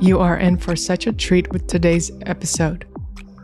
You 0.00 0.20
are 0.20 0.38
in 0.38 0.58
for 0.58 0.76
such 0.76 1.08
a 1.08 1.12
treat 1.12 1.52
with 1.52 1.66
today's 1.66 2.12
episode. 2.24 2.86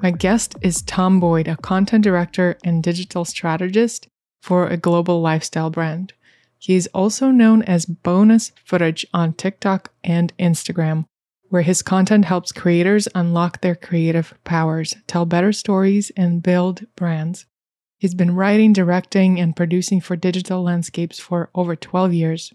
My 0.00 0.12
guest 0.12 0.54
is 0.62 0.82
Tom 0.82 1.18
Boyd, 1.18 1.48
a 1.48 1.56
content 1.56 2.04
director 2.04 2.56
and 2.62 2.80
digital 2.80 3.24
strategist 3.24 4.06
for 4.40 4.68
a 4.68 4.76
global 4.76 5.20
lifestyle 5.20 5.68
brand. 5.70 6.12
He 6.56 6.76
is 6.76 6.88
also 6.94 7.32
known 7.32 7.62
as 7.64 7.86
Bonus 7.86 8.52
Footage 8.64 9.04
on 9.12 9.32
TikTok 9.32 9.90
and 10.04 10.32
Instagram, 10.38 11.06
where 11.48 11.62
his 11.62 11.82
content 11.82 12.26
helps 12.26 12.52
creators 12.52 13.08
unlock 13.16 13.60
their 13.60 13.74
creative 13.74 14.32
powers, 14.44 14.94
tell 15.08 15.26
better 15.26 15.52
stories, 15.52 16.12
and 16.16 16.40
build 16.40 16.86
brands. 16.94 17.46
He's 17.98 18.14
been 18.14 18.36
writing, 18.36 18.72
directing, 18.72 19.40
and 19.40 19.56
producing 19.56 20.00
for 20.00 20.14
digital 20.14 20.62
landscapes 20.62 21.18
for 21.18 21.50
over 21.52 21.74
12 21.74 22.12
years. 22.12 22.54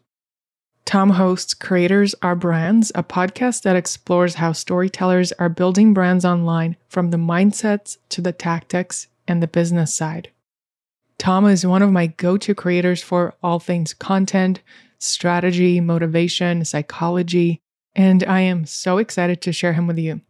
Tom 0.89 1.11
hosts 1.11 1.53
Creators 1.53 2.15
Are 2.23 2.35
Brands, 2.35 2.91
a 2.95 3.03
podcast 3.03 3.61
that 3.61 3.75
explores 3.75 4.33
how 4.33 4.53
storytellers 4.53 5.31
are 5.33 5.47
building 5.47 5.93
brands 5.93 6.25
online 6.25 6.77
from 6.87 7.11
the 7.11 7.17
mindsets 7.17 7.97
to 8.09 8.21
the 8.21 8.31
tactics 8.31 9.05
and 9.27 9.39
the 9.39 9.47
business 9.47 9.93
side. 9.93 10.31
Tom 11.19 11.45
is 11.45 11.63
one 11.63 11.83
of 11.83 11.91
my 11.91 12.07
go 12.07 12.37
to 12.37 12.55
creators 12.55 13.03
for 13.03 13.35
all 13.43 13.59
things 13.59 13.93
content, 13.93 14.61
strategy, 14.97 15.79
motivation, 15.79 16.65
psychology, 16.65 17.61
and 17.95 18.23
I 18.23 18.39
am 18.39 18.65
so 18.65 18.97
excited 18.97 19.41
to 19.41 19.53
share 19.53 19.73
him 19.73 19.85
with 19.85 19.99
you. 19.99 20.21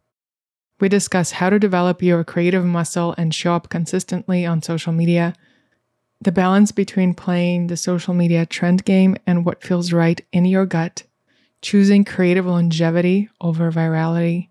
We 0.78 0.90
discuss 0.90 1.30
how 1.30 1.48
to 1.48 1.58
develop 1.58 2.02
your 2.02 2.22
creative 2.22 2.66
muscle 2.66 3.14
and 3.16 3.34
show 3.34 3.54
up 3.54 3.70
consistently 3.70 4.44
on 4.44 4.60
social 4.60 4.92
media, 4.92 5.32
the 6.20 6.32
balance 6.32 6.70
between 6.70 7.14
playing 7.14 7.66
the 7.66 7.76
social 7.76 8.12
media 8.12 8.44
trend 8.44 8.84
game 8.84 9.16
and 9.26 9.44
what 9.44 9.62
feels 9.62 9.92
right 9.92 10.20
in 10.32 10.44
your 10.44 10.66
gut, 10.66 11.04
choosing 11.62 12.04
creative 12.04 12.46
longevity 12.46 13.28
over 13.40 13.72
virality, 13.72 14.48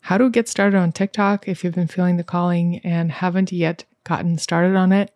how 0.00 0.18
to 0.18 0.30
get 0.30 0.48
started 0.48 0.76
on 0.76 0.92
TikTok 0.92 1.48
if 1.48 1.62
you've 1.62 1.74
been 1.74 1.88
feeling 1.88 2.16
the 2.16 2.24
calling 2.24 2.78
and 2.78 3.10
haven't 3.10 3.52
yet 3.52 3.84
gotten 4.04 4.38
started 4.38 4.76
on 4.76 4.92
it, 4.92 5.10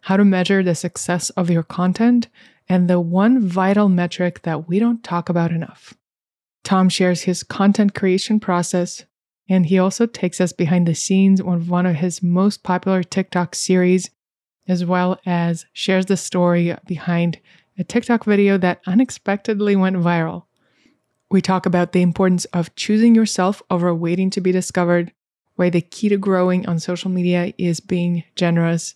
how 0.00 0.16
to 0.16 0.24
measure 0.24 0.62
the 0.62 0.74
success 0.74 1.30
of 1.30 1.50
your 1.50 1.62
content, 1.62 2.28
and 2.68 2.88
the 2.88 3.00
one 3.00 3.46
vital 3.46 3.88
metric 3.88 4.42
that 4.42 4.68
we 4.68 4.78
don't 4.78 5.04
talk 5.04 5.28
about 5.28 5.50
enough. 5.50 5.94
Tom 6.62 6.88
shares 6.88 7.22
his 7.22 7.42
content 7.42 7.94
creation 7.94 8.40
process, 8.40 9.04
and 9.48 9.66
he 9.66 9.78
also 9.78 10.06
takes 10.06 10.40
us 10.40 10.52
behind 10.52 10.86
the 10.86 10.94
scenes 10.94 11.40
on 11.40 11.66
one 11.66 11.84
of 11.84 11.96
his 11.96 12.22
most 12.22 12.62
popular 12.62 13.02
TikTok 13.02 13.54
series, 13.54 14.10
as 14.66 14.84
well 14.84 15.18
as 15.26 15.66
shares 15.72 16.06
the 16.06 16.16
story 16.16 16.74
behind 16.86 17.38
a 17.78 17.84
TikTok 17.84 18.24
video 18.24 18.56
that 18.58 18.80
unexpectedly 18.86 19.76
went 19.76 19.96
viral. 19.96 20.44
We 21.30 21.40
talk 21.40 21.66
about 21.66 21.92
the 21.92 22.02
importance 22.02 22.44
of 22.46 22.74
choosing 22.76 23.14
yourself 23.14 23.62
over 23.70 23.94
waiting 23.94 24.30
to 24.30 24.40
be 24.40 24.52
discovered, 24.52 25.12
why 25.56 25.70
the 25.70 25.80
key 25.80 26.08
to 26.08 26.16
growing 26.16 26.66
on 26.66 26.78
social 26.78 27.10
media 27.10 27.52
is 27.58 27.80
being 27.80 28.24
generous, 28.36 28.94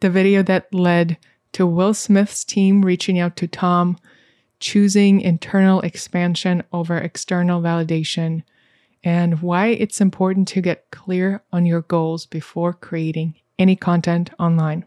the 0.00 0.10
video 0.10 0.42
that 0.42 0.72
led 0.72 1.18
to 1.52 1.66
Will 1.66 1.94
Smith's 1.94 2.44
team 2.44 2.82
reaching 2.82 3.18
out 3.18 3.36
to 3.36 3.46
Tom, 3.46 3.98
choosing 4.58 5.20
internal 5.20 5.80
expansion 5.80 6.62
over 6.72 6.96
external 6.96 7.60
validation, 7.60 8.42
and 9.04 9.42
why 9.42 9.68
it's 9.68 10.00
important 10.00 10.48
to 10.48 10.60
get 10.60 10.90
clear 10.90 11.42
on 11.52 11.66
your 11.66 11.82
goals 11.82 12.24
before 12.26 12.72
creating 12.72 13.34
any 13.62 13.76
content 13.76 14.30
online. 14.38 14.84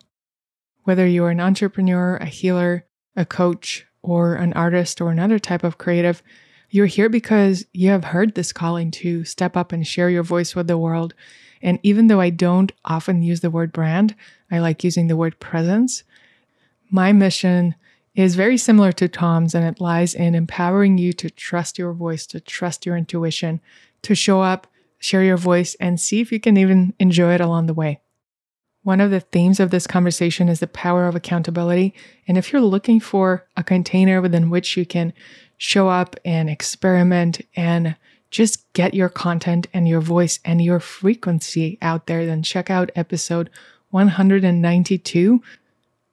Whether 0.84 1.08
you're 1.08 1.30
an 1.30 1.40
entrepreneur, 1.40 2.18
a 2.18 2.26
healer, 2.26 2.86
a 3.16 3.26
coach, 3.26 3.88
or 4.04 4.36
an 4.36 4.54
artist 4.54 5.02
or 5.02 5.10
another 5.10 5.40
type 5.40 5.64
of 5.64 5.78
creative, 5.78 6.22
you're 6.70 6.86
here 6.86 7.10
because 7.10 7.66
you 7.72 7.90
have 7.90 8.04
heard 8.04 8.36
this 8.36 8.52
calling 8.52 8.92
to 8.92 9.24
step 9.24 9.56
up 9.56 9.72
and 9.72 9.88
share 9.88 10.10
your 10.10 10.24
voice 10.24 10.56
with 10.56 10.68
the 10.68 10.78
world. 10.78 11.14
And 11.62 11.80
even 11.84 12.08
though 12.08 12.20
I 12.20 12.30
don't 12.30 12.72
often 12.84 13.24
use 13.24 13.40
the 13.40 13.50
word 13.50 13.72
brand, 13.72 14.14
I 14.52 14.60
like 14.60 14.84
using 14.84 15.08
the 15.08 15.16
word 15.16 15.40
presence. 15.40 16.04
My 16.92 17.14
mission 17.14 17.76
is 18.14 18.36
very 18.36 18.58
similar 18.58 18.92
to 18.92 19.08
Tom's, 19.08 19.56
and 19.56 19.66
it 19.66 19.82
lies 19.82 20.14
in 20.14 20.36
empowering 20.36 20.98
you 20.98 21.14
to 21.14 21.30
trust 21.30 21.80
your 21.80 21.94
voice, 21.94 22.28
to 22.28 22.40
trust 22.40 22.86
your 22.86 22.98
intuition, 22.98 23.62
to 24.04 24.14
show 24.14 24.42
up, 24.42 24.68
share 25.00 25.24
your 25.24 25.38
voice, 25.38 25.76
and 25.80 26.00
see 26.00 26.22
if 26.22 26.32
you 26.32 26.40
can 26.40 26.58
even 26.58 26.94
enjoy 27.00 27.34
it 27.34 27.42
along 27.42 27.66
the 27.66 27.74
way. 27.74 28.02
One 28.86 29.02
of 29.02 29.10
the 29.10 29.20
themes 29.20 29.60
of 29.60 29.72
this 29.72 29.88
conversation 29.88 30.48
is 30.48 30.60
the 30.60 30.68
power 30.68 31.08
of 31.08 31.16
accountability. 31.16 31.96
And 32.28 32.38
if 32.38 32.54
you're 32.54 32.62
looking 32.62 33.00
for 33.00 33.48
a 33.58 33.64
container 33.64 34.22
within 34.22 34.52
which 34.52 34.78
you 34.78 34.86
can 34.86 35.12
show 35.58 35.90
up 35.90 36.16
and 36.24 36.52
experiment 36.52 37.42
and 37.56 37.96
just 38.30 38.72
get 38.74 38.94
your 38.94 39.10
content 39.10 39.66
and 39.74 39.88
your 39.88 40.02
voice 40.02 40.38
and 40.46 40.62
your 40.62 40.80
frequency 40.80 41.80
out 41.82 42.06
there, 42.06 42.28
then 42.28 42.44
check 42.44 42.70
out 42.70 42.92
episode 42.96 43.50
192. 43.90 45.42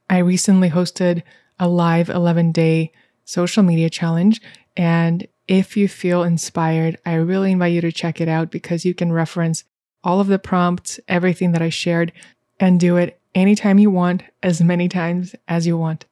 I 0.09 0.19
recently 0.19 0.71
hosted 0.71 1.23
a 1.59 1.69
live 1.69 2.09
11 2.09 2.53
day 2.53 2.91
social 3.27 3.63
media 3.63 3.91
challenge. 3.91 4.41
And 4.79 5.29
if 5.47 5.77
you 5.77 5.89
feel 5.89 6.23
inspired, 6.23 6.97
I 7.05 7.17
really 7.17 7.53
invite 7.53 7.75
you 7.75 7.83
to 7.83 7.93
check 7.93 8.19
it 8.19 8.29
out 8.29 8.51
because 8.51 8.87
you 8.87 8.95
can 8.95 9.13
reference 9.13 9.65
all 10.03 10.21
of 10.21 10.29
the 10.29 10.39
prompts, 10.39 10.99
everything 11.07 11.53
that 11.53 11.61
I 11.61 11.69
shared 11.69 12.13
and 12.63 12.79
do 12.79 12.97
it 12.97 13.21
anytime 13.35 13.79
you 13.79 13.91
want, 13.91 14.23
as 14.43 14.63
many 14.63 14.89
times 14.89 15.35
as 15.49 15.67
you 15.67 15.77
want. 15.77 16.07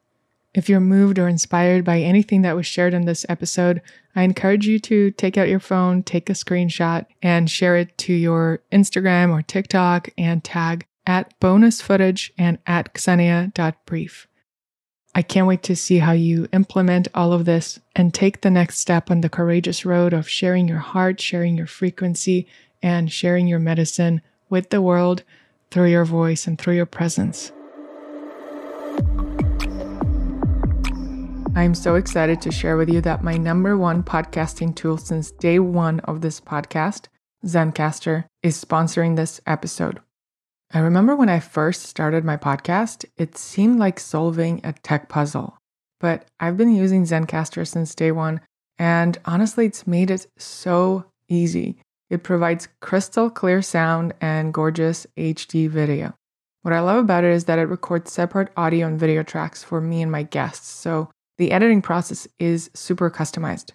If 0.53 0.69
you're 0.69 0.81
moved 0.81 1.19
or 1.19 1.29
inspired 1.29 1.85
by 1.85 2.01
anything 2.01 2.43
that 2.43 2.57
was 2.57 2.67
shared 2.67 2.93
in 2.93 3.05
this 3.05 3.25
episode, 3.29 3.81
I 4.17 4.25
encourage 4.25 4.67
you 4.67 4.81
to 4.81 5.13
take 5.13 5.39
out 5.39 5.49
your 5.49 5.61
phone, 5.61 6.03
take 6.03 6.29
a 6.29 6.33
screenshot, 6.33 7.07
and 7.23 7.49
share 7.49 7.77
it 7.77 7.97
to 7.99 8.13
your 8.13 8.61
Instagram 8.73 9.31
or 9.31 9.43
TikTok 9.43 10.09
and 10.19 10.43
tag 10.43 10.87
at 11.07 11.39
bonus 11.39 11.81
footage 11.81 12.33
and 12.37 12.59
at 12.67 12.95
ksenia.brief. 12.95 14.27
I 15.15 15.23
can't 15.23 15.47
wait 15.47 15.63
to 15.65 15.77
see 15.77 15.99
how 15.99 16.13
you 16.13 16.49
implement 16.53 17.07
all 17.15 17.33
of 17.33 17.45
this 17.45 17.79
and 17.95 18.13
take 18.13 18.41
the 18.41 18.51
next 18.51 18.79
step 18.79 19.09
on 19.09 19.21
the 19.21 19.29
courageous 19.29 19.85
road 19.85 20.13
of 20.13 20.29
sharing 20.29 20.67
your 20.67 20.79
heart, 20.79 21.21
sharing 21.21 21.57
your 21.57 21.67
frequency, 21.69 22.49
and 22.83 23.13
sharing 23.13 23.47
your 23.47 23.59
medicine 23.61 24.21
with 24.49 24.71
the 24.71 24.83
world 24.83 25.23
through 25.71 25.91
your 25.91 26.05
voice 26.05 26.47
and 26.47 26.59
through 26.59 26.75
your 26.75 26.87
presence. 26.87 27.53
I'm 31.57 31.75
so 31.75 31.97
excited 31.97 32.41
to 32.43 32.53
share 32.53 32.77
with 32.77 32.89
you 32.89 33.01
that 33.03 33.25
my 33.25 33.37
number 33.37 33.77
one 33.77 34.03
podcasting 34.03 34.75
tool 34.75 34.99
since 34.99 35.31
day 35.33 35.59
one 35.59 36.01
of 36.01 36.21
this 36.21 36.41
podcast, 36.41 37.07
Zencastr, 37.45 38.25
is 38.43 38.63
sponsoring 38.63 39.17
this 39.17 39.41
episode. 39.47 40.01
I 40.73 40.79
remember 40.79 41.17
when 41.17 41.29
I 41.29 41.41
first 41.41 41.83
started 41.83 42.25
my 42.25 42.37
podcast, 42.37 43.05
it 43.17 43.37
seemed 43.37 43.79
like 43.79 43.99
solving 43.99 44.61
a 44.63 44.73
tech 44.73 45.09
puzzle. 45.09 45.59
But 45.99 46.27
I've 46.39 46.57
been 46.57 46.75
using 46.75 47.05
Zencastr 47.05 47.67
since 47.67 47.95
day 47.95 48.13
one, 48.13 48.41
and 48.79 49.19
honestly, 49.25 49.67
it's 49.67 49.87
made 49.87 50.11
it 50.11 50.27
so 50.39 51.05
easy. 51.29 51.77
It 52.11 52.25
provides 52.25 52.69
crystal 52.81 53.31
clear 53.31 53.63
sound 53.63 54.13
and 54.21 54.53
gorgeous 54.53 55.07
HD 55.17 55.69
video. 55.69 56.15
What 56.63 56.75
I 56.75 56.81
love 56.81 56.99
about 57.05 57.25
it 57.25 57.33
is 57.33 57.45
that 57.45 57.59
it 57.59 57.69
records 57.69 58.13
separate 58.13 58.51
audio 58.57 58.87
and 58.89 59.01
video 59.01 59.23
tracks 59.23 59.63
for 59.63 59.81
me 59.81 60.03
and 60.03 60.13
my 60.13 60.25
guests, 60.25 60.69
so 60.69 61.11
the 61.39 61.53
editing 61.53 61.81
process 61.81 62.29
is 62.39 62.71
super 62.75 63.11
customized. 63.11 63.71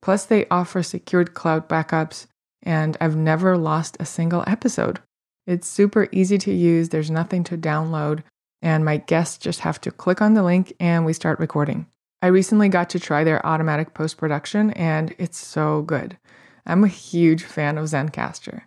Plus, 0.00 0.24
they 0.24 0.46
offer 0.48 0.82
secured 0.82 1.34
cloud 1.34 1.68
backups, 1.68 2.26
and 2.62 2.96
I've 3.00 3.16
never 3.16 3.58
lost 3.58 3.96
a 4.00 4.06
single 4.06 4.44
episode. 4.46 5.00
It's 5.46 5.68
super 5.68 6.08
easy 6.12 6.38
to 6.38 6.52
use, 6.52 6.88
there's 6.88 7.10
nothing 7.10 7.44
to 7.44 7.58
download, 7.58 8.22
and 8.62 8.84
my 8.84 8.98
guests 8.98 9.36
just 9.38 9.60
have 9.60 9.80
to 9.82 9.90
click 9.90 10.22
on 10.22 10.34
the 10.34 10.42
link 10.44 10.72
and 10.78 11.04
we 11.04 11.12
start 11.12 11.40
recording. 11.40 11.86
I 12.22 12.28
recently 12.28 12.68
got 12.68 12.88
to 12.90 13.00
try 13.00 13.24
their 13.24 13.44
automatic 13.44 13.92
post 13.92 14.16
production, 14.16 14.70
and 14.70 15.14
it's 15.18 15.38
so 15.38 15.82
good. 15.82 16.16
I'm 16.66 16.84
a 16.84 16.88
huge 16.88 17.44
fan 17.44 17.78
of 17.78 17.86
Zencastr. 17.86 18.62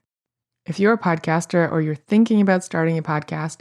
If 0.65 0.79
you're 0.79 0.93
a 0.93 0.97
podcaster 0.97 1.71
or 1.71 1.81
you're 1.81 1.95
thinking 1.95 2.41
about 2.41 2.63
starting 2.63 2.97
a 2.97 3.03
podcast, 3.03 3.59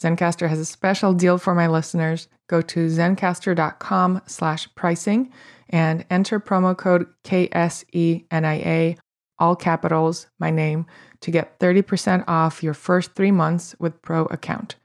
Zencastr 0.00 0.48
has 0.48 0.58
a 0.58 0.64
special 0.64 1.12
deal 1.12 1.38
for 1.38 1.54
my 1.54 1.66
listeners. 1.66 2.28
Go 2.48 2.60
to 2.62 2.88
zencastr.com 2.88 4.22
slash 4.26 4.68
pricing 4.74 5.32
and 5.70 6.04
enter 6.10 6.38
promo 6.38 6.76
code 6.76 7.06
KSENIA, 7.24 8.98
all 9.38 9.56
capitals, 9.56 10.26
my 10.38 10.50
name, 10.50 10.86
to 11.20 11.30
get 11.30 11.58
30% 11.58 12.24
off 12.28 12.62
your 12.62 12.74
first 12.74 13.14
three 13.14 13.30
months 13.30 13.74
with 13.78 14.00
Pro 14.02 14.24
account. 14.26 14.76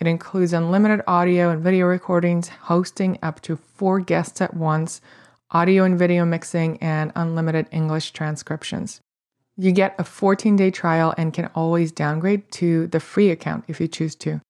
It 0.00 0.06
includes 0.06 0.52
unlimited 0.52 1.02
audio 1.06 1.50
and 1.50 1.62
video 1.62 1.86
recordings, 1.86 2.48
hosting 2.48 3.18
up 3.22 3.40
to 3.42 3.56
four 3.56 4.00
guests 4.00 4.40
at 4.40 4.54
once, 4.54 5.00
audio 5.50 5.84
and 5.84 5.98
video 5.98 6.24
mixing, 6.24 6.78
and 6.78 7.12
unlimited 7.14 7.66
English 7.70 8.12
transcriptions. 8.12 9.00
You 9.56 9.72
get 9.72 9.94
a 9.98 10.04
14 10.04 10.56
day 10.56 10.70
trial 10.70 11.14
and 11.16 11.32
can 11.32 11.50
always 11.54 11.90
downgrade 11.90 12.50
to 12.52 12.86
the 12.86 13.00
free 13.00 13.30
account 13.30 13.64
if 13.68 13.80
you 13.80 13.88
choose 13.88 14.14
to. 14.16 14.40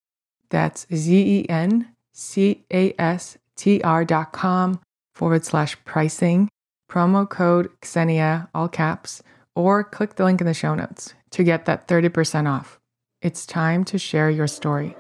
That's 0.51 0.87
Z 0.95 1.41
E 1.41 1.49
N 1.49 1.89
C 2.13 2.65
A 2.73 2.95
S 2.99 3.39
T 3.57 3.81
R 3.83 4.05
dot 4.05 4.33
com 4.33 4.81
forward 5.15 5.45
slash 5.45 5.77
pricing 5.85 6.49
promo 6.89 7.29
code 7.29 7.71
Ksenia, 7.83 8.49
all 8.55 8.69
caps, 8.69 9.23
or 9.55 9.85
click 9.85 10.17
the 10.17 10.25
link 10.25 10.41
in 10.41 10.47
the 10.47 10.55
show 10.55 10.75
notes 10.75 11.15
to 11.31 11.45
get 11.45 11.67
that 11.67 11.87
30% 11.87 12.49
off. 12.49 12.79
It's 13.21 13.45
time 13.45 13.85
to 13.85 13.99
share 13.99 14.31
your 14.31 14.47
story. 14.47 14.97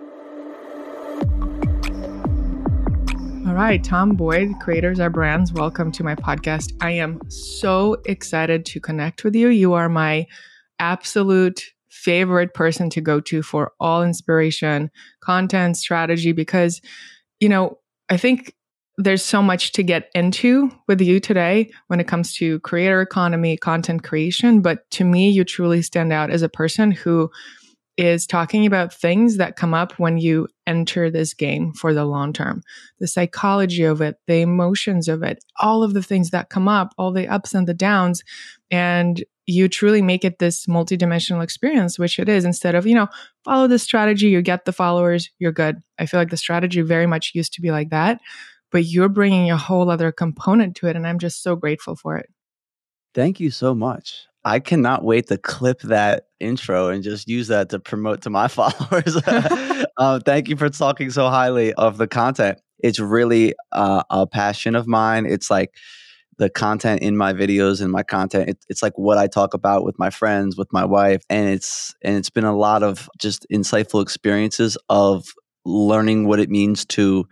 Right, 3.65 3.83
Tom 3.83 4.15
Boyd, 4.15 4.55
Creators 4.61 5.01
Are 5.01 5.11
Brands, 5.11 5.53
welcome 5.53 5.91
to 5.91 6.05
my 6.05 6.15
podcast. 6.15 6.73
I 6.81 6.93
am 6.93 7.21
so 7.29 7.97
excited 8.07 8.65
to 8.67 8.79
connect 8.79 9.25
with 9.25 9.35
you. 9.35 9.49
You 9.49 9.73
are 9.73 9.89
my 9.89 10.29
absolute 10.79 11.65
favorite 11.89 12.55
person 12.55 12.89
to 12.91 13.01
go 13.01 13.21
to 13.23 13.43
for 13.43 13.73
all 13.81 14.05
inspiration, 14.05 14.93
content, 15.21 15.77
strategy, 15.77 16.31
because, 16.31 16.81
you 17.41 17.49
know, 17.49 17.81
I 18.09 18.17
think 18.17 18.55
there's 18.97 19.25
so 19.25 19.43
much 19.43 19.73
to 19.73 19.83
get 19.83 20.09
into 20.15 20.71
with 20.87 21.01
you 21.01 21.19
today 21.19 21.69
when 21.89 21.99
it 21.99 22.07
comes 22.07 22.37
to 22.37 22.61
creator 22.61 23.01
economy, 23.01 23.57
content 23.57 24.05
creation. 24.05 24.61
But 24.61 24.89
to 24.93 25.05
me, 25.05 25.31
you 25.31 25.43
truly 25.43 25.83
stand 25.83 26.13
out 26.13 26.31
as 26.31 26.43
a 26.43 26.49
person 26.49 26.93
who 26.93 27.29
is 27.99 28.27
talking 28.27 28.65
about 28.65 28.95
things 28.95 29.37
that 29.37 29.57
come 29.57 29.75
up 29.75 29.99
when 29.99 30.17
you 30.17 30.49
enter 30.67 31.11
this 31.11 31.35
game 31.35 31.73
for 31.75 31.93
the 31.93 32.07
long 32.07 32.33
term 32.33 32.63
the 33.01 33.07
psychology 33.07 33.85
of 33.85 34.01
it, 34.01 34.17
the 34.27 34.41
emotions 34.41 35.09
of 35.09 35.23
it, 35.23 35.45
all 35.61 35.83
of 35.83 35.93
the 35.93 36.03
things 36.03 36.31
that 36.31 36.49
come 36.49 36.69
up, 36.69 36.95
all 36.97 37.13
the 37.13 37.29
ups 37.29 37.55
and 37.55 37.69
the 37.69 37.75
downs. 37.75 38.23
And 38.71 39.23
you 39.47 39.69
truly 39.69 40.03
make 40.03 40.25
it 40.25 40.39
this 40.39 40.67
multidimensional 40.67 41.43
experience, 41.43 41.99
which 41.99 42.19
it 42.19 42.29
is, 42.29 42.45
instead 42.45 42.75
of, 42.75 42.87
you 42.87 42.95
know, 42.95 43.09
follow 43.45 43.67
the 43.67 43.79
strategy, 43.79 44.29
you 44.29 44.43
get 44.43 44.65
the 44.65 44.73
followers, 44.73 45.31
you're 45.39 45.53
good. 45.53 45.83
I 45.99 46.07
feel 46.07 46.21
like 46.21 46.31
the 46.31 46.37
strategy 46.37 46.81
very 46.83 47.07
much 47.07 47.33
used 47.35 47.53
to 47.55 47.61
be 47.61 47.71
like 47.71 47.91
that 47.91 48.21
but 48.71 48.85
you're 48.85 49.09
bringing 49.09 49.51
a 49.51 49.57
whole 49.57 49.91
other 49.91 50.13
component 50.13 50.77
to 50.77 50.87
it. 50.87 50.97
And 50.97 51.07
I'm 51.07 51.19
just 51.19 51.43
so 51.43 51.57
grateful 51.57 51.97
for 51.97 52.17
it. 52.17 52.29
Thank 53.15 53.41
you 53.41 53.51
so 53.51 53.75
much. 53.75 54.27
I 54.49 54.61
cannot 54.61 55.05
wait 55.05 55.27
to 55.27 55.37
clip 55.37 55.83
that 55.83 56.29
intro 56.41 56.89
and 56.89 57.03
just 57.03 57.29
use 57.29 57.49
that 57.49 57.69
to 57.69 57.79
promote 57.79 58.23
to 58.23 58.31
my 58.31 58.49
followers. 58.49 59.15
uh, 59.99 60.21
thank 60.25 60.49
you 60.49 60.57
for 60.57 60.71
talking 60.71 61.11
so 61.11 61.29
highly 61.29 61.75
of 61.75 61.99
the 61.99 62.07
content. 62.07 62.59
It's 62.79 62.99
really 62.99 63.53
uh, 63.73 64.05
a 64.09 64.27
passion 64.27 64.75
of 64.75 64.87
mine. 64.87 65.27
It's 65.27 65.51
like 65.51 65.75
the 66.39 66.49
content 66.49 67.03
in 67.03 67.15
my 67.15 67.35
videos 67.35 67.83
and 67.83 67.93
my 67.93 68.03
content. 68.03 68.49
It, 68.49 68.65
it's 68.71 68.83
like 68.83 68.97
what 68.97 69.19
I 69.19 69.27
talk 69.27 69.53
about 69.53 69.85
with 69.85 69.99
my 69.99 70.09
friends, 70.09 70.57
with 70.57 70.73
my 70.73 70.85
wife, 70.87 71.23
and 71.29 71.51
it's 71.51 71.95
and 72.01 72.17
it's 72.17 72.31
been 72.31 72.45
a 72.45 72.57
lot 72.57 72.83
of 72.83 73.11
just 73.19 73.47
insightful 73.53 74.01
experiences 74.01 74.79
of 74.89 75.27
learning 75.67 76.27
what 76.27 76.41
it 76.41 76.49
means 76.49 76.87
to 76.87 77.29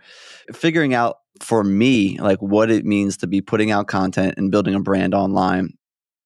figuring 0.53 0.93
out 0.93 1.15
for 1.41 1.63
me, 1.63 2.19
like 2.19 2.39
what 2.43 2.69
it 2.69 2.85
means 2.85 3.17
to 3.17 3.27
be 3.27 3.41
putting 3.41 3.71
out 3.71 3.87
content 3.87 4.35
and 4.37 4.51
building 4.51 4.75
a 4.75 4.79
brand 4.79 5.15
online 5.15 5.73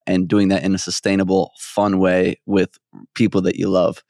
and 0.08 0.28
doing 0.28 0.50
that 0.50 0.64
in 0.64 0.76
a 0.76 0.80
sustainable, 0.80 1.52
fun 1.60 2.00
way 2.00 2.40
with 2.46 2.78
people 3.16 3.42
that 3.42 3.56
you 3.56 3.70
love. 3.70 4.04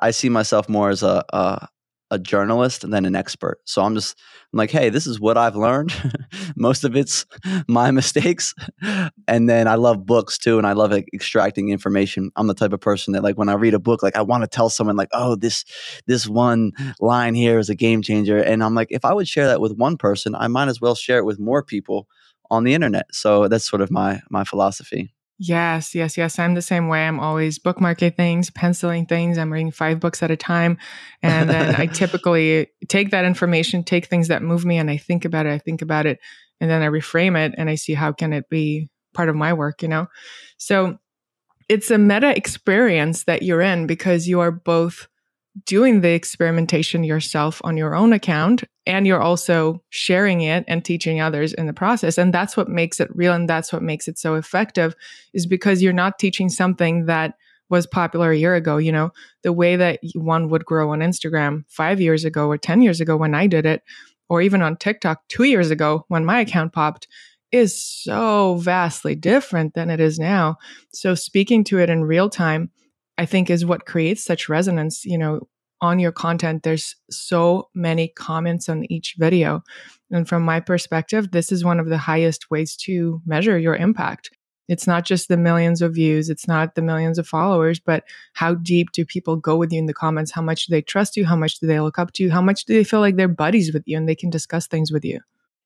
I 0.00 0.10
see 0.10 0.28
myself 0.28 0.68
more 0.68 0.90
as 0.90 1.02
a, 1.02 1.24
a, 1.32 1.68
a 2.10 2.18
journalist 2.18 2.88
than 2.90 3.04
an 3.04 3.14
expert. 3.14 3.58
So 3.64 3.82
I'm 3.82 3.94
just 3.94 4.18
I'm 4.52 4.56
like, 4.56 4.70
hey, 4.70 4.90
this 4.90 5.06
is 5.06 5.20
what 5.20 5.38
I've 5.38 5.54
learned. 5.54 5.92
Most 6.56 6.82
of 6.82 6.96
it's 6.96 7.24
my 7.68 7.90
mistakes. 7.90 8.52
And 9.28 9.48
then 9.48 9.68
I 9.68 9.76
love 9.76 10.04
books 10.04 10.36
too, 10.36 10.58
and 10.58 10.66
I 10.66 10.72
love 10.72 10.90
like, 10.90 11.08
extracting 11.14 11.68
information. 11.68 12.30
I'm 12.34 12.48
the 12.48 12.54
type 12.54 12.72
of 12.72 12.80
person 12.80 13.12
that 13.12 13.22
like 13.22 13.38
when 13.38 13.48
I 13.48 13.54
read 13.54 13.74
a 13.74 13.78
book, 13.78 14.02
like 14.02 14.16
I 14.16 14.22
want 14.22 14.42
to 14.42 14.48
tell 14.48 14.68
someone 14.68 14.96
like, 14.96 15.10
oh, 15.12 15.36
this 15.36 15.64
this 16.06 16.26
one 16.26 16.72
line 16.98 17.34
here 17.34 17.58
is 17.58 17.70
a 17.70 17.76
game 17.76 18.02
changer. 18.02 18.38
And 18.38 18.62
I'm 18.64 18.74
like, 18.74 18.88
if 18.90 19.04
I 19.04 19.14
would 19.14 19.28
share 19.28 19.46
that 19.46 19.60
with 19.60 19.76
one 19.76 19.96
person, 19.96 20.34
I 20.34 20.48
might 20.48 20.68
as 20.68 20.80
well 20.80 20.94
share 20.94 21.18
it 21.18 21.24
with 21.24 21.38
more 21.38 21.62
people 21.62 22.08
on 22.50 22.64
the 22.64 22.74
internet. 22.74 23.06
So 23.12 23.46
that's 23.46 23.68
sort 23.68 23.82
of 23.82 23.90
my 23.90 24.20
my 24.30 24.44
philosophy. 24.44 25.14
Yes, 25.42 25.94
yes, 25.94 26.18
yes. 26.18 26.38
I'm 26.38 26.52
the 26.52 26.60
same 26.60 26.88
way. 26.88 27.06
I'm 27.06 27.18
always 27.18 27.58
bookmarking 27.58 28.14
things, 28.14 28.50
penciling 28.50 29.06
things. 29.06 29.38
I'm 29.38 29.50
reading 29.50 29.70
five 29.70 29.98
books 29.98 30.22
at 30.22 30.30
a 30.30 30.36
time. 30.36 30.76
And 31.22 31.48
then 31.48 31.74
I 31.76 31.86
typically 31.94 32.66
take 32.88 33.10
that 33.12 33.24
information, 33.24 33.82
take 33.82 34.04
things 34.04 34.28
that 34.28 34.42
move 34.42 34.66
me, 34.66 34.76
and 34.76 34.90
I 34.90 34.98
think 34.98 35.24
about 35.24 35.46
it. 35.46 35.52
I 35.52 35.58
think 35.58 35.80
about 35.80 36.04
it, 36.04 36.18
and 36.60 36.70
then 36.70 36.82
I 36.82 36.88
reframe 36.88 37.38
it 37.38 37.54
and 37.56 37.70
I 37.70 37.76
see 37.76 37.94
how 37.94 38.12
can 38.12 38.34
it 38.34 38.50
be 38.50 38.90
part 39.14 39.30
of 39.30 39.34
my 39.34 39.54
work, 39.54 39.80
you 39.80 39.88
know? 39.88 40.08
So 40.58 40.98
it's 41.70 41.90
a 41.90 41.96
meta 41.96 42.36
experience 42.36 43.24
that 43.24 43.42
you're 43.42 43.62
in 43.62 43.86
because 43.86 44.28
you 44.28 44.40
are 44.40 44.50
both 44.50 45.08
doing 45.66 46.00
the 46.00 46.10
experimentation 46.10 47.04
yourself 47.04 47.60
on 47.64 47.76
your 47.76 47.94
own 47.94 48.12
account 48.12 48.64
and 48.86 49.06
you're 49.06 49.22
also 49.22 49.82
sharing 49.90 50.40
it 50.40 50.64
and 50.68 50.84
teaching 50.84 51.20
others 51.20 51.52
in 51.52 51.66
the 51.66 51.72
process. 51.72 52.18
And 52.18 52.32
that's 52.32 52.56
what 52.56 52.68
makes 52.68 53.00
it 53.00 53.14
real 53.14 53.32
and 53.32 53.48
that's 53.48 53.72
what 53.72 53.82
makes 53.82 54.08
it 54.08 54.18
so 54.18 54.34
effective 54.34 54.94
is 55.32 55.46
because 55.46 55.82
you're 55.82 55.92
not 55.92 56.18
teaching 56.18 56.48
something 56.48 57.06
that 57.06 57.34
was 57.68 57.86
popular 57.86 58.32
a 58.32 58.36
year 58.36 58.54
ago. 58.54 58.78
You 58.78 58.92
know 58.92 59.10
the 59.42 59.52
way 59.52 59.76
that 59.76 60.00
one 60.14 60.48
would 60.48 60.64
grow 60.64 60.90
on 60.90 61.00
Instagram 61.00 61.64
5 61.68 62.00
years 62.00 62.24
ago 62.24 62.48
or 62.48 62.58
10 62.58 62.82
years 62.82 63.00
ago 63.00 63.16
when 63.16 63.34
I 63.34 63.46
did 63.46 63.66
it 63.66 63.82
or 64.28 64.42
even 64.42 64.62
on 64.62 64.76
TikTok 64.76 65.26
2 65.28 65.44
years 65.44 65.70
ago 65.70 66.04
when 66.08 66.24
my 66.24 66.40
account 66.40 66.72
popped 66.72 67.06
is 67.52 67.76
so 67.76 68.56
vastly 68.56 69.14
different 69.14 69.74
than 69.74 69.90
it 69.90 70.00
is 70.00 70.18
now. 70.18 70.56
So 70.92 71.14
speaking 71.14 71.64
to 71.64 71.80
it 71.80 71.90
in 71.90 72.04
real 72.04 72.30
time 72.30 72.70
I 73.20 73.26
think 73.26 73.50
is 73.50 73.66
what 73.66 73.84
creates 73.84 74.24
such 74.24 74.48
resonance, 74.48 75.04
you 75.04 75.18
know, 75.18 75.46
on 75.82 75.98
your 75.98 76.10
content. 76.10 76.62
There's 76.62 76.96
so 77.10 77.68
many 77.74 78.08
comments 78.08 78.66
on 78.66 78.90
each 78.90 79.14
video. 79.18 79.60
And 80.10 80.26
from 80.26 80.42
my 80.42 80.58
perspective, 80.58 81.30
this 81.30 81.52
is 81.52 81.62
one 81.62 81.78
of 81.78 81.90
the 81.90 81.98
highest 81.98 82.50
ways 82.50 82.74
to 82.86 83.20
measure 83.26 83.58
your 83.58 83.76
impact. 83.76 84.30
It's 84.68 84.86
not 84.86 85.04
just 85.04 85.28
the 85.28 85.36
millions 85.36 85.82
of 85.82 85.94
views, 85.94 86.30
it's 86.30 86.48
not 86.48 86.76
the 86.76 86.80
millions 86.80 87.18
of 87.18 87.28
followers, 87.28 87.78
but 87.78 88.04
how 88.32 88.54
deep 88.54 88.92
do 88.92 89.04
people 89.04 89.36
go 89.36 89.54
with 89.58 89.70
you 89.70 89.80
in 89.80 89.86
the 89.86 89.92
comments? 89.92 90.30
How 90.30 90.42
much 90.42 90.64
do 90.64 90.70
they 90.70 90.80
trust 90.80 91.14
you? 91.14 91.26
How 91.26 91.36
much 91.36 91.58
do 91.58 91.66
they 91.66 91.80
look 91.80 91.98
up 91.98 92.12
to 92.12 92.22
you? 92.22 92.30
How 92.30 92.40
much 92.40 92.64
do 92.64 92.72
they 92.72 92.84
feel 92.84 93.00
like 93.00 93.16
they're 93.16 93.28
buddies 93.28 93.70
with 93.74 93.82
you 93.84 93.98
and 93.98 94.08
they 94.08 94.14
can 94.14 94.30
discuss 94.30 94.66
things 94.66 94.90
with 94.90 95.04
you? 95.04 95.20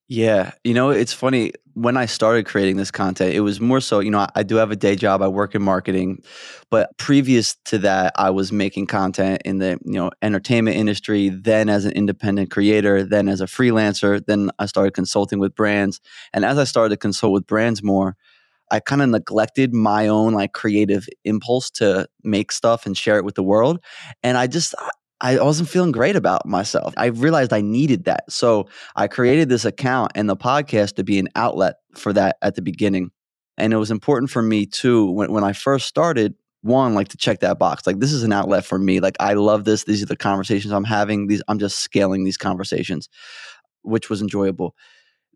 Yeah, 0.08 0.52
you 0.64 0.74
know, 0.74 0.90
it's 0.90 1.14
funny. 1.14 1.52
When 1.72 1.96
I 1.96 2.06
started 2.06 2.46
creating 2.46 2.76
this 2.76 2.90
content, 2.90 3.34
it 3.34 3.40
was 3.40 3.58
more 3.60 3.80
so, 3.80 4.00
you 4.00 4.10
know, 4.10 4.20
I, 4.20 4.28
I, 4.36 4.42
do 4.42 4.56
have 4.56 4.70
a 4.70 4.76
day 4.76 4.96
job. 4.96 5.22
I 5.22 5.28
work 5.28 5.54
in 5.54 5.62
marketing, 5.62 6.22
but 6.70 6.96
previous 6.98 7.56
to 7.66 7.78
that, 7.78 8.12
I 8.16 8.30
was 8.30 8.52
making 8.52 8.86
content 8.86 9.42
in 9.44 9.58
the, 9.58 9.78
you 9.84 9.94
know, 9.94 10.10
entertainment 10.22 10.76
industry, 10.76 11.30
then 11.30 11.68
as 11.68 11.84
an 11.84 11.92
independent 11.92 12.50
creator, 12.50 13.02
then 13.02 13.28
as 13.28 13.40
a 13.40 13.46
freelancer, 13.46 14.24
then 14.24 14.50
I 14.58 14.66
started 14.66 14.92
consulting 14.92 15.38
with 15.40 15.54
brands. 15.54 16.00
And 16.32 16.44
as 16.44 16.58
I 16.58 16.64
started 16.64 16.90
to 16.90 16.96
consult 16.98 17.32
with 17.32 17.46
brands 17.46 17.82
more, 17.82 18.14
I 18.70 18.80
kind 18.80 19.02
of 19.02 19.08
neglected 19.08 19.72
my 19.74 20.06
own 20.08 20.34
like 20.34 20.52
creative 20.52 21.08
impulse 21.24 21.70
to 21.72 22.06
make 22.22 22.52
stuff 22.52 22.86
and 22.86 22.96
share 22.96 23.16
it 23.16 23.24
with 23.24 23.34
the 23.34 23.42
world. 23.42 23.82
And 24.22 24.36
I 24.36 24.46
just 24.46 24.74
I 25.20 25.40
wasn't 25.40 25.68
feeling 25.68 25.92
great 25.92 26.16
about 26.16 26.46
myself. 26.46 26.92
I 26.96 27.06
realized 27.06 27.52
I 27.52 27.60
needed 27.60 28.04
that. 28.04 28.30
So 28.30 28.68
I 28.96 29.06
created 29.06 29.48
this 29.48 29.64
account 29.64 30.12
and 30.14 30.28
the 30.28 30.36
podcast 30.36 30.96
to 30.96 31.04
be 31.04 31.18
an 31.18 31.28
outlet 31.34 31.76
for 31.94 32.12
that 32.12 32.36
at 32.42 32.56
the 32.56 32.62
beginning. 32.62 33.10
And 33.56 33.72
it 33.72 33.76
was 33.76 33.90
important 33.90 34.30
for 34.30 34.42
me 34.42 34.66
too, 34.66 35.10
when, 35.10 35.32
when 35.32 35.44
I 35.44 35.52
first 35.52 35.86
started, 35.86 36.34
one, 36.62 36.94
like 36.94 37.08
to 37.08 37.16
check 37.16 37.40
that 37.40 37.58
box. 37.58 37.86
Like 37.86 38.00
this 38.00 38.12
is 38.12 38.22
an 38.22 38.32
outlet 38.32 38.64
for 38.64 38.78
me. 38.78 38.98
Like 38.98 39.16
I 39.20 39.34
love 39.34 39.64
this. 39.64 39.84
These 39.84 40.02
are 40.02 40.06
the 40.06 40.16
conversations 40.16 40.72
I'm 40.72 40.84
having. 40.84 41.26
These 41.26 41.42
I'm 41.46 41.58
just 41.58 41.78
scaling 41.78 42.24
these 42.24 42.38
conversations, 42.38 43.08
which 43.82 44.08
was 44.08 44.22
enjoyable. 44.22 44.74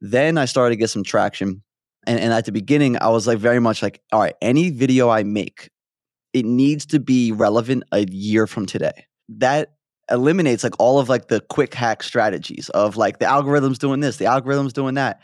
Then 0.00 0.38
I 0.38 0.46
started 0.46 0.70
to 0.74 0.78
get 0.78 0.90
some 0.90 1.04
traction. 1.04 1.62
And, 2.06 2.18
and 2.18 2.32
at 2.32 2.46
the 2.46 2.52
beginning, 2.52 2.96
I 3.00 3.08
was 3.08 3.26
like 3.26 3.38
very 3.38 3.60
much 3.60 3.82
like, 3.82 4.00
all 4.10 4.20
right, 4.20 4.34
any 4.40 4.70
video 4.70 5.10
I 5.10 5.22
make, 5.22 5.70
it 6.32 6.46
needs 6.46 6.86
to 6.86 7.00
be 7.00 7.32
relevant 7.32 7.84
a 7.92 8.06
year 8.06 8.46
from 8.46 8.64
today 8.64 9.07
that 9.28 9.72
eliminates 10.10 10.64
like 10.64 10.74
all 10.78 10.98
of 10.98 11.08
like 11.08 11.28
the 11.28 11.40
quick 11.40 11.74
hack 11.74 12.02
strategies 12.02 12.68
of 12.70 12.96
like 12.96 13.18
the 13.18 13.26
algorithm's 13.26 13.78
doing 13.78 14.00
this, 14.00 14.16
the 14.16 14.26
algorithm's 14.26 14.72
doing 14.72 14.94
that. 14.94 15.20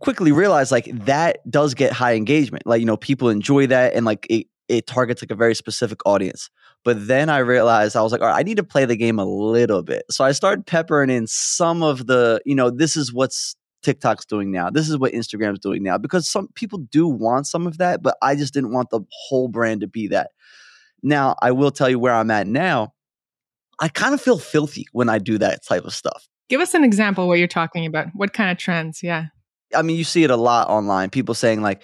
Quickly 0.00 0.32
realize 0.32 0.70
like 0.70 0.86
that 1.06 1.38
does 1.50 1.74
get 1.74 1.92
high 1.92 2.14
engagement. 2.14 2.66
Like, 2.66 2.80
you 2.80 2.86
know, 2.86 2.96
people 2.96 3.28
enjoy 3.28 3.66
that 3.68 3.94
and 3.94 4.04
like 4.04 4.26
it, 4.30 4.46
it 4.68 4.86
targets 4.86 5.22
like 5.22 5.30
a 5.30 5.34
very 5.34 5.54
specific 5.54 6.00
audience. 6.04 6.50
But 6.84 7.08
then 7.08 7.28
I 7.28 7.38
realized 7.38 7.96
I 7.96 8.02
was 8.02 8.12
like, 8.12 8.20
all 8.20 8.28
right, 8.28 8.38
I 8.38 8.42
need 8.42 8.58
to 8.58 8.64
play 8.64 8.84
the 8.84 8.96
game 8.96 9.18
a 9.18 9.24
little 9.24 9.82
bit. 9.82 10.04
So 10.10 10.24
I 10.24 10.32
started 10.32 10.66
peppering 10.66 11.10
in 11.10 11.26
some 11.26 11.82
of 11.82 12.06
the, 12.06 12.40
you 12.44 12.54
know, 12.54 12.70
this 12.70 12.96
is 12.96 13.12
what's 13.12 13.56
TikTok's 13.82 14.26
doing 14.26 14.52
now. 14.52 14.70
This 14.70 14.88
is 14.88 14.98
what 14.98 15.12
Instagram's 15.12 15.58
doing 15.58 15.82
now 15.82 15.98
because 15.98 16.28
some 16.28 16.48
people 16.54 16.78
do 16.78 17.08
want 17.08 17.46
some 17.46 17.66
of 17.66 17.78
that, 17.78 18.02
but 18.02 18.16
I 18.22 18.36
just 18.36 18.54
didn't 18.54 18.72
want 18.72 18.90
the 18.90 19.00
whole 19.10 19.48
brand 19.48 19.80
to 19.80 19.88
be 19.88 20.08
that. 20.08 20.30
Now, 21.02 21.36
I 21.40 21.52
will 21.52 21.70
tell 21.70 21.88
you 21.88 21.98
where 21.98 22.14
I'm 22.14 22.30
at 22.30 22.46
now 22.46 22.92
I 23.80 23.88
kind 23.88 24.14
of 24.14 24.20
feel 24.20 24.38
filthy 24.38 24.86
when 24.92 25.08
I 25.08 25.18
do 25.18 25.38
that 25.38 25.64
type 25.64 25.84
of 25.84 25.94
stuff. 25.94 26.28
Give 26.48 26.60
us 26.60 26.74
an 26.74 26.84
example 26.84 27.28
what 27.28 27.38
you're 27.38 27.46
talking 27.46 27.86
about. 27.86 28.08
What 28.14 28.32
kind 28.32 28.50
of 28.50 28.58
trends? 28.58 29.02
Yeah. 29.02 29.26
I 29.74 29.82
mean, 29.82 29.96
you 29.96 30.04
see 30.04 30.24
it 30.24 30.30
a 30.30 30.36
lot 30.36 30.68
online. 30.68 31.10
People 31.10 31.34
saying 31.34 31.60
like 31.60 31.82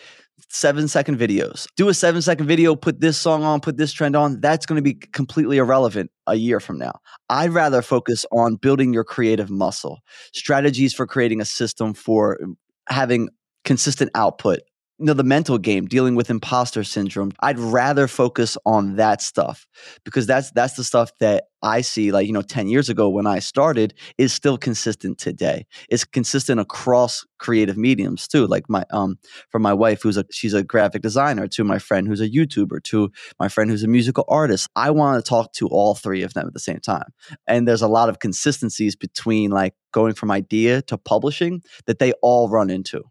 seven 0.49 0.89
second 0.89 1.19
videos. 1.19 1.67
Do 1.77 1.89
a 1.89 1.95
seven 1.95 2.23
second 2.23 2.47
video, 2.47 2.75
put 2.75 3.01
this 3.01 3.17
song 3.19 3.43
on, 3.45 3.61
put 3.61 3.77
this 3.77 3.93
trend 3.93 4.17
on. 4.17 4.41
That's 4.41 4.67
going 4.67 4.77
to 4.77 4.83
be 4.83 4.95
completely 4.95 5.59
irrelevant 5.59 6.11
a 6.27 6.37
year 6.37 6.61
from 6.61 6.79
now. 6.79 6.99
I'd 7.29 7.51
rather 7.51 7.83
focus 7.83 8.25
on 8.33 8.57
building 8.57 8.93
your 8.93 9.05
creative 9.05 9.51
muscle, 9.51 10.01
strategies 10.33 10.95
for 10.95 11.07
creating 11.07 11.41
a 11.41 11.45
system 11.45 11.95
for 11.95 12.39
um, 12.43 12.57
having 12.89 13.29
consistent 13.65 14.11
output 14.15 14.61
you 14.99 15.07
know 15.07 15.15
the 15.15 15.25
mental 15.25 15.59
game 15.59 15.87
dealing 15.87 16.15
with 16.15 16.31
imposter 16.31 16.85
syndrome 16.85 17.33
i'd 17.41 17.59
rather 17.59 18.07
focus 18.07 18.57
on 18.65 18.97
that 18.97 19.21
stuff 19.21 19.67
because 20.05 20.27
that's 20.27 20.51
that's 20.53 20.75
the 20.75 20.85
stuff 20.85 21.11
that 21.21 21.45
i 21.63 21.81
see 21.81 22.13
like 22.13 22.27
you 22.27 22.33
know 22.33 22.43
10 22.43 22.69
years 22.69 22.89
ago 22.89 23.09
when 23.09 23.27
i 23.27 23.39
started 23.39 23.95
is 24.19 24.33
still 24.33 24.59
consistent 24.59 25.19
today. 25.19 25.67
It's 25.89 26.05
consistent 26.05 26.61
across 26.61 27.25
creative 27.39 27.77
mediums 27.77 28.27
too 28.29 28.47
like 28.47 28.69
my 28.69 28.85
um 28.91 29.19
from 29.51 29.63
my 29.63 29.73
wife 29.73 30.03
who's 30.03 30.17
a 30.17 30.25
she's 30.31 30.55
a 30.55 30.63
graphic 30.63 31.03
designer 31.03 31.47
to 31.49 31.65
my 31.65 31.79
friend 31.79 32.07
who's 32.07 32.21
a 32.21 32.29
youtuber 32.29 32.83
to 32.85 33.11
my 33.39 33.49
friend 33.49 33.71
who's 33.71 33.83
a 33.83 33.89
musical 33.89 34.25
artist. 34.29 34.69
I 34.77 34.91
want 34.91 35.23
to 35.23 35.29
talk 35.29 35.53
to 35.55 35.69
all 35.69 35.95
three 35.95 36.23
of 36.23 36.35
them 36.35 36.47
at 36.47 36.55
the 36.55 36.61
same 36.61 36.81
time. 36.81 37.13
And 37.47 37.69
there's 37.69 37.83
a 37.83 37.89
lot 37.89 38.09
of 38.09 38.19
consistencies 38.19 38.97
between 38.97 39.51
like 39.51 39.75
going 39.93 40.15
from 40.15 40.31
idea 40.31 40.83
to 40.83 40.97
publishing 40.97 41.63
that 41.87 41.99
they 41.99 42.13
all 42.23 42.49
run 42.49 42.71
into 42.71 43.03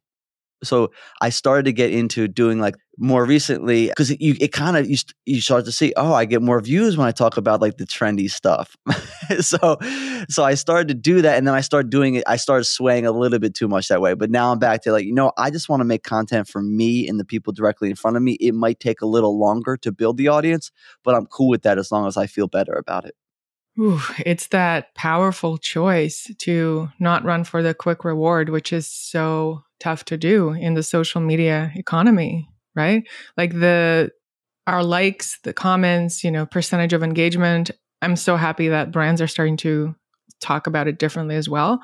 so 0.64 0.92
I 1.22 1.30
started 1.30 1.66
to 1.66 1.74
get 1.74 1.92
into 1.92 2.28
doing 2.28 2.60
like 2.60 2.76
more 2.98 3.26
recently 3.26 3.88
because 3.88 4.12
it, 4.12 4.22
you 4.22 4.36
it 4.40 4.52
kind 4.52 4.78
of 4.78 4.90
you, 4.90 4.98
you 5.26 5.42
start 5.42 5.66
to 5.66 5.72
see 5.72 5.94
oh 5.98 6.14
I 6.14 6.26
get 6.26 6.42
more 6.42 6.60
views 6.62 6.96
when 6.96 7.08
I 7.08 7.12
talk 7.12 7.38
about 7.38 7.62
like 7.62 7.78
the 7.78 7.86
trendy 7.86 8.30
stuff. 8.30 8.76
so 9.40 9.78
so 10.30 10.44
I 10.44 10.54
started 10.54 10.88
to 10.90 10.94
do 10.94 11.22
that 11.22 11.38
and 11.38 11.48
then 11.48 11.56
I 11.56 11.62
started 11.62 11.90
doing 11.90 12.16
it 12.16 12.24
I 12.28 12.38
started 12.38 12.66
swaying 12.66 13.06
a 13.06 13.12
little 13.12 13.40
bit 13.40 13.54
too 13.54 13.68
much 13.68 13.88
that 13.88 14.02
way. 14.02 14.14
But 14.14 14.30
now 14.32 14.52
I'm 14.52 14.60
back 14.60 14.82
to 14.84 14.92
like 14.92 15.06
you 15.06 15.14
know 15.14 15.32
I 15.38 15.50
just 15.50 15.70
want 15.70 15.82
to 15.82 15.86
make 15.86 16.04
content 16.04 16.48
for 16.48 16.62
me 16.62 17.08
and 17.08 17.20
the 17.20 17.26
people 17.26 17.54
directly 17.54 17.90
in 17.90 17.96
front 17.96 18.18
of 18.18 18.24
me. 18.24 18.34
It 18.34 18.54
might 18.54 18.80
take 18.80 19.02
a 19.02 19.08
little 19.08 19.40
longer 19.40 19.78
to 19.78 19.92
build 19.92 20.18
the 20.18 20.28
audience, 20.28 20.72
but 21.04 21.16
I'm 21.16 21.26
cool 21.26 21.50
with 21.50 21.64
that 21.64 21.78
as 21.78 21.92
long 21.92 22.08
as 22.08 22.18
I 22.18 22.28
feel 22.28 22.48
better 22.48 22.74
about 22.74 23.06
it. 23.06 23.16
Ooh, 23.80 24.00
it's 24.20 24.48
that 24.48 24.94
powerful 24.94 25.58
choice 25.58 26.30
to 26.40 26.90
not 27.00 27.26
run 27.26 27.44
for 27.44 27.64
the 27.64 27.74
quick 27.74 28.04
reward, 28.06 28.50
which 28.50 28.72
is 28.72 28.88
so 28.88 29.64
tough 29.80 30.06
to 30.06 30.18
do 30.18 30.52
in 30.52 30.76
the 30.76 30.84
social 30.84 31.22
media 31.22 31.72
economy, 31.76 32.48
right? 32.76 33.04
Like 33.36 33.54
the 33.54 34.12
our 34.68 34.84
likes, 34.84 35.40
the 35.44 35.54
comments, 35.54 36.24
you 36.24 36.32
know, 36.32 36.46
percentage 36.46 36.94
of 36.94 37.04
engagement. 37.04 37.72
I'm 38.02 38.16
so 38.16 38.38
happy 38.38 38.70
that 38.70 38.92
brands 38.92 39.22
are 39.22 39.28
starting 39.28 39.58
to 39.58 39.96
talk 40.40 40.68
about 40.68 40.88
it 40.88 41.00
differently 41.00 41.36
as 41.36 41.50
well, 41.50 41.82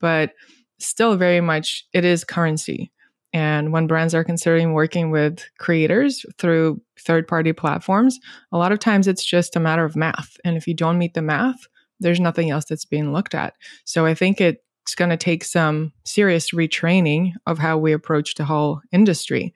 but 0.00 0.32
still 0.78 1.16
very 1.16 1.40
much 1.40 1.86
it 1.92 2.04
is 2.04 2.24
currency. 2.24 2.92
And 3.32 3.72
when 3.72 3.86
brands 3.86 4.14
are 4.14 4.24
considering 4.24 4.72
working 4.72 5.10
with 5.10 5.44
creators 5.58 6.24
through 6.38 6.80
third 6.98 7.28
party 7.28 7.52
platforms, 7.52 8.18
a 8.52 8.58
lot 8.58 8.72
of 8.72 8.80
times 8.80 9.06
it's 9.06 9.24
just 9.24 9.54
a 9.54 9.60
matter 9.60 9.84
of 9.84 9.96
math. 9.96 10.36
And 10.44 10.56
if 10.56 10.66
you 10.66 10.74
don't 10.74 10.98
meet 10.98 11.14
the 11.14 11.22
math, 11.22 11.68
there's 12.00 12.20
nothing 12.20 12.50
else 12.50 12.64
that's 12.64 12.84
being 12.84 13.12
looked 13.12 13.34
at. 13.34 13.54
So 13.84 14.06
I 14.06 14.14
think 14.14 14.40
it's 14.40 14.94
going 14.96 15.10
to 15.10 15.16
take 15.16 15.44
some 15.44 15.92
serious 16.04 16.50
retraining 16.50 17.32
of 17.46 17.58
how 17.58 17.78
we 17.78 17.92
approach 17.92 18.34
the 18.34 18.44
whole 18.44 18.80
industry. 18.92 19.54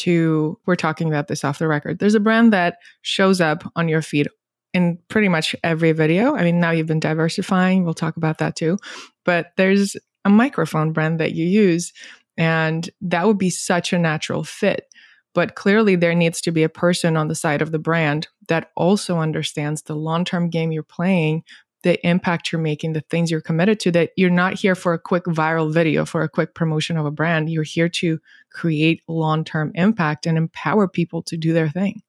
To 0.00 0.58
we're 0.66 0.76
talking 0.76 1.08
about 1.08 1.28
this 1.28 1.42
off 1.42 1.58
the 1.58 1.66
record. 1.66 2.00
There's 2.00 2.14
a 2.14 2.20
brand 2.20 2.52
that 2.52 2.76
shows 3.00 3.40
up 3.40 3.64
on 3.76 3.88
your 3.88 4.02
feed 4.02 4.28
in 4.74 4.98
pretty 5.08 5.30
much 5.30 5.56
every 5.64 5.92
video. 5.92 6.36
I 6.36 6.44
mean, 6.44 6.60
now 6.60 6.70
you've 6.70 6.86
been 6.86 7.00
diversifying. 7.00 7.82
We'll 7.82 7.94
talk 7.94 8.18
about 8.18 8.36
that 8.36 8.56
too. 8.56 8.76
But 9.24 9.52
there's 9.56 9.96
a 10.26 10.28
microphone 10.28 10.92
brand 10.92 11.18
that 11.20 11.32
you 11.32 11.46
use 11.46 11.94
and 12.36 12.88
that 13.00 13.26
would 13.26 13.38
be 13.38 13.50
such 13.50 13.92
a 13.92 13.98
natural 13.98 14.44
fit. 14.44 14.86
But 15.34 15.54
clearly, 15.54 15.96
there 15.96 16.14
needs 16.14 16.40
to 16.42 16.50
be 16.50 16.62
a 16.62 16.68
person 16.68 17.16
on 17.16 17.28
the 17.28 17.34
side 17.34 17.60
of 17.60 17.70
the 17.70 17.78
brand 17.78 18.28
that 18.48 18.70
also 18.74 19.18
understands 19.18 19.82
the 19.82 19.94
long 19.94 20.24
term 20.24 20.48
game 20.48 20.72
you're 20.72 20.82
playing, 20.82 21.42
the 21.82 22.04
impact 22.06 22.50
you're 22.50 22.60
making, 22.60 22.94
the 22.94 23.04
things 23.10 23.30
you're 23.30 23.42
committed 23.42 23.78
to, 23.80 23.90
that 23.92 24.12
you're 24.16 24.30
not 24.30 24.54
here 24.54 24.74
for 24.74 24.94
a 24.94 24.98
quick 24.98 25.24
viral 25.24 25.70
video, 25.70 26.06
for 26.06 26.22
a 26.22 26.28
quick 26.28 26.54
promotion 26.54 26.96
of 26.96 27.04
a 27.04 27.10
brand. 27.10 27.50
You're 27.50 27.64
here 27.64 27.90
to 27.90 28.18
create 28.50 29.02
long 29.08 29.44
term 29.44 29.72
impact 29.74 30.26
and 30.26 30.38
empower 30.38 30.88
people 30.88 31.22
to 31.24 31.36
do 31.36 31.52
their 31.52 31.68
thing. 31.68 32.02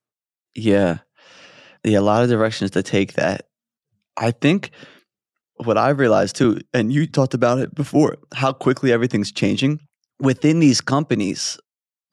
Yeah. 0.56 1.00
Yeah. 1.84 2.00
A 2.00 2.02
lot 2.02 2.24
of 2.24 2.30
directions 2.30 2.72
to 2.72 2.82
take 2.82 3.14
that. 3.14 3.50
I 4.16 4.32
think 4.32 4.72
what 5.58 5.78
I've 5.78 6.00
realized 6.00 6.38
too, 6.38 6.62
and 6.74 6.94
you 6.94 7.08
talked 7.08 7.34
about 7.34 7.60
it 7.60 7.76
before, 7.76 8.18
how 8.34 8.54
quickly 8.54 8.92
everything's 8.92 9.32
changing 9.32 9.82
within 10.20 10.60
these 10.60 10.82
companies, 10.82 11.58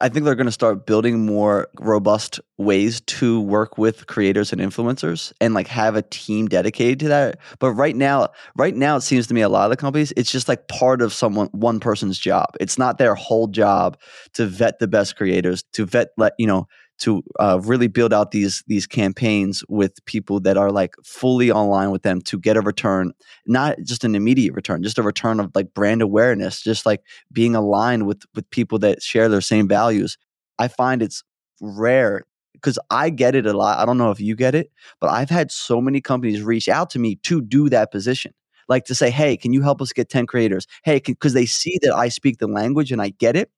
I 0.01 0.09
think 0.09 0.25
they're 0.25 0.35
going 0.35 0.45
to 0.45 0.51
start 0.51 0.85
building 0.85 1.25
more 1.25 1.69
robust 1.79 2.41
ways 2.57 2.99
to 3.01 3.39
work 3.39 3.77
with 3.77 4.07
creators 4.07 4.51
and 4.51 4.59
influencers 4.61 5.31
and 5.39 5.53
like 5.53 5.67
have 5.67 5.95
a 5.95 6.01
team 6.01 6.47
dedicated 6.47 6.99
to 6.99 7.07
that. 7.07 7.39
But 7.59 7.71
right 7.71 7.95
now, 7.95 8.27
right 8.57 8.75
now 8.75 8.97
it 8.97 9.01
seems 9.01 9.25
to 9.27 9.33
me 9.33 9.39
a 9.39 9.47
lot 9.47 9.63
of 9.63 9.69
the 9.69 9.77
companies 9.77 10.11
it's 10.17 10.31
just 10.31 10.49
like 10.49 10.67
part 10.67 11.01
of 11.01 11.13
someone 11.13 11.47
one 11.53 11.79
person's 11.79 12.19
job. 12.19 12.55
It's 12.59 12.77
not 12.77 12.97
their 12.97 13.15
whole 13.15 13.47
job 13.47 13.97
to 14.33 14.45
vet 14.45 14.79
the 14.79 14.87
best 14.87 15.15
creators, 15.15 15.63
to 15.73 15.85
vet 15.85 16.09
let, 16.17 16.33
you 16.37 16.47
know, 16.47 16.67
to 16.99 17.23
uh, 17.39 17.59
really 17.63 17.87
build 17.87 18.13
out 18.13 18.31
these 18.31 18.63
these 18.67 18.87
campaigns 18.87 19.63
with 19.67 20.03
people 20.05 20.39
that 20.39 20.57
are 20.57 20.71
like 20.71 20.95
fully 21.03 21.51
online 21.51 21.91
with 21.91 22.03
them 22.03 22.21
to 22.21 22.39
get 22.39 22.57
a 22.57 22.61
return 22.61 23.11
not 23.45 23.77
just 23.83 24.03
an 24.03 24.15
immediate 24.15 24.53
return 24.53 24.81
just 24.83 24.97
a 24.97 25.03
return 25.03 25.39
of 25.39 25.51
like 25.55 25.73
brand 25.73 26.01
awareness 26.01 26.61
just 26.61 26.85
like 26.85 27.01
being 27.31 27.55
aligned 27.55 28.05
with 28.07 28.23
with 28.33 28.49
people 28.49 28.79
that 28.79 29.01
share 29.01 29.29
their 29.29 29.41
same 29.41 29.67
values. 29.67 30.17
I 30.57 30.67
find 30.69 31.01
it's 31.01 31.23
rare 31.61 32.23
because 32.53 32.79
i 32.89 33.09
get 33.09 33.35
it 33.35 33.45
a 33.45 33.53
lot 33.53 33.77
i 33.79 33.85
don't 33.85 33.97
know 33.97 34.11
if 34.11 34.19
you 34.19 34.35
get 34.35 34.55
it 34.55 34.71
but 34.99 35.09
i've 35.09 35.29
had 35.29 35.51
so 35.51 35.79
many 35.79 36.01
companies 36.01 36.41
reach 36.41 36.67
out 36.67 36.89
to 36.89 36.99
me 36.99 37.15
to 37.17 37.41
do 37.41 37.69
that 37.69 37.91
position 37.91 38.33
like 38.67 38.85
to 38.85 38.95
say 38.95 39.09
hey 39.09 39.37
can 39.37 39.53
you 39.53 39.61
help 39.61 39.81
us 39.81 39.93
get 39.93 40.09
10 40.09 40.25
creators? 40.25 40.65
Hey 40.83 40.99
because 40.99 41.33
they 41.33 41.45
see 41.45 41.77
that 41.81 41.93
i 41.93 42.09
speak 42.09 42.39
the 42.39 42.47
language 42.47 42.91
and 42.91 43.01
i 43.01 43.09
get 43.09 43.35
it 43.35 43.49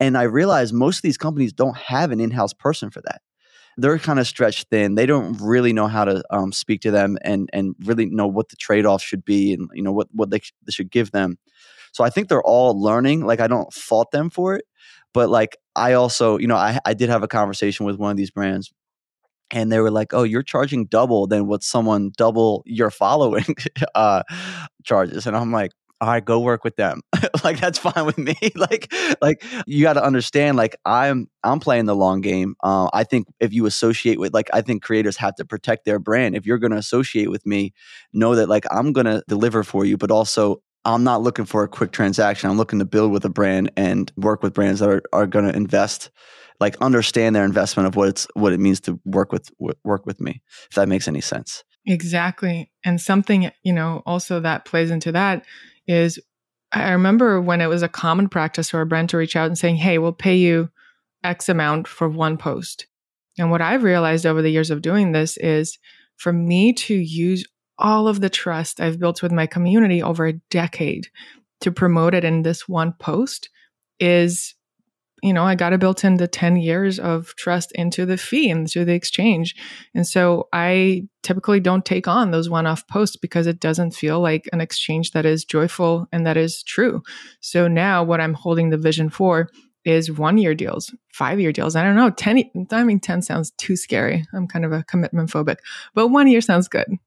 and 0.00 0.16
I 0.16 0.22
realize 0.22 0.72
most 0.72 0.98
of 0.98 1.02
these 1.02 1.16
companies 1.16 1.52
don't 1.52 1.76
have 1.76 2.10
an 2.10 2.20
in 2.20 2.30
house 2.30 2.52
person 2.52 2.90
for 2.90 3.00
that. 3.02 3.22
They're 3.76 3.98
kind 3.98 4.18
of 4.18 4.26
stretched 4.26 4.68
thin. 4.70 4.94
They 4.94 5.06
don't 5.06 5.36
really 5.40 5.72
know 5.72 5.88
how 5.88 6.04
to 6.04 6.22
um, 6.30 6.52
speak 6.52 6.80
to 6.82 6.90
them 6.90 7.18
and 7.22 7.50
and 7.52 7.74
really 7.84 8.06
know 8.06 8.28
what 8.28 8.48
the 8.48 8.56
trade 8.56 8.86
off 8.86 9.02
should 9.02 9.24
be 9.24 9.52
and 9.52 9.68
you 9.72 9.82
know 9.82 9.92
what 9.92 10.08
what 10.12 10.30
they, 10.30 10.40
they 10.64 10.70
should 10.70 10.90
give 10.90 11.10
them. 11.10 11.38
So 11.92 12.04
I 12.04 12.10
think 12.10 12.28
they're 12.28 12.42
all 12.42 12.80
learning. 12.80 13.26
Like 13.26 13.40
I 13.40 13.46
don't 13.46 13.72
fault 13.72 14.10
them 14.12 14.30
for 14.30 14.54
it, 14.54 14.64
but 15.12 15.28
like 15.28 15.56
I 15.74 15.94
also 15.94 16.38
you 16.38 16.46
know 16.46 16.56
I 16.56 16.78
I 16.84 16.94
did 16.94 17.08
have 17.08 17.24
a 17.24 17.28
conversation 17.28 17.84
with 17.84 17.96
one 17.96 18.12
of 18.12 18.16
these 18.16 18.30
brands 18.30 18.72
and 19.50 19.70
they 19.70 19.80
were 19.80 19.90
like, 19.90 20.14
"Oh, 20.14 20.22
you're 20.22 20.42
charging 20.42 20.86
double 20.86 21.26
than 21.26 21.46
what 21.46 21.62
someone 21.62 22.12
double 22.16 22.62
your 22.66 22.90
following 22.90 23.56
uh, 23.94 24.22
charges," 24.84 25.26
and 25.26 25.36
I'm 25.36 25.52
like, 25.52 25.72
all 26.00 26.08
right, 26.08 26.24
go 26.24 26.40
work 26.40 26.64
with 26.64 26.76
them. 26.76 27.00
like 27.44 27.60
that's 27.60 27.78
fine 27.78 28.06
with 28.06 28.18
me. 28.18 28.36
like, 28.54 28.92
like 29.20 29.44
you 29.66 29.82
got 29.82 29.94
to 29.94 30.04
understand. 30.04 30.56
Like 30.56 30.76
I'm, 30.84 31.28
I'm 31.42 31.60
playing 31.60 31.86
the 31.86 31.96
long 31.96 32.20
game. 32.20 32.56
Uh, 32.62 32.88
I 32.92 33.04
think 33.04 33.26
if 33.40 33.52
you 33.52 33.66
associate 33.66 34.18
with, 34.18 34.34
like, 34.34 34.48
I 34.52 34.62
think 34.62 34.82
creators 34.82 35.16
have 35.18 35.34
to 35.36 35.44
protect 35.44 35.84
their 35.84 35.98
brand. 35.98 36.36
If 36.36 36.46
you're 36.46 36.58
going 36.58 36.72
to 36.72 36.78
associate 36.78 37.30
with 37.30 37.44
me, 37.46 37.72
know 38.12 38.34
that 38.34 38.48
like 38.48 38.64
I'm 38.70 38.92
going 38.92 39.06
to 39.06 39.22
deliver 39.28 39.64
for 39.64 39.84
you, 39.84 39.96
but 39.96 40.10
also 40.10 40.62
I'm 40.84 41.04
not 41.04 41.22
looking 41.22 41.44
for 41.46 41.62
a 41.64 41.68
quick 41.68 41.92
transaction. 41.92 42.50
I'm 42.50 42.56
looking 42.56 42.78
to 42.78 42.84
build 42.84 43.10
with 43.10 43.24
a 43.24 43.30
brand 43.30 43.72
and 43.76 44.12
work 44.16 44.42
with 44.42 44.52
brands 44.52 44.80
that 44.80 44.88
are, 44.88 45.02
are 45.12 45.26
going 45.26 45.46
to 45.46 45.56
invest, 45.56 46.10
like 46.60 46.76
understand 46.80 47.34
their 47.34 47.44
investment 47.44 47.86
of 47.86 47.96
what 47.96 48.08
it's 48.08 48.26
what 48.34 48.52
it 48.52 48.60
means 48.60 48.80
to 48.80 49.00
work 49.04 49.32
with 49.32 49.50
work 49.82 50.04
with 50.06 50.20
me. 50.20 50.42
If 50.70 50.76
that 50.76 50.88
makes 50.88 51.08
any 51.08 51.20
sense. 51.20 51.64
Exactly. 51.86 52.70
And 52.84 53.00
something, 53.00 53.50
you 53.62 53.72
know, 53.72 54.02
also 54.06 54.40
that 54.40 54.64
plays 54.64 54.90
into 54.90 55.12
that 55.12 55.44
is 55.86 56.18
I 56.74 56.90
remember 56.90 57.40
when 57.40 57.60
it 57.60 57.68
was 57.68 57.82
a 57.82 57.88
common 57.88 58.28
practice 58.28 58.70
for 58.70 58.80
a 58.80 58.86
brand 58.86 59.08
to 59.10 59.16
reach 59.16 59.36
out 59.36 59.46
and 59.46 59.56
saying, 59.56 59.76
Hey, 59.76 59.98
we'll 59.98 60.12
pay 60.12 60.36
you 60.36 60.70
X 61.22 61.48
amount 61.48 61.86
for 61.86 62.08
one 62.08 62.36
post. 62.36 62.86
And 63.38 63.50
what 63.50 63.62
I've 63.62 63.84
realized 63.84 64.26
over 64.26 64.42
the 64.42 64.50
years 64.50 64.70
of 64.70 64.82
doing 64.82 65.12
this 65.12 65.36
is 65.38 65.78
for 66.16 66.32
me 66.32 66.72
to 66.72 66.94
use 66.94 67.44
all 67.78 68.06
of 68.06 68.20
the 68.20 68.30
trust 68.30 68.80
I've 68.80 68.98
built 69.00 69.22
with 69.22 69.32
my 69.32 69.46
community 69.46 70.02
over 70.02 70.26
a 70.26 70.34
decade 70.50 71.08
to 71.60 71.72
promote 71.72 72.14
it 72.14 72.24
in 72.24 72.42
this 72.42 72.68
one 72.68 72.92
post 72.98 73.48
is 73.98 74.54
you 75.24 75.32
know, 75.32 75.44
I 75.44 75.54
got 75.54 75.70
to 75.70 75.78
built 75.78 76.04
in 76.04 76.18
the 76.18 76.28
10 76.28 76.56
years 76.56 76.98
of 76.98 77.34
trust 77.36 77.72
into 77.72 78.04
the 78.04 78.18
fee, 78.18 78.50
into 78.50 78.84
the 78.84 78.92
exchange. 78.92 79.56
And 79.94 80.06
so 80.06 80.48
I 80.52 81.08
typically 81.22 81.60
don't 81.60 81.86
take 81.86 82.06
on 82.06 82.30
those 82.30 82.50
one 82.50 82.66
off 82.66 82.86
posts 82.88 83.16
because 83.16 83.46
it 83.46 83.58
doesn't 83.58 83.92
feel 83.92 84.20
like 84.20 84.50
an 84.52 84.60
exchange 84.60 85.12
that 85.12 85.24
is 85.24 85.42
joyful 85.46 86.06
and 86.12 86.26
that 86.26 86.36
is 86.36 86.62
true. 86.62 87.02
So 87.40 87.68
now 87.68 88.04
what 88.04 88.20
I'm 88.20 88.34
holding 88.34 88.68
the 88.68 88.76
vision 88.76 89.08
for 89.08 89.48
is 89.86 90.12
one 90.12 90.36
year 90.36 90.54
deals, 90.54 90.94
five 91.10 91.40
year 91.40 91.52
deals. 91.52 91.74
I 91.74 91.84
don't 91.84 91.96
know, 91.96 92.10
10, 92.10 92.68
I 92.70 92.84
mean, 92.84 93.00
10 93.00 93.22
sounds 93.22 93.50
too 93.52 93.76
scary. 93.76 94.26
I'm 94.34 94.46
kind 94.46 94.66
of 94.66 94.72
a 94.72 94.84
commitment 94.84 95.30
phobic, 95.30 95.56
but 95.94 96.08
one 96.08 96.28
year 96.28 96.42
sounds 96.42 96.68
good. 96.68 96.98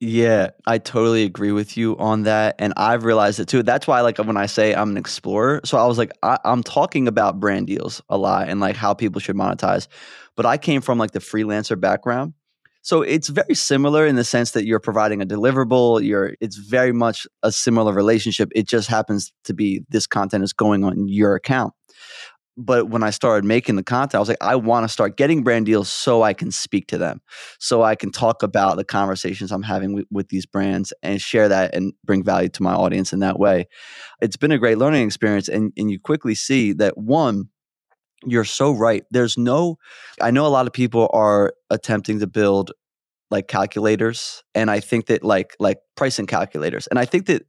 Yeah, 0.00 0.50
I 0.66 0.78
totally 0.78 1.22
agree 1.22 1.52
with 1.52 1.76
you 1.76 1.96
on 1.98 2.24
that. 2.24 2.56
And 2.58 2.74
I've 2.76 3.04
realized 3.04 3.40
it 3.40 3.48
too. 3.48 3.62
That's 3.62 3.86
why, 3.86 4.00
like, 4.00 4.18
when 4.18 4.36
I 4.36 4.46
say 4.46 4.74
I'm 4.74 4.90
an 4.90 4.96
explorer, 4.96 5.60
so 5.64 5.78
I 5.78 5.86
was 5.86 5.98
like, 5.98 6.10
I, 6.22 6.38
am 6.44 6.62
talking 6.62 7.08
about 7.08 7.40
brand 7.40 7.68
deals 7.68 8.02
a 8.08 8.18
lot 8.18 8.48
and 8.48 8.60
like 8.60 8.76
how 8.76 8.92
people 8.92 9.20
should 9.20 9.36
monetize. 9.36 9.88
But 10.36 10.46
I 10.46 10.58
came 10.58 10.80
from 10.80 10.98
like 10.98 11.12
the 11.12 11.20
freelancer 11.20 11.80
background. 11.80 12.34
So 12.82 13.00
it's 13.00 13.28
very 13.28 13.54
similar 13.54 14.06
in 14.06 14.16
the 14.16 14.24
sense 14.24 14.50
that 14.50 14.66
you're 14.66 14.80
providing 14.80 15.22
a 15.22 15.26
deliverable. 15.26 16.04
You're 16.04 16.34
it's 16.40 16.56
very 16.56 16.92
much 16.92 17.26
a 17.42 17.50
similar 17.50 17.94
relationship. 17.94 18.50
It 18.54 18.68
just 18.68 18.88
happens 18.88 19.32
to 19.44 19.54
be 19.54 19.84
this 19.88 20.06
content 20.06 20.44
is 20.44 20.52
going 20.52 20.84
on 20.84 21.08
your 21.08 21.34
account. 21.34 21.72
But 22.56 22.88
when 22.88 23.02
I 23.02 23.10
started 23.10 23.44
making 23.44 23.76
the 23.76 23.82
content, 23.82 24.14
I 24.14 24.18
was 24.20 24.28
like, 24.28 24.38
I 24.40 24.56
want 24.56 24.84
to 24.84 24.88
start 24.88 25.16
getting 25.16 25.42
brand 25.42 25.66
deals 25.66 25.88
so 25.88 26.22
I 26.22 26.32
can 26.32 26.50
speak 26.50 26.86
to 26.88 26.98
them, 26.98 27.20
so 27.58 27.82
I 27.82 27.94
can 27.94 28.12
talk 28.12 28.42
about 28.42 28.76
the 28.76 28.84
conversations 28.84 29.50
I'm 29.50 29.62
having 29.62 29.92
with, 29.92 30.06
with, 30.10 30.28
these 30.28 30.46
brands 30.46 30.92
and 31.02 31.20
share 31.20 31.48
that 31.48 31.74
and 31.74 31.92
bring 32.04 32.22
value 32.22 32.48
to 32.50 32.62
my 32.62 32.72
audience 32.72 33.12
in 33.12 33.20
that 33.20 33.38
way. 33.38 33.66
It's 34.20 34.36
been 34.36 34.52
a 34.52 34.58
great 34.58 34.78
learning 34.78 35.06
experience. 35.06 35.48
And, 35.48 35.72
and 35.76 35.90
you 35.90 35.98
quickly 36.00 36.34
see 36.34 36.72
that 36.74 36.96
one, 36.96 37.50
you're 38.24 38.44
so 38.44 38.72
right. 38.72 39.04
There's 39.10 39.36
no, 39.36 39.76
I 40.20 40.30
know 40.30 40.46
a 40.46 40.48
lot 40.48 40.66
of 40.66 40.72
people 40.72 41.10
are 41.12 41.52
attempting 41.70 42.20
to 42.20 42.26
build 42.26 42.72
like 43.30 43.48
calculators 43.48 44.44
and 44.54 44.70
i 44.70 44.78
think 44.78 45.06
that 45.06 45.24
like 45.24 45.56
like 45.58 45.78
pricing 45.96 46.26
calculators 46.26 46.86
and 46.88 46.98
i 46.98 47.06
think 47.06 47.24
that 47.26 47.42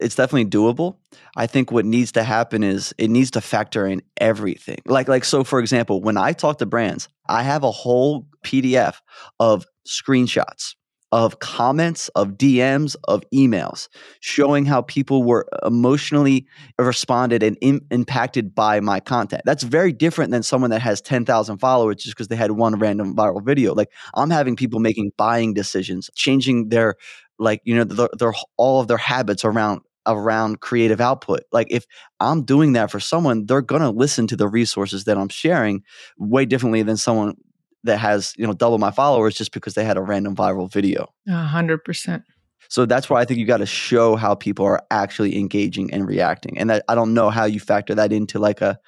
it's 0.00 0.14
definitely 0.14 0.50
doable. 0.50 0.96
I 1.36 1.46
think 1.46 1.70
what 1.70 1.84
needs 1.84 2.12
to 2.12 2.22
happen 2.22 2.62
is 2.62 2.94
it 2.98 3.10
needs 3.10 3.30
to 3.32 3.40
factor 3.40 3.86
in 3.86 4.02
everything. 4.16 4.78
Like 4.86 5.08
like 5.08 5.24
so 5.24 5.44
for 5.44 5.60
example, 5.60 6.00
when 6.02 6.16
I 6.16 6.32
talk 6.32 6.58
to 6.58 6.66
brands, 6.66 7.08
I 7.28 7.42
have 7.42 7.62
a 7.62 7.70
whole 7.70 8.26
PDF 8.44 8.96
of 9.40 9.64
screenshots 9.86 10.74
of 11.14 11.38
comments, 11.38 12.08
of 12.16 12.30
DMs, 12.30 12.96
of 13.04 13.22
emails 13.32 13.88
showing 14.18 14.64
how 14.64 14.82
people 14.82 15.22
were 15.22 15.46
emotionally 15.64 16.44
responded 16.76 17.40
and 17.40 17.56
impacted 17.62 18.52
by 18.52 18.80
my 18.80 18.98
content. 18.98 19.42
That's 19.44 19.62
very 19.62 19.92
different 19.92 20.32
than 20.32 20.42
someone 20.42 20.70
that 20.70 20.82
has 20.82 21.00
10,000 21.00 21.58
followers 21.58 22.02
just 22.02 22.16
because 22.16 22.26
they 22.26 22.34
had 22.34 22.50
one 22.50 22.80
random 22.80 23.14
viral 23.14 23.44
video. 23.44 23.74
Like 23.74 23.92
I'm 24.16 24.28
having 24.28 24.56
people 24.56 24.80
making 24.80 25.12
buying 25.16 25.54
decisions, 25.54 26.10
changing 26.16 26.70
their 26.70 26.96
like 27.38 27.60
you 27.62 27.76
know 27.76 27.84
their, 27.84 28.08
their 28.18 28.32
all 28.56 28.80
of 28.80 28.88
their 28.88 28.96
habits 28.96 29.44
around 29.44 29.82
around 30.06 30.60
creative 30.60 31.00
output. 31.00 31.42
Like 31.52 31.68
if 31.70 31.86
I'm 32.18 32.42
doing 32.42 32.72
that 32.72 32.90
for 32.90 32.98
someone, 32.98 33.46
they're 33.46 33.62
going 33.62 33.82
to 33.82 33.90
listen 33.90 34.26
to 34.26 34.36
the 34.36 34.48
resources 34.48 35.04
that 35.04 35.16
I'm 35.16 35.28
sharing 35.28 35.84
way 36.18 36.44
differently 36.44 36.82
than 36.82 36.96
someone 36.96 37.36
that 37.84 37.98
has, 37.98 38.34
you 38.36 38.46
know, 38.46 38.52
double 38.52 38.78
my 38.78 38.90
followers 38.90 39.34
just 39.34 39.52
because 39.52 39.74
they 39.74 39.84
had 39.84 39.96
a 39.96 40.02
random 40.02 40.34
viral 40.34 40.70
video. 40.70 41.12
A 41.28 41.44
hundred 41.44 41.84
percent. 41.84 42.24
So 42.68 42.86
that's 42.86 43.08
why 43.08 43.20
I 43.20 43.24
think 43.24 43.38
you 43.38 43.46
got 43.46 43.58
to 43.58 43.66
show 43.66 44.16
how 44.16 44.34
people 44.34 44.64
are 44.64 44.82
actually 44.90 45.38
engaging 45.38 45.92
and 45.92 46.08
reacting. 46.08 46.58
And 46.58 46.70
that 46.70 46.84
I 46.88 46.94
don't 46.94 47.14
know 47.14 47.30
how 47.30 47.44
you 47.44 47.60
factor 47.60 47.94
that 47.94 48.12
into 48.12 48.38
like 48.38 48.60
a 48.60 48.78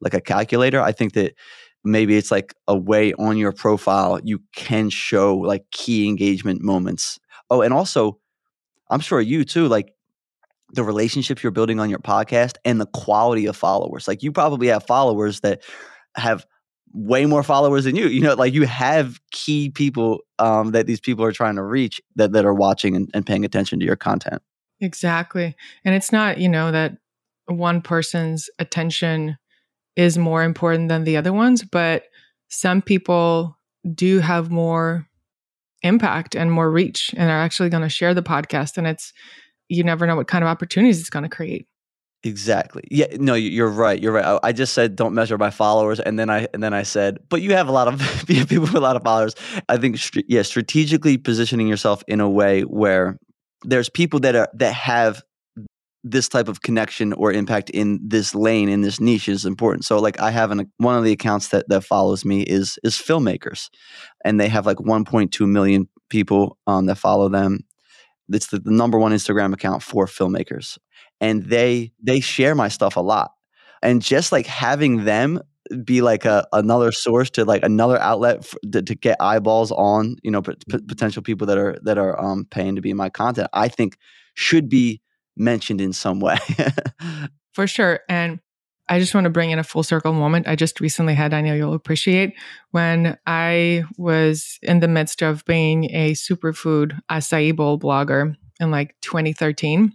like 0.00 0.14
a 0.14 0.20
calculator. 0.20 0.80
I 0.80 0.92
think 0.92 1.12
that 1.12 1.34
maybe 1.84 2.16
it's 2.16 2.30
like 2.30 2.54
a 2.66 2.76
way 2.76 3.12
on 3.14 3.36
your 3.36 3.52
profile 3.52 4.18
you 4.24 4.40
can 4.54 4.90
show 4.90 5.36
like 5.36 5.64
key 5.70 6.08
engagement 6.08 6.62
moments. 6.62 7.18
Oh, 7.50 7.60
and 7.60 7.72
also 7.72 8.18
I'm 8.90 9.00
sure 9.00 9.20
you 9.20 9.44
too 9.44 9.68
like 9.68 9.92
the 10.72 10.82
relationships 10.82 11.42
you're 11.42 11.52
building 11.52 11.78
on 11.78 11.90
your 11.90 12.00
podcast 12.00 12.56
and 12.64 12.80
the 12.80 12.86
quality 12.86 13.46
of 13.46 13.56
followers. 13.56 14.08
Like 14.08 14.22
you 14.22 14.32
probably 14.32 14.66
have 14.68 14.84
followers 14.84 15.40
that 15.40 15.62
have 16.16 16.46
way 16.96 17.26
more 17.26 17.42
followers 17.42 17.84
than 17.84 17.94
you. 17.94 18.08
You 18.08 18.22
know, 18.22 18.34
like 18.34 18.54
you 18.54 18.64
have 18.64 19.20
key 19.30 19.68
people 19.68 20.20
um, 20.38 20.72
that 20.72 20.86
these 20.86 20.98
people 20.98 21.24
are 21.24 21.32
trying 21.32 21.56
to 21.56 21.62
reach 21.62 22.00
that, 22.16 22.32
that 22.32 22.46
are 22.46 22.54
watching 22.54 22.96
and, 22.96 23.10
and 23.12 23.26
paying 23.26 23.44
attention 23.44 23.78
to 23.80 23.84
your 23.84 23.96
content. 23.96 24.40
Exactly. 24.80 25.54
And 25.84 25.94
it's 25.94 26.10
not, 26.10 26.38
you 26.38 26.48
know, 26.48 26.72
that 26.72 26.96
one 27.46 27.82
person's 27.82 28.48
attention 28.58 29.36
is 29.94 30.16
more 30.16 30.42
important 30.42 30.88
than 30.88 31.04
the 31.04 31.16
other 31.16 31.32
ones, 31.32 31.62
but 31.62 32.04
some 32.48 32.80
people 32.80 33.56
do 33.94 34.18
have 34.20 34.50
more 34.50 35.06
impact 35.82 36.34
and 36.34 36.50
more 36.50 36.70
reach 36.70 37.14
and 37.16 37.30
are 37.30 37.40
actually 37.40 37.68
going 37.68 37.82
to 37.82 37.88
share 37.88 38.14
the 38.14 38.22
podcast. 38.22 38.78
And 38.78 38.86
it's, 38.86 39.12
you 39.68 39.84
never 39.84 40.06
know 40.06 40.16
what 40.16 40.28
kind 40.28 40.42
of 40.42 40.48
opportunities 40.48 41.00
it's 41.00 41.10
going 41.10 41.22
to 41.22 41.28
create. 41.28 41.66
Exactly. 42.24 42.82
Yeah. 42.90 43.06
No, 43.18 43.34
you're 43.34 43.68
right. 43.68 44.00
You're 44.00 44.12
right. 44.12 44.40
I, 44.42 44.52
just 44.52 44.72
said 44.72 44.96
don't 44.96 45.14
measure 45.14 45.38
by 45.38 45.50
followers, 45.50 46.00
and 46.00 46.18
then 46.18 46.28
I 46.28 46.48
and 46.52 46.62
then 46.62 46.74
I 46.74 46.82
said, 46.82 47.18
but 47.28 47.40
you 47.42 47.52
have 47.52 47.68
a 47.68 47.72
lot 47.72 47.88
of 47.88 48.00
people 48.26 48.60
with 48.60 48.74
a 48.74 48.80
lot 48.80 48.96
of 48.96 49.02
followers. 49.02 49.34
I 49.68 49.76
think, 49.76 49.98
yeah, 50.28 50.42
strategically 50.42 51.18
positioning 51.18 51.68
yourself 51.68 52.02
in 52.08 52.20
a 52.20 52.28
way 52.28 52.62
where 52.62 53.18
there's 53.62 53.88
people 53.88 54.18
that 54.20 54.34
are 54.34 54.48
that 54.54 54.74
have 54.74 55.22
this 56.02 56.28
type 56.28 56.48
of 56.48 56.62
connection 56.62 57.12
or 57.12 57.32
impact 57.32 57.68
in 57.70 58.00
this 58.02 58.34
lane 58.34 58.68
in 58.68 58.80
this 58.80 59.00
niche 59.00 59.28
is 59.28 59.44
important. 59.44 59.84
So 59.84 59.98
like 59.98 60.20
I 60.20 60.30
have 60.30 60.50
an 60.50 60.70
one 60.78 60.96
of 60.96 61.04
the 61.04 61.12
accounts 61.12 61.48
that 61.48 61.68
that 61.68 61.84
follows 61.84 62.24
me 62.24 62.42
is 62.42 62.78
is 62.82 62.94
filmmakers 62.96 63.68
and 64.24 64.40
they 64.40 64.48
have 64.48 64.66
like 64.66 64.78
1.2 64.78 65.48
million 65.48 65.88
people 66.08 66.58
um, 66.66 66.86
that 66.86 66.96
follow 66.96 67.28
them 67.28 67.64
it's 68.32 68.48
the, 68.48 68.58
the 68.58 68.70
number 68.70 68.98
one 68.98 69.12
Instagram 69.12 69.52
account 69.52 69.82
for 69.82 70.06
filmmakers, 70.06 70.78
and 71.20 71.44
they 71.44 71.92
they 72.02 72.20
share 72.20 72.54
my 72.54 72.68
stuff 72.68 72.96
a 72.96 73.00
lot. 73.00 73.32
And 73.82 74.02
just 74.02 74.32
like 74.32 74.46
having 74.46 75.04
them 75.04 75.40
be 75.84 76.00
like 76.00 76.24
a 76.24 76.46
another 76.52 76.92
source 76.92 77.30
to 77.30 77.44
like 77.44 77.62
another 77.62 77.98
outlet 77.98 78.44
for, 78.44 78.58
to, 78.70 78.82
to, 78.82 78.94
get 78.94 79.16
eyeballs 79.20 79.72
on 79.72 80.16
you 80.22 80.30
know 80.30 80.42
p- 80.42 80.54
potential 80.86 81.22
people 81.22 81.46
that 81.46 81.58
are 81.58 81.76
that 81.82 81.98
are 81.98 82.20
um, 82.22 82.44
paying 82.50 82.76
to 82.76 82.80
be 82.80 82.90
in 82.90 82.96
my 82.96 83.10
content 83.10 83.48
i 83.52 83.66
think 83.68 83.96
should 84.34 84.68
be 84.68 85.00
mentioned 85.36 85.80
in 85.80 85.92
some 85.92 86.20
way 86.20 86.38
for 87.52 87.66
sure 87.66 88.00
and 88.08 88.38
I 88.88 89.00
just 89.00 89.14
want 89.14 89.24
to 89.24 89.30
bring 89.30 89.50
in 89.50 89.58
a 89.58 89.64
full 89.64 89.82
circle 89.82 90.12
moment 90.12 90.46
I 90.46 90.54
just 90.54 90.80
recently 90.80 91.14
had, 91.14 91.34
I 91.34 91.40
know 91.40 91.54
you'll 91.54 91.74
appreciate, 91.74 92.34
when 92.70 93.18
I 93.26 93.82
was 93.98 94.60
in 94.62 94.78
the 94.78 94.86
midst 94.86 95.22
of 95.22 95.44
being 95.44 95.86
a 95.92 96.12
superfood 96.12 96.96
acai 97.10 97.56
bowl 97.56 97.80
blogger 97.80 98.36
in 98.60 98.70
like 98.70 98.94
2013. 99.02 99.92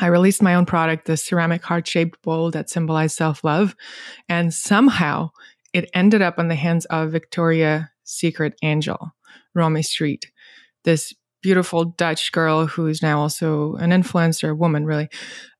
I 0.00 0.06
released 0.06 0.42
my 0.42 0.54
own 0.54 0.66
product, 0.66 1.06
the 1.06 1.16
ceramic 1.16 1.62
heart 1.62 1.86
shaped 1.86 2.22
bowl 2.22 2.50
that 2.50 2.70
symbolized 2.70 3.16
self 3.16 3.44
love. 3.44 3.76
And 4.28 4.52
somehow 4.52 5.30
it 5.72 5.90
ended 5.94 6.22
up 6.22 6.38
in 6.38 6.48
the 6.48 6.54
hands 6.54 6.86
of 6.86 7.12
Victoria 7.12 7.90
Secret 8.04 8.54
Angel, 8.62 9.12
Romee 9.54 9.82
Strijd, 9.82 10.24
this 10.84 11.14
beautiful 11.42 11.84
Dutch 11.84 12.32
girl 12.32 12.66
who's 12.66 13.02
now 13.02 13.20
also 13.20 13.74
an 13.76 13.90
influencer, 13.90 14.50
a 14.50 14.54
woman 14.54 14.84
really, 14.84 15.08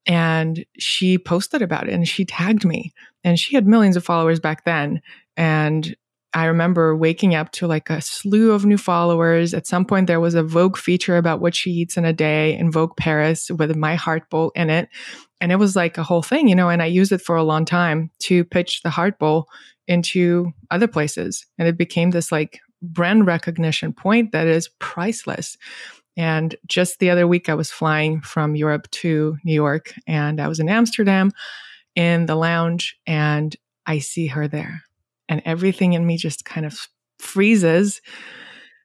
and 0.07 0.65
she 0.79 1.19
posted 1.19 1.63
about 1.63 1.89
it 1.89 1.95
and 1.95 2.09
she 2.09 2.25
tagged 2.25 2.65
me. 2.65 2.93
And 3.23 3.39
she 3.39 3.55
had 3.55 3.67
millions 3.67 3.97
of 3.97 4.05
followers 4.05 4.41
back 4.41 4.65
then. 4.65 5.03
And 5.37 5.95
I 6.33 6.45
remember 6.45 6.95
waking 6.95 7.35
up 7.35 7.51
to 7.53 7.67
like 7.67 7.91
a 7.91 8.01
slew 8.01 8.53
of 8.53 8.65
new 8.65 8.79
followers. 8.79 9.53
At 9.53 9.67
some 9.67 9.85
point, 9.85 10.07
there 10.07 10.21
was 10.21 10.35
a 10.35 10.43
Vogue 10.43 10.77
feature 10.77 11.17
about 11.17 11.41
what 11.41 11.57
she 11.57 11.71
eats 11.71 11.97
in 11.97 12.05
a 12.05 12.13
day 12.13 12.57
in 12.57 12.71
Vogue 12.71 12.97
Paris 12.97 13.51
with 13.51 13.75
my 13.75 13.97
heart 13.97 14.31
bowl 14.31 14.53
in 14.55 14.71
it. 14.71 14.89
And 15.41 15.51
it 15.51 15.57
was 15.57 15.75
like 15.75 15.99
a 15.99 16.05
whole 16.05 16.23
thing, 16.23 16.49
you 16.49 16.55
know, 16.55 16.69
and 16.69 16.83
I 16.83 16.87
used 16.87 17.13
it 17.13 17.23
for 17.23 17.35
a 17.35 17.43
long 17.43 17.65
time 17.65 18.11
to 18.21 18.45
pitch 18.45 18.83
the 18.83 18.91
heart 18.91 19.19
bowl 19.19 19.49
into 19.89 20.53
other 20.71 20.87
places. 20.87 21.47
And 21.59 21.67
it 21.67 21.77
became 21.77 22.11
this 22.11 22.31
like 22.31 22.61
brand 22.81 23.27
recognition 23.27 23.93
point 23.93 24.33
that 24.33 24.47
is 24.47 24.69
priceless. 24.79 25.57
And 26.17 26.55
just 26.67 26.99
the 26.99 27.11
other 27.11 27.27
week, 27.27 27.49
I 27.49 27.55
was 27.55 27.71
flying 27.71 28.21
from 28.21 28.55
Europe 28.55 28.91
to 28.91 29.37
New 29.45 29.55
York 29.55 29.95
and 30.07 30.41
I 30.41 30.49
was 30.49 30.61
in 30.61 30.69
Amsterdam 30.69 31.33
in 31.97 32.27
the 32.27 32.37
lounge 32.37 32.97
and 33.07 33.57
I 33.87 33.99
see 33.99 34.29
her 34.29 34.47
there. 34.47 34.83
And 35.31 35.41
everything 35.47 35.95
in 35.95 36.07
me 36.07 36.19
just 36.19 36.45
kind 36.45 36.67
of 36.67 36.89
freezes. 37.19 38.03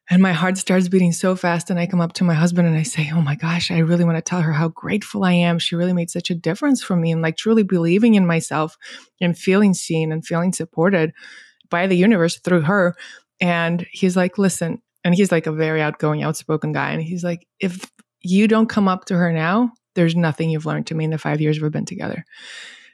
And 0.08 0.22
my 0.22 0.32
heart 0.32 0.56
starts 0.56 0.88
beating 0.88 1.12
so 1.12 1.36
fast. 1.36 1.68
And 1.68 1.78
I 1.78 1.86
come 1.86 2.00
up 2.00 2.14
to 2.14 2.24
my 2.24 2.32
husband 2.32 2.66
and 2.66 2.76
I 2.76 2.84
say, 2.84 3.10
Oh 3.12 3.20
my 3.20 3.34
gosh, 3.34 3.70
I 3.70 3.78
really 3.78 4.04
want 4.04 4.16
to 4.16 4.22
tell 4.22 4.40
her 4.40 4.52
how 4.52 4.68
grateful 4.68 5.24
I 5.24 5.32
am. 5.32 5.58
She 5.58 5.76
really 5.76 5.92
made 5.92 6.08
such 6.08 6.30
a 6.30 6.34
difference 6.34 6.82
for 6.82 6.96
me 6.96 7.12
and 7.12 7.20
like 7.20 7.36
truly 7.36 7.64
believing 7.64 8.14
in 8.14 8.26
myself 8.26 8.78
and 9.20 9.36
feeling 9.36 9.74
seen 9.74 10.12
and 10.12 10.24
feeling 10.24 10.54
supported 10.54 11.12
by 11.68 11.86
the 11.86 11.96
universe 11.96 12.38
through 12.38 12.62
her. 12.62 12.94
And 13.40 13.86
he's 13.90 14.16
like, 14.16 14.38
Listen, 14.38 14.80
and 15.06 15.14
he's 15.14 15.30
like 15.30 15.46
a 15.46 15.52
very 15.52 15.80
outgoing, 15.80 16.24
outspoken 16.24 16.72
guy. 16.72 16.90
And 16.90 17.00
he's 17.00 17.22
like, 17.22 17.46
if 17.60 17.88
you 18.22 18.48
don't 18.48 18.68
come 18.68 18.88
up 18.88 19.04
to 19.04 19.16
her 19.16 19.32
now, 19.32 19.70
there's 19.94 20.16
nothing 20.16 20.50
you've 20.50 20.66
learned 20.66 20.88
to 20.88 20.96
me 20.96 21.04
in 21.04 21.10
the 21.10 21.16
five 21.16 21.40
years 21.40 21.60
we've 21.60 21.70
been 21.70 21.84
together. 21.84 22.24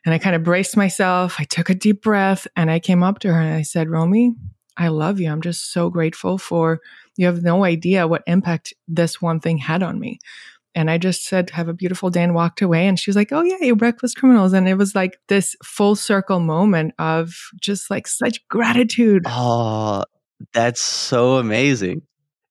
And 0.05 0.15
I 0.15 0.19
kind 0.19 0.35
of 0.35 0.43
braced 0.43 0.77
myself. 0.77 1.37
I 1.39 1.45
took 1.45 1.71
a 1.71 1.75
deep 1.75 2.03
breath 2.03 2.47
and 2.57 2.71
I 2.71 2.79
came 2.81 3.03
up 3.03 3.21
to 3.21 3.33
her 3.33 3.41
and 3.41 3.55
I 3.55 3.63
said, 3.63 3.89
Romee, 3.89 4.33
I 4.77 4.89
love 4.89 5.21
you. 5.21 5.31
I'm 5.31 5.43
just 5.43 5.73
so 5.73 5.91
grateful 5.91 6.39
for 6.39 6.81
you 7.17 7.27
have 7.27 7.43
no 7.43 7.65
idea 7.65 8.09
what 8.09 8.23
impact 8.27 8.75
this 8.89 9.21
one 9.21 9.39
thing 9.39 9.59
had 9.59 9.83
on 9.83 10.01
me. 10.01 10.19
And 10.75 10.91
I 10.91 10.97
just 10.97 11.27
said, 11.27 11.51
have 11.51 11.69
a 11.69 11.75
beautiful 11.75 12.09
day 12.09 12.23
and 12.23 12.35
walked 12.35 12.63
away. 12.63 12.87
And 12.87 12.99
she 12.99 13.11
was 13.11 13.17
like, 13.17 13.31
oh, 13.31 13.43
yeah, 13.43 13.59
you're 13.61 13.77
breakfast 13.77 14.17
criminals. 14.17 14.55
And 14.55 14.67
it 14.67 14.77
was 14.77 14.95
like 14.95 15.19
this 15.29 15.55
full 15.63 15.95
circle 15.95 16.41
moment 16.41 16.95
of 16.99 17.35
just 17.61 17.91
like 17.91 18.07
such 18.07 18.47
gratitude. 18.49 19.25
Oh, 19.27 20.05
that's 20.55 20.81
so 20.81 21.37
amazing. 21.37 22.03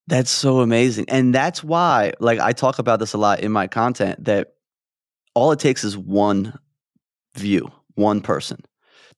That's 0.08 0.30
so 0.30 0.60
amazing. 0.60 1.06
And 1.08 1.34
that's 1.34 1.64
why, 1.64 2.14
like, 2.20 2.40
I 2.40 2.52
talk 2.52 2.78
about 2.78 3.00
this 3.00 3.14
a 3.14 3.18
lot 3.18 3.40
in 3.40 3.52
my 3.52 3.66
content 3.66 4.24
that 4.26 4.50
all 5.34 5.52
it 5.52 5.60
takes 5.60 5.84
is 5.84 5.98
one 5.98 6.58
view, 7.36 7.72
one 7.96 8.22
person 8.22 8.64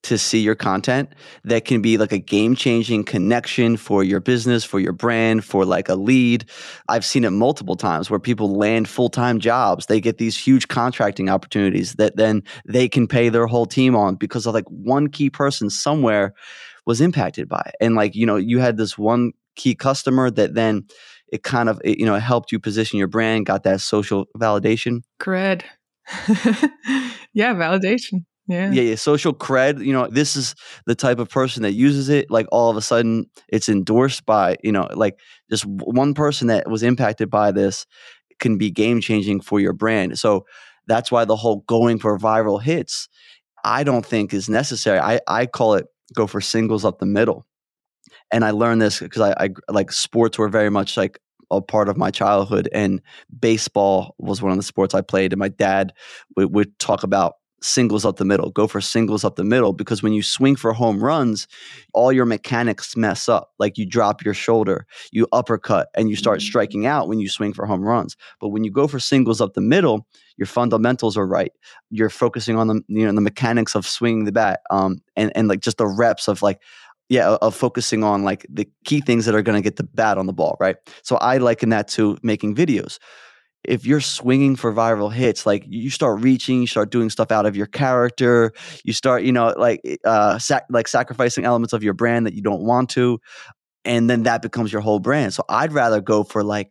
to 0.04 0.18
see 0.18 0.38
your 0.38 0.54
content 0.54 1.08
that 1.44 1.64
can 1.64 1.80
be 1.80 1.96
like 1.96 2.12
a 2.12 2.18
game 2.18 2.54
changing 2.54 3.04
connection 3.04 3.76
for 3.76 4.04
your 4.04 4.20
business, 4.20 4.62
for 4.62 4.78
your 4.78 4.92
brand, 4.92 5.44
for 5.44 5.64
like 5.64 5.88
a 5.88 5.94
lead. 5.94 6.44
I've 6.88 7.04
seen 7.04 7.24
it 7.24 7.30
multiple 7.30 7.74
times 7.74 8.10
where 8.10 8.20
people 8.20 8.54
land 8.54 8.88
full 8.88 9.08
time 9.08 9.40
jobs. 9.40 9.86
They 9.86 10.00
get 10.00 10.18
these 10.18 10.38
huge 10.38 10.68
contracting 10.68 11.30
opportunities 11.30 11.94
that 11.94 12.16
then 12.16 12.42
they 12.66 12.88
can 12.88 13.08
pay 13.08 13.30
their 13.30 13.46
whole 13.46 13.66
team 13.66 13.96
on 13.96 14.16
because 14.16 14.46
of 14.46 14.54
like 14.54 14.68
one 14.68 15.08
key 15.08 15.30
person 15.30 15.70
somewhere 15.70 16.34
was 16.86 17.00
impacted 17.00 17.48
by 17.48 17.62
it. 17.66 17.74
And 17.80 17.94
like, 17.94 18.14
you 18.14 18.26
know, 18.26 18.36
you 18.36 18.58
had 18.58 18.76
this 18.76 18.98
one 18.98 19.32
key 19.56 19.74
customer 19.74 20.30
that 20.30 20.54
then 20.54 20.86
it 21.32 21.42
kind 21.42 21.70
of, 21.70 21.80
it, 21.82 21.98
you 21.98 22.04
know, 22.04 22.16
helped 22.16 22.52
you 22.52 22.60
position 22.60 22.98
your 22.98 23.08
brand, 23.08 23.46
got 23.46 23.62
that 23.62 23.80
social 23.80 24.26
validation. 24.36 25.02
Cred. 25.18 25.62
yeah, 27.32 27.54
validation. 27.54 28.24
Yeah. 28.46 28.70
yeah. 28.72 28.82
Yeah. 28.82 28.94
Social 28.96 29.32
cred, 29.32 29.84
you 29.84 29.92
know, 29.92 30.06
this 30.08 30.36
is 30.36 30.54
the 30.86 30.94
type 30.94 31.18
of 31.18 31.30
person 31.30 31.62
that 31.62 31.72
uses 31.72 32.08
it. 32.08 32.30
Like 32.30 32.46
all 32.52 32.70
of 32.70 32.76
a 32.76 32.82
sudden 32.82 33.26
it's 33.48 33.68
endorsed 33.68 34.26
by, 34.26 34.56
you 34.62 34.72
know, 34.72 34.88
like 34.94 35.18
just 35.50 35.64
one 35.66 36.14
person 36.14 36.48
that 36.48 36.68
was 36.70 36.82
impacted 36.82 37.30
by 37.30 37.52
this 37.52 37.86
can 38.40 38.58
be 38.58 38.70
game 38.70 39.00
changing 39.00 39.40
for 39.40 39.60
your 39.60 39.72
brand. 39.72 40.18
So 40.18 40.44
that's 40.86 41.10
why 41.10 41.24
the 41.24 41.36
whole 41.36 41.64
going 41.66 41.98
for 41.98 42.18
viral 42.18 42.60
hits, 42.60 43.08
I 43.64 43.84
don't 43.84 44.04
think 44.04 44.34
is 44.34 44.48
necessary. 44.48 44.98
I, 44.98 45.20
I 45.26 45.46
call 45.46 45.74
it 45.74 45.86
go 46.14 46.26
for 46.26 46.40
singles 46.40 46.84
up 46.84 46.98
the 46.98 47.06
middle. 47.06 47.46
And 48.30 48.44
I 48.44 48.50
learned 48.50 48.82
this 48.82 49.00
because 49.00 49.22
I, 49.22 49.34
I 49.44 49.50
like 49.68 49.90
sports 49.90 50.38
were 50.38 50.48
very 50.48 50.70
much 50.70 50.96
like 50.96 51.18
a 51.50 51.60
part 51.60 51.88
of 51.88 51.96
my 51.96 52.10
childhood 52.10 52.68
and 52.72 53.00
baseball 53.38 54.14
was 54.18 54.42
one 54.42 54.52
of 54.52 54.58
the 54.58 54.64
sports 54.64 54.94
I 54.94 55.00
played. 55.00 55.32
And 55.32 55.40
my 55.40 55.48
dad 55.48 55.92
would, 56.36 56.54
would 56.54 56.78
talk 56.78 57.02
about 57.02 57.34
singles 57.64 58.04
up 58.04 58.16
the 58.16 58.24
middle, 58.24 58.50
go 58.50 58.66
for 58.66 58.80
singles 58.80 59.24
up 59.24 59.36
the 59.36 59.44
middle 59.44 59.72
because 59.72 60.02
when 60.02 60.12
you 60.12 60.22
swing 60.22 60.54
for 60.54 60.72
home 60.72 61.02
runs, 61.02 61.48
all 61.94 62.12
your 62.12 62.26
mechanics 62.26 62.96
mess 62.96 63.28
up. 63.28 63.52
Like 63.58 63.78
you 63.78 63.86
drop 63.86 64.22
your 64.24 64.34
shoulder, 64.34 64.86
you 65.12 65.26
uppercut, 65.32 65.88
and 65.96 66.10
you 66.10 66.16
start 66.16 66.40
mm-hmm. 66.40 66.46
striking 66.46 66.86
out 66.86 67.08
when 67.08 67.20
you 67.20 67.28
swing 67.28 67.52
for 67.52 67.66
home 67.66 67.82
runs. 67.82 68.16
But 68.40 68.48
when 68.48 68.64
you 68.64 68.70
go 68.70 68.86
for 68.86 69.00
singles 69.00 69.40
up 69.40 69.54
the 69.54 69.60
middle, 69.60 70.06
your 70.36 70.46
fundamentals 70.46 71.16
are 71.16 71.26
right. 71.26 71.52
You're 71.90 72.10
focusing 72.10 72.56
on 72.56 72.66
the 72.68 72.82
you 72.88 73.06
know 73.06 73.12
the 73.12 73.20
mechanics 73.20 73.74
of 73.74 73.86
swinging 73.86 74.24
the 74.24 74.32
bat, 74.32 74.60
um, 74.70 74.98
and 75.16 75.32
and 75.36 75.48
like 75.48 75.60
just 75.60 75.78
the 75.78 75.86
reps 75.86 76.28
of 76.28 76.42
like 76.42 76.60
yeah 77.08 77.36
of 77.42 77.54
focusing 77.54 78.02
on 78.02 78.22
like 78.24 78.46
the 78.48 78.68
key 78.84 79.00
things 79.00 79.26
that 79.26 79.34
are 79.34 79.42
going 79.42 79.56
to 79.56 79.62
get 79.62 79.76
the 79.76 79.84
bat 79.84 80.18
on 80.18 80.26
the 80.26 80.32
ball 80.32 80.56
right? 80.60 80.76
So 81.02 81.16
i 81.16 81.36
liken 81.38 81.68
that 81.70 81.88
to 81.88 82.16
making 82.22 82.54
videos. 82.54 82.98
If 83.64 83.86
you're 83.86 84.02
swinging 84.02 84.56
for 84.56 84.72
viral 84.74 85.12
hits 85.12 85.46
like 85.46 85.64
you 85.66 85.90
start 85.90 86.20
reaching 86.20 86.60
you 86.60 86.66
start 86.66 86.90
doing 86.90 87.10
stuff 87.10 87.30
out 87.32 87.46
of 87.46 87.56
your 87.56 87.66
character 87.66 88.52
you 88.84 88.92
start 88.92 89.22
you 89.22 89.32
know 89.32 89.54
like 89.56 89.80
uh 90.04 90.38
sac- 90.38 90.66
like 90.70 90.88
sacrificing 90.88 91.44
elements 91.44 91.72
of 91.72 91.82
your 91.82 91.94
brand 91.94 92.26
that 92.26 92.34
you 92.34 92.42
don't 92.42 92.62
want 92.62 92.90
to 92.90 93.18
and 93.86 94.08
then 94.10 94.22
that 94.24 94.42
becomes 94.42 94.72
your 94.72 94.82
whole 94.82 94.98
brand. 95.00 95.34
So 95.34 95.44
i'd 95.48 95.72
rather 95.72 96.00
go 96.00 96.24
for 96.24 96.42
like 96.42 96.70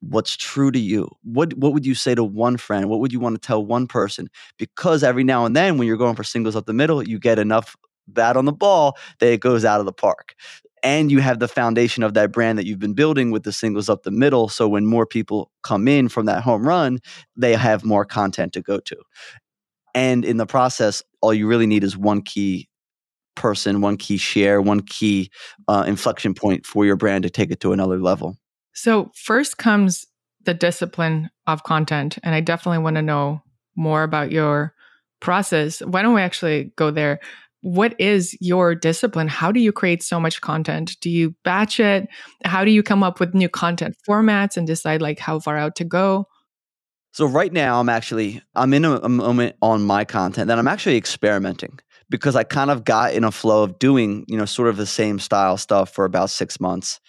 what's 0.00 0.36
true 0.36 0.70
to 0.72 0.78
you. 0.78 1.08
What 1.22 1.54
what 1.54 1.72
would 1.72 1.86
you 1.86 1.94
say 1.94 2.14
to 2.14 2.24
one 2.24 2.56
friend? 2.56 2.88
What 2.90 3.00
would 3.00 3.12
you 3.12 3.20
want 3.20 3.40
to 3.40 3.46
tell 3.46 3.64
one 3.64 3.86
person? 3.86 4.28
Because 4.58 5.02
every 5.04 5.24
now 5.24 5.44
and 5.46 5.54
then 5.56 5.78
when 5.78 5.86
you're 5.86 5.96
going 5.96 6.16
for 6.16 6.24
singles 6.24 6.56
up 6.56 6.66
the 6.66 6.72
middle 6.72 7.02
you 7.02 7.18
get 7.18 7.38
enough 7.38 7.76
bat 8.08 8.36
on 8.36 8.44
the 8.44 8.52
ball 8.52 8.96
that 9.20 9.32
it 9.32 9.40
goes 9.40 9.64
out 9.64 9.80
of 9.80 9.86
the 9.86 9.92
park. 9.92 10.34
And 10.82 11.12
you 11.12 11.20
have 11.20 11.38
the 11.38 11.48
foundation 11.48 12.02
of 12.02 12.14
that 12.14 12.32
brand 12.32 12.58
that 12.58 12.66
you've 12.66 12.80
been 12.80 12.94
building 12.94 13.30
with 13.30 13.44
the 13.44 13.52
singles 13.52 13.88
up 13.88 14.02
the 14.02 14.10
middle. 14.10 14.48
So 14.48 14.68
when 14.68 14.84
more 14.84 15.06
people 15.06 15.50
come 15.62 15.86
in 15.86 16.08
from 16.08 16.26
that 16.26 16.42
home 16.42 16.66
run, 16.66 16.98
they 17.36 17.54
have 17.54 17.84
more 17.84 18.04
content 18.04 18.52
to 18.54 18.60
go 18.60 18.80
to. 18.80 18.96
And 19.94 20.24
in 20.24 20.38
the 20.38 20.46
process, 20.46 21.02
all 21.20 21.32
you 21.32 21.46
really 21.46 21.66
need 21.66 21.84
is 21.84 21.96
one 21.96 22.22
key 22.22 22.68
person, 23.36 23.80
one 23.80 23.96
key 23.96 24.16
share, 24.16 24.60
one 24.60 24.80
key 24.80 25.30
uh, 25.68 25.84
inflection 25.86 26.34
point 26.34 26.66
for 26.66 26.84
your 26.84 26.96
brand 26.96 27.22
to 27.22 27.30
take 27.30 27.50
it 27.50 27.60
to 27.60 27.72
another 27.72 27.98
level. 27.98 28.36
So, 28.74 29.10
first 29.14 29.58
comes 29.58 30.06
the 30.44 30.54
discipline 30.54 31.30
of 31.46 31.62
content. 31.62 32.18
And 32.22 32.34
I 32.34 32.40
definitely 32.40 32.82
want 32.82 32.96
to 32.96 33.02
know 33.02 33.42
more 33.76 34.02
about 34.02 34.32
your 34.32 34.74
process. 35.20 35.80
Why 35.80 36.02
don't 36.02 36.14
we 36.14 36.20
actually 36.20 36.72
go 36.76 36.90
there? 36.90 37.20
What 37.62 37.94
is 37.98 38.36
your 38.40 38.74
discipline? 38.74 39.28
How 39.28 39.52
do 39.52 39.60
you 39.60 39.72
create 39.72 40.02
so 40.02 40.20
much 40.20 40.40
content? 40.40 40.96
Do 41.00 41.08
you 41.08 41.34
batch 41.44 41.80
it? 41.80 42.08
How 42.44 42.64
do 42.64 42.70
you 42.70 42.82
come 42.82 43.02
up 43.02 43.20
with 43.20 43.34
new 43.34 43.48
content 43.48 43.96
formats 44.06 44.56
and 44.56 44.66
decide 44.66 45.00
like 45.00 45.18
how 45.18 45.38
far 45.38 45.56
out 45.56 45.76
to 45.76 45.84
go? 45.84 46.26
So 47.12 47.26
right 47.26 47.52
now 47.52 47.78
I'm 47.78 47.88
actually 47.88 48.42
I'm 48.54 48.74
in 48.74 48.84
a, 48.84 48.96
a 48.96 49.08
moment 49.08 49.56
on 49.62 49.84
my 49.84 50.04
content 50.04 50.48
that 50.48 50.58
I'm 50.58 50.68
actually 50.68 50.96
experimenting 50.96 51.78
because 52.10 52.34
I 52.34 52.42
kind 52.42 52.70
of 52.70 52.84
got 52.84 53.14
in 53.14 53.22
a 53.22 53.30
flow 53.30 53.62
of 53.62 53.78
doing, 53.78 54.24
you 54.28 54.36
know, 54.36 54.44
sort 54.44 54.68
of 54.68 54.76
the 54.76 54.86
same 54.86 55.18
style 55.18 55.56
stuff 55.56 55.90
for 55.94 56.04
about 56.04 56.30
6 56.30 56.60
months. 56.60 57.00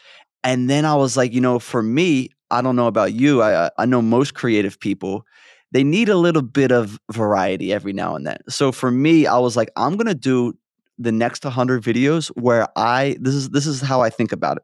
And 0.44 0.70
then 0.70 0.86
I 0.86 0.96
was 0.96 1.18
like, 1.18 1.34
you 1.34 1.42
know, 1.42 1.58
for 1.58 1.82
me, 1.82 2.30
I 2.52 2.62
don't 2.62 2.76
know 2.76 2.88
about 2.88 3.14
you, 3.14 3.42
I 3.42 3.72
I 3.78 3.86
know 3.86 4.02
most 4.04 4.36
creative 4.36 4.80
people 4.80 5.26
they 5.74 5.84
need 5.84 6.08
a 6.08 6.16
little 6.16 6.44
bit 6.44 6.72
of 6.72 7.00
variety 7.12 7.74
every 7.74 7.94
now 7.94 8.16
and 8.16 8.26
then. 8.26 8.38
So 8.48 8.72
for 8.72 8.92
me, 8.92 9.26
I 9.26 9.40
was 9.40 9.58
like, 9.58 9.70
I'm 9.76 9.98
gonna 9.98 10.14
do 10.14 10.54
the 11.00 11.12
next 11.12 11.44
100 11.44 11.84
videos 11.84 12.28
where 12.30 12.68
I 12.78 13.18
this 13.20 13.34
is 13.34 13.50
this 13.50 13.66
is 13.66 13.82
how 13.82 14.02
I 14.02 14.10
think 14.10 14.32
about 14.32 14.58
it. 14.58 14.64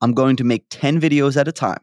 I'm 0.00 0.14
going 0.14 0.36
to 0.36 0.44
make 0.44 0.64
10 0.70 1.00
videos 1.00 1.36
at 1.36 1.46
a 1.46 1.52
time, 1.52 1.80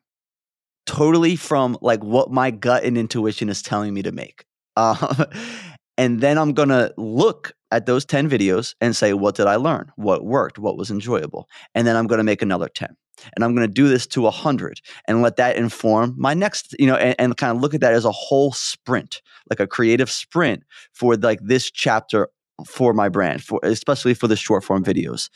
totally 0.86 1.36
from 1.36 1.78
like 1.82 2.04
what 2.04 2.32
my 2.32 2.52
gut 2.52 2.84
and 2.84 2.98
intuition 2.98 3.48
is 3.48 3.62
telling 3.62 3.94
me 3.94 4.02
to 4.02 4.12
make. 4.12 4.46
Uh, 4.76 5.26
and 5.98 6.20
then 6.20 6.40
I'm 6.40 6.54
gonna 6.54 6.92
look 6.98 7.54
at 7.72 7.86
those 7.86 8.06
10 8.06 8.30
videos 8.30 8.76
and 8.82 8.96
say, 8.96 9.14
what 9.14 9.36
did 9.36 9.48
I 9.48 9.56
learn? 9.56 9.92
What 9.96 10.26
worked? 10.26 10.60
What 10.60 10.78
was 10.78 10.92
enjoyable? 10.92 11.48
And 11.74 11.88
then 11.88 11.96
I'm 11.96 12.08
gonna 12.08 12.24
make 12.24 12.42
another 12.42 12.68
10 12.68 12.96
and 13.36 13.44
I'm 13.44 13.56
going 13.56 13.68
to 13.68 13.74
do 13.74 13.88
this 13.88 14.08
to 14.08 14.22
100 14.22 14.82
and 15.08 15.22
let 15.22 15.36
that 15.38 15.56
inform 15.56 16.16
my 16.18 16.34
next, 16.34 16.76
you 16.80 16.88
know, 16.88 16.96
and, 16.96 17.16
and, 17.20 17.38
kind 17.38 17.56
of 17.56 17.62
look 17.62 17.74
at 17.74 17.82
that 17.82 17.94
as 17.94 18.06
a 18.06 18.12
whole 18.12 18.52
sprint, 18.52 19.22
like 19.50 19.60
a 19.60 19.68
creative 19.68 20.10
sprint 20.10 20.64
for 20.94 21.16
like 21.16 21.40
this 21.42 21.70
chapter 21.70 22.30
for 22.66 22.94
my 22.94 23.10
brand, 23.10 23.44
for 23.44 23.60
especially 23.64 24.14
for 24.14 24.28
the 24.28 24.36
short 24.36 24.64
form 24.64 24.84
videos. 24.84 25.30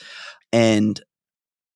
And 0.51 1.01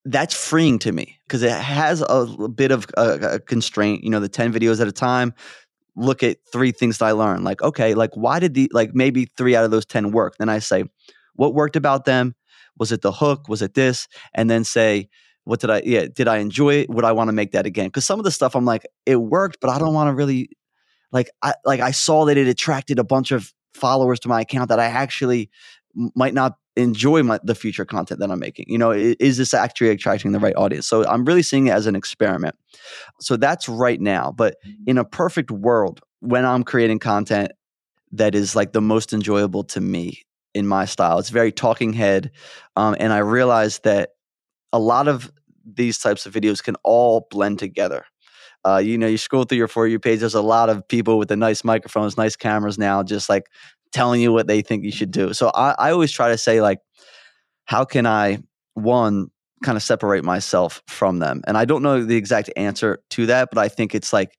that's 0.06 0.34
freeing 0.34 0.80
to 0.80 0.92
me 0.92 1.20
because 1.28 1.44
it 1.44 1.52
has 1.52 2.04
a, 2.08 2.26
bit 2.48 2.72
of 2.72 2.88
a, 2.98 3.36
a 3.36 3.40
constraint, 3.40 4.04
you 4.04 4.10
know, 4.10 4.20
the 4.20 4.30
10 4.30 4.54
videos 4.54 4.80
at 4.80 4.88
a 4.88 4.92
time, 4.92 5.34
look 5.96 6.24
at 6.24 6.38
three 6.52 6.72
things 6.72 6.98
that 6.98 7.06
I 7.06 7.12
learned. 7.12 7.44
Like, 7.44 7.62
okay, 7.62 7.94
like 7.94 8.12
why 8.16 8.40
did 8.40 8.54
the 8.54 8.70
like 8.74 8.94
maybe 8.94 9.26
three 9.38 9.56
out 9.56 9.66
of 9.66 9.72
those 9.72 9.86
10 9.86 10.12
work? 10.12 10.36
Then 10.38 10.50
I 10.50 10.60
say, 10.60 10.86
what 11.36 11.54
worked 11.54 11.76
about 11.76 12.06
them? 12.06 12.36
Was 12.78 12.92
it 12.92 13.02
the 13.02 13.12
hook? 13.12 13.48
Was 13.50 13.62
it 13.62 13.74
this? 13.74 14.08
And 14.34 14.50
then 14.50 14.64
say, 14.64 15.10
what 15.44 15.60
did 15.60 15.70
I 15.70 15.82
yeah, 15.86 16.06
did 16.14 16.28
I 16.28 16.38
enjoy 16.38 16.76
it? 16.76 16.90
Would 16.90 17.06
I 17.06 17.12
want 17.12 17.30
to 17.30 17.34
make 17.34 17.52
that 17.52 17.66
again? 17.66 17.88
Because 17.88 18.06
some 18.06 18.20
of 18.20 18.26
the 18.26 18.32
stuff 18.32 18.56
I'm 18.56 18.66
like, 18.66 18.86
it 19.06 19.16
worked, 19.18 19.58
but 19.60 19.70
I 19.70 19.80
don't 19.80 19.94
want 19.94 20.10
to 20.10 20.14
really 20.14 20.50
like 21.12 21.30
I 21.42 21.56
like 21.66 21.80
I 21.80 21.92
saw 21.92 22.26
that 22.26 22.38
it 22.38 22.48
attracted 22.48 23.00
a 23.00 23.04
bunch 23.04 23.32
of 23.32 23.54
followers 23.74 24.20
to 24.22 24.30
my 24.30 24.42
account 24.42 24.70
that 24.70 24.80
I 24.80 24.86
actually 24.86 25.50
might 25.94 26.34
not 26.34 26.56
enjoy 26.76 27.24
my, 27.24 27.40
the 27.44 27.56
future 27.56 27.86
content 27.86 28.20
that 28.20 28.32
I'm 28.32 28.40
making. 28.40 28.66
You 28.68 28.78
know, 28.78 28.92
is, 28.92 29.16
is 29.20 29.38
this 29.38 29.54
actually 29.54 29.90
attracting 29.90 30.32
the 30.32 30.40
right 30.40 30.56
audience? 30.56 30.88
So 30.88 31.06
I'm 31.06 31.26
really 31.26 31.44
seeing 31.44 31.68
it 31.68 31.72
as 31.72 31.88
an 31.88 31.96
experiment. 31.96 32.56
So 33.20 33.38
that's 33.38 33.68
right 33.68 34.00
now. 34.00 34.32
But 34.32 34.56
in 34.88 34.98
a 34.98 35.06
perfect 35.06 35.52
world, 35.52 36.02
when 36.22 36.46
I'm 36.46 36.64
creating 36.64 37.00
content 37.00 37.52
that 38.12 38.34
is 38.34 38.56
like 38.56 38.74
the 38.74 38.82
most 38.82 39.14
enjoyable 39.14 39.64
to 39.64 39.82
me 39.82 40.24
in 40.54 40.68
my 40.68 40.86
style, 40.86 41.20
it's 41.20 41.30
very 41.30 41.52
talking 41.52 41.94
head. 41.94 42.32
Um, 42.76 42.96
and 43.00 43.14
I 43.14 43.20
realized 43.20 43.84
that 43.84 44.12
a 44.72 44.80
lot 44.80 45.08
of 45.08 45.32
these 45.66 46.00
types 46.00 46.26
of 46.26 46.34
videos 46.34 46.64
can 46.64 46.76
all 46.84 47.28
blend 47.30 47.60
together. 47.60 48.06
Uh, 48.66 48.78
you 48.78 48.98
know, 48.98 49.08
you 49.08 49.18
scroll 49.18 49.46
through 49.46 49.58
your 49.58 49.68
for 49.68 49.88
you 49.88 50.00
page. 50.00 50.20
There's 50.20 50.34
a 50.34 50.42
lot 50.42 50.70
of 50.70 50.86
people 50.88 51.18
with 51.18 51.30
the 51.30 51.38
nice 51.38 51.64
microphones, 51.64 52.18
nice 52.18 52.36
cameras 52.36 52.78
now, 52.78 53.04
just 53.04 53.30
like 53.30 53.46
telling 53.92 54.22
you 54.22 54.32
what 54.32 54.48
they 54.48 54.62
think 54.62 54.84
you 54.84 54.92
should 54.92 55.12
do. 55.12 55.34
So 55.34 55.52
I, 55.54 55.76
I 55.78 55.92
always 55.92 56.12
try 56.12 56.30
to 56.30 56.38
say 56.38 56.62
like, 56.62 56.80
how 57.66 57.86
can 57.86 58.06
I 58.06 58.40
one 58.74 59.28
kind 59.64 59.76
of 59.76 59.84
separate 59.84 60.24
myself 60.24 60.82
from 60.88 61.20
them? 61.20 61.42
And 61.48 61.58
I 61.58 61.66
don't 61.66 61.84
know 61.84 62.04
the 62.04 62.16
exact 62.16 62.50
answer 62.56 63.00
to 63.12 63.26
that, 63.28 63.50
but 63.52 63.58
I 63.58 63.68
think 63.68 63.94
it's 63.94 64.14
like 64.14 64.38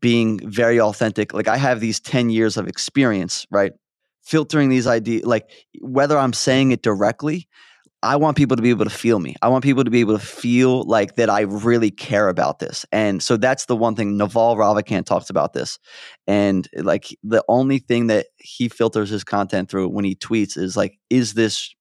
being 0.00 0.38
very 0.48 0.80
authentic. 0.80 1.34
Like 1.34 1.48
I 1.48 1.56
have 1.56 1.80
these 1.80 2.00
10 2.00 2.30
years 2.30 2.56
of 2.56 2.68
experience, 2.68 3.46
right? 3.50 3.72
Filtering 4.22 4.68
these 4.68 4.86
ideas, 4.86 5.24
like 5.24 5.50
whether 5.80 6.16
I'm 6.16 6.32
saying 6.32 6.70
it 6.70 6.82
directly 6.82 7.48
I 8.02 8.16
want 8.16 8.36
people 8.36 8.56
to 8.56 8.62
be 8.62 8.70
able 8.70 8.84
to 8.84 8.90
feel 8.90 9.18
me. 9.20 9.36
I 9.42 9.48
want 9.48 9.62
people 9.62 9.84
to 9.84 9.90
be 9.90 10.00
able 10.00 10.18
to 10.18 10.24
feel 10.24 10.82
like 10.84 11.16
that 11.16 11.30
I 11.30 11.42
really 11.42 11.90
care 11.90 12.28
about 12.28 12.58
this. 12.58 12.84
And 12.90 13.22
so 13.22 13.36
that's 13.36 13.66
the 13.66 13.76
one 13.76 13.94
thing 13.94 14.16
Naval 14.16 14.56
Ravikant 14.56 15.06
talks 15.06 15.30
about 15.30 15.52
this. 15.52 15.78
And 16.26 16.68
like 16.76 17.16
the 17.22 17.44
only 17.48 17.78
thing 17.78 18.08
that 18.08 18.26
he 18.38 18.68
filters 18.68 19.10
his 19.10 19.22
content 19.22 19.70
through 19.70 19.88
when 19.88 20.04
he 20.04 20.16
tweets 20.16 20.56
is 20.58 20.76
like, 20.76 20.98
is 21.10 21.34
this 21.34 21.72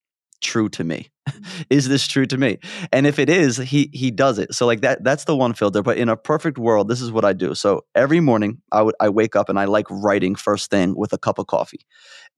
true 0.41 0.69
to 0.69 0.83
me? 0.83 1.09
is 1.69 1.87
this 1.87 2.07
true 2.07 2.25
to 2.25 2.37
me? 2.37 2.57
And 2.91 3.05
if 3.07 3.19
it 3.19 3.29
is, 3.29 3.57
he 3.57 3.89
he 3.93 4.11
does 4.11 4.39
it. 4.39 4.53
So 4.53 4.65
like 4.65 4.81
that 4.81 5.03
that's 5.03 5.25
the 5.25 5.35
one 5.35 5.53
filter. 5.53 5.81
But 5.81 5.97
in 5.97 6.09
a 6.09 6.17
perfect 6.17 6.57
world, 6.57 6.87
this 6.87 7.01
is 7.01 7.11
what 7.11 7.25
I 7.25 7.33
do. 7.33 7.55
So 7.55 7.81
every 7.95 8.19
morning 8.19 8.61
I 8.71 8.81
would 8.81 8.95
I 8.99 9.09
wake 9.09 9.35
up 9.35 9.49
and 9.49 9.59
I 9.59 9.65
like 9.65 9.85
writing 9.89 10.35
first 10.35 10.69
thing 10.69 10.95
with 10.95 11.13
a 11.13 11.17
cup 11.17 11.39
of 11.39 11.47
coffee. 11.47 11.85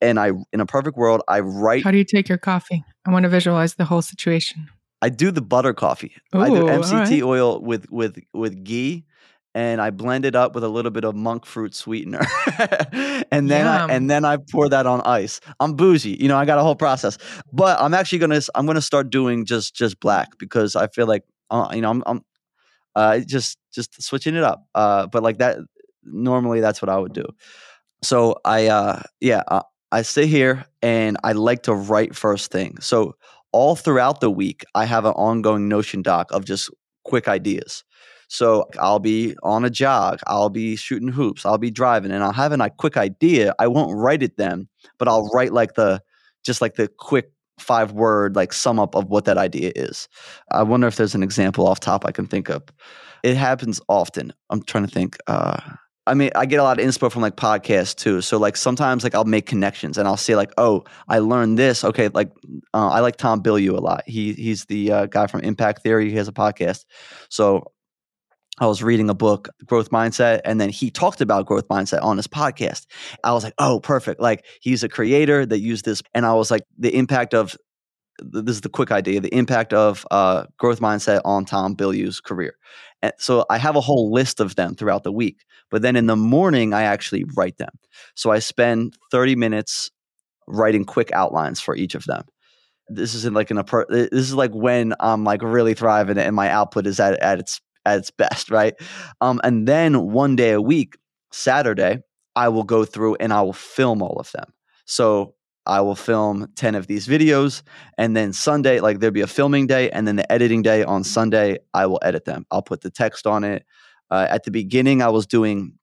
And 0.03 0.19
I 0.19 0.31
in 0.51 0.59
a 0.59 0.65
perfect 0.65 0.97
world, 0.97 1.21
I 1.27 1.39
write 1.39 1.83
How 1.83 1.91
do 1.91 1.97
you 1.97 2.03
take 2.03 2.27
your 2.29 2.37
coffee? 2.37 2.83
I 3.05 3.11
want 3.11 3.23
to 3.23 3.29
visualize 3.29 3.75
the 3.75 3.85
whole 3.85 4.01
situation. 4.01 4.69
I 5.01 5.09
do 5.09 5.31
the 5.31 5.41
butter 5.41 5.73
coffee. 5.73 6.15
Ooh, 6.35 6.39
I 6.39 6.49
do 6.49 6.63
MCT 6.63 6.91
right. 6.91 7.23
oil 7.23 7.61
with 7.61 7.89
with 7.89 8.19
with 8.33 8.63
ghee 8.63 9.05
and 9.55 9.81
I 9.81 9.91
blend 9.91 10.25
it 10.25 10.35
up 10.35 10.55
with 10.55 10.63
a 10.63 10.69
little 10.69 10.91
bit 10.91 11.03
of 11.03 11.15
monk 11.15 11.45
fruit 11.45 11.75
sweetener. 11.75 12.21
and 13.31 13.49
then 13.49 13.67
I, 13.67 13.85
and 13.87 14.09
then 14.09 14.25
I 14.25 14.37
pour 14.37 14.67
that 14.69 14.85
on 14.87 15.01
ice. 15.01 15.39
I'm 15.59 15.75
bougie, 15.75 16.17
you 16.19 16.27
know, 16.27 16.37
I 16.37 16.45
got 16.45 16.57
a 16.57 16.63
whole 16.63 16.75
process. 16.75 17.17
But 17.51 17.79
I'm 17.79 17.93
actually 17.93 18.19
going 18.19 18.31
to 18.31 18.51
I'm 18.55 18.65
to 18.67 18.81
start 18.81 19.09
doing 19.09 19.45
just 19.45 19.75
just 19.75 19.99
black 19.99 20.37
because 20.37 20.75
I 20.75 20.87
feel 20.87 21.07
like 21.07 21.23
uh, 21.49 21.69
you 21.73 21.81
know, 21.81 21.91
I'm 21.91 22.03
I'm 22.05 22.21
uh 22.95 23.19
just 23.19 23.57
just 23.73 24.01
switching 24.01 24.35
it 24.35 24.43
up. 24.43 24.65
Uh 24.73 25.07
but 25.07 25.23
like 25.23 25.37
that 25.37 25.57
normally 26.03 26.59
that's 26.59 26.81
what 26.81 26.89
I 26.89 26.97
would 26.97 27.13
do. 27.13 27.25
So 28.03 28.37
I 28.43 28.67
uh 28.67 29.01
yeah, 29.21 29.43
uh, 29.47 29.61
I 29.93 30.01
sit 30.01 30.27
here 30.27 30.65
and 30.81 31.17
I 31.23 31.33
like 31.33 31.61
to 31.63 31.75
write 31.75 32.15
first 32.15 32.51
thing. 32.51 32.79
So 32.81 33.15
all 33.51 33.75
throughout 33.75 34.21
the 34.21 34.31
week, 34.31 34.65
I 34.73 34.85
have 34.85 35.05
an 35.05 35.11
ongoing 35.11 35.67
Notion 35.67 36.01
doc 36.01 36.31
of 36.31 36.45
just 36.45 36.71
quick 37.03 37.27
ideas. 37.27 37.83
So 38.27 38.65
I'll 38.79 38.97
be 38.97 39.35
on 39.43 39.63
a 39.63 39.69
jog, 39.69 40.19
I'll 40.25 40.49
be 40.49 40.75
shooting 40.75 41.09
hoops, 41.09 41.45
I'll 41.45 41.59
be 41.59 41.69
driving, 41.69 42.11
and 42.11 42.23
I'll 42.23 42.33
have 42.33 42.51
a 42.51 42.69
quick 42.71 42.97
idea. 42.97 43.53
I 43.59 43.67
won't 43.67 43.95
write 43.95 44.23
it 44.23 44.37
then, 44.37 44.67
but 44.97 45.07
I'll 45.07 45.27
write 45.27 45.53
like 45.53 45.75
the 45.75 46.01
just 46.43 46.59
like 46.59 46.73
the 46.73 46.87
quick 46.87 47.31
five 47.59 47.91
word 47.91 48.35
like 48.35 48.51
sum 48.51 48.79
up 48.79 48.95
of 48.95 49.11
what 49.11 49.25
that 49.25 49.37
idea 49.37 49.71
is. 49.75 50.09
I 50.49 50.63
wonder 50.63 50.87
if 50.87 50.95
there's 50.95 51.13
an 51.13 51.21
example 51.21 51.67
off 51.67 51.79
top 51.79 52.03
I 52.03 52.11
can 52.11 52.25
think 52.25 52.49
of. 52.49 52.63
It 53.21 53.37
happens 53.37 53.79
often. 53.87 54.33
I'm 54.49 54.63
trying 54.63 54.87
to 54.87 54.91
think. 54.91 55.17
Uh, 55.27 55.59
I 56.05 56.15
mean, 56.15 56.31
I 56.35 56.45
get 56.45 56.59
a 56.59 56.63
lot 56.63 56.79
of 56.79 56.85
inspo 56.85 57.11
from 57.11 57.21
like 57.21 57.37
podcasts 57.37 57.95
too. 57.95 58.21
So 58.21 58.37
like 58.37 58.57
sometimes 58.57 59.03
like 59.03 59.15
I'll 59.15 59.23
make 59.23 59.45
connections 59.45 59.97
and 59.97 60.07
I'll 60.07 60.17
say 60.17 60.35
like, 60.35 60.51
oh, 60.57 60.83
I 61.07 61.19
learned 61.19 61.57
this. 61.57 61.83
Okay, 61.83 62.09
like 62.09 62.31
uh, 62.73 62.89
I 62.89 62.99
like 62.99 63.15
Tom 63.15 63.41
Bilyeu 63.41 63.77
a 63.77 63.81
lot. 63.81 64.03
He 64.05 64.33
he's 64.33 64.65
the 64.65 64.91
uh, 64.91 65.05
guy 65.05 65.27
from 65.27 65.41
Impact 65.41 65.81
Theory. 65.81 66.09
He 66.09 66.17
has 66.17 66.27
a 66.27 66.33
podcast. 66.33 66.85
So 67.29 67.71
I 68.59 68.67
was 68.67 68.83
reading 68.83 69.09
a 69.09 69.15
book, 69.15 69.49
Growth 69.65 69.89
Mindset, 69.89 70.41
and 70.45 70.61
then 70.61 70.69
he 70.69 70.91
talked 70.91 71.21
about 71.21 71.47
growth 71.47 71.67
mindset 71.69 72.03
on 72.03 72.17
his 72.17 72.27
podcast. 72.27 72.85
I 73.23 73.33
was 73.33 73.43
like, 73.43 73.55
oh, 73.57 73.79
perfect. 73.79 74.21
Like 74.21 74.45
he's 74.61 74.83
a 74.83 74.89
creator 74.89 75.43
that 75.45 75.59
used 75.59 75.85
this, 75.85 76.03
and 76.13 76.25
I 76.25 76.33
was 76.33 76.51
like, 76.51 76.61
the 76.77 76.95
impact 76.95 77.33
of 77.33 77.57
this 78.19 78.55
is 78.55 78.61
the 78.61 78.69
quick 78.69 78.91
idea 78.91 79.19
the 79.19 79.35
impact 79.35 79.73
of 79.73 80.05
uh, 80.11 80.45
growth 80.57 80.79
mindset 80.79 81.21
on 81.25 81.45
Tom 81.45 81.75
Bilyeu's 81.75 82.19
career. 82.19 82.55
And 83.01 83.13
so 83.17 83.45
I 83.49 83.57
have 83.57 83.75
a 83.75 83.81
whole 83.81 84.11
list 84.11 84.39
of 84.39 84.55
them 84.55 84.75
throughout 84.75 85.03
the 85.03 85.11
week, 85.11 85.43
but 85.69 85.81
then 85.81 85.95
in 85.95 86.07
the 86.07 86.15
morning 86.15 86.73
I 86.73 86.83
actually 86.83 87.25
write 87.35 87.57
them. 87.57 87.71
So 88.15 88.31
I 88.31 88.39
spend 88.39 88.95
30 89.11 89.35
minutes 89.35 89.91
writing 90.47 90.85
quick 90.85 91.11
outlines 91.11 91.59
for 91.59 91.75
each 91.75 91.95
of 91.95 92.05
them. 92.05 92.23
This 92.89 93.13
is 93.13 93.25
like 93.25 93.49
an 93.49 93.57
appro- 93.57 93.89
this 93.89 94.11
is 94.11 94.35
like 94.35 94.51
when 94.53 94.93
I'm 94.99 95.23
like 95.23 95.41
really 95.41 95.73
thriving 95.73 96.17
and 96.17 96.35
my 96.35 96.49
output 96.49 96.85
is 96.85 96.99
at, 96.99 97.19
at 97.19 97.39
its 97.39 97.61
at 97.85 97.99
its 97.99 98.11
best, 98.11 98.49
right? 98.51 98.75
Um, 99.21 99.41
and 99.43 99.67
then 99.67 100.11
one 100.11 100.35
day 100.35 100.51
a 100.51 100.61
week, 100.61 100.95
Saturday, 101.31 101.99
I 102.35 102.49
will 102.49 102.63
go 102.63 102.85
through 102.85 103.15
and 103.15 103.33
I 103.33 103.41
will 103.41 103.53
film 103.53 104.01
all 104.01 104.17
of 104.19 104.31
them. 104.31 104.53
So 104.85 105.35
I 105.65 105.81
will 105.81 105.95
film 105.95 106.51
10 106.55 106.75
of 106.75 106.87
these 106.87 107.07
videos. 107.07 107.63
And 107.97 108.15
then 108.15 108.33
Sunday, 108.33 108.79
like 108.79 108.99
there'll 108.99 109.13
be 109.13 109.21
a 109.21 109.27
filming 109.27 109.67
day. 109.67 109.89
And 109.89 110.07
then 110.07 110.17
the 110.17 110.31
editing 110.31 110.61
day 110.61 110.83
on 110.83 111.03
Sunday, 111.03 111.59
I 111.73 111.85
will 111.85 111.99
edit 112.01 112.25
them. 112.25 112.45
I'll 112.51 112.61
put 112.61 112.81
the 112.81 112.89
text 112.89 113.25
on 113.25 113.43
it. 113.43 113.65
Uh, 114.11 114.27
at 114.29 114.43
the 114.43 114.51
beginning, 114.51 115.01
I 115.01 115.09
was 115.09 115.25
doing 115.25 115.73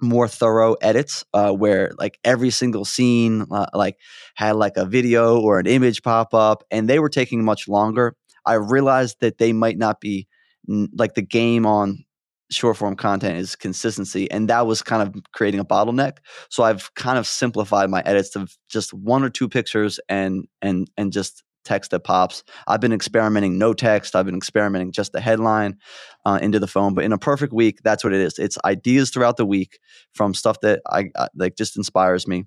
more 0.00 0.28
thorough 0.28 0.74
edits 0.74 1.24
uh, 1.32 1.52
where 1.52 1.92
like 1.98 2.18
every 2.24 2.50
single 2.50 2.84
scene 2.84 3.46
uh, 3.50 3.66
like 3.72 3.96
had 4.34 4.52
like 4.52 4.76
a 4.76 4.84
video 4.84 5.40
or 5.40 5.58
an 5.58 5.66
image 5.66 6.02
pop 6.02 6.34
up 6.34 6.62
and 6.70 6.88
they 6.88 6.98
were 6.98 7.08
taking 7.08 7.42
much 7.42 7.66
longer 7.66 8.14
i 8.44 8.52
realized 8.52 9.16
that 9.20 9.38
they 9.38 9.54
might 9.54 9.78
not 9.78 9.98
be 9.98 10.28
like 10.68 11.14
the 11.14 11.22
game 11.22 11.64
on 11.64 12.04
short 12.50 12.76
form 12.76 12.94
content 12.94 13.38
is 13.38 13.56
consistency 13.56 14.30
and 14.30 14.48
that 14.48 14.66
was 14.66 14.82
kind 14.82 15.02
of 15.02 15.14
creating 15.32 15.60
a 15.60 15.64
bottleneck. 15.64 16.18
So 16.48 16.62
i've 16.62 16.92
kind 16.94 17.18
of 17.18 17.26
simplified 17.26 17.90
my 17.90 18.02
edits 18.06 18.30
to 18.30 18.46
just 18.68 18.92
one 18.94 19.24
or 19.24 19.30
two 19.30 19.48
pictures 19.48 19.98
and 20.08 20.46
and 20.62 20.90
and 20.96 21.12
just 21.12 21.42
text 21.64 21.90
that 21.90 22.00
pops. 22.00 22.44
I've 22.68 22.80
been 22.80 22.92
experimenting 22.92 23.58
no 23.58 23.74
text. 23.74 24.14
I've 24.14 24.24
been 24.26 24.36
experimenting 24.36 24.92
just 24.92 25.10
the 25.10 25.20
headline 25.20 25.76
uh, 26.24 26.38
into 26.40 26.60
the 26.60 26.68
phone 26.68 26.94
but 26.94 27.04
in 27.04 27.12
a 27.12 27.18
perfect 27.18 27.52
week 27.52 27.80
that's 27.82 28.04
what 28.04 28.12
it 28.12 28.20
is. 28.20 28.38
It's 28.38 28.58
ideas 28.64 29.10
throughout 29.10 29.36
the 29.36 29.46
week 29.46 29.78
from 30.14 30.32
stuff 30.32 30.60
that 30.60 30.80
i 30.86 31.10
uh, 31.16 31.28
like 31.34 31.56
just 31.56 31.76
inspires 31.76 32.28
me. 32.28 32.44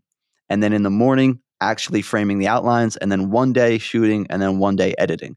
And 0.50 0.64
then 0.64 0.74
in 0.74 0.84
the 0.84 0.90
morning 0.90 1.42
actually 1.62 2.02
framing 2.02 2.40
the 2.40 2.48
outlines 2.48 2.96
and 2.98 3.12
then 3.12 3.30
one 3.30 3.54
day 3.54 3.78
shooting 3.78 4.26
and 4.30 4.42
then 4.42 4.60
one 4.60 4.76
day 4.76 4.96
editing 4.98 5.36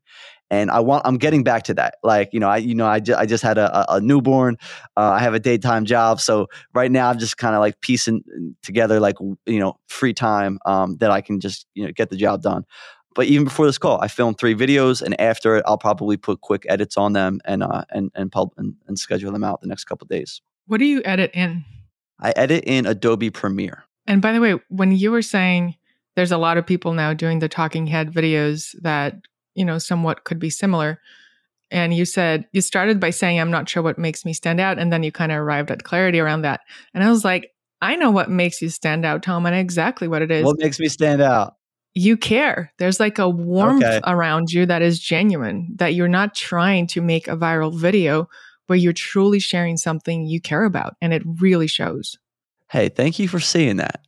and 0.52 0.70
I 0.70 0.80
want 0.80 1.02
I'm 1.06 1.16
getting 1.16 1.42
back 1.42 1.62
to 1.64 1.74
that. 1.74 1.94
Like 2.04 2.28
you 2.32 2.38
know, 2.38 2.48
I 2.48 2.58
you 2.58 2.74
know 2.74 2.86
I, 2.86 3.00
ju- 3.00 3.14
I 3.16 3.24
just 3.24 3.42
had 3.42 3.56
a, 3.56 3.94
a 3.94 4.00
newborn. 4.00 4.58
Uh, 4.98 5.12
I 5.12 5.20
have 5.20 5.32
a 5.32 5.40
daytime 5.40 5.86
job, 5.86 6.20
so 6.20 6.46
right 6.74 6.92
now 6.92 7.08
I'm 7.08 7.18
just 7.18 7.38
kind 7.38 7.54
of 7.54 7.60
like 7.60 7.80
piecing 7.80 8.22
together 8.62 9.00
like 9.00 9.16
you 9.46 9.58
know 9.58 9.78
free 9.88 10.12
time 10.12 10.58
um, 10.66 10.98
that 10.98 11.10
I 11.10 11.22
can 11.22 11.40
just 11.40 11.66
you 11.74 11.86
know 11.86 11.92
get 11.92 12.10
the 12.10 12.16
job 12.16 12.42
done. 12.42 12.64
But 13.14 13.26
even 13.26 13.44
before 13.44 13.66
this 13.66 13.78
call, 13.78 13.98
I 14.00 14.08
filmed 14.08 14.38
three 14.38 14.54
videos, 14.54 15.00
and 15.00 15.18
after 15.18 15.56
it, 15.56 15.64
I'll 15.66 15.78
probably 15.78 16.18
put 16.18 16.42
quick 16.42 16.66
edits 16.68 16.98
on 16.98 17.14
them 17.14 17.40
and 17.46 17.62
uh, 17.62 17.84
and 17.90 18.10
and, 18.14 18.30
pub- 18.30 18.52
and 18.58 18.74
and 18.86 18.98
schedule 18.98 19.32
them 19.32 19.44
out 19.44 19.62
the 19.62 19.68
next 19.68 19.84
couple 19.84 20.06
days. 20.06 20.42
What 20.66 20.78
do 20.78 20.84
you 20.84 21.00
edit 21.06 21.30
in? 21.32 21.64
I 22.20 22.32
edit 22.36 22.64
in 22.66 22.84
Adobe 22.84 23.30
Premiere. 23.30 23.84
And 24.06 24.20
by 24.20 24.32
the 24.32 24.40
way, 24.40 24.60
when 24.68 24.92
you 24.92 25.10
were 25.10 25.22
saying 25.22 25.76
there's 26.14 26.32
a 26.32 26.38
lot 26.38 26.58
of 26.58 26.66
people 26.66 26.92
now 26.92 27.14
doing 27.14 27.38
the 27.38 27.48
talking 27.48 27.86
head 27.86 28.12
videos 28.12 28.74
that, 28.82 29.16
you 29.54 29.64
know, 29.64 29.78
somewhat 29.78 30.24
could 30.24 30.38
be 30.38 30.50
similar. 30.50 31.00
And 31.70 31.94
you 31.94 32.04
said 32.04 32.46
you 32.52 32.60
started 32.60 33.00
by 33.00 33.10
saying, 33.10 33.40
I'm 33.40 33.50
not 33.50 33.68
sure 33.68 33.82
what 33.82 33.98
makes 33.98 34.24
me 34.24 34.32
stand 34.34 34.60
out. 34.60 34.78
And 34.78 34.92
then 34.92 35.02
you 35.02 35.10
kind 35.10 35.32
of 35.32 35.38
arrived 35.38 35.70
at 35.70 35.84
clarity 35.84 36.20
around 36.20 36.42
that. 36.42 36.60
And 36.94 37.02
I 37.02 37.10
was 37.10 37.24
like, 37.24 37.50
I 37.80 37.96
know 37.96 38.10
what 38.10 38.30
makes 38.30 38.60
you 38.60 38.68
stand 38.68 39.04
out, 39.04 39.22
Tom, 39.22 39.46
and 39.46 39.56
exactly 39.56 40.06
what 40.06 40.22
it 40.22 40.30
is. 40.30 40.44
What 40.44 40.58
makes 40.58 40.78
me 40.78 40.88
stand 40.88 41.22
out? 41.22 41.54
you 41.94 42.16
care. 42.16 42.72
There's 42.78 43.00
like 43.00 43.18
a 43.18 43.28
warmth 43.28 43.84
Okay. 43.84 44.00
around 44.06 44.50
you 44.50 44.66
that 44.66 44.82
is 44.82 44.98
genuine, 44.98 45.68
that 45.76 45.94
you're 45.94 46.08
not 46.08 46.34
trying 46.34 46.86
to 46.88 47.00
make 47.00 47.28
a 47.28 47.36
viral 47.36 47.78
video, 47.78 48.28
but 48.66 48.80
you're 48.80 48.92
truly 48.94 49.38
sharing 49.38 49.76
something 49.76 50.24
you 50.24 50.40
care 50.40 50.64
about. 50.64 50.94
And 51.02 51.12
it 51.12 51.22
really 51.40 51.66
shows. 51.66 52.16
Hey, 52.70 52.88
thank 52.88 53.18
you 53.18 53.28
for 53.28 53.40
seeing 53.40 53.76
that. 53.76 54.00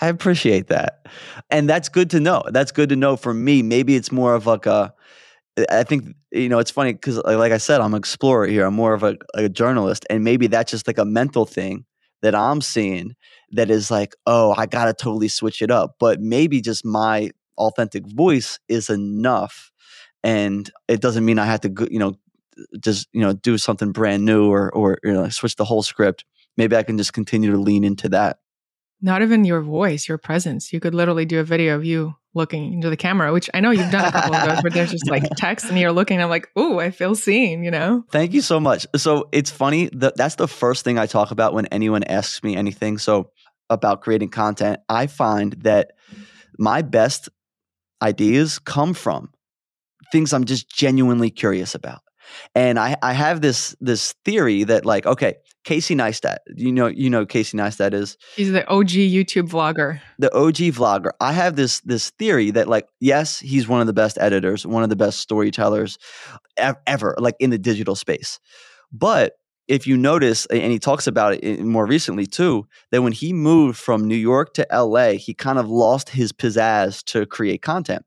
I 0.00 0.08
appreciate 0.08 0.68
that. 0.68 1.06
And 1.50 1.68
that's 1.68 1.88
good 1.88 2.10
to 2.10 2.20
know. 2.20 2.42
That's 2.48 2.72
good 2.72 2.90
to 2.90 2.96
know 2.96 3.16
for 3.16 3.32
me. 3.32 3.62
Maybe 3.62 3.96
it's 3.96 4.12
more 4.12 4.34
of 4.34 4.46
like 4.46 4.66
a, 4.66 4.92
I 5.70 5.84
think, 5.84 6.14
you 6.32 6.50
know, 6.50 6.58
it's 6.58 6.70
funny 6.70 6.92
because, 6.92 7.18
uh, 7.18 7.38
like 7.38 7.52
I 7.52 7.56
said, 7.56 7.80
I'm 7.80 7.94
an 7.94 7.98
explorer 7.98 8.46
here. 8.46 8.66
I'm 8.66 8.74
more 8.74 8.92
of 8.92 9.02
a, 9.02 9.16
a 9.34 9.48
journalist. 9.48 10.04
And 10.10 10.22
maybe 10.22 10.48
that's 10.48 10.70
just 10.70 10.86
like 10.86 10.98
a 10.98 11.04
mental 11.06 11.46
thing 11.46 11.86
that 12.20 12.34
I'm 12.34 12.60
seeing 12.60 13.14
that 13.52 13.70
is 13.70 13.90
like, 13.90 14.14
oh, 14.26 14.54
I 14.56 14.66
got 14.66 14.84
to 14.86 14.92
totally 14.92 15.28
switch 15.28 15.62
it 15.62 15.70
up. 15.70 15.96
But 15.98 16.20
maybe 16.20 16.60
just 16.60 16.84
my 16.84 17.30
authentic 17.56 18.06
voice 18.06 18.58
is 18.68 18.90
enough. 18.90 19.72
And 20.22 20.70
it 20.88 21.00
doesn't 21.00 21.24
mean 21.24 21.38
I 21.38 21.46
have 21.46 21.60
to, 21.62 21.70
go, 21.70 21.86
you 21.90 21.98
know, 21.98 22.16
just, 22.80 23.08
you 23.12 23.20
know, 23.20 23.32
do 23.32 23.56
something 23.56 23.92
brand 23.92 24.26
new 24.26 24.50
or, 24.50 24.70
or, 24.74 24.98
you 25.04 25.12
know, 25.12 25.28
switch 25.30 25.56
the 25.56 25.64
whole 25.64 25.82
script. 25.82 26.24
Maybe 26.58 26.76
I 26.76 26.82
can 26.82 26.98
just 26.98 27.14
continue 27.14 27.50
to 27.52 27.58
lean 27.58 27.84
into 27.84 28.10
that. 28.10 28.38
Not 29.00 29.22
even 29.22 29.44
your 29.44 29.60
voice, 29.60 30.08
your 30.08 30.18
presence. 30.18 30.72
You 30.72 30.80
could 30.80 30.94
literally 30.94 31.24
do 31.24 31.38
a 31.40 31.44
video 31.44 31.74
of 31.74 31.84
you 31.84 32.14
looking 32.34 32.74
into 32.74 32.90
the 32.90 32.96
camera, 32.96 33.32
which 33.32 33.48
I 33.54 33.60
know 33.60 33.70
you've 33.70 33.90
done 33.90 34.04
a 34.04 34.12
couple 34.12 34.34
of 34.34 34.48
those 34.48 34.62
but 34.62 34.74
there's 34.74 34.90
just 34.90 35.08
like 35.08 35.22
text 35.36 35.66
and 35.66 35.78
you're 35.78 35.92
looking. 35.92 36.20
I'm 36.20 36.28
like, 36.28 36.48
oh, 36.54 36.78
I 36.78 36.90
feel 36.90 37.14
seen, 37.14 37.64
you 37.64 37.70
know? 37.70 38.04
Thank 38.10 38.34
you 38.34 38.42
so 38.42 38.60
much. 38.60 38.86
So 38.96 39.28
it's 39.32 39.50
funny 39.50 39.88
that 39.94 40.16
that's 40.16 40.34
the 40.34 40.48
first 40.48 40.84
thing 40.84 40.98
I 40.98 41.06
talk 41.06 41.30
about 41.30 41.54
when 41.54 41.66
anyone 41.66 42.04
asks 42.04 42.42
me 42.42 42.54
anything. 42.56 42.98
So 42.98 43.30
about 43.70 44.02
creating 44.02 44.28
content, 44.28 44.80
I 44.88 45.06
find 45.06 45.52
that 45.62 45.92
my 46.58 46.82
best 46.82 47.28
ideas 48.02 48.58
come 48.58 48.94
from 48.94 49.30
things 50.12 50.32
I'm 50.32 50.44
just 50.44 50.68
genuinely 50.68 51.30
curious 51.30 51.74
about. 51.74 52.00
And 52.54 52.78
I, 52.78 52.96
I 53.02 53.12
have 53.12 53.40
this 53.40 53.76
this 53.80 54.14
theory 54.24 54.64
that 54.64 54.84
like, 54.84 55.06
okay, 55.06 55.34
Casey 55.64 55.94
Neistat, 55.94 56.38
you 56.54 56.72
know, 56.72 56.86
you 56.86 57.10
know 57.10 57.26
Casey 57.26 57.56
Neistat 57.56 57.92
is 57.92 58.16
He's 58.36 58.52
the 58.52 58.66
OG 58.68 58.88
YouTube 58.88 59.48
vlogger. 59.48 60.00
the 60.18 60.34
OG 60.34 60.74
vlogger. 60.74 61.10
I 61.20 61.32
have 61.32 61.56
this 61.56 61.80
this 61.80 62.10
theory 62.10 62.50
that 62.52 62.68
like 62.68 62.88
yes, 63.00 63.38
he's 63.38 63.68
one 63.68 63.80
of 63.80 63.86
the 63.86 63.92
best 63.92 64.18
editors, 64.20 64.66
one 64.66 64.82
of 64.82 64.88
the 64.88 64.96
best 64.96 65.20
storytellers 65.20 65.98
ever, 66.86 67.14
like 67.18 67.34
in 67.40 67.50
the 67.50 67.58
digital 67.58 67.94
space. 67.94 68.38
But 68.92 69.34
if 69.68 69.86
you 69.86 69.96
notice, 69.96 70.46
and 70.46 70.70
he 70.72 70.78
talks 70.78 71.06
about 71.06 71.34
it 71.34 71.40
eh, 71.42 71.62
more 71.62 71.86
recently 71.86 72.26
too, 72.26 72.66
that 72.92 73.02
when 73.02 73.12
he 73.12 73.32
moved 73.32 73.78
from 73.78 74.06
New 74.06 74.16
York 74.16 74.54
to 74.54 74.66
LA, 74.72 75.12
he 75.12 75.34
kind 75.34 75.58
of 75.58 75.68
lost 75.68 76.10
his 76.10 76.32
pizzazz 76.32 77.02
to 77.06 77.26
create 77.26 77.62
content. 77.62 78.04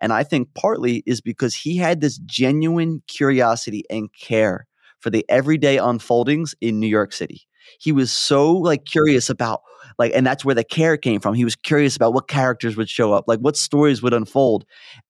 And 0.00 0.12
I 0.12 0.22
think 0.22 0.54
partly 0.54 1.02
is 1.06 1.20
because 1.20 1.54
he 1.54 1.76
had 1.76 2.00
this 2.00 2.18
genuine 2.18 3.02
curiosity 3.06 3.84
and 3.90 4.08
care 4.12 4.66
for 5.00 5.10
the 5.10 5.24
everyday 5.28 5.78
unfoldings 5.78 6.54
in 6.60 6.80
New 6.80 6.86
York 6.86 7.12
City. 7.12 7.42
He 7.78 7.92
was 7.92 8.10
so 8.10 8.52
like 8.52 8.84
curious 8.84 9.30
about 9.30 9.62
like 9.98 10.12
and 10.14 10.26
that's 10.26 10.44
where 10.44 10.54
the 10.54 10.64
care 10.64 10.96
came 10.96 11.20
from. 11.20 11.34
He 11.34 11.44
was 11.44 11.56
curious 11.56 11.96
about 11.96 12.14
what 12.14 12.28
characters 12.28 12.76
would 12.76 12.88
show 12.88 13.12
up, 13.12 13.24
like 13.26 13.38
what 13.40 13.56
stories 13.56 14.02
would 14.02 14.14
unfold. 14.14 14.64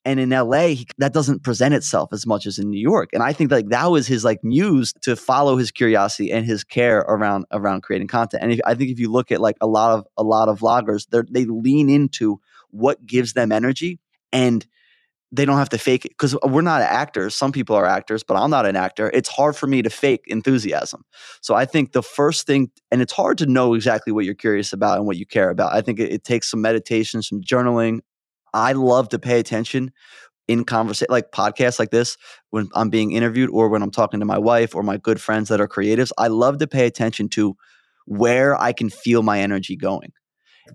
And 0.05 0.21
in 0.21 0.31
LA, 0.31 0.69
he, 0.69 0.87
that 0.99 1.13
doesn't 1.13 1.43
present 1.43 1.75
itself 1.75 2.11
as 2.13 2.27
much 2.27 2.47
as 2.47 2.59
in 2.59 2.71
New 2.71 2.81
York. 2.81 3.11
And 3.13 3.23
I 3.23 3.33
think 3.33 3.51
like 3.51 3.69
that 3.69 3.91
was 3.91 4.07
his 4.07 4.25
like 4.25 4.43
muse 4.43 4.93
to 5.03 5.17
follow 5.17 5.57
his 5.57 5.71
curiosity 5.71 6.31
and 6.33 6.45
his 6.45 6.65
care 6.65 6.99
around 7.01 7.47
around 7.53 7.83
creating 7.83 8.09
content. 8.09 8.43
And 8.43 8.53
if, 8.53 8.61
I 8.67 8.75
think 8.75 8.91
if 8.91 8.99
you 8.99 9.11
look 9.11 9.31
at 9.33 9.41
like 9.41 9.57
a 9.61 9.67
lot 9.67 9.99
of 9.99 10.07
a 10.17 10.23
lot 10.23 10.49
of 10.49 10.61
vloggers, 10.61 11.07
they 11.11 11.23
they 11.31 11.45
lean 11.47 11.89
into 11.89 12.41
what 12.71 13.05
gives 13.07 13.33
them 13.33 13.53
energy 13.53 13.99
and 14.33 14.67
they 15.33 15.45
don't 15.45 15.59
have 15.59 15.69
to 15.69 15.79
fake 15.79 16.05
it 16.05 16.11
because 16.11 16.35
uh, 16.35 16.49
we're 16.49 16.63
not 16.63 16.83
actors. 16.83 17.35
Some 17.35 17.53
people 17.53 17.77
are 17.77 17.87
actors, 17.87 18.23
but 18.23 18.35
I'm 18.35 18.51
not 18.51 18.67
an 18.67 18.77
actor. 18.77 19.11
It's 19.15 19.29
hard 19.29 19.57
for 19.57 19.67
me 19.67 19.83
to 19.83 19.91
fake 19.91 20.25
enthusiasm. 20.27 21.05
So 21.41 21.55
I 21.55 21.65
think 21.65 21.93
the 21.93 22.03
first 22.03 22.47
thing, 22.47 22.71
and 22.91 23.01
it's 23.01 23.13
hard 23.13 23.39
to 23.39 23.47
know 23.47 23.75
exactly 23.75 24.13
what 24.13 24.25
you're 24.25 24.35
curious 24.35 24.73
about 24.73 24.99
and 24.99 25.07
what 25.07 25.17
you 25.17 25.27
care 25.27 25.51
about. 25.51 25.73
I 25.73 25.83
think 25.83 26.01
it, 26.01 26.13
it 26.13 26.25
takes 26.25 26.51
some 26.51 26.61
meditation, 26.61 27.23
some 27.23 27.41
journaling. 27.41 28.01
I 28.53 28.73
love 28.73 29.09
to 29.11 29.19
pay 29.19 29.39
attention 29.39 29.93
in 30.49 30.65
conversation, 30.65 31.07
like 31.11 31.31
podcasts 31.31 31.79
like 31.79 31.91
this, 31.91 32.17
when 32.51 32.69
I'm 32.75 32.91
being 32.91 33.13
interviewed 33.13 33.51
or 33.51 33.69
when 33.69 33.83
I'm 33.83 33.93
talking 33.93 34.19
to 34.19 34.27
my 34.27 34.39
wife 34.39 34.75
or 34.75 34.83
my 34.83 34.97
good 34.97 35.21
friends 35.21 35.49
that 35.49 35.61
are 35.61 35.69
creatives. 35.69 36.11
I 36.19 36.27
love 36.27 36.59
to 36.59 36.67
pay 36.67 36.87
attention 36.87 37.29
to 37.31 37.57
where 38.07 38.61
I 38.61 38.73
can 38.73 38.91
feel 38.91 39.23
my 39.23 39.41
energy 39.41 39.77
going 39.77 40.13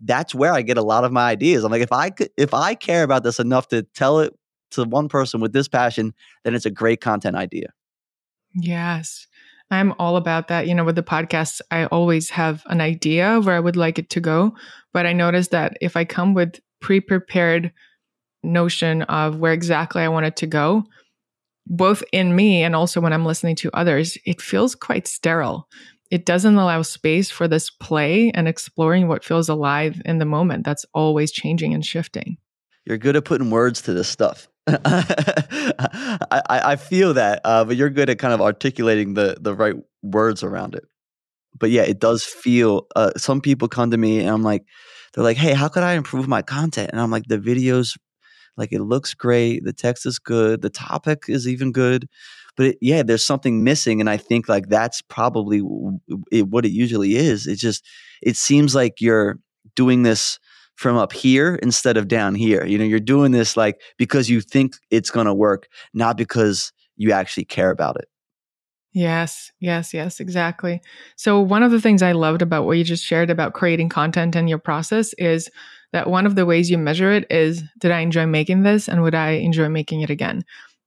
that's 0.01 0.35
where 0.35 0.51
I 0.51 0.61
get 0.61 0.77
a 0.77 0.81
lot 0.81 1.05
of 1.05 1.13
my 1.13 1.29
ideas. 1.29 1.63
I'm 1.63 1.71
like, 1.71 1.81
if 1.81 1.91
I 1.91 2.09
could, 2.09 2.29
if 2.35 2.53
I 2.53 2.75
care 2.75 3.03
about 3.03 3.23
this 3.23 3.39
enough 3.39 3.69
to 3.69 3.83
tell 3.83 4.19
it 4.19 4.33
to 4.75 4.83
one 4.83 5.09
person 5.09 5.41
with 5.41 5.53
this 5.53 5.67
passion, 5.67 6.13
then 6.43 6.55
it's 6.55 6.65
a 6.65 6.71
great 6.71 7.01
content 7.01 7.35
idea. 7.35 7.73
Yes. 8.53 9.27
I'm 9.71 9.93
all 9.97 10.15
about 10.15 10.47
that. 10.49 10.67
You 10.67 10.75
know, 10.75 10.83
with 10.83 10.95
the 10.95 11.03
podcast, 11.03 11.61
I 11.71 11.85
always 11.85 12.29
have 12.29 12.63
an 12.67 12.81
idea 12.81 13.39
where 13.39 13.55
I 13.55 13.59
would 13.59 13.75
like 13.75 13.97
it 13.97 14.09
to 14.11 14.19
go. 14.19 14.55
But 14.93 15.05
I 15.05 15.13
noticed 15.13 15.51
that 15.51 15.77
if 15.81 15.97
I 15.97 16.05
come 16.05 16.33
with 16.33 16.59
pre 16.81 17.01
prepared 17.01 17.71
notion 18.43 19.01
of 19.03 19.39
where 19.39 19.53
exactly 19.53 20.03
I 20.03 20.07
want 20.07 20.27
it 20.27 20.35
to 20.37 20.47
go, 20.47 20.83
both 21.67 22.03
in 22.11 22.35
me 22.35 22.61
and 22.61 22.75
also 22.75 23.01
when 23.01 23.11
I'm 23.11 23.25
listening 23.25 23.55
to 23.57 23.75
others, 23.75 24.17
it 24.25 24.41
feels 24.41 24.75
quite 24.75 25.07
sterile. 25.07 25.67
It 26.11 26.25
doesn't 26.25 26.55
allow 26.55 26.83
space 26.83 27.31
for 27.31 27.47
this 27.47 27.71
play 27.71 28.31
and 28.35 28.47
exploring 28.47 29.07
what 29.07 29.23
feels 29.23 29.49
alive 29.49 29.99
in 30.05 30.19
the 30.19 30.25
moment. 30.25 30.63
That's 30.63 30.85
always 30.93 31.31
changing 31.31 31.73
and 31.73 31.83
shifting. 31.83 32.37
You're 32.85 32.99
good 32.99 33.15
at 33.15 33.25
putting 33.25 33.49
words 33.49 33.81
to 33.83 33.93
this 33.93 34.07
stuff. 34.07 34.47
I, 34.67 36.41
I 36.49 36.75
feel 36.75 37.13
that, 37.13 37.41
uh, 37.43 37.65
but 37.65 37.75
you're 37.75 37.89
good 37.91 38.09
at 38.09 38.17
kind 38.17 38.33
of 38.33 38.41
articulating 38.41 39.13
the 39.13 39.37
the 39.39 39.53
right 39.53 39.75
words 40.01 40.43
around 40.43 40.73
it. 40.75 40.85
But 41.59 41.71
yeah, 41.71 41.83
it 41.83 41.99
does 41.99 42.23
feel. 42.23 42.87
Uh, 42.95 43.11
some 43.17 43.41
people 43.41 43.67
come 43.67 43.91
to 43.91 43.97
me 43.97 44.19
and 44.19 44.29
I'm 44.29 44.43
like, 44.43 44.63
they're 45.13 45.23
like, 45.23 45.37
"Hey, 45.37 45.53
how 45.53 45.67
could 45.69 45.83
I 45.83 45.93
improve 45.93 46.27
my 46.27 46.41
content?" 46.41 46.91
And 46.91 47.01
I'm 47.01 47.11
like, 47.11 47.25
"The 47.27 47.39
videos, 47.39 47.97
like, 48.57 48.73
it 48.73 48.81
looks 48.81 49.13
great. 49.13 49.63
The 49.65 49.73
text 49.73 50.05
is 50.05 50.19
good. 50.19 50.61
The 50.61 50.69
topic 50.71 51.25
is 51.29 51.47
even 51.47 51.71
good." 51.71 52.07
But 52.57 52.67
it, 52.67 52.77
yeah, 52.81 53.03
there's 53.03 53.25
something 53.25 53.63
missing, 53.63 54.01
and 54.01 54.09
I 54.09 54.17
think 54.17 54.49
like 54.49 54.69
that's 54.69 55.01
probably 55.03 55.61
it, 56.31 56.47
what 56.47 56.65
it 56.65 56.71
usually 56.71 57.15
is. 57.15 57.47
It 57.47 57.57
just 57.57 57.85
it 58.21 58.37
seems 58.37 58.75
like 58.75 59.01
you're 59.01 59.39
doing 59.75 60.03
this 60.03 60.39
from 60.75 60.97
up 60.97 61.13
here 61.13 61.55
instead 61.55 61.97
of 61.97 62.07
down 62.07 62.35
here. 62.35 62.65
You 62.65 62.77
know, 62.77 62.83
you're 62.83 62.99
doing 62.99 63.31
this 63.31 63.57
like 63.57 63.81
because 63.97 64.29
you 64.29 64.41
think 64.41 64.75
it's 64.91 65.09
going 65.09 65.25
to 65.25 65.33
work, 65.33 65.67
not 65.93 66.17
because 66.17 66.71
you 66.97 67.11
actually 67.11 67.45
care 67.45 67.71
about 67.71 67.97
it. 67.97 68.07
Yes, 68.93 69.51
yes, 69.59 69.93
yes, 69.93 70.21
exactly. 70.21 70.81
So, 71.17 71.41
one 71.41 71.63
of 71.63 71.71
the 71.71 71.81
things 71.81 72.01
I 72.01 72.13
loved 72.13 72.41
about 72.41 72.65
what 72.65 72.77
you 72.77 72.83
just 72.85 73.03
shared 73.03 73.29
about 73.29 73.53
creating 73.53 73.89
content 73.89 74.37
and 74.37 74.47
your 74.47 74.57
process 74.57 75.11
is 75.13 75.49
that 75.91 76.09
one 76.09 76.25
of 76.25 76.35
the 76.35 76.45
ways 76.45 76.71
you 76.71 76.77
measure 76.77 77.11
it 77.11 77.25
is 77.29 77.61
did 77.79 77.91
I 77.91 77.99
enjoy 77.99 78.25
making 78.25 78.63
this 78.63 78.87
and 78.87 79.01
would 79.01 79.13
I 79.13 79.31
enjoy 79.31 79.67
making 79.67 79.99
it 79.99 80.09
again? 80.09 80.45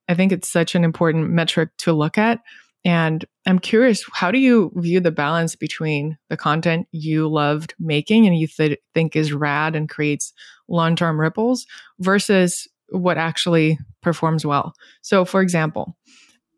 I 0.09 0.15
think 0.15 0.33
it's 0.33 0.49
such 0.49 0.75
an 0.75 0.85
important 0.85 1.29
metric 1.29 1.69
to 1.79 1.93
look 1.93 2.17
at 2.17 2.41
and 2.85 3.25
I'm 3.47 3.59
curious, 3.59 4.05
how 4.13 4.31
do 4.31 4.39
you 4.39 4.71
view 4.77 5.01
the 5.01 5.11
balance 5.11 5.57
between 5.57 6.17
the 6.29 6.37
content 6.37 6.87
you 6.93 7.29
loved 7.29 7.75
making 7.79 8.27
and 8.27 8.37
you 8.37 8.47
th- 8.47 8.79
think 8.95 9.17
is 9.17 9.33
rad 9.33 9.75
and 9.75 9.89
creates 9.89 10.33
long 10.69 10.97
term 10.97 11.21
ripples 11.21 11.67
versus 11.99 12.69
what 12.91 13.19
actually 13.19 13.79
performs 14.03 14.47
well? 14.47 14.75
So, 15.03 15.25
for 15.25 15.41
example, 15.41 15.97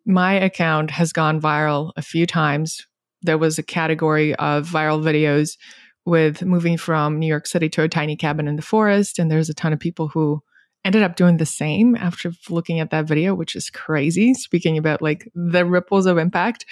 my 0.07 0.35
account 0.35 0.91
has 0.91 1.13
gone 1.13 1.41
viral 1.41 1.93
a 1.97 2.03
few 2.03 2.27
times. 2.27 2.87
There 3.23 3.39
was 3.39 3.59
a 3.59 3.63
category 3.63 4.35
of 4.37 4.69
viral 4.69 5.03
videos 5.03 5.57
with 6.07 6.43
moving 6.43 6.77
from 6.77 7.19
New 7.19 7.27
York 7.27 7.47
City 7.47 7.69
to 7.71 7.83
a 7.83 7.89
tiny 7.89 8.17
cabin 8.17 8.49
in 8.49 8.57
the 8.57 8.63
forest. 8.63 9.19
And 9.19 9.31
there's 9.31 9.49
a 9.49 9.55
ton 9.55 9.73
of 9.73 9.81
people 9.81 10.09
who 10.09 10.43
ended 10.85 11.03
up 11.03 11.17
doing 11.17 11.37
the 11.37 11.47
same 11.47 11.95
after 11.97 12.33
looking 12.49 12.81
at 12.81 12.91
that 12.91 13.07
video, 13.07 13.35
which 13.35 13.55
is 13.55 13.71
crazy. 13.71 14.35
Speaking 14.35 14.79
about 14.79 15.03
like 15.03 15.31
the 15.35 15.65
ripples 15.65 16.07
of 16.07 16.19
impact. 16.19 16.67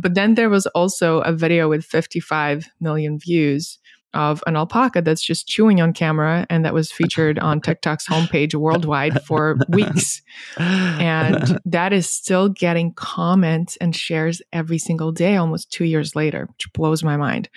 But 0.00 0.14
then 0.14 0.34
there 0.34 0.48
was 0.48 0.66
also 0.68 1.20
a 1.20 1.32
video 1.32 1.68
with 1.68 1.84
55 1.84 2.66
million 2.80 3.18
views 3.18 3.78
of 4.14 4.42
an 4.46 4.56
alpaca 4.56 5.00
that's 5.00 5.22
just 5.22 5.46
chewing 5.46 5.80
on 5.80 5.92
camera 5.92 6.46
and 6.50 6.64
that 6.64 6.74
was 6.74 6.92
featured 6.92 7.38
on 7.38 7.60
TikTok's 7.62 8.06
homepage 8.06 8.54
worldwide 8.54 9.22
for 9.24 9.56
weeks. 9.68 10.22
And 10.58 11.58
that 11.64 11.92
is 11.92 12.10
still 12.10 12.48
getting 12.48 12.92
comments 12.94 13.76
and 13.76 13.96
shares 13.96 14.42
every 14.52 14.78
single 14.78 15.12
day, 15.12 15.36
almost 15.36 15.70
two 15.70 15.84
years 15.84 16.14
later, 16.14 16.46
which 16.46 16.72
blows 16.72 17.02
my 17.02 17.16
mind. 17.16 17.48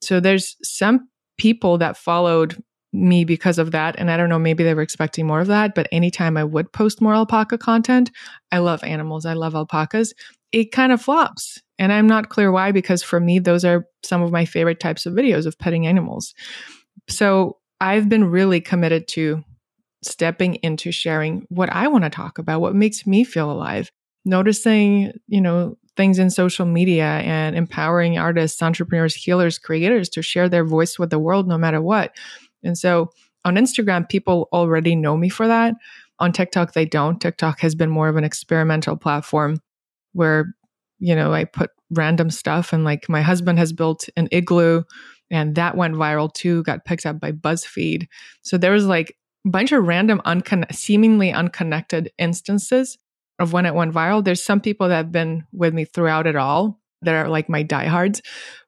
So 0.00 0.20
there's 0.20 0.56
some 0.62 1.08
people 1.38 1.78
that 1.78 1.96
followed 1.96 2.62
me 2.92 3.24
because 3.24 3.58
of 3.58 3.70
that. 3.70 3.94
And 3.98 4.10
I 4.10 4.16
don't 4.16 4.28
know, 4.28 4.38
maybe 4.38 4.64
they 4.64 4.74
were 4.74 4.82
expecting 4.82 5.26
more 5.26 5.40
of 5.40 5.46
that. 5.46 5.74
But 5.74 5.88
anytime 5.92 6.36
I 6.36 6.44
would 6.44 6.72
post 6.72 7.00
more 7.00 7.14
alpaca 7.14 7.58
content, 7.58 8.10
I 8.50 8.58
love 8.58 8.84
animals, 8.84 9.24
I 9.24 9.32
love 9.32 9.54
alpacas, 9.54 10.12
it 10.52 10.72
kind 10.72 10.92
of 10.92 11.00
flops. 11.00 11.60
And 11.78 11.92
I'm 11.92 12.06
not 12.06 12.28
clear 12.28 12.52
why, 12.52 12.70
because 12.70 13.02
for 13.02 13.18
me, 13.18 13.38
those 13.38 13.64
are 13.64 13.86
some 14.04 14.22
of 14.22 14.30
my 14.30 14.44
favorite 14.44 14.78
types 14.78 15.06
of 15.06 15.14
videos 15.14 15.46
of 15.46 15.58
petting 15.58 15.86
animals. 15.86 16.34
So 17.08 17.58
I've 17.80 18.08
been 18.08 18.24
really 18.24 18.60
committed 18.60 19.08
to 19.08 19.42
stepping 20.04 20.56
into 20.56 20.92
sharing 20.92 21.46
what 21.48 21.70
I 21.70 21.88
want 21.88 22.04
to 22.04 22.10
talk 22.10 22.38
about, 22.38 22.60
what 22.60 22.74
makes 22.74 23.06
me 23.06 23.24
feel 23.24 23.50
alive, 23.50 23.90
noticing, 24.24 25.12
you 25.28 25.40
know, 25.40 25.76
things 25.96 26.18
in 26.18 26.30
social 26.30 26.66
media 26.66 27.04
and 27.04 27.56
empowering 27.56 28.18
artists, 28.18 28.62
entrepreneurs, 28.62 29.14
healers, 29.14 29.58
creators 29.58 30.08
to 30.10 30.22
share 30.22 30.48
their 30.48 30.64
voice 30.64 30.98
with 30.98 31.10
the 31.10 31.18
world 31.18 31.48
no 31.48 31.58
matter 31.58 31.80
what. 31.80 32.14
And 32.62 32.76
so 32.76 33.10
on 33.44 33.56
Instagram, 33.56 34.08
people 34.08 34.48
already 34.52 34.94
know 34.94 35.16
me 35.16 35.28
for 35.28 35.46
that. 35.46 35.74
On 36.18 36.32
TikTok, 36.32 36.72
they 36.72 36.84
don't. 36.84 37.20
TikTok 37.20 37.60
has 37.60 37.74
been 37.74 37.90
more 37.90 38.08
of 38.08 38.16
an 38.16 38.24
experimental 38.24 38.96
platform 38.96 39.58
where, 40.12 40.54
you 40.98 41.16
know, 41.16 41.32
I 41.32 41.44
put 41.44 41.70
random 41.90 42.30
stuff 42.30 42.72
and 42.72 42.84
like 42.84 43.08
my 43.08 43.22
husband 43.22 43.58
has 43.58 43.72
built 43.72 44.08
an 44.16 44.28
igloo 44.30 44.82
and 45.32 45.54
that 45.54 45.76
went 45.76 45.94
viral 45.94 46.32
too, 46.32 46.62
got 46.62 46.84
picked 46.84 47.06
up 47.06 47.18
by 47.18 47.32
BuzzFeed. 47.32 48.06
So 48.42 48.58
there 48.58 48.72
was 48.72 48.86
like 48.86 49.16
a 49.46 49.48
bunch 49.48 49.72
of 49.72 49.84
random, 49.84 50.20
uncon- 50.26 50.72
seemingly 50.72 51.32
unconnected 51.32 52.12
instances 52.18 52.98
of 53.38 53.52
when 53.52 53.66
it 53.66 53.74
went 53.74 53.94
viral. 53.94 54.22
There's 54.22 54.44
some 54.44 54.60
people 54.60 54.88
that 54.88 54.96
have 54.96 55.12
been 55.12 55.44
with 55.52 55.72
me 55.72 55.86
throughout 55.86 56.26
it 56.26 56.36
all 56.36 56.78
that 57.00 57.14
are 57.14 57.28
like 57.28 57.48
my 57.48 57.62
diehards, 57.62 58.20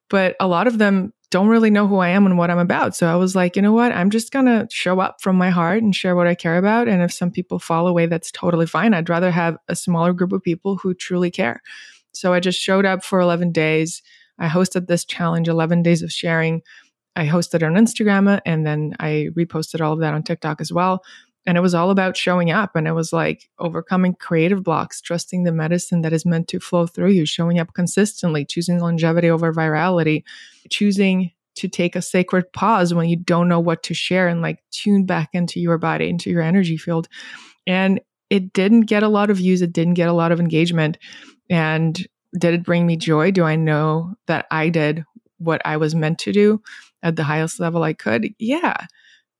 but 0.08 0.36
a 0.40 0.48
lot 0.48 0.66
of 0.66 0.78
them 0.78 1.12
don't 1.34 1.48
really 1.48 1.68
know 1.68 1.88
who 1.88 1.96
I 1.96 2.10
am 2.10 2.26
and 2.26 2.38
what 2.38 2.48
I'm 2.48 2.60
about. 2.60 2.94
So 2.94 3.08
I 3.08 3.16
was 3.16 3.34
like, 3.34 3.56
you 3.56 3.62
know 3.62 3.72
what? 3.72 3.90
I'm 3.90 4.10
just 4.10 4.30
going 4.30 4.46
to 4.46 4.68
show 4.70 5.00
up 5.00 5.20
from 5.20 5.34
my 5.34 5.50
heart 5.50 5.82
and 5.82 5.92
share 5.92 6.14
what 6.14 6.28
I 6.28 6.36
care 6.36 6.58
about. 6.58 6.86
And 6.86 7.02
if 7.02 7.12
some 7.12 7.32
people 7.32 7.58
fall 7.58 7.88
away, 7.88 8.06
that's 8.06 8.30
totally 8.30 8.66
fine. 8.66 8.94
I'd 8.94 9.08
rather 9.08 9.32
have 9.32 9.56
a 9.66 9.74
smaller 9.74 10.12
group 10.12 10.30
of 10.30 10.44
people 10.44 10.76
who 10.76 10.94
truly 10.94 11.32
care. 11.32 11.60
So 12.12 12.32
I 12.32 12.38
just 12.38 12.60
showed 12.60 12.86
up 12.86 13.02
for 13.02 13.18
11 13.18 13.50
days. 13.50 14.00
I 14.38 14.46
hosted 14.46 14.86
this 14.86 15.04
challenge, 15.04 15.48
11 15.48 15.82
days 15.82 16.02
of 16.02 16.12
sharing. 16.12 16.62
I 17.16 17.26
hosted 17.26 17.66
on 17.66 17.74
Instagram 17.74 18.40
and 18.46 18.64
then 18.64 18.94
I 19.00 19.30
reposted 19.36 19.80
all 19.80 19.92
of 19.92 19.98
that 20.02 20.14
on 20.14 20.22
TikTok 20.22 20.60
as 20.60 20.72
well. 20.72 21.02
And 21.46 21.58
it 21.58 21.60
was 21.60 21.74
all 21.74 21.90
about 21.90 22.16
showing 22.16 22.50
up. 22.50 22.74
And 22.74 22.88
it 22.88 22.92
was 22.92 23.12
like 23.12 23.50
overcoming 23.58 24.14
creative 24.14 24.62
blocks, 24.62 25.00
trusting 25.00 25.44
the 25.44 25.52
medicine 25.52 26.02
that 26.02 26.12
is 26.12 26.24
meant 26.24 26.48
to 26.48 26.60
flow 26.60 26.86
through 26.86 27.10
you, 27.10 27.26
showing 27.26 27.58
up 27.58 27.74
consistently, 27.74 28.44
choosing 28.44 28.80
longevity 28.80 29.28
over 29.28 29.52
virality, 29.52 30.24
choosing 30.70 31.32
to 31.56 31.68
take 31.68 31.94
a 31.94 32.02
sacred 32.02 32.52
pause 32.52 32.92
when 32.92 33.08
you 33.08 33.16
don't 33.16 33.48
know 33.48 33.60
what 33.60 33.82
to 33.84 33.94
share 33.94 34.26
and 34.26 34.42
like 34.42 34.62
tune 34.70 35.04
back 35.04 35.30
into 35.32 35.60
your 35.60 35.78
body, 35.78 36.08
into 36.08 36.30
your 36.30 36.42
energy 36.42 36.76
field. 36.76 37.08
And 37.66 38.00
it 38.30 38.52
didn't 38.52 38.82
get 38.82 39.02
a 39.02 39.08
lot 39.08 39.30
of 39.30 39.36
views, 39.36 39.62
it 39.62 39.72
didn't 39.72 39.94
get 39.94 40.08
a 40.08 40.12
lot 40.12 40.32
of 40.32 40.40
engagement. 40.40 40.98
And 41.48 42.06
did 42.36 42.54
it 42.54 42.64
bring 42.64 42.86
me 42.86 42.96
joy? 42.96 43.30
Do 43.30 43.44
I 43.44 43.56
know 43.56 44.14
that 44.26 44.46
I 44.50 44.68
did 44.68 45.04
what 45.38 45.62
I 45.64 45.76
was 45.76 45.94
meant 45.94 46.18
to 46.20 46.32
do 46.32 46.60
at 47.02 47.16
the 47.16 47.22
highest 47.22 47.60
level 47.60 47.82
I 47.82 47.92
could? 47.92 48.34
Yeah. 48.38 48.86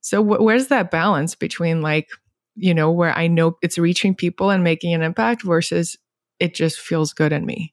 So 0.05 0.23
wh- 0.23 0.39
where's 0.39 0.67
that 0.67 0.91
balance 0.91 1.33
between 1.33 1.81
like 1.81 2.09
you 2.55 2.73
know, 2.73 2.91
where 2.91 3.15
I 3.17 3.27
know 3.27 3.57
it's 3.61 3.77
reaching 3.77 4.15
people 4.15 4.49
and 4.49 4.63
making 4.63 4.93
an 4.93 5.01
impact 5.01 5.43
versus 5.43 5.97
it 6.39 6.55
just 6.55 6.79
feels 6.79 7.11
good 7.11 7.33
in 7.33 7.45
me? 7.45 7.71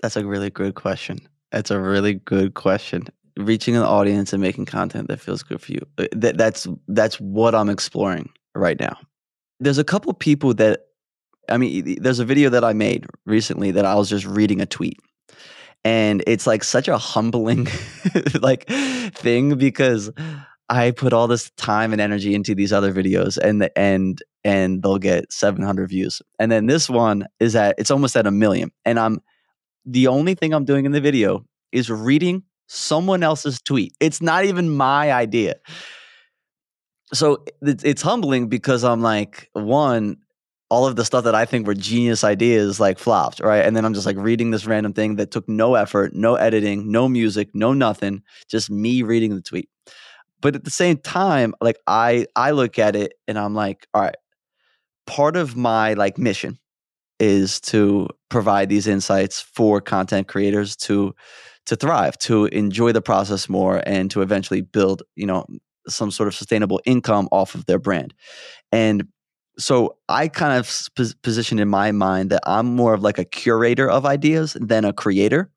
That's 0.00 0.16
a 0.16 0.24
really 0.24 0.48
good 0.48 0.74
question. 0.74 1.18
That's 1.52 1.70
a 1.70 1.78
really 1.78 2.14
good 2.14 2.54
question. 2.54 3.08
Reaching 3.36 3.76
an 3.76 3.82
audience 3.82 4.32
and 4.32 4.40
making 4.40 4.66
content 4.66 5.08
that 5.08 5.20
feels 5.20 5.42
good 5.42 5.60
for 5.60 5.72
you. 5.72 5.80
Uh, 5.98 6.06
that, 6.12 6.38
that's 6.38 6.66
that's 6.88 7.20
what 7.20 7.54
I'm 7.54 7.68
exploring 7.68 8.30
right 8.54 8.78
now. 8.78 8.96
There's 9.58 9.78
a 9.78 9.84
couple 9.84 10.12
people 10.14 10.54
that 10.54 10.86
I 11.48 11.56
mean, 11.56 12.00
there's 12.00 12.20
a 12.20 12.24
video 12.24 12.48
that 12.50 12.64
I 12.64 12.72
made 12.72 13.06
recently 13.26 13.72
that 13.72 13.84
I 13.84 13.96
was 13.96 14.08
just 14.08 14.24
reading 14.24 14.60
a 14.60 14.66
tweet. 14.66 14.98
And 15.84 16.22
it's 16.26 16.46
like 16.46 16.62
such 16.62 16.88
a 16.88 16.96
humbling 16.96 17.66
like 18.40 18.68
thing 18.68 19.56
because 19.56 20.10
I 20.70 20.92
put 20.92 21.12
all 21.12 21.26
this 21.26 21.50
time 21.56 21.92
and 21.92 22.00
energy 22.00 22.32
into 22.34 22.54
these 22.54 22.72
other 22.72 22.92
videos 22.92 23.36
and 23.36 23.60
the 23.60 23.76
and 23.76 24.22
and 24.44 24.82
they'll 24.82 24.98
get 24.98 25.32
700 25.32 25.88
views. 25.88 26.22
And 26.38 26.50
then 26.50 26.66
this 26.66 26.88
one 26.88 27.26
is 27.40 27.56
at 27.56 27.74
it's 27.76 27.90
almost 27.90 28.16
at 28.16 28.26
a 28.26 28.30
million. 28.30 28.70
And 28.84 28.98
I'm 28.98 29.20
the 29.84 30.06
only 30.06 30.34
thing 30.34 30.54
I'm 30.54 30.64
doing 30.64 30.86
in 30.86 30.92
the 30.92 31.00
video 31.00 31.44
is 31.72 31.90
reading 31.90 32.44
someone 32.68 33.24
else's 33.24 33.60
tweet. 33.60 33.94
It's 33.98 34.22
not 34.22 34.44
even 34.44 34.70
my 34.70 35.12
idea. 35.12 35.56
So 37.12 37.44
it's, 37.60 37.82
it's 37.82 38.02
humbling 38.02 38.48
because 38.48 38.84
I'm 38.84 39.00
like, 39.00 39.50
one, 39.54 40.18
all 40.70 40.86
of 40.86 40.94
the 40.94 41.04
stuff 41.04 41.24
that 41.24 41.34
I 41.34 41.44
think 41.46 41.66
were 41.66 41.74
genius 41.74 42.22
ideas 42.22 42.78
like 42.78 43.00
flopped, 43.00 43.40
right? 43.40 43.64
And 43.64 43.76
then 43.76 43.84
I'm 43.84 43.92
just 43.92 44.06
like 44.06 44.16
reading 44.16 44.52
this 44.52 44.66
random 44.66 44.92
thing 44.92 45.16
that 45.16 45.32
took 45.32 45.48
no 45.48 45.74
effort, 45.74 46.14
no 46.14 46.36
editing, 46.36 46.92
no 46.92 47.08
music, 47.08 47.48
no 47.54 47.72
nothing, 47.72 48.22
just 48.48 48.70
me 48.70 49.02
reading 49.02 49.34
the 49.34 49.42
tweet. 49.42 49.68
But 50.40 50.56
at 50.56 50.64
the 50.64 50.70
same 50.70 50.96
time, 50.98 51.54
like 51.60 51.78
I 51.86 52.26
I 52.36 52.52
look 52.52 52.78
at 52.78 52.96
it 52.96 53.14
and 53.28 53.38
I'm 53.38 53.54
like, 53.54 53.86
all 53.94 54.02
right, 54.02 54.16
part 55.06 55.36
of 55.36 55.56
my 55.56 55.94
like 55.94 56.18
mission 56.18 56.58
is 57.18 57.60
to 57.60 58.08
provide 58.30 58.68
these 58.68 58.86
insights 58.86 59.40
for 59.40 59.80
content 59.80 60.28
creators 60.28 60.76
to 60.76 61.14
to 61.66 61.76
thrive, 61.76 62.16
to 62.18 62.46
enjoy 62.46 62.92
the 62.92 63.02
process 63.02 63.48
more 63.48 63.82
and 63.86 64.10
to 64.10 64.22
eventually 64.22 64.62
build, 64.62 65.02
you 65.14 65.26
know, 65.26 65.44
some 65.86 66.10
sort 66.10 66.26
of 66.26 66.34
sustainable 66.34 66.80
income 66.84 67.28
off 67.30 67.54
of 67.54 67.66
their 67.66 67.78
brand. 67.78 68.14
And 68.72 69.08
so 69.60 69.96
I 70.08 70.28
kind 70.28 70.58
of 70.58 70.88
position 71.22 71.58
in 71.58 71.68
my 71.68 71.92
mind 71.92 72.30
that 72.30 72.42
I'm 72.46 72.74
more 72.74 72.94
of 72.94 73.02
like 73.02 73.18
a 73.18 73.24
curator 73.24 73.88
of 73.88 74.06
ideas 74.06 74.56
than 74.60 74.84
a 74.84 74.92
creator. 74.92 75.50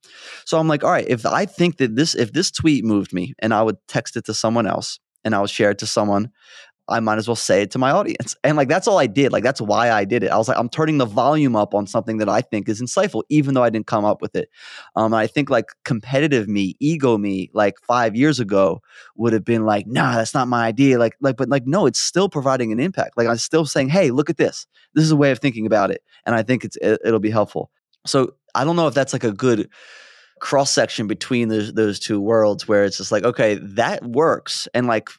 So 0.46 0.60
I'm 0.60 0.68
like, 0.68 0.84
all 0.84 0.92
right, 0.92 1.08
if 1.08 1.26
I 1.26 1.46
think 1.46 1.78
that 1.78 1.96
this, 1.96 2.16
if 2.16 2.34
this 2.34 2.52
tweet 2.52 2.84
moved 2.84 3.14
me 3.14 3.34
and 3.40 3.54
I 3.54 3.64
would 3.64 3.78
text 3.88 4.18
it 4.18 4.26
to 4.26 4.34
someone 4.34 4.68
else 4.68 5.00
and 5.24 5.34
I 5.34 5.42
would 5.42 5.50
share 5.50 5.72
it 5.72 5.80
to 5.80 5.88
someone 5.88 6.32
I 6.90 7.00
might 7.00 7.18
as 7.18 7.28
well 7.28 7.36
say 7.36 7.62
it 7.62 7.72
to 7.72 7.80
my 7.80 7.92
audience. 7.92 8.36
And 8.46 8.58
like 8.58 8.68
that's 8.68 8.88
all 8.88 9.00
I 9.00 9.08
did. 9.08 9.32
Like 9.32 9.44
that's 9.44 9.62
why 9.62 9.90
I 9.90 10.04
did 10.04 10.22
it. 10.22 10.30
I 10.30 10.38
was 10.38 10.50
like, 10.50 10.58
I'm 10.58 10.68
turning 10.68 10.98
the 10.98 11.06
volume 11.06 11.56
up 11.56 11.74
on 11.74 11.88
something 11.88 12.18
that 12.18 12.28
I 12.28 12.42
think 12.42 12.68
is 12.68 12.82
insightful, 12.82 13.24
even 13.30 13.54
though 13.54 13.64
I 13.64 13.70
didn't 13.70 13.88
come 13.88 14.04
up 14.04 14.22
with 14.22 14.36
it. 14.36 14.50
Um, 14.98 15.14
I 15.14 15.28
think 15.28 15.50
like 15.50 15.68
competitive 15.86 16.50
me, 16.50 16.76
ego 16.80 17.18
me, 17.18 17.50
like 17.54 17.76
five 17.88 18.16
years 18.16 18.40
ago 18.40 18.82
would 19.16 19.32
have 19.32 19.46
been 19.46 19.66
like, 19.66 19.88
nah, 19.88 20.16
that's 20.16 20.34
not 20.34 20.50
my 20.50 20.66
idea. 20.66 21.00
Like, 21.00 21.16
like, 21.22 21.38
but 21.38 21.48
like, 21.48 21.66
no, 21.66 21.86
it's 21.86 22.00
still 22.00 22.28
providing 22.28 22.74
an 22.74 22.80
impact. 22.82 23.16
Like 23.16 23.28
I'm 23.28 23.38
still 23.38 23.66
saying, 23.66 23.90
hey, 23.90 24.12
look 24.12 24.30
at 24.30 24.38
this. 24.38 24.68
This 24.94 25.06
is 25.06 25.12
a 25.12 25.16
way 25.16 25.32
of 25.32 25.40
thinking 25.40 25.66
about 25.66 25.90
it, 25.90 26.04
and 26.26 26.36
I 26.36 26.44
think 26.44 26.66
it's 26.66 26.76
it, 26.78 27.00
it'll 27.06 27.20
be 27.20 27.32
helpful. 27.32 27.72
So 28.06 28.34
I 28.54 28.66
don't 28.66 28.76
know 28.76 28.88
if 28.88 28.94
that's 28.94 29.14
like 29.14 29.24
a 29.24 29.32
good 29.32 29.70
cross 30.40 30.72
section 30.72 31.08
between 31.08 31.48
those 31.48 31.74
those 31.74 32.00
two 32.00 32.20
worlds 32.20 32.68
where 32.68 32.84
it's 32.84 32.98
just 32.98 33.14
like 33.14 33.24
okay 33.24 33.56
that 33.62 34.04
works 34.04 34.68
and 34.74 34.88
like 34.88 35.10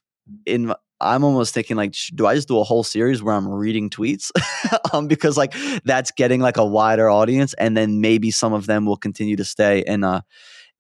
in 0.45 0.75
I'm 1.01 1.24
almost 1.24 1.55
thinking 1.55 1.76
like, 1.76 1.95
do 2.14 2.26
I 2.26 2.34
just 2.34 2.49
do 2.49 2.59
a 2.59 2.64
whole 2.64 2.84
series 2.84 3.22
where 3.22 3.34
I'm 3.34 3.49
reading 3.49 3.90
tweets? 3.90 4.30
um, 4.92 5.07
because 5.09 5.36
like 5.36 5.55
that's 5.84 6.11
getting 6.11 6.40
like 6.40 6.57
a 6.57 6.64
wider 6.64 7.11
audience, 7.11 7.55
and 7.55 7.76
then 7.76 8.01
maybe 8.01 8.30
some 8.30 8.53
of 8.53 8.66
them 8.66 8.86
will 8.86 8.97
continue 8.97 9.36
to 9.36 9.45
stay 9.45 9.82
and 9.84 10.05
uh 10.05 10.20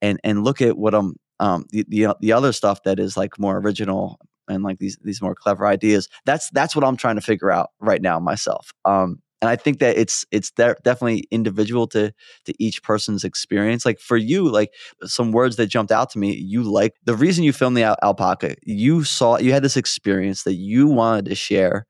and 0.00 0.20
and 0.24 0.44
look 0.44 0.60
at 0.60 0.76
what 0.78 0.94
I'm 0.94 1.14
um 1.40 1.66
the 1.70 1.84
the, 1.88 2.16
the 2.20 2.32
other 2.32 2.52
stuff 2.52 2.82
that 2.84 2.98
is 2.98 3.16
like 3.16 3.38
more 3.38 3.58
original 3.58 4.18
and 4.48 4.62
like 4.62 4.78
these 4.78 4.98
these 5.02 5.22
more 5.22 5.34
clever 5.34 5.66
ideas. 5.66 6.08
That's 6.26 6.50
that's 6.50 6.76
what 6.76 6.84
I'm 6.84 6.96
trying 6.96 7.16
to 7.16 7.22
figure 7.22 7.50
out 7.50 7.70
right 7.80 8.02
now 8.02 8.18
myself. 8.20 8.72
Um, 8.84 9.20
and 9.44 9.50
I 9.50 9.56
think 9.56 9.78
that 9.80 9.98
it's 9.98 10.24
it's 10.30 10.50
de- 10.50 10.74
definitely 10.84 11.24
individual 11.30 11.86
to 11.88 12.12
to 12.46 12.54
each 12.58 12.82
person's 12.82 13.24
experience. 13.24 13.84
Like 13.84 14.00
for 14.00 14.16
you, 14.16 14.48
like 14.48 14.72
some 15.02 15.32
words 15.32 15.56
that 15.56 15.66
jumped 15.66 15.92
out 15.92 16.08
to 16.10 16.18
me, 16.18 16.34
you 16.34 16.62
like 16.62 16.94
the 17.04 17.14
reason 17.14 17.44
you 17.44 17.52
filmed 17.52 17.76
the 17.76 17.82
al- 17.82 17.98
alpaca. 18.02 18.56
You 18.64 19.04
saw 19.04 19.36
you 19.38 19.52
had 19.52 19.62
this 19.62 19.76
experience 19.76 20.44
that 20.44 20.54
you 20.54 20.86
wanted 20.86 21.26
to 21.26 21.34
share. 21.34 21.86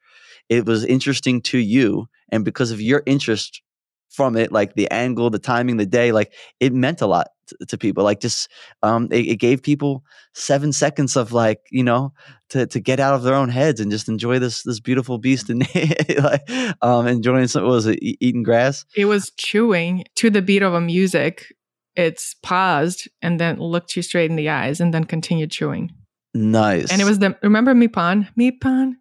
It 0.49 0.67
was 0.67 0.85
interesting 0.85 1.43
to 1.43 1.59
you, 1.59 2.09
and 2.31 2.45
because 2.45 2.73
of 2.73 2.81
your 2.81 3.03
interest 3.07 3.63
from 4.11 4.37
it, 4.37 4.53
like 4.53 4.75
the 4.75 4.91
angle, 4.91 5.31
the 5.31 5.39
timing, 5.39 5.77
the 5.77 5.87
day, 5.87 6.13
like 6.13 6.33
it 6.61 6.73
meant 6.73 7.01
a 7.03 7.07
lot 7.07 7.29
to, 7.47 7.67
to 7.67 7.79
people. 7.79 8.05
Like 8.05 8.21
just 8.21 8.51
um, 8.83 9.09
it, 9.11 9.27
it, 9.27 9.37
gave 9.37 9.63
people 9.63 10.05
seven 10.33 10.73
seconds 10.73 11.17
of 11.17 11.33
like 11.33 11.61
you 11.71 11.83
know 11.83 12.13
to 12.51 12.67
to 12.67 12.81
get 12.81 13.01
out 13.01 13.15
of 13.15 13.23
their 13.23 13.35
own 13.35 13.49
heads 13.49 13.81
and 13.81 13.91
just 13.91 14.09
enjoy 14.09 14.39
this 14.39 14.63
this 14.63 14.81
beautiful 14.81 15.19
beast 15.19 15.51
and 15.51 15.67
like 16.19 16.49
um, 16.83 17.07
enjoying 17.07 17.47
some 17.47 17.65
was 17.65 17.87
it 17.87 17.99
eating 18.03 18.43
grass. 18.43 18.85
It 18.97 19.07
was 19.07 19.31
chewing 19.37 20.05
to 20.17 20.31
the 20.31 20.43
beat 20.43 20.63
of 20.63 20.75
a 20.75 20.81
music. 20.81 21.55
It's 21.97 22.35
paused 22.43 23.09
and 23.23 23.39
then 23.39 23.59
looked 23.59 23.95
you 23.95 24.03
straight 24.03 24.31
in 24.31 24.37
the 24.37 24.49
eyes 24.49 24.81
and 24.81 24.93
then 24.93 25.05
continued 25.05 25.53
chewing. 25.53 25.93
Nice. 26.37 26.91
And 26.91 27.01
it 27.01 27.05
was 27.05 27.21
the 27.21 27.37
remember 27.43 27.75
Mi 27.75 27.87
Pan? 27.87 28.29
Mi 28.35 28.51
Pan. 28.51 28.97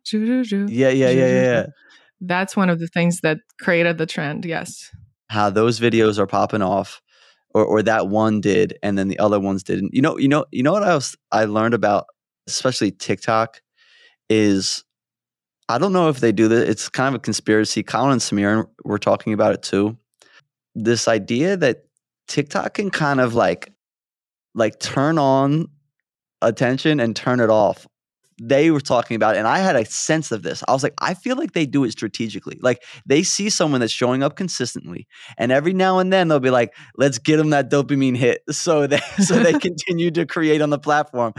Yeah, 0.70 0.90
yeah, 0.90 0.90
yeah, 0.90 1.10
yeah, 1.10 1.28
yeah. 1.28 1.66
That's 2.22 2.56
one 2.56 2.70
of 2.70 2.80
the 2.80 2.88
things 2.88 3.22
that 3.22 3.40
created 3.60 3.98
the 3.98 4.06
trend. 4.06 4.46
Yes 4.46 4.92
how 5.34 5.50
those 5.50 5.80
videos 5.80 6.20
are 6.20 6.28
popping 6.28 6.62
off 6.62 7.02
or, 7.54 7.64
or 7.66 7.84
that 7.84 8.08
one 8.08 8.42
did 8.42 8.78
and 8.82 8.98
then 8.98 9.08
the 9.08 9.20
other 9.20 9.40
ones 9.40 9.64
didn't. 9.64 9.94
You 9.94 10.02
know, 10.02 10.18
you 10.18 10.28
know, 10.28 10.46
you 10.52 10.64
know 10.64 10.74
what 10.74 10.88
else 10.88 11.16
I 11.32 11.46
learned 11.46 11.74
about 11.74 12.06
especially 12.48 12.92
TikTok 12.92 13.62
is 14.30 14.84
I 15.70 15.78
don't 15.78 15.94
know 15.94 16.10
if 16.10 16.20
they 16.20 16.32
do 16.32 16.48
this. 16.48 16.70
It's 16.70 16.90
kind 16.90 17.16
of 17.16 17.20
a 17.20 17.24
conspiracy. 17.24 17.84
Colin 17.84 18.12
and 18.12 18.22
Samir 18.22 18.68
were 18.84 19.00
talking 19.00 19.34
about 19.34 19.54
it 19.54 19.64
too. 19.64 19.98
This 20.76 21.08
idea 21.08 21.56
that 21.58 21.86
TikTok 22.28 22.74
can 22.74 22.90
kind 22.90 23.20
of 23.20 23.34
like 23.34 23.72
like 24.56 24.80
turn 24.80 25.18
on 25.18 25.68
attention 26.42 27.00
and 27.00 27.16
turn 27.16 27.40
it 27.40 27.50
off 27.50 27.88
they 28.48 28.72
were 28.72 28.82
talking 28.82 29.16
about 29.16 29.36
it, 29.36 29.40
and 29.40 29.48
I 29.48 29.60
had 29.60 29.76
a 29.76 29.86
sense 29.86 30.32
of 30.32 30.44
this. 30.44 30.64
I 30.68 30.74
was 30.74 30.84
like, 30.84 30.94
I 31.00 31.14
feel 31.14 31.38
like 31.38 31.54
they 31.54 31.66
do 31.66 31.86
it 31.86 31.92
strategically. 31.92 32.60
Like 32.62 32.84
they 33.06 33.24
see 33.24 33.50
someone 33.50 33.80
that's 33.80 33.94
showing 33.94 34.22
up 34.22 34.36
consistently, 34.36 35.08
and 35.38 35.52
every 35.52 35.74
now 35.74 36.00
and 36.00 36.12
then 36.12 36.28
they'll 36.28 36.40
be 36.42 36.50
like, 36.50 36.76
"Let's 36.98 37.20
get 37.20 37.38
them 37.38 37.52
that 37.52 37.70
dopamine 37.70 38.18
hit," 38.18 38.42
so 38.50 38.86
they 38.86 39.00
so 39.24 39.40
they 39.40 39.54
continue 39.54 40.12
to 40.12 40.26
create 40.26 40.62
on 40.62 40.70
the 40.72 40.80
platform. 40.80 41.34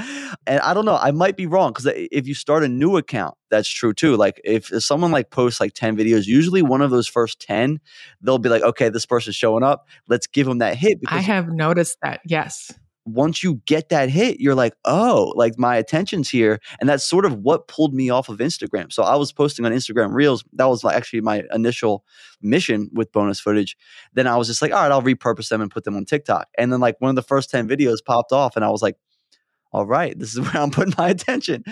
And 0.46 0.60
I 0.60 0.72
don't 0.72 0.86
know, 0.86 0.96
I 0.96 1.10
might 1.10 1.36
be 1.36 1.46
wrong 1.46 1.72
because 1.72 1.86
eh, 1.86 2.08
if 2.10 2.26
you 2.26 2.34
start 2.34 2.64
a 2.64 2.68
new 2.68 2.96
account, 2.96 3.36
that's 3.50 3.68
true 3.68 3.92
too. 3.92 4.16
Like 4.16 4.40
if, 4.42 4.72
if 4.72 4.82
someone 4.82 5.12
like 5.12 5.30
posts 5.30 5.60
like 5.60 5.74
ten 5.74 5.96
videos, 5.96 6.26
usually 6.26 6.62
one 6.62 6.80
of 6.80 6.90
those 6.90 7.06
first 7.06 7.40
ten, 7.40 7.80
they'll 8.22 8.38
be 8.38 8.48
like, 8.48 8.62
"Okay, 8.62 8.88
this 8.88 9.04
person's 9.04 9.36
showing 9.36 9.62
up. 9.62 9.86
Let's 10.08 10.26
give 10.26 10.46
them 10.46 10.58
that 10.58 10.76
hit." 10.76 10.98
I 11.08 11.20
have 11.20 11.48
noticed 11.48 11.98
that. 12.02 12.20
Yes 12.24 12.72
once 13.06 13.42
you 13.42 13.60
get 13.66 13.90
that 13.90 14.08
hit, 14.08 14.40
you're 14.40 14.54
like, 14.54 14.74
oh, 14.84 15.32
like 15.36 15.58
my 15.58 15.76
attention's 15.76 16.30
here. 16.30 16.58
And 16.80 16.88
that's 16.88 17.04
sort 17.04 17.24
of 17.24 17.38
what 17.38 17.68
pulled 17.68 17.94
me 17.94 18.08
off 18.08 18.28
of 18.28 18.38
Instagram. 18.38 18.92
So 18.92 19.02
I 19.02 19.16
was 19.16 19.32
posting 19.32 19.66
on 19.66 19.72
Instagram 19.72 20.12
Reels. 20.14 20.44
That 20.54 20.66
was 20.66 20.84
actually 20.84 21.20
my 21.20 21.42
initial 21.52 22.04
mission 22.40 22.88
with 22.92 23.12
bonus 23.12 23.40
footage. 23.40 23.76
Then 24.14 24.26
I 24.26 24.36
was 24.36 24.48
just 24.48 24.62
like, 24.62 24.72
all 24.72 24.82
right, 24.82 24.90
I'll 24.90 25.02
repurpose 25.02 25.48
them 25.48 25.60
and 25.60 25.70
put 25.70 25.84
them 25.84 25.96
on 25.96 26.06
TikTok. 26.06 26.48
And 26.56 26.72
then 26.72 26.80
like 26.80 26.96
one 27.00 27.10
of 27.10 27.16
the 27.16 27.22
first 27.22 27.50
10 27.50 27.68
videos 27.68 27.98
popped 28.04 28.32
off 28.32 28.56
and 28.56 28.64
I 28.64 28.70
was 28.70 28.82
like, 28.82 28.96
all 29.72 29.86
right, 29.86 30.18
this 30.18 30.34
is 30.34 30.40
where 30.52 30.56
I'm 30.56 30.70
putting 30.70 30.94
my 30.96 31.10
attention. 31.10 31.64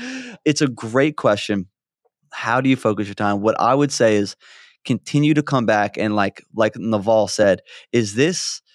It's 0.45 0.61
a 0.61 0.69
great 0.69 1.17
question. 1.17 1.69
How 2.31 2.61
do 2.61 2.69
you 2.69 2.77
focus 2.77 3.07
your 3.07 3.15
time? 3.15 3.41
What 3.41 3.59
I 3.59 3.75
would 3.75 3.93
say 3.93 4.17
is 4.17 4.37
continue 4.85 5.33
to 5.35 5.43
come 5.43 5.65
back 5.65 5.97
and 5.97 6.15
like 6.15 6.43
like 6.55 6.77
Naval 6.77 7.29
said, 7.29 7.63
is 7.93 8.15
this 8.17 8.61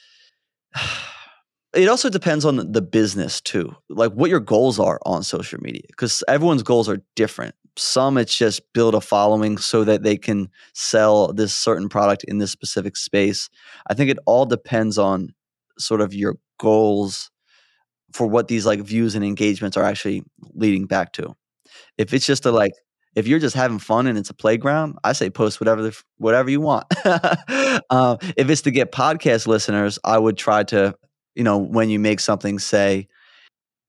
it 1.78 1.88
also 1.88 2.10
depends 2.10 2.44
on 2.44 2.72
the 2.72 2.82
business 2.82 3.40
too 3.40 3.74
like 3.90 4.12
what 4.14 4.30
your 4.30 4.40
goals 4.40 4.80
are 4.80 5.00
on 5.06 5.22
social 5.22 5.60
media 5.62 5.84
because 5.88 6.24
everyone's 6.28 6.64
goals 6.64 6.90
are 6.90 7.02
different. 7.16 7.56
Some 7.78 8.18
it's 8.18 8.36
just 8.36 8.62
build 8.74 8.96
a 8.96 9.02
following 9.02 9.60
so 9.60 9.84
that 9.84 10.02
they 10.02 10.18
can 10.18 10.50
sell 10.74 11.32
this 11.32 11.54
certain 11.54 11.90
product 11.90 12.24
in 12.24 12.40
this 12.40 12.52
specific 12.52 12.98
space. 12.98 13.50
I 13.88 13.94
think 13.94 14.10
it 14.10 14.18
all 14.26 14.48
depends 14.48 14.98
on 14.98 15.36
sort 15.78 16.02
of 16.02 16.14
your 16.14 16.38
goals 16.60 17.30
for 18.14 18.26
what 18.26 18.48
these 18.48 18.66
like 18.66 18.80
views 18.82 19.14
and 19.14 19.24
engagements 19.24 19.78
are 19.78 19.84
actually 19.84 20.24
leading 20.56 20.88
back 20.88 21.14
to. 21.14 21.36
If 22.00 22.14
it's 22.14 22.26
just 22.26 22.46
a 22.48 22.52
like 22.52 22.72
if 23.16 23.28
you're 23.28 23.40
just 23.40 23.56
having 23.56 23.80
fun 23.80 24.06
and 24.08 24.18
it's 24.18 24.30
a 24.30 24.34
playground 24.34 24.96
i 25.04 25.12
say 25.12 25.30
post 25.30 25.60
whatever 25.60 25.82
the, 25.82 26.04
whatever 26.18 26.50
you 26.50 26.62
want. 26.62 26.86
Uh, 27.06 28.18
if 28.38 28.50
it's 28.50 28.62
to 28.62 28.72
get 28.72 28.92
podcast 28.92 29.46
listeners 29.46 30.00
i 30.04 30.18
would 30.18 30.38
try 30.38 30.64
to 30.64 30.96
you 31.38 31.44
know, 31.44 31.58
when 31.58 31.90
you 31.90 32.00
make 32.00 32.20
something 32.20 32.58
say, 32.58 33.08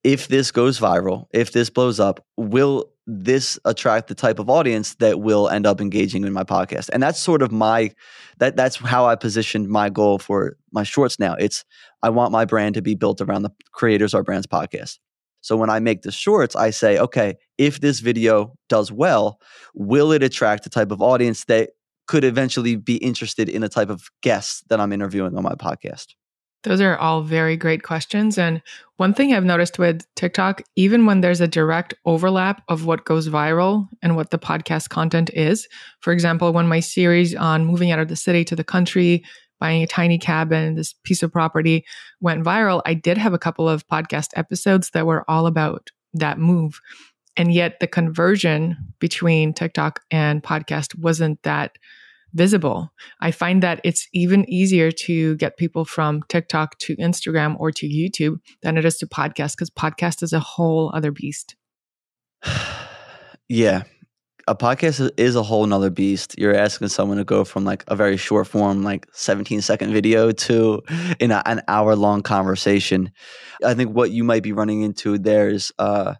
if 0.04 0.28
this 0.28 0.50
goes 0.50 0.78
viral, 0.78 1.26
if 1.32 1.52
this 1.52 1.70
blows 1.70 1.98
up, 1.98 2.24
will 2.36 2.92
this 3.06 3.58
attract 3.64 4.08
the 4.08 4.14
type 4.14 4.38
of 4.38 4.50
audience 4.50 4.94
that 4.96 5.20
will 5.20 5.48
end 5.48 5.66
up 5.66 5.80
engaging 5.80 6.24
in 6.24 6.32
my 6.32 6.44
podcast? 6.44 6.90
And 6.92 7.02
that's 7.02 7.18
sort 7.18 7.40
of 7.40 7.50
my 7.50 7.90
that 8.36 8.54
that's 8.54 8.76
how 8.76 9.06
i 9.06 9.16
positioned 9.16 9.68
my 9.68 9.88
goal 9.88 10.18
for 10.18 10.56
my 10.72 10.82
shorts 10.82 11.18
now. 11.18 11.34
It's 11.34 11.64
i 12.02 12.10
want 12.10 12.32
my 12.32 12.44
brand 12.44 12.74
to 12.74 12.82
be 12.82 12.94
built 12.94 13.20
around 13.20 13.42
the 13.42 13.50
creators 13.72 14.12
our 14.12 14.22
brands 14.22 14.46
podcast. 14.46 14.98
So 15.40 15.56
when 15.56 15.70
i 15.70 15.80
make 15.80 16.02
the 16.02 16.12
shorts 16.12 16.54
i 16.54 16.70
say 16.70 16.98
okay 16.98 17.36
if 17.56 17.80
this 17.80 18.00
video 18.00 18.54
does 18.68 18.92
well 18.92 19.40
will 19.74 20.12
it 20.12 20.22
attract 20.22 20.64
the 20.64 20.70
type 20.70 20.90
of 20.90 21.00
audience 21.00 21.44
that 21.44 21.70
could 22.06 22.24
eventually 22.24 22.76
be 22.76 22.96
interested 22.96 23.48
in 23.48 23.62
the 23.62 23.68
type 23.68 23.88
of 23.88 24.08
guests 24.22 24.62
that 24.68 24.80
i'm 24.80 24.92
interviewing 24.92 25.36
on 25.36 25.42
my 25.42 25.54
podcast 25.54 26.14
those 26.64 26.80
are 26.80 26.96
all 26.96 27.22
very 27.22 27.56
great 27.56 27.82
questions. 27.82 28.36
And 28.36 28.62
one 28.96 29.14
thing 29.14 29.32
I've 29.32 29.44
noticed 29.44 29.78
with 29.78 30.02
TikTok, 30.16 30.62
even 30.76 31.06
when 31.06 31.20
there's 31.20 31.40
a 31.40 31.48
direct 31.48 31.94
overlap 32.04 32.62
of 32.68 32.84
what 32.84 33.04
goes 33.04 33.28
viral 33.28 33.88
and 34.02 34.16
what 34.16 34.30
the 34.30 34.38
podcast 34.38 34.88
content 34.88 35.30
is, 35.32 35.68
for 36.00 36.12
example, 36.12 36.52
when 36.52 36.66
my 36.66 36.80
series 36.80 37.34
on 37.34 37.64
moving 37.64 37.92
out 37.92 38.00
of 38.00 38.08
the 38.08 38.16
city 38.16 38.44
to 38.44 38.56
the 38.56 38.64
country, 38.64 39.22
buying 39.60 39.82
a 39.82 39.86
tiny 39.86 40.18
cabin, 40.18 40.74
this 40.74 40.94
piece 41.04 41.22
of 41.22 41.32
property 41.32 41.84
went 42.20 42.44
viral, 42.44 42.82
I 42.86 42.94
did 42.94 43.18
have 43.18 43.34
a 43.34 43.38
couple 43.38 43.68
of 43.68 43.86
podcast 43.88 44.30
episodes 44.34 44.90
that 44.90 45.06
were 45.06 45.24
all 45.28 45.46
about 45.46 45.90
that 46.14 46.38
move. 46.38 46.80
And 47.36 47.52
yet 47.52 47.78
the 47.78 47.86
conversion 47.86 48.76
between 48.98 49.54
TikTok 49.54 50.00
and 50.10 50.42
podcast 50.42 50.98
wasn't 50.98 51.40
that 51.44 51.76
visible. 52.34 52.92
I 53.20 53.30
find 53.30 53.62
that 53.62 53.80
it's 53.84 54.08
even 54.12 54.48
easier 54.48 54.90
to 54.90 55.36
get 55.36 55.56
people 55.56 55.84
from 55.84 56.22
TikTok 56.28 56.78
to 56.78 56.96
Instagram 56.96 57.56
or 57.58 57.70
to 57.72 57.86
YouTube 57.88 58.40
than 58.62 58.76
it 58.76 58.84
is 58.84 58.96
to 58.98 59.06
podcast 59.06 59.56
because 59.56 59.70
podcast 59.70 60.22
is 60.22 60.32
a 60.32 60.40
whole 60.40 60.90
other 60.94 61.10
beast. 61.10 61.56
yeah. 63.48 63.82
A 64.46 64.54
podcast 64.54 65.10
is 65.18 65.36
a 65.36 65.42
whole 65.42 65.66
nother 65.66 65.90
beast. 65.90 66.34
You're 66.38 66.54
asking 66.54 66.88
someone 66.88 67.18
to 67.18 67.24
go 67.24 67.44
from 67.44 67.66
like 67.66 67.84
a 67.86 67.94
very 67.94 68.16
short 68.16 68.46
form, 68.46 68.82
like 68.82 69.06
17 69.12 69.60
second 69.60 69.92
video 69.92 70.32
to 70.32 70.82
in 71.20 71.32
a, 71.32 71.42
an 71.44 71.60
hour 71.68 71.94
long 71.94 72.22
conversation. 72.22 73.12
I 73.62 73.74
think 73.74 73.94
what 73.94 74.10
you 74.10 74.24
might 74.24 74.42
be 74.42 74.52
running 74.52 74.80
into 74.80 75.18
there 75.18 75.50
is 75.50 75.70
uh 75.78 76.14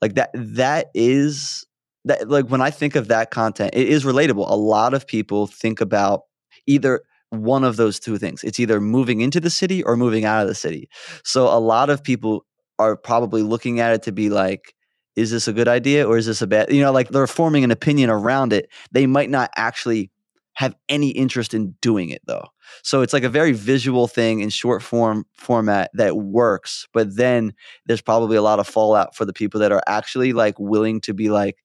like 0.00 0.14
that 0.14 0.30
that 0.34 0.86
is 0.94 1.66
that 2.04 2.28
like 2.28 2.46
when 2.48 2.60
I 2.60 2.70
think 2.70 2.96
of 2.96 3.08
that 3.08 3.30
content, 3.30 3.70
it 3.74 3.88
is 3.88 4.04
relatable. 4.04 4.48
A 4.48 4.56
lot 4.56 4.94
of 4.94 5.06
people 5.06 5.46
think 5.46 5.80
about 5.80 6.22
either 6.66 7.02
one 7.30 7.64
of 7.64 7.76
those 7.76 7.98
two 7.98 8.18
things. 8.18 8.44
It's 8.44 8.60
either 8.60 8.80
moving 8.80 9.20
into 9.20 9.40
the 9.40 9.50
city 9.50 9.82
or 9.82 9.96
moving 9.96 10.24
out 10.24 10.42
of 10.42 10.48
the 10.48 10.54
city. 10.54 10.88
So 11.24 11.46
a 11.46 11.58
lot 11.58 11.90
of 11.90 12.02
people 12.02 12.44
are 12.78 12.96
probably 12.96 13.42
looking 13.42 13.80
at 13.80 13.94
it 13.94 14.02
to 14.04 14.12
be 14.12 14.30
like, 14.30 14.74
is 15.16 15.30
this 15.30 15.46
a 15.46 15.52
good 15.52 15.68
idea 15.68 16.06
or 16.06 16.16
is 16.16 16.26
this 16.26 16.42
a 16.42 16.46
bad? 16.46 16.72
You 16.72 16.82
know, 16.82 16.92
like 16.92 17.08
they're 17.08 17.26
forming 17.26 17.64
an 17.64 17.70
opinion 17.70 18.10
around 18.10 18.52
it. 18.52 18.68
They 18.90 19.06
might 19.06 19.30
not 19.30 19.50
actually 19.56 20.10
have 20.54 20.74
any 20.88 21.10
interest 21.10 21.52
in 21.52 21.74
doing 21.80 22.10
it 22.10 22.22
though. 22.26 22.46
So 22.82 23.02
it's 23.02 23.12
like 23.12 23.24
a 23.24 23.28
very 23.28 23.52
visual 23.52 24.06
thing 24.06 24.40
in 24.40 24.50
short 24.50 24.82
form 24.82 25.26
format 25.34 25.90
that 25.94 26.16
works, 26.16 26.86
but 26.92 27.16
then 27.16 27.52
there's 27.86 28.00
probably 28.00 28.36
a 28.36 28.42
lot 28.42 28.60
of 28.60 28.68
fallout 28.68 29.16
for 29.16 29.24
the 29.24 29.32
people 29.32 29.60
that 29.60 29.72
are 29.72 29.82
actually 29.86 30.32
like 30.32 30.58
willing 30.58 31.00
to 31.02 31.14
be 31.14 31.28
like, 31.28 31.56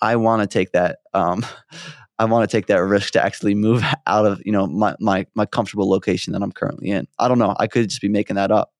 I 0.00 0.16
want 0.16 0.42
to 0.42 0.46
take 0.46 0.72
that. 0.72 0.98
Um, 1.14 1.44
I 2.18 2.26
want 2.26 2.48
to 2.48 2.54
take 2.54 2.66
that 2.66 2.76
risk 2.76 3.14
to 3.14 3.24
actually 3.24 3.54
move 3.54 3.82
out 4.06 4.26
of 4.26 4.42
you 4.44 4.52
know 4.52 4.66
my 4.66 4.94
my 5.00 5.26
my 5.34 5.46
comfortable 5.46 5.88
location 5.88 6.32
that 6.32 6.42
I'm 6.42 6.52
currently 6.52 6.90
in. 6.90 7.06
I 7.18 7.28
don't 7.28 7.38
know. 7.38 7.56
I 7.58 7.66
could 7.66 7.88
just 7.88 8.02
be 8.02 8.08
making 8.08 8.36
that 8.36 8.50
up. 8.50 8.72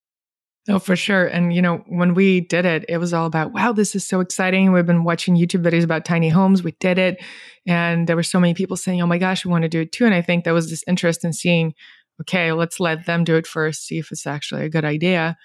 Oh, 0.68 0.79
for 0.79 0.95
sure. 0.95 1.27
And, 1.27 1.55
you 1.55 1.62
know, 1.62 1.79
when 1.89 2.12
we 2.14 2.43
did 2.43 2.66
it, 2.66 2.85
it 2.87 2.99
was 2.99 3.14
all 3.14 3.27
about, 3.27 3.53
wow, 3.53 3.73
this 3.73 3.95
is 3.95 4.07
so 4.07 4.21
exciting. 4.21 4.73
We've 4.73 4.87
been 4.87 5.05
watching 5.05 5.35
YouTube 5.35 5.64
videos 5.64 5.85
about 5.85 6.05
tiny 6.05 6.29
homes. 6.29 6.62
We 6.62 6.73
did 6.81 6.99
it. 6.99 7.21
And 7.66 8.07
there 8.07 8.14
were 8.14 8.23
so 8.23 8.39
many 8.39 8.53
people 8.53 8.77
saying, 8.77 9.01
oh 9.01 9.07
my 9.07 9.16
gosh, 9.16 9.45
we 9.45 9.51
want 9.51 9.62
to 9.62 9.68
do 9.68 9.81
it 9.81 9.91
too. 9.91 10.05
And 10.05 10.14
I 10.14 10.21
think 10.21 10.45
there 10.45 10.55
was 10.55 10.68
this 10.68 10.85
interest 10.87 11.25
in 11.25 11.33
seeing, 11.33 11.73
okay, 12.21 12.53
let's 12.53 12.79
let 12.79 13.07
them 13.07 13.25
do 13.25 13.37
it 13.37 13.47
first, 13.47 13.87
see 13.87 13.99
if 13.99 14.12
it's 14.12 14.27
actually 14.27 14.64
a 14.64 14.68
good 14.68 14.85
idea. 14.85 15.39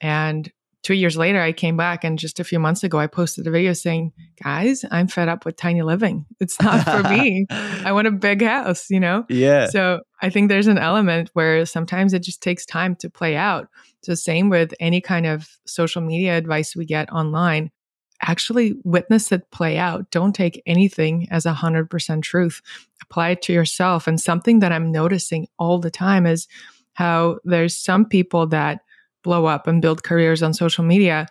And 0.00 0.50
two 0.84 0.94
years 0.94 1.16
later, 1.16 1.40
I 1.40 1.52
came 1.52 1.76
back 1.76 2.04
and 2.04 2.18
just 2.18 2.38
a 2.38 2.44
few 2.44 2.60
months 2.60 2.84
ago, 2.84 2.98
I 2.98 3.08
posted 3.08 3.46
a 3.46 3.50
video 3.50 3.72
saying, 3.72 4.12
guys, 4.42 4.84
I'm 4.90 5.08
fed 5.08 5.28
up 5.28 5.44
with 5.44 5.56
tiny 5.56 5.82
living. 5.82 6.26
It's 6.38 6.60
not 6.60 6.84
for 6.84 7.08
me. 7.08 7.46
I 7.50 7.90
want 7.90 8.06
a 8.06 8.12
big 8.12 8.42
house, 8.42 8.90
you 8.90 9.00
know? 9.00 9.24
Yeah. 9.28 9.66
So 9.66 10.00
I 10.20 10.30
think 10.30 10.48
there's 10.48 10.66
an 10.66 10.78
element 10.78 11.30
where 11.32 11.64
sometimes 11.66 12.12
it 12.12 12.22
just 12.22 12.42
takes 12.42 12.64
time 12.66 12.94
to 12.96 13.10
play 13.10 13.34
out. 13.34 13.68
So, 14.02 14.14
same 14.14 14.50
with 14.50 14.74
any 14.78 15.00
kind 15.00 15.26
of 15.26 15.48
social 15.66 16.02
media 16.02 16.36
advice 16.36 16.76
we 16.76 16.84
get 16.84 17.10
online. 17.10 17.70
Actually 18.20 18.74
witness 18.84 19.32
it 19.32 19.50
play 19.50 19.78
out. 19.78 20.10
Don't 20.10 20.34
take 20.34 20.62
anything 20.66 21.26
as 21.30 21.46
a 21.46 21.54
hundred 21.54 21.88
percent 21.88 22.24
truth. 22.24 22.60
Apply 23.02 23.30
it 23.30 23.42
to 23.42 23.54
yourself. 23.54 24.06
And 24.06 24.20
something 24.20 24.60
that 24.60 24.72
I'm 24.72 24.92
noticing 24.92 25.48
all 25.58 25.78
the 25.78 25.90
time 25.90 26.26
is 26.26 26.46
how 26.92 27.38
there's 27.44 27.76
some 27.76 28.04
people 28.04 28.46
that 28.48 28.80
blow 29.24 29.46
up 29.46 29.66
and 29.66 29.82
build 29.82 30.04
careers 30.04 30.42
on 30.42 30.54
social 30.54 30.84
media 30.84 31.26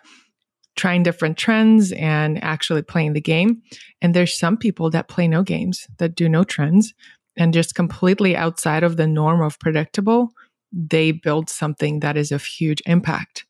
trying 0.76 1.02
different 1.02 1.38
trends 1.38 1.92
and 1.92 2.42
actually 2.42 2.82
playing 2.82 3.12
the 3.12 3.20
game. 3.20 3.62
And 4.02 4.14
there's 4.14 4.36
some 4.36 4.56
people 4.56 4.90
that 4.90 5.08
play 5.08 5.28
no 5.28 5.42
games, 5.42 5.86
that 5.98 6.14
do 6.14 6.28
no 6.28 6.44
trends, 6.44 6.92
and 7.36 7.54
just 7.54 7.74
completely 7.74 8.36
outside 8.36 8.82
of 8.82 8.96
the 8.96 9.06
norm 9.06 9.40
of 9.40 9.58
predictable, 9.58 10.30
they 10.72 11.12
build 11.12 11.48
something 11.48 12.00
that 12.00 12.16
is 12.16 12.32
of 12.32 12.44
huge 12.44 12.82
impact. 12.86 13.46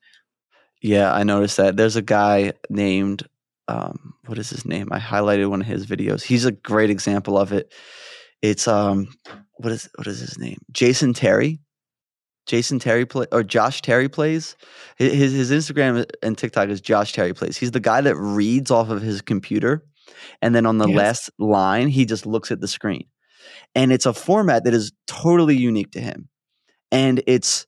Yeah, 0.81 1.13
I 1.13 1.23
noticed 1.23 1.57
that. 1.57 1.77
There's 1.77 1.95
a 1.95 2.01
guy 2.01 2.53
named, 2.69 3.27
um, 3.67 4.13
what 4.27 4.37
is 4.37 4.51
his 4.51 4.65
name? 4.65 4.89
I 4.91 4.99
highlighted 4.99 5.49
one 5.49 5.61
of 5.61 5.67
his 5.67 5.87
videos. 5.87 6.21
He's 6.21 6.45
a 6.45 6.51
great 6.51 6.91
example 6.91 7.37
of 7.37 7.51
it. 7.51 7.73
It's 8.41 8.67
um, 8.67 9.07
what 9.55 9.71
is 9.71 9.89
what 9.95 10.05
is 10.05 10.19
his 10.19 10.37
name? 10.37 10.59
Jason 10.71 11.13
Terry. 11.13 11.59
Jason 12.45 12.79
Terry 12.79 13.05
play 13.05 13.25
or 13.31 13.43
Josh 13.43 13.81
Terry 13.81 14.07
plays. 14.07 14.55
His 14.97 15.33
his 15.33 15.51
Instagram 15.51 16.05
and 16.21 16.37
TikTok 16.37 16.69
is 16.69 16.81
Josh 16.81 17.13
Terry 17.13 17.33
plays. 17.33 17.57
He's 17.57 17.71
the 17.71 17.79
guy 17.79 18.01
that 18.01 18.15
reads 18.15 18.71
off 18.71 18.89
of 18.89 19.01
his 19.01 19.21
computer, 19.21 19.83
and 20.41 20.53
then 20.53 20.65
on 20.65 20.77
the 20.77 20.87
yes. 20.87 20.97
last 20.97 21.29
line 21.39 21.87
he 21.87 22.05
just 22.05 22.25
looks 22.25 22.51
at 22.51 22.61
the 22.61 22.67
screen, 22.67 23.05
and 23.73 23.91
it's 23.91 24.05
a 24.05 24.13
format 24.13 24.63
that 24.63 24.73
is 24.73 24.91
totally 25.07 25.55
unique 25.55 25.91
to 25.91 25.99
him, 25.99 26.29
and 26.91 27.23
it's 27.25 27.65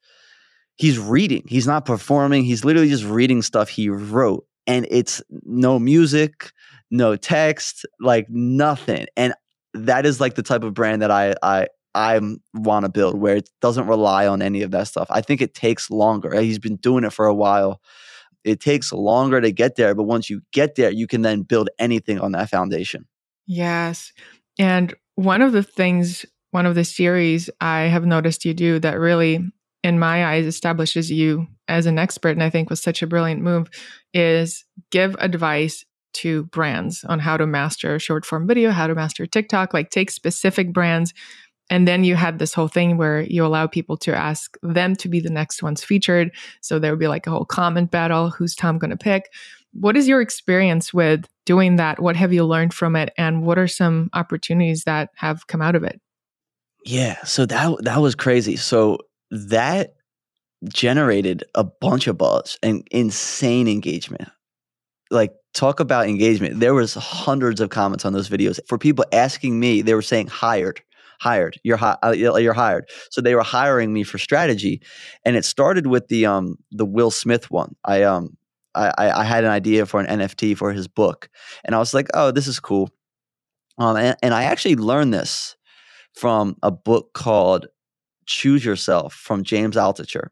he's 0.75 0.99
reading. 0.99 1.43
He's 1.47 1.67
not 1.67 1.85
performing. 1.85 2.43
He's 2.43 2.63
literally 2.63 2.89
just 2.89 3.05
reading 3.05 3.41
stuff 3.41 3.69
he 3.69 3.89
wrote, 3.89 4.45
and 4.67 4.87
it's 4.91 5.21
no 5.43 5.79
music, 5.79 6.51
no 6.91 7.15
text, 7.15 7.85
like 7.99 8.27
nothing, 8.29 9.07
and 9.15 9.33
that 9.73 10.05
is 10.05 10.21
like 10.21 10.35
the 10.35 10.43
type 10.43 10.63
of 10.63 10.73
brand 10.73 11.01
that 11.01 11.11
I 11.11 11.35
I 11.41 11.67
I 11.97 12.19
want 12.53 12.85
to 12.85 12.89
build 12.89 13.19
where 13.19 13.37
it 13.37 13.49
doesn't 13.59 13.87
rely 13.87 14.27
on 14.27 14.43
any 14.43 14.61
of 14.61 14.69
that 14.69 14.87
stuff. 14.87 15.07
I 15.09 15.21
think 15.21 15.41
it 15.41 15.55
takes 15.55 15.89
longer. 15.89 16.39
He's 16.39 16.59
been 16.59 16.75
doing 16.75 17.03
it 17.03 17.11
for 17.11 17.25
a 17.25 17.33
while. 17.33 17.81
It 18.43 18.59
takes 18.59 18.93
longer 18.93 19.41
to 19.41 19.51
get 19.51 19.77
there, 19.77 19.95
but 19.95 20.03
once 20.03 20.29
you 20.29 20.41
get 20.53 20.75
there, 20.75 20.91
you 20.91 21.07
can 21.07 21.23
then 21.23 21.41
build 21.41 21.69
anything 21.79 22.19
on 22.19 22.33
that 22.33 22.51
foundation. 22.51 23.07
Yes. 23.47 24.13
And 24.59 24.93
one 25.15 25.41
of 25.41 25.53
the 25.53 25.63
things, 25.63 26.23
one 26.51 26.67
of 26.67 26.75
the 26.75 26.85
series 26.85 27.49
I 27.59 27.81
have 27.81 28.05
noticed 28.05 28.45
you 28.45 28.53
do 28.53 28.77
that 28.79 28.99
really, 28.99 29.43
in 29.83 29.97
my 29.97 30.25
eyes, 30.25 30.45
establishes 30.45 31.09
you 31.09 31.47
as 31.67 31.87
an 31.87 31.97
expert, 31.97 32.29
and 32.29 32.43
I 32.43 32.51
think 32.51 32.69
was 32.69 32.81
such 32.81 33.01
a 33.01 33.07
brilliant 33.07 33.41
move, 33.41 33.69
is 34.13 34.65
give 34.91 35.15
advice 35.19 35.83
to 36.13 36.45
brands 36.45 37.03
on 37.03 37.19
how 37.19 37.37
to 37.37 37.45
master 37.45 37.99
short 37.99 38.25
form 38.25 38.47
video, 38.47 38.71
how 38.71 38.87
to 38.87 38.95
master 38.95 39.25
TikTok, 39.25 39.73
like 39.73 39.89
take 39.89 40.11
specific 40.11 40.73
brands 40.73 41.13
and 41.69 41.87
then 41.87 42.03
you 42.03 42.15
had 42.15 42.39
this 42.39 42.53
whole 42.53 42.67
thing 42.67 42.97
where 42.97 43.21
you 43.21 43.45
allow 43.45 43.67
people 43.67 43.97
to 43.97 44.15
ask 44.15 44.57
them 44.61 44.95
to 44.97 45.09
be 45.09 45.19
the 45.19 45.29
next 45.29 45.61
ones 45.61 45.83
featured. 45.83 46.31
So 46.61 46.79
there 46.79 46.91
would 46.91 46.99
be 46.99 47.07
like 47.07 47.27
a 47.27 47.31
whole 47.31 47.45
comment 47.45 47.91
battle. 47.91 48.29
Who's 48.29 48.55
Tom 48.55 48.77
going 48.77 48.91
to 48.91 48.97
pick? 48.97 49.31
What 49.73 49.97
is 49.97 50.07
your 50.07 50.21
experience 50.21 50.93
with 50.93 51.27
doing 51.45 51.75
that? 51.75 52.01
What 52.01 52.15
have 52.15 52.31
you 52.31 52.45
learned 52.45 52.73
from 52.73 52.95
it? 52.95 53.13
And 53.17 53.43
what 53.43 53.59
are 53.59 53.67
some 53.67 54.09
opportunities 54.13 54.85
that 54.85 55.09
have 55.15 55.47
come 55.47 55.61
out 55.61 55.75
of 55.75 55.83
it? 55.83 55.99
Yeah. 56.85 57.21
So 57.23 57.45
that, 57.45 57.83
that 57.83 57.99
was 57.99 58.15
crazy. 58.15 58.55
So 58.55 58.99
that 59.29 59.95
generated 60.69 61.43
a 61.53 61.65
bunch 61.65 62.07
of 62.07 62.17
buzz 62.17 62.57
and 62.63 62.87
insane 62.91 63.67
engagement. 63.67 64.29
Like 65.11 65.33
talk 65.53 65.79
about 65.79 66.07
engagement. 66.07 66.59
There 66.59 66.73
was 66.73 66.93
hundreds 66.93 67.59
of 67.59 67.69
comments 67.69 68.05
on 68.05 68.13
those 68.13 68.29
videos 68.29 68.59
for 68.67 68.77
people 68.77 69.05
asking 69.11 69.59
me, 69.59 69.81
they 69.81 69.93
were 69.93 70.01
saying 70.01 70.27
hired 70.27 70.81
hired. 71.19 71.59
You're 71.63 71.77
hi- 71.77 71.97
uh, 72.03 72.11
you're 72.11 72.53
hired. 72.53 72.89
So 73.11 73.21
they 73.21 73.35
were 73.35 73.43
hiring 73.43 73.93
me 73.93 74.03
for 74.03 74.17
strategy, 74.17 74.81
and 75.25 75.35
it 75.35 75.45
started 75.45 75.87
with 75.87 76.07
the 76.07 76.25
um 76.25 76.57
the 76.71 76.85
Will 76.85 77.11
Smith 77.11 77.49
one. 77.51 77.75
I 77.85 78.03
um 78.03 78.37
I 78.75 78.91
I 78.97 79.23
had 79.23 79.43
an 79.43 79.51
idea 79.51 79.85
for 79.85 79.99
an 79.99 80.19
NFT 80.19 80.57
for 80.57 80.71
his 80.71 80.87
book, 80.87 81.29
and 81.65 81.75
I 81.75 81.79
was 81.79 81.93
like, 81.93 82.07
oh, 82.13 82.31
this 82.31 82.47
is 82.47 82.59
cool. 82.59 82.89
Um, 83.77 83.95
and, 83.95 84.17
and 84.23 84.33
I 84.33 84.43
actually 84.43 84.75
learned 84.75 85.13
this 85.13 85.55
from 86.15 86.55
a 86.63 86.71
book 86.71 87.13
called 87.13 87.67
Choose 88.25 88.65
Yourself 88.65 89.13
from 89.13 89.43
James 89.43 89.75
Altucher. 89.75 90.29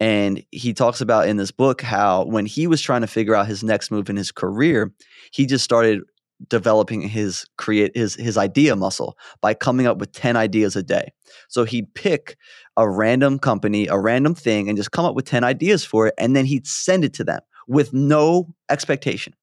And 0.00 0.44
he 0.52 0.72
talks 0.72 1.00
about 1.00 1.28
in 1.28 1.38
this 1.38 1.50
book 1.50 1.82
how 1.82 2.24
when 2.24 2.46
he 2.46 2.68
was 2.68 2.80
trying 2.80 3.00
to 3.00 3.08
figure 3.08 3.34
out 3.34 3.48
his 3.48 3.64
next 3.64 3.90
move 3.90 4.08
in 4.08 4.16
his 4.16 4.30
career, 4.30 4.92
he 5.32 5.44
just 5.44 5.64
started 5.64 6.00
developing 6.46 7.00
his 7.00 7.46
create 7.56 7.96
his 7.96 8.14
his 8.14 8.36
idea 8.38 8.76
muscle 8.76 9.18
by 9.40 9.54
coming 9.54 9.86
up 9.86 9.98
with 9.98 10.12
10 10.12 10.36
ideas 10.36 10.76
a 10.76 10.82
day. 10.82 11.12
So 11.48 11.64
he'd 11.64 11.92
pick 11.94 12.36
a 12.76 12.88
random 12.88 13.38
company, 13.38 13.88
a 13.88 13.98
random 13.98 14.34
thing 14.34 14.68
and 14.68 14.76
just 14.76 14.92
come 14.92 15.04
up 15.04 15.14
with 15.14 15.24
10 15.24 15.42
ideas 15.42 15.84
for 15.84 16.06
it 16.06 16.14
and 16.16 16.36
then 16.36 16.44
he'd 16.44 16.66
send 16.66 17.04
it 17.04 17.14
to 17.14 17.24
them 17.24 17.40
with 17.66 17.92
no 17.92 18.54
expectation. 18.70 19.34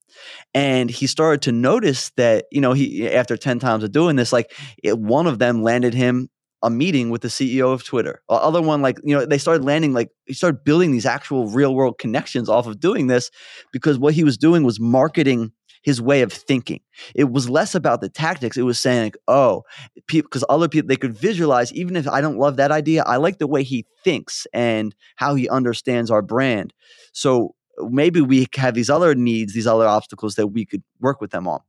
And 0.53 0.89
he 0.89 1.07
started 1.07 1.41
to 1.43 1.51
notice 1.51 2.11
that, 2.11 2.45
you 2.51 2.61
know, 2.61 2.71
he 2.71 3.09
after 3.09 3.35
10 3.35 3.59
times 3.59 3.83
of 3.83 3.91
doing 3.91 4.15
this 4.15 4.31
like 4.31 4.53
it, 4.81 4.97
one 4.97 5.27
of 5.27 5.39
them 5.39 5.63
landed 5.63 5.93
him 5.93 6.29
a 6.63 6.69
meeting 6.69 7.11
with 7.11 7.21
the 7.21 7.27
CEO 7.27 7.71
of 7.71 7.83
Twitter. 7.83 8.21
The 8.27 8.35
other 8.35 8.61
one, 8.61 8.81
like, 8.81 8.97
you 9.03 9.15
know, 9.15 9.23
they 9.23 9.37
started 9.37 9.63
landing, 9.63 9.93
like, 9.93 10.09
he 10.25 10.33
started 10.33 10.63
building 10.63 10.91
these 10.91 11.05
actual 11.05 11.47
real 11.47 11.75
world 11.75 11.99
connections 11.99 12.49
off 12.49 12.65
of 12.65 12.79
doing 12.79 13.05
this 13.05 13.29
because 13.71 13.99
what 13.99 14.15
he 14.15 14.23
was 14.23 14.35
doing 14.35 14.63
was 14.63 14.79
marketing 14.79 15.51
his 15.85 16.01
way 16.01 16.23
of 16.23 16.33
thinking. 16.33 16.81
It 17.13 17.31
was 17.31 17.47
less 17.47 17.75
about 17.75 18.01
the 18.01 18.09
tactics. 18.09 18.57
It 18.57 18.63
was 18.63 18.79
saying, 18.79 19.03
like, 19.03 19.17
oh, 19.27 19.63
because 20.07 20.43
other 20.49 20.67
people, 20.67 20.87
they 20.87 20.95
could 20.95 21.15
visualize, 21.15 21.71
even 21.73 21.95
if 21.95 22.07
I 22.07 22.21
don't 22.21 22.39
love 22.39 22.57
that 22.57 22.71
idea, 22.71 23.03
I 23.03 23.17
like 23.17 23.37
the 23.37 23.45
way 23.45 23.61
he 23.61 23.85
thinks 24.03 24.47
and 24.51 24.95
how 25.15 25.35
he 25.35 25.47
understands 25.47 26.09
our 26.09 26.23
brand. 26.23 26.73
So 27.13 27.53
maybe 27.77 28.19
we 28.19 28.47
have 28.55 28.73
these 28.73 28.89
other 28.89 29.13
needs, 29.13 29.53
these 29.53 29.67
other 29.67 29.87
obstacles 29.87 30.35
that 30.35 30.47
we 30.47 30.65
could 30.65 30.81
work 31.01 31.21
with 31.21 31.29
them 31.29 31.47
on. 31.47 31.59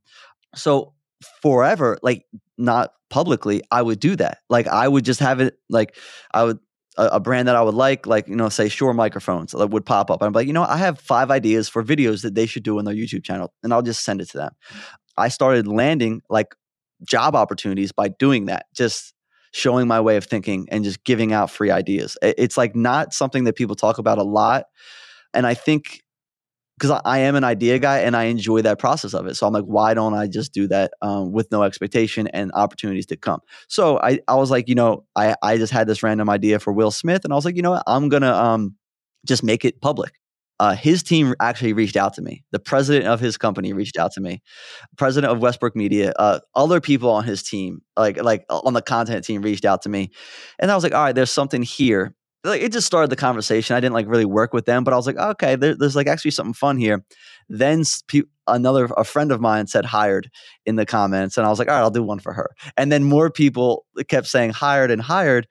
So 0.55 0.93
forever, 1.43 1.99
like 2.01 2.25
not 2.57 2.93
publicly, 3.11 3.61
I 3.69 3.83
would 3.83 3.99
do 3.99 4.15
that. 4.15 4.39
Like 4.49 4.65
I 4.65 4.87
would 4.87 5.05
just 5.05 5.19
have 5.19 5.41
it 5.41 5.59
like 5.69 5.95
I 6.33 6.43
would 6.43 6.57
a, 6.97 7.05
a, 7.13 7.19
brand 7.19 7.47
that 7.47 7.55
I 7.55 7.61
would 7.61 7.73
like, 7.73 8.05
like, 8.05 8.27
you 8.27 8.35
know, 8.35 8.49
say 8.49 8.69
Shure 8.69 8.93
microphones 8.93 9.51
that 9.51 9.67
would 9.67 9.85
pop 9.85 10.11
up. 10.11 10.21
I'm 10.21 10.33
like, 10.33 10.47
you 10.47 10.53
know, 10.53 10.63
I 10.63 10.77
have 10.77 10.99
five 10.99 11.31
ideas 11.31 11.69
for 11.69 11.83
videos 11.83 12.21
that 12.23 12.35
they 12.35 12.45
should 12.45 12.63
do 12.63 12.77
on 12.79 12.85
their 12.85 12.95
YouTube 12.95 13.23
channel, 13.23 13.53
and 13.63 13.73
I'll 13.73 13.81
just 13.81 14.03
send 14.03 14.21
it 14.21 14.29
to 14.31 14.37
them. 14.37 14.51
I 15.17 15.29
started 15.29 15.67
landing 15.67 16.21
like 16.29 16.55
job 17.03 17.35
opportunities 17.35 17.91
by 17.91 18.09
doing 18.09 18.45
that, 18.45 18.65
just 18.75 19.13
showing 19.53 19.87
my 19.87 19.99
way 19.99 20.17
of 20.17 20.25
thinking 20.25 20.67
and 20.71 20.83
just 20.83 21.03
giving 21.03 21.33
out 21.33 21.49
free 21.49 21.71
ideas. 21.71 22.17
It's 22.21 22.57
like 22.57 22.75
not 22.75 23.13
something 23.13 23.45
that 23.45 23.55
people 23.55 23.75
talk 23.75 23.97
about 23.97 24.17
a 24.17 24.23
lot. 24.23 24.65
And 25.33 25.47
I 25.47 25.53
think 25.53 26.03
because 26.77 27.01
I, 27.03 27.19
am 27.19 27.35
an 27.35 27.43
idea 27.43 27.79
guy 27.79 27.99
and 27.99 28.15
I 28.15 28.25
enjoy 28.25 28.61
that 28.61 28.77
process 28.77 29.13
of 29.13 29.25
it. 29.25 29.35
So 29.35 29.47
I'm 29.47 29.53
like, 29.53 29.63
why 29.63 29.93
don't 29.95 30.13
I 30.13 30.27
just 30.27 30.53
do 30.53 30.67
that 30.67 30.91
um, 31.01 31.31
with 31.31 31.51
no 31.51 31.63
expectation 31.63 32.27
and 32.27 32.51
opportunities 32.53 33.07
to 33.07 33.17
come? 33.17 33.39
So 33.67 33.99
I, 33.99 34.19
I 34.27 34.35
was 34.35 34.51
like, 34.51 34.69
you 34.69 34.75
know, 34.75 35.05
I, 35.15 35.35
I 35.41 35.57
just 35.57 35.73
had 35.73 35.87
this 35.87 36.03
random 36.03 36.29
idea 36.29 36.59
for 36.59 36.71
Will 36.71 36.91
Smith 36.91 37.23
and 37.23 37.33
I 37.33 37.35
was 37.35 37.45
like, 37.45 37.55
you 37.55 37.63
know 37.63 37.71
what, 37.71 37.83
I'm 37.87 38.09
going 38.09 38.21
to 38.21 38.33
um, 38.33 38.75
just 39.25 39.43
make 39.43 39.65
it 39.65 39.81
public. 39.81 40.13
Uh, 40.59 40.75
his 40.75 41.03
team 41.03 41.35
actually 41.39 41.73
reached 41.73 41.95
out 41.95 42.15
to 42.15 42.21
me. 42.21 42.43
The 42.51 42.59
president 42.59 43.07
of 43.07 43.19
his 43.19 43.37
company 43.37 43.73
reached 43.73 43.97
out 43.97 44.13
to 44.13 44.21
me. 44.21 44.41
President 44.97 45.31
of 45.31 45.39
Westbrook 45.39 45.75
Media, 45.75 46.13
uh, 46.17 46.39
other 46.55 46.81
people 46.81 47.11
on 47.11 47.23
his 47.25 47.43
team, 47.43 47.81
like 47.95 48.21
like 48.23 48.43
on 48.49 48.73
the 48.73 48.81
content 48.81 49.23
team, 49.23 49.43
reached 49.43 49.65
out 49.65 49.83
to 49.83 49.89
me, 49.89 50.09
and 50.57 50.71
I 50.71 50.75
was 50.75 50.83
like, 50.83 50.95
all 50.95 51.03
right, 51.03 51.13
there's 51.13 51.29
something 51.29 51.61
here 51.61 52.15
like 52.47 52.61
it 52.61 52.71
just 52.71 52.87
started 52.87 53.09
the 53.09 53.15
conversation. 53.15 53.75
I 53.75 53.79
didn't 53.79 53.93
like 53.93 54.07
really 54.07 54.25
work 54.25 54.53
with 54.53 54.65
them, 54.65 54.83
but 54.83 54.93
I 54.93 54.97
was 54.97 55.07
like, 55.07 55.17
okay, 55.17 55.55
there, 55.55 55.75
there's 55.75 55.95
like 55.95 56.07
actually 56.07 56.31
something 56.31 56.53
fun 56.53 56.77
here. 56.77 57.03
Then 57.49 57.83
sp- 57.85 58.29
another 58.47 58.85
a 58.97 59.03
friend 59.03 59.31
of 59.31 59.41
mine 59.41 59.67
said 59.67 59.85
hired 59.85 60.29
in 60.65 60.75
the 60.75 60.85
comments, 60.85 61.37
and 61.37 61.45
I 61.45 61.49
was 61.49 61.59
like, 61.59 61.67
all 61.67 61.75
right, 61.75 61.81
I'll 61.81 61.91
do 61.91 62.03
one 62.03 62.19
for 62.19 62.33
her. 62.33 62.49
And 62.77 62.91
then 62.91 63.03
more 63.03 63.29
people 63.29 63.85
kept 64.07 64.27
saying 64.27 64.51
hired 64.51 64.91
and 64.91 65.01
hired. 65.01 65.47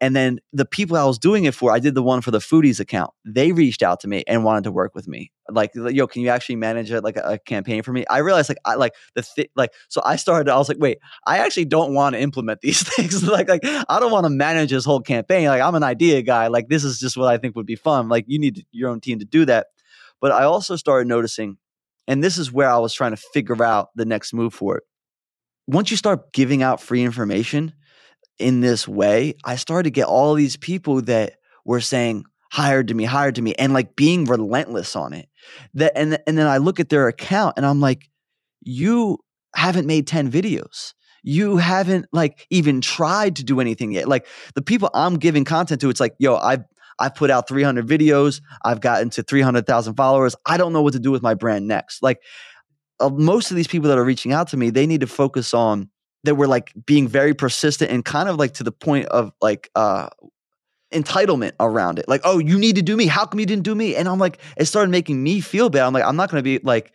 And 0.00 0.14
then 0.14 0.40
the 0.52 0.64
people 0.64 0.96
I 0.96 1.04
was 1.04 1.18
doing 1.18 1.44
it 1.44 1.54
for, 1.54 1.72
I 1.72 1.78
did 1.78 1.94
the 1.94 2.02
one 2.02 2.20
for 2.20 2.30
the 2.30 2.38
foodies 2.38 2.80
account. 2.80 3.10
They 3.24 3.52
reached 3.52 3.82
out 3.82 4.00
to 4.00 4.08
me 4.08 4.24
and 4.26 4.44
wanted 4.44 4.64
to 4.64 4.72
work 4.72 4.94
with 4.94 5.08
me. 5.08 5.32
Like, 5.48 5.72
yo, 5.74 6.06
can 6.06 6.22
you 6.22 6.28
actually 6.28 6.56
manage 6.56 6.90
a, 6.90 7.00
like 7.00 7.16
a, 7.16 7.22
a 7.32 7.38
campaign 7.38 7.82
for 7.82 7.92
me? 7.92 8.04
I 8.10 8.18
realized 8.18 8.48
like 8.48 8.58
I 8.64 8.74
like 8.74 8.94
the 9.14 9.22
thi- 9.22 9.50
like 9.56 9.72
so 9.88 10.02
I 10.04 10.16
started. 10.16 10.50
I 10.50 10.56
was 10.58 10.68
like, 10.68 10.78
wait, 10.78 10.98
I 11.26 11.38
actually 11.38 11.66
don't 11.66 11.94
want 11.94 12.14
to 12.14 12.20
implement 12.20 12.60
these 12.60 12.82
things. 12.94 13.22
like 13.22 13.48
like 13.48 13.64
I 13.64 14.00
don't 14.00 14.12
want 14.12 14.24
to 14.24 14.30
manage 14.30 14.70
this 14.70 14.84
whole 14.84 15.00
campaign. 15.00 15.48
Like 15.48 15.62
I'm 15.62 15.74
an 15.74 15.84
idea 15.84 16.22
guy. 16.22 16.48
Like 16.48 16.68
this 16.68 16.84
is 16.84 16.98
just 16.98 17.16
what 17.16 17.28
I 17.28 17.38
think 17.38 17.56
would 17.56 17.66
be 17.66 17.76
fun. 17.76 18.08
Like 18.08 18.24
you 18.26 18.38
need 18.38 18.66
your 18.72 18.90
own 18.90 19.00
team 19.00 19.18
to 19.20 19.24
do 19.24 19.44
that. 19.46 19.68
But 20.20 20.32
I 20.32 20.44
also 20.44 20.76
started 20.76 21.08
noticing, 21.08 21.58
and 22.08 22.24
this 22.24 22.38
is 22.38 22.50
where 22.50 22.70
I 22.70 22.78
was 22.78 22.94
trying 22.94 23.12
to 23.12 23.16
figure 23.16 23.62
out 23.62 23.88
the 23.94 24.04
next 24.04 24.32
move 24.32 24.54
for 24.54 24.78
it. 24.78 24.84
Once 25.66 25.90
you 25.90 25.96
start 25.96 26.32
giving 26.32 26.62
out 26.62 26.80
free 26.80 27.02
information, 27.02 27.74
in 28.38 28.60
this 28.60 28.86
way, 28.86 29.34
I 29.44 29.56
started 29.56 29.84
to 29.84 29.90
get 29.90 30.06
all 30.06 30.34
these 30.34 30.56
people 30.56 31.02
that 31.02 31.36
were 31.64 31.80
saying, 31.80 32.24
hired 32.50 32.88
to 32.88 32.94
me, 32.94 33.04
hired 33.04 33.34
to 33.36 33.42
me, 33.42 33.54
and 33.54 33.72
like 33.72 33.96
being 33.96 34.24
relentless 34.24 34.96
on 34.96 35.12
it. 35.12 35.28
That 35.74 35.92
and 35.96 36.18
and 36.26 36.38
then 36.38 36.46
I 36.46 36.58
look 36.58 36.80
at 36.80 36.88
their 36.88 37.08
account 37.08 37.54
and 37.56 37.66
I'm 37.66 37.80
like, 37.80 38.08
you 38.62 39.18
haven't 39.54 39.86
made 39.86 40.06
10 40.06 40.30
videos. 40.30 40.92
You 41.22 41.56
haven't 41.56 42.06
like 42.12 42.46
even 42.50 42.80
tried 42.80 43.36
to 43.36 43.44
do 43.44 43.60
anything 43.60 43.92
yet. 43.92 44.06
Like 44.06 44.26
the 44.54 44.62
people 44.62 44.90
I'm 44.94 45.16
giving 45.16 45.44
content 45.44 45.80
to, 45.80 45.90
it's 45.90 46.00
like, 46.00 46.14
yo, 46.18 46.36
I've 46.36 46.64
I've 46.98 47.14
put 47.14 47.30
out 47.30 47.48
300 47.48 47.86
videos. 47.86 48.40
I've 48.64 48.80
gotten 48.80 49.10
to 49.10 49.22
300,000 49.22 49.94
followers. 49.96 50.34
I 50.46 50.56
don't 50.56 50.72
know 50.72 50.82
what 50.82 50.94
to 50.94 50.98
do 50.98 51.10
with 51.10 51.22
my 51.22 51.34
brand 51.34 51.66
next. 51.66 52.02
Like 52.02 52.22
uh, 53.00 53.10
most 53.10 53.50
of 53.50 53.56
these 53.56 53.66
people 53.66 53.88
that 53.88 53.98
are 53.98 54.04
reaching 54.04 54.32
out 54.32 54.48
to 54.48 54.56
me, 54.56 54.70
they 54.70 54.86
need 54.86 55.00
to 55.00 55.06
focus 55.06 55.52
on 55.52 55.90
that 56.26 56.34
were 56.34 56.46
like 56.46 56.72
being 56.84 57.08
very 57.08 57.34
persistent 57.34 57.90
and 57.90 58.04
kind 58.04 58.28
of 58.28 58.36
like 58.36 58.54
to 58.54 58.64
the 58.64 58.72
point 58.72 59.06
of 59.06 59.32
like 59.40 59.70
uh 59.74 60.08
entitlement 60.92 61.52
around 61.58 61.98
it. 61.98 62.08
Like, 62.08 62.20
oh, 62.24 62.38
you 62.38 62.58
need 62.58 62.76
to 62.76 62.82
do 62.82 62.96
me. 62.96 63.06
How 63.06 63.26
come 63.26 63.40
you 63.40 63.46
didn't 63.46 63.64
do 63.64 63.74
me? 63.74 63.96
And 63.96 64.08
I'm 64.08 64.18
like, 64.18 64.38
it 64.56 64.66
started 64.66 64.90
making 64.90 65.22
me 65.22 65.40
feel 65.40 65.68
bad. 65.68 65.84
I'm 65.84 65.92
like, 65.92 66.04
I'm 66.04 66.16
not 66.16 66.30
gonna 66.30 66.42
be 66.42 66.58
like 66.58 66.92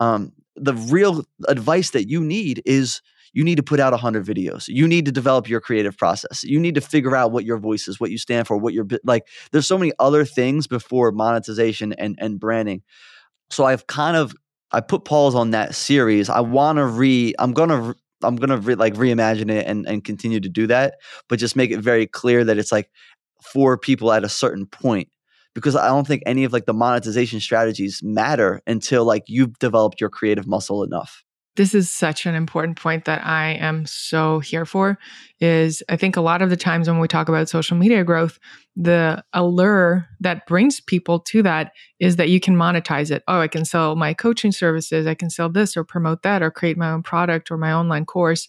um 0.00 0.32
the 0.56 0.74
real 0.74 1.24
advice 1.46 1.90
that 1.90 2.08
you 2.08 2.22
need 2.22 2.62
is 2.66 3.00
you 3.32 3.44
need 3.44 3.56
to 3.56 3.62
put 3.62 3.78
out 3.78 3.92
100 3.92 4.24
videos 4.24 4.68
you 4.68 4.88
need 4.88 5.04
to 5.04 5.12
develop 5.12 5.48
your 5.48 5.60
creative 5.60 5.96
process 5.96 6.42
you 6.44 6.58
need 6.58 6.74
to 6.74 6.80
figure 6.80 7.14
out 7.14 7.30
what 7.30 7.44
your 7.44 7.58
voice 7.58 7.86
is 7.86 8.00
what 8.00 8.10
you 8.10 8.18
stand 8.18 8.46
for 8.46 8.56
what 8.56 8.72
you're 8.72 8.86
like 9.04 9.26
there's 9.52 9.66
so 9.66 9.78
many 9.78 9.92
other 9.98 10.24
things 10.24 10.66
before 10.66 11.12
monetization 11.12 11.92
and 11.94 12.16
and 12.18 12.40
branding 12.40 12.82
so 13.50 13.64
i've 13.64 13.86
kind 13.86 14.16
of 14.16 14.34
i 14.72 14.80
put 14.80 15.04
pause 15.04 15.34
on 15.34 15.50
that 15.50 15.74
series 15.74 16.28
i 16.28 16.40
want 16.40 16.78
to 16.78 16.86
re 16.86 17.34
i'm 17.38 17.52
gonna 17.52 17.94
I'm 18.22 18.36
gonna 18.36 18.58
re- 18.58 18.74
like 18.74 18.94
reimagine 18.94 19.50
it 19.50 19.66
and 19.66 19.86
and 19.86 20.04
continue 20.04 20.40
to 20.40 20.48
do 20.48 20.66
that, 20.66 20.96
but 21.28 21.38
just 21.38 21.56
make 21.56 21.70
it 21.70 21.80
very 21.80 22.06
clear 22.06 22.44
that 22.44 22.58
it's 22.58 22.72
like 22.72 22.90
for 23.42 23.78
people 23.78 24.12
at 24.12 24.24
a 24.24 24.28
certain 24.28 24.66
point 24.66 25.08
because 25.54 25.76
I 25.76 25.88
don't 25.88 26.06
think 26.06 26.22
any 26.26 26.44
of 26.44 26.52
like 26.52 26.66
the 26.66 26.74
monetization 26.74 27.40
strategies 27.40 28.02
matter 28.02 28.60
until 28.66 29.04
like 29.04 29.24
you've 29.26 29.58
developed 29.58 30.00
your 30.00 30.10
creative 30.10 30.46
muscle 30.46 30.82
enough 30.82 31.24
this 31.58 31.74
is 31.74 31.90
such 31.90 32.24
an 32.24 32.36
important 32.36 32.78
point 32.78 33.04
that 33.04 33.26
I 33.26 33.54
am 33.54 33.84
so 33.84 34.38
here 34.38 34.64
for 34.64 34.96
is 35.40 35.82
I 35.88 35.96
think 35.96 36.16
a 36.16 36.20
lot 36.20 36.40
of 36.40 36.50
the 36.50 36.56
times 36.56 36.88
when 36.88 37.00
we 37.00 37.08
talk 37.08 37.28
about 37.28 37.48
social 37.48 37.76
media 37.76 38.04
growth, 38.04 38.38
the 38.76 39.24
allure 39.32 40.06
that 40.20 40.46
brings 40.46 40.80
people 40.80 41.18
to 41.18 41.42
that 41.42 41.72
is 41.98 42.14
that 42.14 42.28
you 42.28 42.38
can 42.38 42.54
monetize 42.54 43.10
it. 43.10 43.24
Oh, 43.26 43.40
I 43.40 43.48
can 43.48 43.64
sell 43.64 43.96
my 43.96 44.14
coaching 44.14 44.52
services, 44.52 45.08
I 45.08 45.14
can 45.14 45.30
sell 45.30 45.48
this 45.48 45.76
or 45.76 45.82
promote 45.82 46.22
that 46.22 46.44
or 46.44 46.52
create 46.52 46.78
my 46.78 46.92
own 46.92 47.02
product 47.02 47.50
or 47.50 47.58
my 47.58 47.72
online 47.72 48.06
course. 48.06 48.46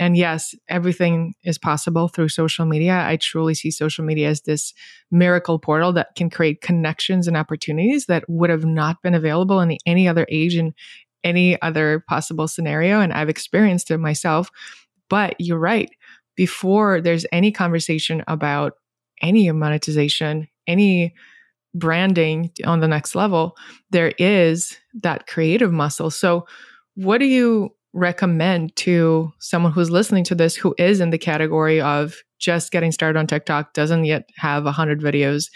And 0.00 0.16
yes, 0.16 0.52
everything 0.68 1.34
is 1.44 1.56
possible 1.56 2.08
through 2.08 2.30
social 2.30 2.64
media. 2.64 3.04
I 3.06 3.16
truly 3.16 3.54
see 3.54 3.70
social 3.70 4.04
media 4.04 4.28
as 4.30 4.40
this 4.40 4.74
miracle 5.12 5.60
portal 5.60 5.92
that 5.92 6.16
can 6.16 6.30
create 6.30 6.62
connections 6.62 7.28
and 7.28 7.36
opportunities 7.36 8.06
that 8.06 8.24
would 8.28 8.50
have 8.50 8.64
not 8.64 9.02
been 9.02 9.14
available 9.14 9.60
in 9.60 9.76
any 9.86 10.08
other 10.08 10.26
age 10.30 10.56
and 10.56 10.72
any 11.24 11.60
other 11.62 12.04
possible 12.08 12.48
scenario. 12.48 13.00
And 13.00 13.12
I've 13.12 13.28
experienced 13.28 13.90
it 13.90 13.98
myself. 13.98 14.50
But 15.08 15.34
you're 15.38 15.58
right. 15.58 15.90
Before 16.36 17.00
there's 17.00 17.26
any 17.32 17.52
conversation 17.52 18.22
about 18.28 18.74
any 19.22 19.50
monetization, 19.50 20.48
any 20.66 21.14
branding 21.74 22.50
on 22.64 22.80
the 22.80 22.88
next 22.88 23.14
level, 23.14 23.56
there 23.90 24.12
is 24.18 24.76
that 25.02 25.26
creative 25.26 25.72
muscle. 25.72 26.10
So, 26.10 26.46
what 26.94 27.18
do 27.18 27.26
you 27.26 27.70
recommend 27.92 28.74
to 28.76 29.32
someone 29.40 29.72
who's 29.72 29.90
listening 29.90 30.24
to 30.24 30.34
this 30.34 30.54
who 30.54 30.74
is 30.78 31.00
in 31.00 31.10
the 31.10 31.18
category 31.18 31.80
of 31.80 32.16
just 32.38 32.72
getting 32.72 32.92
started 32.92 33.18
on 33.18 33.26
TikTok, 33.26 33.72
doesn't 33.74 34.04
yet 34.04 34.28
have 34.36 34.64
100 34.64 35.00
videos, 35.00 35.46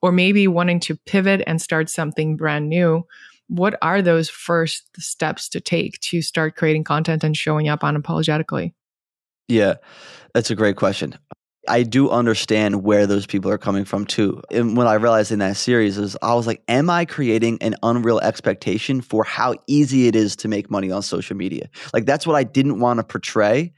or 0.00 0.10
maybe 0.12 0.48
wanting 0.48 0.80
to 0.80 0.96
pivot 1.06 1.42
and 1.46 1.60
start 1.60 1.88
something 1.88 2.36
brand 2.36 2.68
new? 2.68 3.04
What 3.52 3.76
are 3.82 4.00
those 4.00 4.30
first 4.30 4.88
steps 4.98 5.46
to 5.50 5.60
take 5.60 6.00
to 6.00 6.22
start 6.22 6.56
creating 6.56 6.84
content 6.84 7.22
and 7.22 7.36
showing 7.36 7.68
up 7.68 7.80
unapologetically? 7.80 8.72
Yeah, 9.46 9.74
that's 10.32 10.50
a 10.50 10.54
great 10.54 10.76
question. 10.76 11.18
I 11.68 11.82
do 11.82 12.08
understand 12.08 12.82
where 12.82 13.06
those 13.06 13.26
people 13.26 13.50
are 13.50 13.58
coming 13.58 13.84
from 13.84 14.06
too. 14.06 14.42
And 14.50 14.74
when 14.74 14.86
I 14.86 14.94
realized 14.94 15.30
in 15.32 15.38
that 15.40 15.58
series 15.58 15.98
is 15.98 16.16
I 16.22 16.34
was 16.34 16.46
like, 16.46 16.62
am 16.66 16.88
I 16.88 17.04
creating 17.04 17.58
an 17.60 17.76
unreal 17.82 18.20
expectation 18.20 19.02
for 19.02 19.22
how 19.22 19.56
easy 19.66 20.08
it 20.08 20.16
is 20.16 20.34
to 20.36 20.48
make 20.48 20.70
money 20.70 20.90
on 20.90 21.02
social 21.02 21.36
media? 21.36 21.68
Like 21.92 22.06
that's 22.06 22.26
what 22.26 22.36
I 22.36 22.44
didn't 22.44 22.80
want 22.80 23.00
to 23.00 23.04
portray. 23.04 23.74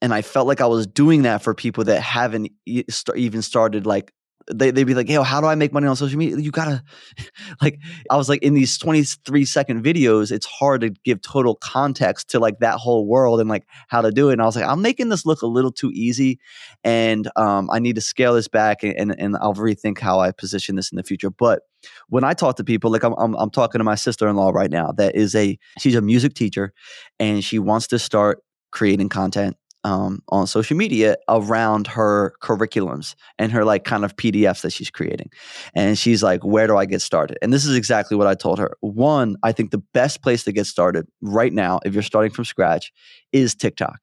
And 0.00 0.14
I 0.14 0.22
felt 0.22 0.48
like 0.48 0.62
I 0.62 0.66
was 0.66 0.86
doing 0.86 1.22
that 1.22 1.42
for 1.42 1.54
people 1.54 1.84
that 1.84 2.00
haven't 2.00 2.50
even 2.66 3.42
started 3.42 3.84
like 3.84 4.10
they, 4.52 4.70
they'd 4.70 4.84
be 4.84 4.94
like, 4.94 5.08
yo, 5.08 5.22
how 5.22 5.40
do 5.40 5.46
I 5.46 5.54
make 5.54 5.72
money 5.72 5.86
on 5.86 5.96
social 5.96 6.18
media? 6.18 6.38
You 6.38 6.50
gotta, 6.50 6.82
like, 7.62 7.78
I 8.10 8.16
was 8.16 8.28
like, 8.28 8.42
in 8.42 8.54
these 8.54 8.78
23 8.78 9.44
second 9.44 9.84
videos, 9.84 10.30
it's 10.30 10.46
hard 10.46 10.82
to 10.82 10.90
give 11.04 11.22
total 11.22 11.56
context 11.56 12.30
to 12.30 12.38
like 12.38 12.60
that 12.60 12.76
whole 12.76 13.06
world 13.06 13.40
and 13.40 13.48
like 13.48 13.66
how 13.88 14.00
to 14.00 14.10
do 14.10 14.30
it. 14.30 14.34
And 14.34 14.42
I 14.42 14.46
was 14.46 14.56
like, 14.56 14.64
I'm 14.64 14.82
making 14.82 15.08
this 15.08 15.26
look 15.26 15.42
a 15.42 15.46
little 15.46 15.72
too 15.72 15.90
easy. 15.92 16.38
And 16.84 17.28
um, 17.36 17.70
I 17.70 17.78
need 17.78 17.96
to 17.96 18.00
scale 18.00 18.34
this 18.34 18.48
back 18.48 18.82
and, 18.82 18.94
and, 18.98 19.14
and 19.18 19.36
I'll 19.40 19.54
rethink 19.54 19.98
how 19.98 20.20
I 20.20 20.32
position 20.32 20.76
this 20.76 20.92
in 20.92 20.96
the 20.96 21.02
future. 21.02 21.30
But 21.30 21.62
when 22.08 22.24
I 22.24 22.34
talk 22.34 22.56
to 22.56 22.64
people, 22.64 22.90
like 22.90 23.02
I'm, 23.02 23.14
I'm, 23.18 23.34
I'm 23.34 23.50
talking 23.50 23.78
to 23.78 23.84
my 23.84 23.96
sister 23.96 24.28
in 24.28 24.36
law 24.36 24.50
right 24.50 24.70
now, 24.70 24.92
that 24.92 25.14
is 25.14 25.34
a, 25.34 25.58
she's 25.78 25.94
a 25.94 26.00
music 26.00 26.34
teacher 26.34 26.72
and 27.18 27.42
she 27.42 27.58
wants 27.58 27.88
to 27.88 27.98
start 27.98 28.42
creating 28.70 29.08
content 29.08 29.56
um, 29.84 30.22
on 30.28 30.46
social 30.46 30.76
media 30.76 31.16
around 31.28 31.86
her 31.86 32.34
curriculums 32.40 33.14
and 33.38 33.50
her 33.52 33.64
like 33.64 33.84
kind 33.84 34.04
of 34.04 34.16
PDFs 34.16 34.62
that 34.62 34.72
she's 34.72 34.90
creating. 34.90 35.30
And 35.74 35.98
she's 35.98 36.22
like, 36.22 36.44
where 36.44 36.66
do 36.66 36.76
I 36.76 36.86
get 36.86 37.02
started? 37.02 37.38
And 37.42 37.52
this 37.52 37.64
is 37.64 37.76
exactly 37.76 38.16
what 38.16 38.26
I 38.26 38.34
told 38.34 38.58
her. 38.58 38.76
One, 38.80 39.36
I 39.42 39.52
think 39.52 39.70
the 39.70 39.82
best 39.92 40.22
place 40.22 40.44
to 40.44 40.52
get 40.52 40.66
started 40.66 41.06
right 41.20 41.52
now, 41.52 41.80
if 41.84 41.94
you're 41.94 42.02
starting 42.02 42.32
from 42.32 42.44
scratch, 42.44 42.92
is 43.32 43.54
TikTok 43.54 44.00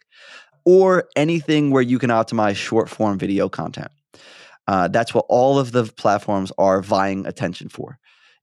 or 0.65 1.05
anything 1.15 1.71
where 1.71 1.81
you 1.81 1.99
can 1.99 2.09
optimize 2.09 2.55
short 2.55 2.89
form 2.89 3.17
video 3.17 3.49
content. 3.49 3.91
Uh, 4.67 4.87
that's 4.87 5.13
what 5.13 5.25
all 5.29 5.57
of 5.57 5.71
the 5.71 5.85
platforms 5.85 6.51
are 6.57 6.81
vying 6.81 7.25
attention 7.25 7.69
for 7.69 7.97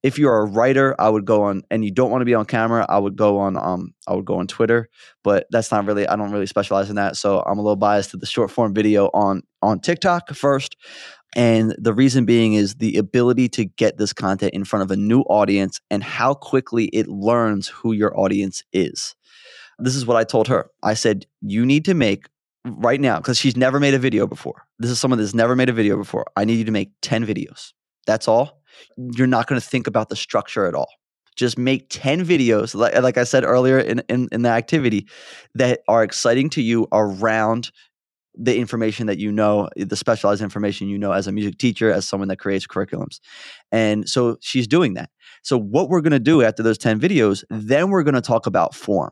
if 0.07 0.21
you're 0.21 0.39
a 0.39 0.45
writer, 0.45 0.95
I 1.01 1.09
would 1.09 1.25
go 1.25 1.43
on, 1.43 1.65
and 1.69 1.85
you 1.85 1.91
don't 1.91 2.13
want 2.13 2.21
to 2.21 2.27
be 2.27 2.35
on 2.35 2.45
camera, 2.45 2.87
I 2.89 2.97
would 2.97 3.17
go 3.17 3.39
on, 3.39 3.57
um, 3.57 3.93
I 4.07 4.15
would 4.15 4.25
go 4.25 4.37
on 4.37 4.47
Twitter, 4.47 4.89
but 5.25 5.49
that's 5.51 5.73
not 5.73 5.85
really, 5.85 6.07
I 6.07 6.15
don't 6.15 6.31
really 6.31 6.47
specialize 6.47 6.89
in 6.89 6.95
that, 6.95 7.17
so 7.17 7.43
I'm 7.45 7.59
a 7.59 7.63
little 7.63 7.75
biased 7.75 8.13
to 8.13 8.17
the 8.17 8.25
short 8.25 8.53
form 8.53 8.73
video 8.73 9.07
on 9.13 9.43
on 9.63 9.81
TikTok 9.81 10.33
first, 10.33 10.77
and 11.35 11.75
the 11.77 11.93
reason 11.93 12.25
being 12.25 12.55
is 12.55 12.77
the 12.77 12.99
ability 12.99 13.49
to 13.49 13.65
get 13.65 13.99
this 13.99 14.13
content 14.13 14.55
in 14.55 14.65
front 14.65 14.85
of 14.85 14.93
a 14.93 14.97
new 14.97 15.23
audience 15.23 15.81
and 15.91 16.05
how 16.05 16.35
quickly 16.35 16.85
it 16.87 17.09
learns 17.09 17.67
who 17.67 17.93
your 17.93 18.17
audience 18.19 18.63
is. 18.73 19.17
This 19.81 19.97
is 19.97 20.07
what 20.07 20.17
I 20.17 20.23
told 20.23 20.47
her. 20.47 20.71
I 20.85 20.95
said, 20.95 21.27
you 21.41 21.67
need 21.67 21.85
to 21.87 21.95
make 21.95 22.29
right 22.65 23.01
now 23.01 23.17
because 23.17 23.39
she's 23.39 23.57
never 23.57 23.81
made 23.81 23.95
a 23.95 23.99
video 23.99 24.29
before. 24.29 24.63
This 24.79 24.91
is 24.91 25.01
someone 25.01 25.19
that's 25.19 25.35
never 25.35 25.57
made 25.57 25.69
a 25.69 25.73
video 25.73 25.97
before. 25.97 26.27
I 26.37 26.45
need 26.45 26.59
you 26.59 26.65
to 26.65 26.71
make 26.71 26.93
10 27.03 27.27
videos. 27.27 27.73
That's 28.07 28.29
all 28.29 28.63
you're 28.97 29.27
not 29.27 29.47
going 29.47 29.61
to 29.61 29.67
think 29.67 29.87
about 29.87 30.09
the 30.09 30.17
structure 30.17 30.67
at 30.67 30.75
all. 30.75 30.89
Just 31.37 31.59
make 31.59 31.87
10 31.91 32.25
videos, 32.25 32.75
like, 32.75 32.99
like 33.03 33.19
I 33.19 33.25
said 33.25 33.45
earlier 33.45 33.79
in, 33.79 34.03
in, 34.09 34.29
in 34.33 34.43
the 34.43 34.49
activity, 34.49 35.07
that 35.55 35.81
are 35.87 36.03
exciting 36.03 36.49
to 36.51 36.63
you 36.63 36.89
around 36.93 37.71
the 38.37 38.57
information 38.57 39.07
that 39.07 39.19
you 39.19 39.33
know, 39.33 39.69
eh, 39.77 39.85
the 39.87 39.97
specialized 39.97 40.43
information 40.43 40.89
you 40.89 40.99
know 40.99 41.13
as 41.13 41.27
a 41.27 41.33
music 41.33 41.59
teacher, 41.59 41.93
as 41.93 42.07
someone 42.07 42.29
that 42.29 42.39
creates 42.39 42.67
curriculums. 42.67 43.21
And 43.73 44.09
so 44.09 44.37
she's 44.41 44.67
doing 44.67 44.95
that. 44.95 45.11
So, 45.43 45.59
what 45.59 45.89
we're 45.89 46.01
going 46.01 46.13
to 46.13 46.19
do 46.19 46.43
after 46.43 46.63
those 46.63 46.79
10 46.79 47.01
videos, 47.01 47.45
then 47.51 47.91
we're 47.91 48.03
going 48.03 48.15
to 48.15 48.21
talk 48.21 48.47
about 48.47 48.75
form. 48.75 49.11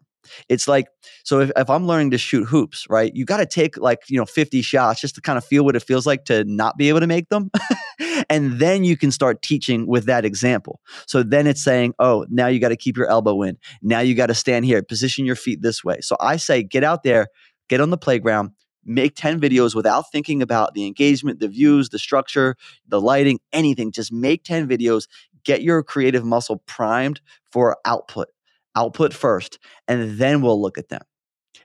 It's 0.49 0.67
like, 0.67 0.87
so 1.25 1.41
if, 1.41 1.51
if 1.57 1.69
I'm 1.69 1.87
learning 1.87 2.11
to 2.13 2.19
shoot 2.19 2.45
hoops, 2.45 2.87
right, 2.89 3.15
you 3.15 3.25
got 3.25 3.39
to 3.39 3.47
take 3.47 3.77
like, 3.77 4.01
you 4.09 4.19
know, 4.19 4.25
50 4.25 4.63
shots 4.63 5.01
just 5.01 5.15
to 5.17 5.21
kind 5.21 5.37
of 5.37 5.45
feel 5.45 5.65
what 5.65 5.77
it 5.77 5.83
feels 5.83 6.07
like 6.07 6.25
to 6.27 6.45
not 6.45 6.77
be 6.77 6.89
able 6.89 7.01
to 7.01 7.07
make 7.07 7.29
them. 7.29 7.51
and 8.29 8.59
then 8.59 8.85
you 8.85 8.97
can 8.97 9.11
start 9.11 9.43
teaching 9.43 9.87
with 9.87 10.07
that 10.07 10.25
example. 10.25 10.81
So 11.07 11.23
then 11.23 11.47
it's 11.47 11.63
saying, 11.63 11.95
oh, 11.99 12.27
now 12.29 12.47
you 12.47 12.61
got 12.61 12.71
to 12.71 12.77
keep 12.77 12.97
your 12.97 13.09
elbow 13.09 13.43
in. 13.43 13.59
Now 13.83 14.01
you 14.01 14.15
got 14.15 14.27
to 14.27 14.35
stand 14.35 14.65
here, 14.65 14.83
position 14.83 15.25
your 15.25 15.37
feet 15.37 15.63
this 15.63 15.85
way. 15.85 16.01
So 16.01 16.17
I 16.21 16.37
say, 16.37 16.63
get 16.63 16.85
out 16.85 17.03
there, 17.03 17.29
get 17.69 17.81
on 17.81 17.91
the 17.91 17.99
playground, 17.99 18.51
make 18.85 19.15
10 19.17 19.41
videos 19.41 19.75
without 19.75 20.05
thinking 20.13 20.43
about 20.43 20.75
the 20.75 20.87
engagement, 20.87 21.41
the 21.41 21.49
views, 21.49 21.89
the 21.89 21.99
structure, 21.99 22.57
the 22.87 23.01
lighting, 23.01 23.41
anything. 23.53 23.93
Just 23.93 24.13
make 24.13 24.45
10 24.45 24.69
videos, 24.69 25.07
get 25.45 25.63
your 25.63 25.83
creative 25.83 26.25
muscle 26.25 26.63
primed 26.67 27.21
for 27.51 27.77
output 27.85 28.29
output 28.77 29.15
first, 29.15 29.59
and 29.89 30.19
then 30.19 30.43
we'll 30.43 30.61
look 30.61 30.79
at 30.79 30.89
them. 30.89 31.03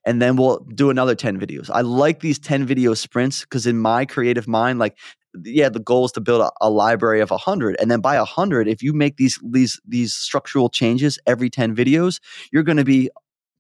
And 0.06 0.22
then 0.22 0.38
we'll 0.38 0.60
do 0.60 0.90
another 0.90 1.16
10 1.16 1.40
videos. 1.40 1.70
I 1.70 1.82
like 1.82 2.22
these 2.22 2.40
10 2.40 2.66
video 2.66 2.94
sprints 2.94 3.42
because 3.42 3.68
in 3.68 3.78
my 3.78 4.06
creative 4.06 4.48
mind, 4.48 4.80
like, 4.80 4.98
yeah, 5.44 5.70
the 5.70 5.80
goal 5.80 6.06
is 6.06 6.12
to 6.14 6.22
build 6.22 6.42
a, 6.42 6.52
a 6.62 6.70
library 6.70 7.22
of 7.22 7.32
100. 7.32 7.76
And 7.80 7.90
then 7.90 8.02
by 8.02 8.18
100, 8.18 8.68
if 8.68 8.82
you 8.82 8.94
make 8.94 9.18
these, 9.18 9.40
these, 9.44 9.80
these 9.88 10.14
structural 10.14 10.70
changes 10.70 11.20
every 11.28 11.50
10 11.50 11.76
videos, 11.76 12.20
you're 12.52 12.64
going 12.64 12.78
to 12.78 12.84
be 12.84 13.10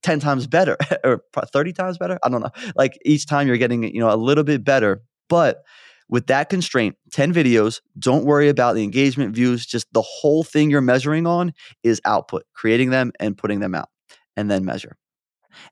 10 0.03 0.19
times 0.19 0.47
better 0.47 0.77
or 1.03 1.23
30 1.35 1.73
times 1.73 1.97
better. 1.97 2.19
I 2.23 2.29
don't 2.29 2.41
know. 2.41 2.51
Like 2.75 2.97
each 3.05 3.25
time 3.25 3.47
you're 3.47 3.57
getting, 3.57 3.83
you 3.83 3.99
know, 3.99 4.13
a 4.13 4.17
little 4.17 4.43
bit 4.43 4.63
better. 4.63 5.01
But 5.27 5.63
with 6.09 6.27
that 6.27 6.49
constraint, 6.49 6.95
10 7.11 7.33
videos, 7.33 7.81
don't 7.97 8.25
worry 8.25 8.49
about 8.49 8.73
the 8.75 8.83
engagement 8.83 9.35
views. 9.35 9.65
Just 9.65 9.87
the 9.93 10.01
whole 10.01 10.43
thing 10.43 10.71
you're 10.71 10.81
measuring 10.81 11.27
on 11.27 11.53
is 11.83 12.01
output, 12.03 12.43
creating 12.53 12.89
them 12.89 13.11
and 13.19 13.37
putting 13.37 13.59
them 13.59 13.75
out, 13.75 13.89
and 14.35 14.49
then 14.49 14.65
measure. 14.65 14.97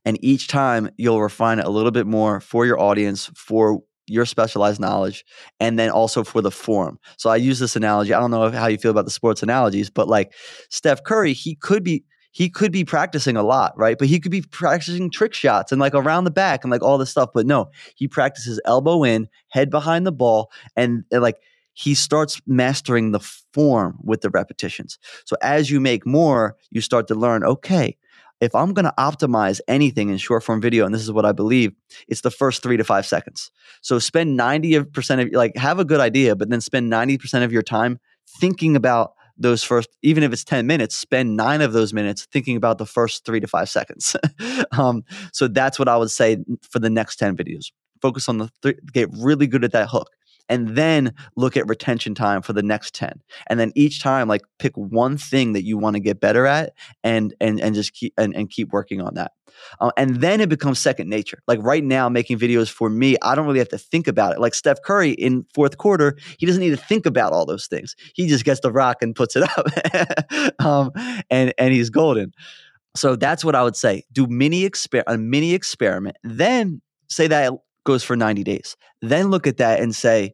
And 0.06 0.24
each 0.24 0.48
time 0.48 0.90
you'll 0.98 1.22
refine 1.22 1.60
it 1.60 1.66
a 1.66 1.70
little 1.70 1.92
bit 1.92 2.06
more 2.06 2.40
for 2.40 2.66
your 2.66 2.80
audience, 2.80 3.32
for 3.36 3.82
your 4.08 4.26
specialized 4.26 4.80
knowledge, 4.80 5.26
and 5.60 5.78
then 5.78 5.90
also 5.90 6.24
for 6.24 6.42
the 6.42 6.52
form. 6.52 7.00
So 7.18 7.30
I 7.30 7.36
use 7.36 7.60
this 7.60 7.76
analogy. 7.76 8.14
I 8.14 8.20
don't 8.20 8.32
know 8.32 8.50
how 8.52 8.68
you 8.68 8.78
feel 8.78 8.92
about 8.92 9.06
the 9.06 9.12
sports 9.12 9.44
analogies, 9.44 9.90
but 9.90 10.08
like 10.08 10.34
Steph 10.70 11.04
Curry, 11.04 11.34
he 11.34 11.56
could 11.56 11.84
be 11.84 12.04
he 12.32 12.50
could 12.50 12.72
be 12.72 12.86
practicing 12.86 13.36
a 13.36 13.42
lot, 13.42 13.74
right? 13.78 13.98
But 13.98 14.10
he 14.10 14.20
could 14.20 14.32
be 14.32 14.42
practicing 14.44 15.10
trick 15.10 15.34
shots 15.34 15.72
and 15.72 15.82
like 15.82 15.96
around 15.96 16.26
the 16.26 16.32
back 16.32 16.64
and 16.64 16.70
like 16.70 16.84
all 16.84 17.00
this 17.00 17.10
stuff. 17.10 17.30
But 17.34 17.48
no, 17.48 17.72
he 17.96 18.08
practices 18.08 18.62
elbow 18.64 19.04
in, 19.04 19.28
head 19.50 19.72
behind 19.72 20.06
the 20.06 20.12
ball, 20.12 20.52
and, 20.76 21.04
and 21.12 21.24
like 21.24 21.38
he 21.74 21.96
starts 21.96 22.40
mastering 22.46 23.12
the 23.12 23.20
form 23.54 23.98
with 24.04 24.22
the 24.22 24.30
repetitions. 24.30 25.00
So 25.26 25.36
as 25.42 25.72
you 25.72 25.80
make 25.80 26.06
more, 26.06 26.56
you 26.70 26.82
start 26.82 27.08
to 27.08 27.16
learn, 27.16 27.44
okay, 27.44 27.98
if 28.40 28.54
I'm 28.54 28.74
going 28.74 28.86
to 28.86 28.94
optimize 28.98 29.60
anything 29.68 30.10
in 30.10 30.18
short 30.18 30.44
form 30.44 30.62
video, 30.62 30.86
and 30.86 30.94
this 30.94 31.02
is 31.02 31.12
what 31.12 31.26
I 31.26 31.32
believe, 31.32 31.72
it's 32.08 32.22
the 32.22 32.32
first 32.32 32.64
three 32.64 32.78
to 32.78 32.84
five 32.84 33.06
seconds. 33.06 33.52
So 33.82 34.00
spend 34.00 34.40
90% 34.40 35.22
of, 35.22 35.34
like, 35.34 35.56
have 35.56 35.80
a 35.80 35.86
good 35.86 36.00
idea, 36.00 36.36
but 36.36 36.50
then 36.50 36.62
spend 36.62 36.92
90% 36.92 37.44
of 37.44 37.52
your 37.52 37.64
time 37.64 38.00
thinking 38.40 38.76
about 38.76 39.12
those 39.38 39.64
first, 39.64 39.90
even 40.02 40.24
if 40.24 40.34
it's 40.34 40.44
10 40.44 40.66
minutes, 40.66 40.96
spend 40.96 41.38
nine 41.38 41.62
of 41.62 41.74
those 41.74 41.94
minutes 41.94 42.26
thinking 42.32 42.58
about 42.58 42.80
the 42.80 42.86
first 42.86 43.24
three 43.24 43.40
to 43.40 43.48
five 43.48 43.70
seconds. 43.70 44.16
um, 44.72 45.04
so 45.32 45.48
that's 45.48 45.78
what 45.78 45.88
I 45.88 45.98
would 45.98 46.12
say 46.12 46.38
for 46.62 46.80
the 46.80 46.90
next 46.90 47.18
10 47.18 47.38
videos. 47.38 47.72
Focus 48.02 48.28
on 48.30 48.40
the, 48.40 48.50
th- 48.64 48.80
get 48.92 49.10
really 49.14 49.48
good 49.48 49.64
at 49.64 49.72
that 49.74 49.90
hook 49.90 50.10
and 50.50 50.70
then 50.76 51.14
look 51.36 51.58
at 51.58 51.68
retention 51.68 52.16
time 52.16 52.42
for 52.42 52.54
the 52.54 52.64
next 52.64 52.94
10 52.96 53.22
and 53.48 53.60
then 53.60 53.72
each 53.76 54.02
time 54.02 54.28
like 54.28 54.42
pick 54.60 54.76
one 54.76 55.18
thing 55.18 55.54
that 55.54 55.64
you 55.64 55.78
want 55.78 55.96
to 55.96 56.00
get 56.00 56.20
better 56.20 56.46
at 56.46 56.74
and 57.04 57.34
and 57.40 57.60
and 57.60 57.76
just 57.76 57.94
keep 57.94 58.14
and, 58.18 58.36
and 58.36 58.50
keep 58.50 58.72
working 58.72 59.02
on 59.02 59.14
that. 59.16 59.32
Uh, 59.80 59.92
and 59.98 60.18
then 60.18 60.40
it 60.40 60.50
becomes 60.50 60.78
second 60.78 61.10
nature. 61.10 61.40
Like 61.48 61.60
right 61.62 61.84
now 61.84 62.10
making 62.10 62.38
videos 62.38 62.70
for 62.70 62.90
me 62.90 63.16
i 63.22 63.36
don't 63.36 63.46
really 63.46 63.60
have 63.60 63.70
to 63.70 63.78
think 63.78 64.08
about 64.08 64.34
it. 64.34 64.40
Like 64.40 64.54
steph 64.54 64.82
curry 64.82 65.12
in 65.12 65.46
fourth 65.54 65.78
quarter 65.78 66.18
he 66.38 66.46
doesn't 66.46 66.62
need 66.62 66.72
to 66.72 66.78
think 66.78 67.06
about 67.06 67.34
all 67.34 67.46
those 67.46 67.68
things. 67.68 67.96
He 68.14 68.28
just 68.28 68.46
gets 68.46 68.62
the 68.62 68.72
rock 68.72 68.98
and 69.02 69.16
puts 69.16 69.36
it 69.36 69.44
up 69.58 70.66
um, 70.66 70.92
and 71.30 71.54
and 71.58 71.74
he's 71.74 71.90
golden. 71.90 72.34
So 72.96 73.16
that's 73.16 73.44
what 73.46 73.56
i 73.56 73.64
would 73.64 73.76
say. 73.76 74.04
Do 74.12 74.28
mini 74.28 74.68
exper- 74.68 75.04
a 75.08 75.18
mini 75.18 75.54
experiment 75.54 76.18
then 76.24 76.82
say 77.10 77.28
that 77.28 77.54
goes 77.88 78.04
for 78.04 78.16
90 78.16 78.44
days. 78.44 78.76
Then 79.02 79.30
look 79.30 79.48
at 79.48 79.58
that 79.58 79.80
and 79.80 79.96
say, 79.96 80.34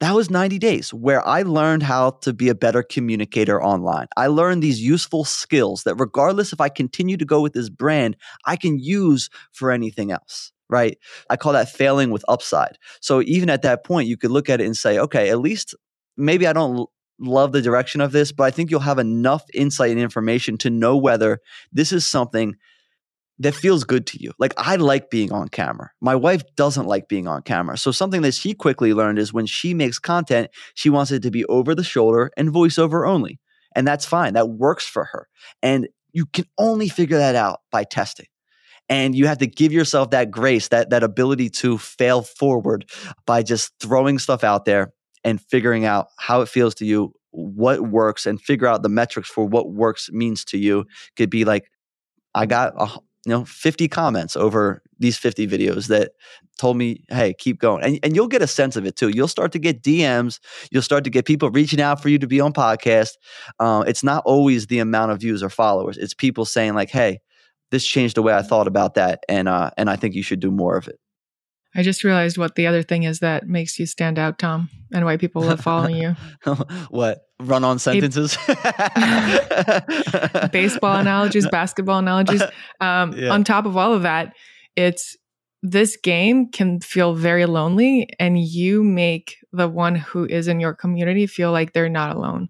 that 0.00 0.14
was 0.14 0.30
90 0.30 0.58
days 0.58 0.94
where 0.94 1.26
I 1.26 1.42
learned 1.42 1.82
how 1.82 2.10
to 2.22 2.32
be 2.32 2.48
a 2.48 2.54
better 2.54 2.82
communicator 2.82 3.62
online. 3.62 4.06
I 4.16 4.28
learned 4.28 4.62
these 4.62 4.80
useful 4.80 5.24
skills 5.24 5.82
that, 5.84 5.96
regardless 5.96 6.52
if 6.52 6.60
I 6.60 6.70
continue 6.70 7.18
to 7.18 7.24
go 7.24 7.42
with 7.42 7.52
this 7.52 7.68
brand, 7.68 8.16
I 8.46 8.56
can 8.56 8.78
use 8.78 9.28
for 9.52 9.70
anything 9.70 10.10
else, 10.10 10.52
right? 10.70 10.96
I 11.28 11.36
call 11.36 11.52
that 11.52 11.68
failing 11.68 12.10
with 12.10 12.24
upside. 12.28 12.78
So, 13.00 13.20
even 13.22 13.50
at 13.50 13.62
that 13.62 13.84
point, 13.84 14.08
you 14.08 14.16
could 14.16 14.30
look 14.30 14.48
at 14.48 14.60
it 14.60 14.64
and 14.64 14.76
say, 14.76 14.98
okay, 14.98 15.28
at 15.28 15.38
least 15.38 15.74
maybe 16.16 16.46
I 16.46 16.54
don't 16.54 16.88
love 17.18 17.52
the 17.52 17.62
direction 17.62 18.00
of 18.00 18.12
this, 18.12 18.32
but 18.32 18.44
I 18.44 18.50
think 18.50 18.70
you'll 18.70 18.80
have 18.80 18.98
enough 18.98 19.44
insight 19.52 19.90
and 19.90 20.00
information 20.00 20.56
to 20.58 20.70
know 20.70 20.96
whether 20.96 21.40
this 21.72 21.92
is 21.92 22.06
something 22.06 22.56
that 23.40 23.54
feels 23.54 23.84
good 23.84 24.06
to 24.06 24.22
you. 24.22 24.32
Like 24.38 24.52
I 24.58 24.76
like 24.76 25.10
being 25.10 25.32
on 25.32 25.48
camera. 25.48 25.90
My 26.00 26.14
wife 26.14 26.42
doesn't 26.56 26.86
like 26.86 27.08
being 27.08 27.26
on 27.26 27.42
camera. 27.42 27.78
So 27.78 27.90
something 27.90 28.20
that 28.22 28.34
she 28.34 28.52
quickly 28.52 28.92
learned 28.92 29.18
is 29.18 29.32
when 29.32 29.46
she 29.46 29.72
makes 29.72 29.98
content, 29.98 30.50
she 30.74 30.90
wants 30.90 31.10
it 31.10 31.22
to 31.22 31.30
be 31.30 31.46
over 31.46 31.74
the 31.74 31.82
shoulder 31.82 32.30
and 32.36 32.50
voiceover 32.50 33.08
only. 33.08 33.40
And 33.74 33.88
that's 33.88 34.04
fine. 34.04 34.34
That 34.34 34.50
works 34.50 34.86
for 34.86 35.04
her. 35.06 35.26
And 35.62 35.88
you 36.12 36.26
can 36.26 36.44
only 36.58 36.88
figure 36.88 37.16
that 37.16 37.34
out 37.34 37.60
by 37.72 37.84
testing. 37.84 38.26
And 38.90 39.14
you 39.14 39.26
have 39.26 39.38
to 39.38 39.46
give 39.46 39.72
yourself 39.72 40.10
that 40.10 40.30
grace, 40.30 40.68
that 40.68 40.90
that 40.90 41.02
ability 41.02 41.48
to 41.50 41.78
fail 41.78 42.22
forward 42.22 42.90
by 43.24 43.42
just 43.42 43.72
throwing 43.80 44.18
stuff 44.18 44.44
out 44.44 44.66
there 44.66 44.92
and 45.24 45.40
figuring 45.40 45.86
out 45.86 46.08
how 46.18 46.42
it 46.42 46.48
feels 46.48 46.74
to 46.74 46.84
you, 46.84 47.14
what 47.30 47.88
works, 47.88 48.26
and 48.26 48.40
figure 48.40 48.66
out 48.66 48.82
the 48.82 48.88
metrics 48.88 49.30
for 49.30 49.46
what 49.46 49.72
works 49.72 50.10
means 50.12 50.44
to 50.46 50.58
you. 50.58 50.84
Could 51.16 51.30
be 51.30 51.44
like 51.46 51.70
I 52.34 52.46
got 52.46 52.74
you 53.26 53.30
know 53.30 53.44
50 53.44 53.88
comments 53.88 54.36
over 54.36 54.82
these 54.98 55.18
50 55.18 55.46
videos 55.46 55.88
that 55.88 56.12
told 56.58 56.76
me 56.76 57.04
hey 57.08 57.34
keep 57.38 57.58
going. 57.58 57.82
And, 57.82 57.98
and 58.02 58.16
you'll 58.16 58.28
get 58.28 58.42
a 58.42 58.46
sense 58.46 58.76
of 58.76 58.86
it 58.86 58.96
too. 58.96 59.08
You'll 59.08 59.28
start 59.28 59.52
to 59.52 59.58
get 59.58 59.82
dms 59.82 60.40
you'll 60.70 60.82
start 60.82 61.04
to 61.04 61.10
get 61.10 61.24
people 61.24 61.50
reaching 61.50 61.80
out 61.80 62.00
for 62.02 62.08
you 62.08 62.18
to 62.18 62.26
be 62.26 62.40
on 62.40 62.52
podcast 62.52 63.10
uh, 63.58 63.84
it's 63.86 64.02
not 64.02 64.22
always 64.26 64.66
the 64.66 64.78
amount 64.78 65.12
of 65.12 65.20
views 65.20 65.42
or 65.42 65.50
followers. 65.50 65.98
It's 65.98 66.14
people 66.14 66.44
saying 66.44 66.74
like 66.74 66.90
hey 66.90 67.20
this 67.70 67.86
changed 67.86 68.16
the 68.16 68.22
way 68.22 68.34
i 68.34 68.42
thought 68.42 68.66
about 68.66 68.94
that 68.94 69.22
and 69.28 69.48
uh, 69.48 69.70
and 69.76 69.90
i 69.90 69.96
think 69.96 70.14
you 70.14 70.22
should 70.22 70.40
do 70.40 70.50
more 70.50 70.76
of 70.76 70.88
it 70.88 70.98
I 71.74 71.82
just 71.82 72.02
realized 72.02 72.36
what 72.36 72.56
the 72.56 72.66
other 72.66 72.82
thing 72.82 73.04
is 73.04 73.20
that 73.20 73.46
makes 73.46 73.78
you 73.78 73.86
stand 73.86 74.18
out, 74.18 74.38
Tom, 74.38 74.68
and 74.92 75.04
why 75.04 75.16
people 75.16 75.42
love 75.42 75.60
following 75.60 75.96
you. 75.96 76.16
what? 76.90 77.20
Run 77.38 77.62
on 77.62 77.78
sentences? 77.78 78.36
Baseball 80.52 80.96
analogies, 80.96 81.48
basketball 81.48 81.98
analogies. 81.98 82.42
Um, 82.80 83.12
yeah. 83.12 83.28
On 83.28 83.44
top 83.44 83.66
of 83.66 83.76
all 83.76 83.92
of 83.92 84.02
that, 84.02 84.34
it's 84.74 85.14
this 85.62 85.98
game 85.98 86.48
can 86.48 86.80
feel 86.80 87.14
very 87.14 87.44
lonely, 87.44 88.08
and 88.18 88.38
you 88.38 88.82
make 88.82 89.36
the 89.52 89.68
one 89.68 89.96
who 89.96 90.24
is 90.24 90.48
in 90.48 90.60
your 90.60 90.72
community 90.72 91.26
feel 91.26 91.52
like 91.52 91.74
they're 91.74 91.90
not 91.90 92.16
alone 92.16 92.48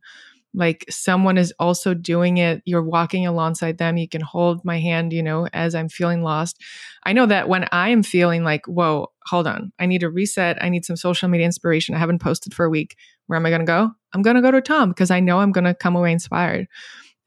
like 0.54 0.84
someone 0.90 1.38
is 1.38 1.52
also 1.58 1.94
doing 1.94 2.38
it 2.38 2.62
you're 2.64 2.82
walking 2.82 3.26
alongside 3.26 3.78
them 3.78 3.96
you 3.96 4.08
can 4.08 4.20
hold 4.20 4.64
my 4.64 4.78
hand 4.78 5.12
you 5.12 5.22
know 5.22 5.46
as 5.52 5.74
i'm 5.74 5.88
feeling 5.88 6.22
lost 6.22 6.60
i 7.04 7.12
know 7.12 7.26
that 7.26 7.48
when 7.48 7.66
i 7.72 7.88
am 7.88 8.02
feeling 8.02 8.42
like 8.42 8.66
whoa 8.66 9.06
hold 9.26 9.46
on 9.46 9.72
i 9.78 9.86
need 9.86 10.02
a 10.02 10.10
reset 10.10 10.62
i 10.62 10.68
need 10.68 10.84
some 10.84 10.96
social 10.96 11.28
media 11.28 11.46
inspiration 11.46 11.94
i 11.94 11.98
haven't 11.98 12.20
posted 12.20 12.52
for 12.52 12.64
a 12.64 12.70
week 12.70 12.96
where 13.26 13.36
am 13.36 13.46
i 13.46 13.50
going 13.50 13.60
to 13.60 13.66
go 13.66 13.90
i'm 14.12 14.22
going 14.22 14.36
to 14.36 14.42
go 14.42 14.50
to 14.50 14.60
tom 14.60 14.88
because 14.88 15.10
i 15.10 15.20
know 15.20 15.38
i'm 15.38 15.52
going 15.52 15.64
to 15.64 15.74
come 15.74 15.94
away 15.94 16.12
inspired 16.12 16.66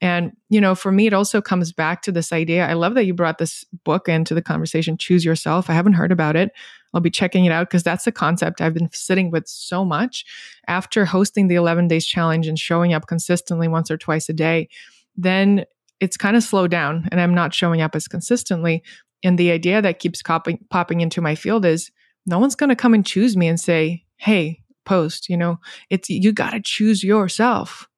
and, 0.00 0.32
you 0.50 0.60
know, 0.60 0.74
for 0.74 0.92
me, 0.92 1.06
it 1.06 1.14
also 1.14 1.40
comes 1.40 1.72
back 1.72 2.02
to 2.02 2.12
this 2.12 2.30
idea. 2.30 2.66
I 2.66 2.74
love 2.74 2.94
that 2.94 3.06
you 3.06 3.14
brought 3.14 3.38
this 3.38 3.64
book 3.84 4.06
into 4.06 4.34
the 4.34 4.42
conversation, 4.42 4.98
Choose 4.98 5.24
Yourself. 5.24 5.70
I 5.70 5.72
haven't 5.72 5.94
heard 5.94 6.12
about 6.12 6.36
it. 6.36 6.50
I'll 6.94 7.00
be 7.00 7.10
checking 7.10 7.44
it 7.44 7.52
out 7.52 7.68
because 7.68 7.82
that's 7.82 8.06
a 8.06 8.12
concept 8.12 8.60
I've 8.60 8.72
been 8.72 8.88
sitting 8.92 9.30
with 9.30 9.48
so 9.48 9.84
much 9.84 10.24
after 10.68 11.04
hosting 11.04 11.48
the 11.48 11.56
11 11.56 11.88
days 11.88 12.06
challenge 12.06 12.46
and 12.46 12.58
showing 12.58 12.94
up 12.94 13.08
consistently 13.08 13.68
once 13.68 13.90
or 13.90 13.98
twice 13.98 14.28
a 14.28 14.32
day. 14.32 14.68
Then 15.16 15.64
it's 16.00 16.16
kind 16.16 16.36
of 16.36 16.42
slowed 16.42 16.70
down 16.70 17.08
and 17.10 17.20
I'm 17.20 17.34
not 17.34 17.52
showing 17.52 17.80
up 17.82 17.96
as 17.96 18.08
consistently. 18.08 18.82
And 19.24 19.38
the 19.38 19.50
idea 19.50 19.82
that 19.82 19.98
keeps 19.98 20.22
popping, 20.22 20.64
popping 20.70 21.00
into 21.00 21.20
my 21.20 21.34
field 21.34 21.64
is 21.64 21.90
no 22.26 22.38
one's 22.38 22.54
going 22.54 22.70
to 22.70 22.76
come 22.76 22.94
and 22.94 23.04
choose 23.04 23.36
me 23.36 23.48
and 23.48 23.58
say, 23.58 24.04
hey, 24.16 24.60
post, 24.84 25.28
you 25.28 25.36
know, 25.36 25.58
it's 25.90 26.08
you 26.08 26.32
got 26.32 26.50
to 26.50 26.60
choose 26.60 27.02
yourself. 27.02 27.88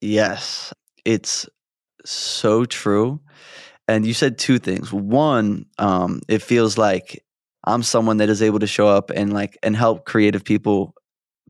Yes. 0.00 0.72
It's 1.04 1.48
so 2.04 2.64
true. 2.64 3.20
And 3.88 4.06
you 4.06 4.14
said 4.14 4.38
two 4.38 4.58
things. 4.58 4.92
One, 4.92 5.66
um, 5.78 6.20
it 6.28 6.42
feels 6.42 6.78
like 6.78 7.24
I'm 7.64 7.82
someone 7.82 8.16
that 8.18 8.28
is 8.28 8.42
able 8.42 8.58
to 8.58 8.66
show 8.66 8.88
up 8.88 9.10
and 9.10 9.32
like 9.32 9.58
and 9.62 9.76
help 9.76 10.04
creative 10.04 10.44
people 10.44 10.94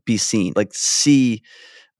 be 0.05 0.17
seen, 0.17 0.53
like 0.55 0.73
see 0.73 1.41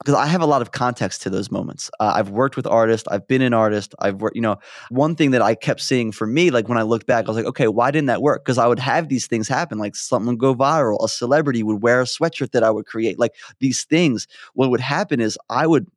because 0.03 0.16
I 0.16 0.26
have 0.26 0.41
a 0.41 0.45
lot 0.45 0.61
of 0.61 0.72
context 0.72 1.22
to 1.22 1.30
those 1.30 1.49
moments. 1.49 1.89
Uh, 1.99 2.11
I've 2.16 2.30
worked 2.30 2.57
with 2.57 2.68
artists, 2.68 3.07
I've 3.09 3.26
been 3.28 3.41
an 3.41 3.53
artist, 3.53 3.95
I've 3.99 4.16
worked, 4.16 4.36
you 4.36 4.41
know, 4.41 4.57
one 4.89 5.16
thing 5.16 5.32
that 5.32 5.41
I 5.41 5.55
kept 5.55 5.80
seeing 5.80 6.11
for 6.11 6.28
me, 6.28 6.51
like 6.51 6.68
when 6.68 6.78
I 6.78 6.82
looked 6.82 7.07
back, 7.07 7.26
I 7.26 7.28
was 7.30 7.38
like, 7.38 7.45
okay, 7.45 7.70
why 7.70 7.89
didn't 7.89 8.07
that 8.07 8.22
work? 8.22 8.43
Because 8.43 8.57
I 8.57 8.68
would 8.68 8.80
have 8.80 9.07
these 9.07 9.28
things 9.28 9.47
happen, 9.47 9.78
like 9.78 9.95
something 9.95 10.38
go 10.38 10.53
viral, 10.55 11.03
a 11.03 11.07
celebrity 11.07 11.64
would 11.64 11.82
wear 11.82 12.01
a 12.01 12.05
sweatshirt 12.05 12.51
that 12.51 12.64
I 12.64 12.70
would 12.72 12.86
create, 12.86 13.18
like 13.18 13.34
these 13.59 13.86
things. 13.86 14.28
What 14.55 14.70
would 14.72 14.82
happen 14.82 15.22
is 15.22 15.38
I 15.49 15.68
would 15.68 15.88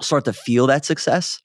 start 0.00 0.24
to 0.24 0.32
feel 0.32 0.66
that 0.68 0.86
success 0.86 1.42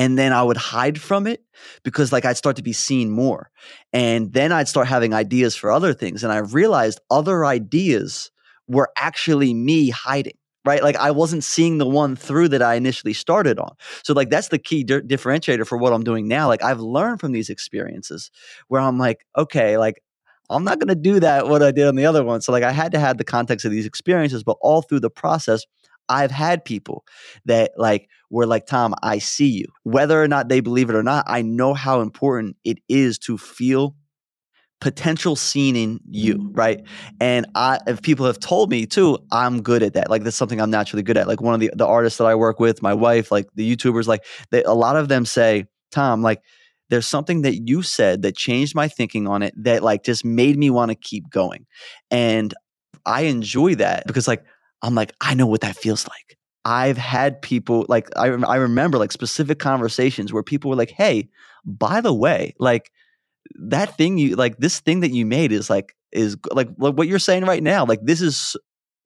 and 0.00 0.18
then 0.18 0.32
I 0.32 0.42
would 0.42 0.56
hide 0.56 0.98
from 0.98 1.26
it 1.26 1.44
because 1.84 2.10
like 2.10 2.24
I'd 2.24 2.38
start 2.38 2.56
to 2.56 2.62
be 2.62 2.72
seen 2.72 3.10
more. 3.10 3.50
And 3.92 4.32
then 4.32 4.50
I'd 4.50 4.66
start 4.66 4.88
having 4.88 5.12
ideas 5.12 5.54
for 5.54 5.70
other 5.70 5.92
things 5.92 6.24
and 6.24 6.32
I 6.32 6.38
realized 6.38 7.02
other 7.10 7.44
ideas 7.44 8.30
were 8.66 8.88
actually 8.96 9.52
me 9.52 9.90
hiding. 9.90 10.38
Right. 10.64 10.82
Like 10.82 10.96
I 10.96 11.10
wasn't 11.10 11.44
seeing 11.44 11.76
the 11.76 11.86
one 11.86 12.16
through 12.16 12.48
that 12.48 12.62
I 12.62 12.76
initially 12.76 13.12
started 13.12 13.58
on. 13.58 13.72
So, 14.02 14.12
like, 14.12 14.28
that's 14.28 14.48
the 14.48 14.58
key 14.58 14.84
di- 14.84 15.00
differentiator 15.00 15.66
for 15.66 15.78
what 15.78 15.94
I'm 15.94 16.04
doing 16.04 16.28
now. 16.28 16.48
Like, 16.48 16.62
I've 16.62 16.80
learned 16.80 17.18
from 17.18 17.32
these 17.32 17.48
experiences 17.48 18.30
where 18.68 18.80
I'm 18.82 18.98
like, 18.98 19.24
okay, 19.38 19.78
like, 19.78 20.02
I'm 20.50 20.64
not 20.64 20.78
going 20.78 20.88
to 20.88 20.94
do 20.94 21.18
that 21.20 21.48
what 21.48 21.62
I 21.62 21.70
did 21.70 21.86
on 21.86 21.96
the 21.96 22.04
other 22.04 22.22
one. 22.22 22.42
So, 22.42 22.52
like, 22.52 22.62
I 22.62 22.72
had 22.72 22.92
to 22.92 22.98
have 22.98 23.16
the 23.16 23.24
context 23.24 23.64
of 23.64 23.72
these 23.72 23.86
experiences, 23.86 24.44
but 24.44 24.58
all 24.60 24.82
through 24.82 25.00
the 25.00 25.08
process, 25.08 25.64
I've 26.10 26.30
had 26.30 26.64
people 26.64 27.04
that 27.46 27.72
like 27.76 28.08
were 28.30 28.46
like, 28.46 28.66
Tom, 28.66 28.94
I 29.02 29.18
see 29.18 29.48
you. 29.48 29.66
Whether 29.84 30.22
or 30.22 30.28
not 30.28 30.48
they 30.48 30.60
believe 30.60 30.90
it 30.90 30.96
or 30.96 31.02
not, 31.02 31.24
I 31.28 31.42
know 31.42 31.72
how 31.72 32.00
important 32.00 32.56
it 32.64 32.78
is 32.88 33.18
to 33.20 33.38
feel 33.38 33.94
potential 34.80 35.36
seen 35.36 35.76
in 35.76 36.00
you, 36.08 36.50
right? 36.52 36.82
Mm. 36.82 36.86
And 37.20 37.46
I 37.54 37.78
if 37.86 38.02
people 38.02 38.26
have 38.26 38.40
told 38.40 38.70
me 38.70 38.86
too, 38.86 39.18
I'm 39.30 39.62
good 39.62 39.82
at 39.82 39.94
that. 39.94 40.10
Like 40.10 40.24
that's 40.24 40.36
something 40.36 40.60
I'm 40.60 40.70
naturally 40.70 41.02
good 41.02 41.16
at. 41.16 41.28
Like 41.28 41.40
one 41.40 41.54
of 41.54 41.60
the, 41.60 41.70
the 41.74 41.86
artists 41.86 42.18
that 42.18 42.26
I 42.26 42.34
work 42.34 42.58
with, 42.58 42.82
my 42.82 42.94
wife, 42.94 43.30
like 43.30 43.48
the 43.54 43.76
YouTubers, 43.76 44.06
like 44.06 44.24
they, 44.50 44.62
a 44.64 44.72
lot 44.72 44.96
of 44.96 45.08
them 45.08 45.26
say, 45.26 45.66
Tom, 45.90 46.22
like 46.22 46.42
there's 46.88 47.06
something 47.06 47.42
that 47.42 47.68
you 47.68 47.82
said 47.82 48.22
that 48.22 48.36
changed 48.36 48.74
my 48.74 48.88
thinking 48.88 49.28
on 49.28 49.42
it 49.42 49.54
that 49.56 49.82
like 49.82 50.02
just 50.02 50.24
made 50.24 50.58
me 50.58 50.70
want 50.70 50.90
to 50.90 50.94
keep 50.94 51.30
going. 51.30 51.66
And 52.10 52.54
I 53.06 53.22
enjoy 53.22 53.76
that 53.76 54.06
because 54.06 54.26
like 54.26 54.44
I'm 54.82 54.94
like, 54.94 55.12
I 55.20 55.34
know 55.34 55.46
what 55.46 55.60
that 55.62 55.76
feels 55.76 56.06
like. 56.08 56.38
I've 56.64 56.98
had 56.98 57.40
people 57.40 57.86
like 57.88 58.08
I 58.16 58.26
I 58.26 58.56
remember 58.56 58.98
like 58.98 59.12
specific 59.12 59.58
conversations 59.58 60.32
where 60.32 60.42
people 60.42 60.70
were 60.70 60.76
like, 60.76 60.90
"Hey, 60.90 61.30
by 61.64 62.00
the 62.00 62.12
way, 62.12 62.54
like 62.58 62.90
that 63.54 63.96
thing 63.96 64.18
you 64.18 64.36
like 64.36 64.58
this 64.58 64.80
thing 64.80 65.00
that 65.00 65.10
you 65.10 65.24
made 65.24 65.52
is 65.52 65.70
like 65.70 65.94
is 66.12 66.36
like, 66.52 66.68
like 66.78 66.94
what 66.94 67.08
you're 67.08 67.18
saying 67.18 67.44
right 67.44 67.62
now. 67.62 67.86
Like 67.86 68.00
this 68.02 68.20
is 68.20 68.56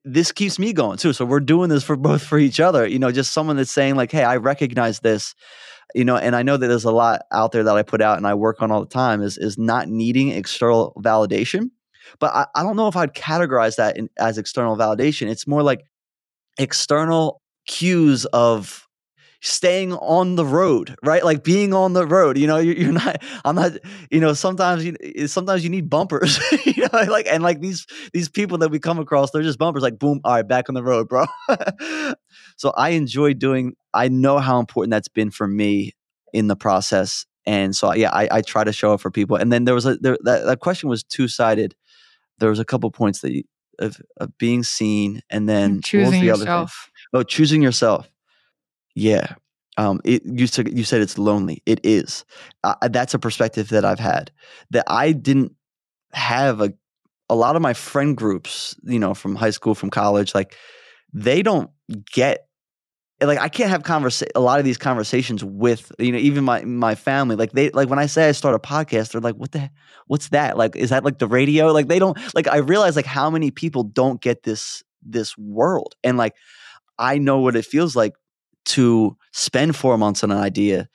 this 0.03 0.31
keeps 0.31 0.59
me 0.59 0.73
going 0.73 0.97
too. 0.97 1.13
So 1.13 1.25
we're 1.25 1.39
doing 1.39 1.69
this 1.69 1.83
for 1.83 1.95
both 1.95 2.23
for 2.23 2.37
each 2.37 2.59
other. 2.59 2.85
You 2.85 2.99
know, 2.99 3.11
just 3.11 3.33
someone 3.33 3.55
that's 3.55 3.71
saying 3.71 3.95
like, 3.95 4.11
"Hey, 4.11 4.23
I 4.23 4.37
recognize 4.37 4.99
this." 4.99 5.33
You 5.93 6.03
know, 6.03 6.17
and 6.17 6.35
I 6.35 6.43
know 6.43 6.57
that 6.57 6.67
there's 6.67 6.83
a 6.83 6.91
lot 6.91 7.21
out 7.31 7.53
there 7.53 7.63
that 7.63 7.77
I 7.77 7.83
put 7.83 8.01
out 8.01 8.17
and 8.17 8.27
I 8.27 8.33
work 8.33 8.61
on 8.61 8.69
all 8.71 8.81
the 8.81 8.87
time 8.87 9.21
is 9.21 9.37
is 9.37 9.57
not 9.57 9.87
needing 9.87 10.29
external 10.29 10.93
validation 10.97 11.69
but 12.19 12.33
I, 12.33 12.45
I 12.55 12.63
don't 12.63 12.75
know 12.75 12.87
if 12.87 12.95
I'd 12.95 13.13
categorize 13.13 13.75
that 13.77 13.97
in, 13.97 14.09
as 14.17 14.37
external 14.37 14.77
validation. 14.77 15.27
It's 15.27 15.47
more 15.47 15.63
like 15.63 15.85
external 16.57 17.41
cues 17.67 18.25
of 18.25 18.85
staying 19.45 19.93
on 19.93 20.35
the 20.35 20.45
road, 20.45 20.95
right? 21.03 21.23
Like 21.23 21.43
being 21.43 21.73
on 21.73 21.93
the 21.93 22.05
road. 22.07 22.37
You 22.37 22.47
know, 22.47 22.57
you're, 22.57 22.75
you're 22.75 22.91
not. 23.05 23.23
I'm 23.45 23.55
not. 23.55 23.73
You 24.11 24.19
know, 24.19 24.33
sometimes 24.33 24.83
you 24.85 24.95
eh, 25.01 25.27
sometimes 25.27 25.63
you 25.63 25.69
need 25.69 25.89
bumpers. 25.89 26.39
you 26.65 26.87
know, 26.91 27.03
like 27.07 27.27
and 27.27 27.43
like 27.43 27.61
these 27.61 27.85
these 28.13 28.29
people 28.29 28.57
that 28.59 28.71
we 28.71 28.79
come 28.79 28.99
across, 28.99 29.31
they're 29.31 29.43
just 29.43 29.59
bumpers. 29.59 29.83
Like 29.83 29.99
boom, 29.99 30.19
all 30.23 30.33
right, 30.33 30.47
back 30.47 30.69
on 30.69 30.75
the 30.75 30.83
road, 30.83 31.07
bro. 31.07 31.25
so 32.57 32.71
I 32.75 32.89
enjoy 32.89 33.33
doing. 33.33 33.75
I 33.93 34.09
know 34.09 34.39
how 34.39 34.59
important 34.59 34.91
that's 34.91 35.07
been 35.07 35.31
for 35.31 35.47
me 35.47 35.93
in 36.33 36.47
the 36.47 36.55
process, 36.55 37.25
and 37.45 37.75
so 37.75 37.93
yeah, 37.93 38.09
I, 38.11 38.27
I 38.31 38.41
try 38.41 38.63
to 38.63 38.73
show 38.73 38.93
up 38.93 39.01
for 39.01 39.11
people. 39.11 39.37
And 39.37 39.51
then 39.53 39.65
there 39.65 39.75
was 39.75 39.85
a 39.85 39.95
there, 39.97 40.17
that 40.23 40.45
that 40.45 40.59
question 40.59 40.89
was 40.89 41.03
two 41.03 41.27
sided 41.27 41.75
there 42.39 42.49
was 42.49 42.59
a 42.59 42.65
couple 42.65 42.89
points 42.91 43.21
that 43.21 43.33
you, 43.33 43.43
of, 43.79 43.97
of 44.17 44.37
being 44.37 44.63
seen 44.63 45.21
and 45.29 45.47
then 45.47 45.81
choosing 45.81 46.21
the 46.21 46.27
yourself. 46.27 46.91
Oh, 47.13 47.23
choosing 47.23 47.61
yourself. 47.61 48.09
Yeah. 48.95 49.35
Um, 49.77 49.99
it, 50.05 50.23
you, 50.25 50.47
said, 50.47 50.75
you 50.77 50.83
said 50.83 51.01
it's 51.01 51.17
lonely. 51.17 51.61
It 51.65 51.81
is. 51.83 52.23
Uh, 52.63 52.75
that's 52.89 53.13
a 53.13 53.19
perspective 53.19 53.69
that 53.69 53.83
I've 53.83 53.99
had 53.99 54.31
that 54.71 54.85
I 54.87 55.11
didn't 55.11 55.53
have 56.13 56.61
a, 56.61 56.73
a 57.29 57.35
lot 57.35 57.55
of 57.55 57.61
my 57.61 57.73
friend 57.73 58.15
groups, 58.15 58.75
you 58.83 58.99
know, 58.99 59.13
from 59.13 59.35
high 59.35 59.49
school, 59.49 59.75
from 59.75 59.89
college, 59.89 60.33
like 60.33 60.55
they 61.11 61.41
don't 61.41 61.69
get 62.13 62.44
like 63.21 63.39
I 63.39 63.49
can't 63.49 63.69
have 63.69 63.83
conversa- 63.83 64.31
a 64.35 64.39
lot 64.39 64.59
of 64.59 64.65
these 64.65 64.77
conversations 64.77 65.43
with 65.43 65.91
you 65.99 66.11
know 66.11 66.17
even 66.17 66.43
my 66.43 66.63
my 66.65 66.95
family 66.95 67.35
like 67.35 67.51
they 67.53 67.69
like 67.69 67.89
when 67.89 67.99
I 67.99 68.07
say 68.07 68.27
I 68.27 68.33
start 68.33 68.55
a 68.55 68.59
podcast 68.59 69.11
they're 69.11 69.21
like 69.21 69.35
what 69.35 69.51
the 69.51 69.69
what's 70.07 70.29
that? 70.29 70.57
Like 70.57 70.75
is 70.75 70.89
that 70.89 71.03
like 71.05 71.19
the 71.19 71.27
radio? 71.27 71.71
Like 71.71 71.87
they 71.87 71.99
don't 71.99 72.17
like 72.35 72.47
I 72.47 72.57
realize 72.57 72.95
like 72.95 73.05
how 73.05 73.29
many 73.29 73.51
people 73.51 73.83
don't 73.83 74.21
get 74.21 74.43
this 74.43 74.83
this 75.01 75.37
world 75.37 75.95
and 76.03 76.17
like 76.17 76.35
I 76.97 77.17
know 77.17 77.39
what 77.39 77.55
it 77.55 77.65
feels 77.65 77.95
like 77.95 78.13
to 78.65 79.15
spend 79.31 79.75
4 79.75 79.97
months 79.97 80.23
on 80.23 80.31
an 80.31 80.37
idea 80.39 80.89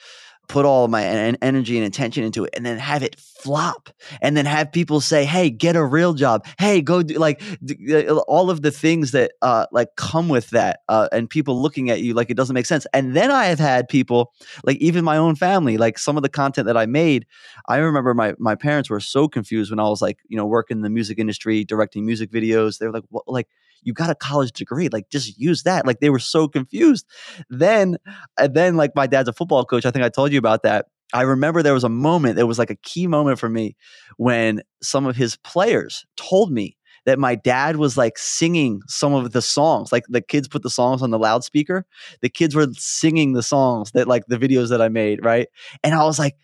put 0.51 0.67
all 0.67 0.89
my 0.89 1.05
en- 1.05 1.39
energy 1.43 1.79
and 1.79 1.87
attention 1.87 2.25
into 2.25 2.45
it 2.45 2.51
and 2.55 2.67
then 2.67 2.77
have 2.77 3.05
it 3.05 3.15
flop 3.19 3.89
and 4.21 4.37
then 4.37 4.45
have 4.45 4.71
people 4.73 5.01
say 5.01 5.25
hey 5.25 5.49
get 5.49 5.77
a 5.77 5.85
real 5.85 6.13
job. 6.13 6.45
Hey 6.59 6.83
go 6.83 7.03
do 7.03 7.15
like 7.15 7.41
d- 7.65 7.97
uh, 7.97 8.17
all 8.27 8.51
of 8.51 8.63
the 8.63 8.73
things 8.73 9.13
that 9.13 9.33
uh 9.43 9.67
like 9.71 9.95
come 9.97 10.29
with 10.29 10.51
that 10.51 10.81
uh 10.89 11.09
and 11.13 11.31
people 11.31 11.63
looking 11.63 11.89
at 11.89 12.03
you 12.03 12.15
like 12.15 12.31
it 12.31 12.37
doesn't 12.37 12.55
make 12.55 12.67
sense. 12.67 12.85
And 12.93 13.15
then 13.15 13.31
i 13.31 13.45
have 13.45 13.61
had 13.61 13.89
people 13.89 14.33
like 14.65 14.77
even 14.79 15.05
my 15.05 15.17
own 15.17 15.37
family 15.37 15.79
like 15.79 15.99
some 15.99 16.17
of 16.17 16.25
the 16.25 16.29
content 16.29 16.67
that 16.67 16.77
i 16.77 16.85
made 16.85 17.27
i 17.69 17.77
remember 17.77 18.13
my 18.13 18.35
my 18.39 18.57
parents 18.57 18.91
were 18.91 19.01
so 19.01 19.29
confused 19.29 19.71
when 19.71 19.79
i 19.79 19.85
was 19.85 20.03
like 20.03 20.19
you 20.29 20.37
know 20.37 20.47
working 20.47 20.79
in 20.79 20.83
the 20.83 20.91
music 20.91 21.19
industry 21.19 21.65
directing 21.65 22.05
music 22.05 22.31
videos. 22.31 22.79
They 22.79 22.87
were 22.87 22.93
like 22.93 23.05
what 23.09 23.25
like 23.29 23.49
you 23.83 23.93
got 23.93 24.11
a 24.11 24.15
college 24.15 24.53
degree 24.53 24.89
like 24.89 25.09
just 25.11 25.39
use 25.39 25.63
that 25.63 25.87
like 25.87 26.01
they 26.01 26.11
were 26.11 26.19
so 26.19 26.49
confused 26.49 27.07
then 27.49 27.97
and 28.39 28.55
then 28.55 28.77
like 28.77 28.95
my 28.95 29.07
dad's 29.07 29.29
a 29.29 29.33
football 29.33 29.65
coach 29.65 29.85
i 29.85 29.91
think 29.91 30.05
i 30.05 30.09
told 30.09 30.33
you 30.33 30.39
about 30.39 30.63
that 30.63 30.87
I 31.13 31.23
remember 31.23 31.63
there 31.63 31.75
was 31.75 31.85
a 31.85 31.89
moment, 31.89 32.37
there 32.37 32.47
was 32.47 32.59
like 32.59 32.71
a 32.71 32.77
key 32.77 33.07
moment 33.07 33.39
for 33.39 33.49
me 33.49 33.77
when 34.17 34.63
some 34.83 35.07
of 35.07 35.17
his 35.17 35.37
players 35.39 36.07
told 36.17 36.53
me 36.53 36.77
that 37.07 37.19
my 37.19 37.35
dad 37.35 37.77
was 37.77 37.97
like 37.97 38.19
singing 38.19 38.81
some 38.87 39.15
of 39.15 39.33
the 39.33 39.43
songs. 39.43 39.91
Like 39.91 40.05
the 40.09 40.21
kids 40.21 40.49
put 40.49 40.63
the 40.63 40.71
songs 40.71 41.03
on 41.03 41.11
the 41.11 41.19
loudspeaker. 41.19 41.87
The 42.21 42.29
kids 42.29 42.55
were 42.55 42.69
singing 42.77 43.33
the 43.33 43.43
songs 43.43 43.91
that 43.93 44.07
like 44.07 44.27
the 44.27 44.37
videos 44.37 44.69
that 44.69 44.83
I 44.83 44.89
made, 44.89 45.25
right? 45.25 45.49
And 45.83 45.95
I 45.95 46.05
was 46.05 46.19
like, 46.19 46.37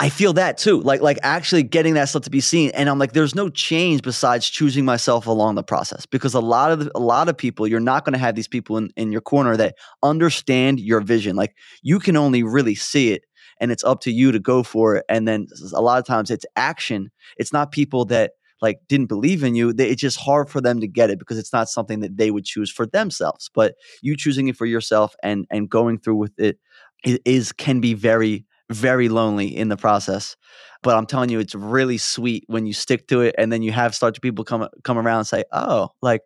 I 0.00 0.10
feel 0.10 0.32
that 0.34 0.58
too. 0.58 0.80
Like 0.80 1.00
like 1.00 1.18
actually 1.22 1.64
getting 1.64 1.94
that 1.94 2.08
stuff 2.08 2.22
to 2.22 2.30
be 2.30 2.40
seen. 2.40 2.70
And 2.70 2.88
I'm 2.88 3.00
like, 3.00 3.12
there's 3.12 3.34
no 3.34 3.48
change 3.48 4.02
besides 4.02 4.48
choosing 4.48 4.84
myself 4.84 5.26
along 5.26 5.56
the 5.56 5.64
process. 5.64 6.06
Because 6.06 6.34
a 6.34 6.40
lot 6.40 6.70
of 6.70 6.88
a 6.94 7.00
lot 7.00 7.28
of 7.28 7.36
people, 7.36 7.66
you're 7.66 7.80
not 7.80 8.04
going 8.04 8.12
to 8.12 8.18
have 8.18 8.36
these 8.36 8.46
people 8.46 8.76
in, 8.76 8.90
in 8.96 9.10
your 9.10 9.20
corner 9.20 9.56
that 9.56 9.74
understand 10.02 10.78
your 10.78 11.00
vision. 11.00 11.34
Like 11.34 11.56
you 11.82 11.98
can 11.98 12.16
only 12.16 12.44
really 12.44 12.76
see 12.76 13.12
it 13.12 13.24
and 13.60 13.72
it's 13.72 13.82
up 13.82 14.00
to 14.02 14.12
you 14.12 14.30
to 14.30 14.38
go 14.38 14.62
for 14.62 14.96
it. 14.96 15.04
And 15.08 15.26
then 15.26 15.48
a 15.74 15.82
lot 15.82 15.98
of 15.98 16.06
times 16.06 16.30
it's 16.30 16.46
action. 16.54 17.10
It's 17.36 17.52
not 17.52 17.72
people 17.72 18.04
that 18.06 18.32
like 18.62 18.78
didn't 18.88 19.06
believe 19.06 19.42
in 19.42 19.56
you. 19.56 19.74
It's 19.76 20.00
just 20.00 20.18
hard 20.20 20.48
for 20.48 20.60
them 20.60 20.80
to 20.80 20.86
get 20.86 21.10
it 21.10 21.18
because 21.18 21.38
it's 21.38 21.52
not 21.52 21.68
something 21.68 22.00
that 22.00 22.16
they 22.16 22.30
would 22.30 22.44
choose 22.44 22.70
for 22.70 22.86
themselves. 22.86 23.50
But 23.52 23.74
you 24.00 24.16
choosing 24.16 24.46
it 24.46 24.56
for 24.56 24.66
yourself 24.66 25.16
and 25.24 25.44
and 25.50 25.68
going 25.68 25.98
through 25.98 26.16
with 26.16 26.38
it 26.38 26.58
is 27.04 27.52
can 27.52 27.80
be 27.80 27.94
very 27.94 28.44
very 28.70 29.08
lonely 29.08 29.54
in 29.54 29.68
the 29.68 29.76
process. 29.76 30.36
But 30.82 30.96
I'm 30.96 31.06
telling 31.06 31.30
you, 31.30 31.40
it's 31.40 31.54
really 31.54 31.98
sweet 31.98 32.44
when 32.46 32.66
you 32.66 32.72
stick 32.72 33.08
to 33.08 33.22
it, 33.22 33.34
and 33.38 33.52
then 33.52 33.62
you 33.62 33.72
have 33.72 33.94
start 33.94 34.14
to 34.14 34.20
people 34.20 34.44
come 34.44 34.68
come 34.84 34.98
around 34.98 35.18
and 35.18 35.26
say, 35.26 35.44
"Oh, 35.52 35.90
like 36.02 36.22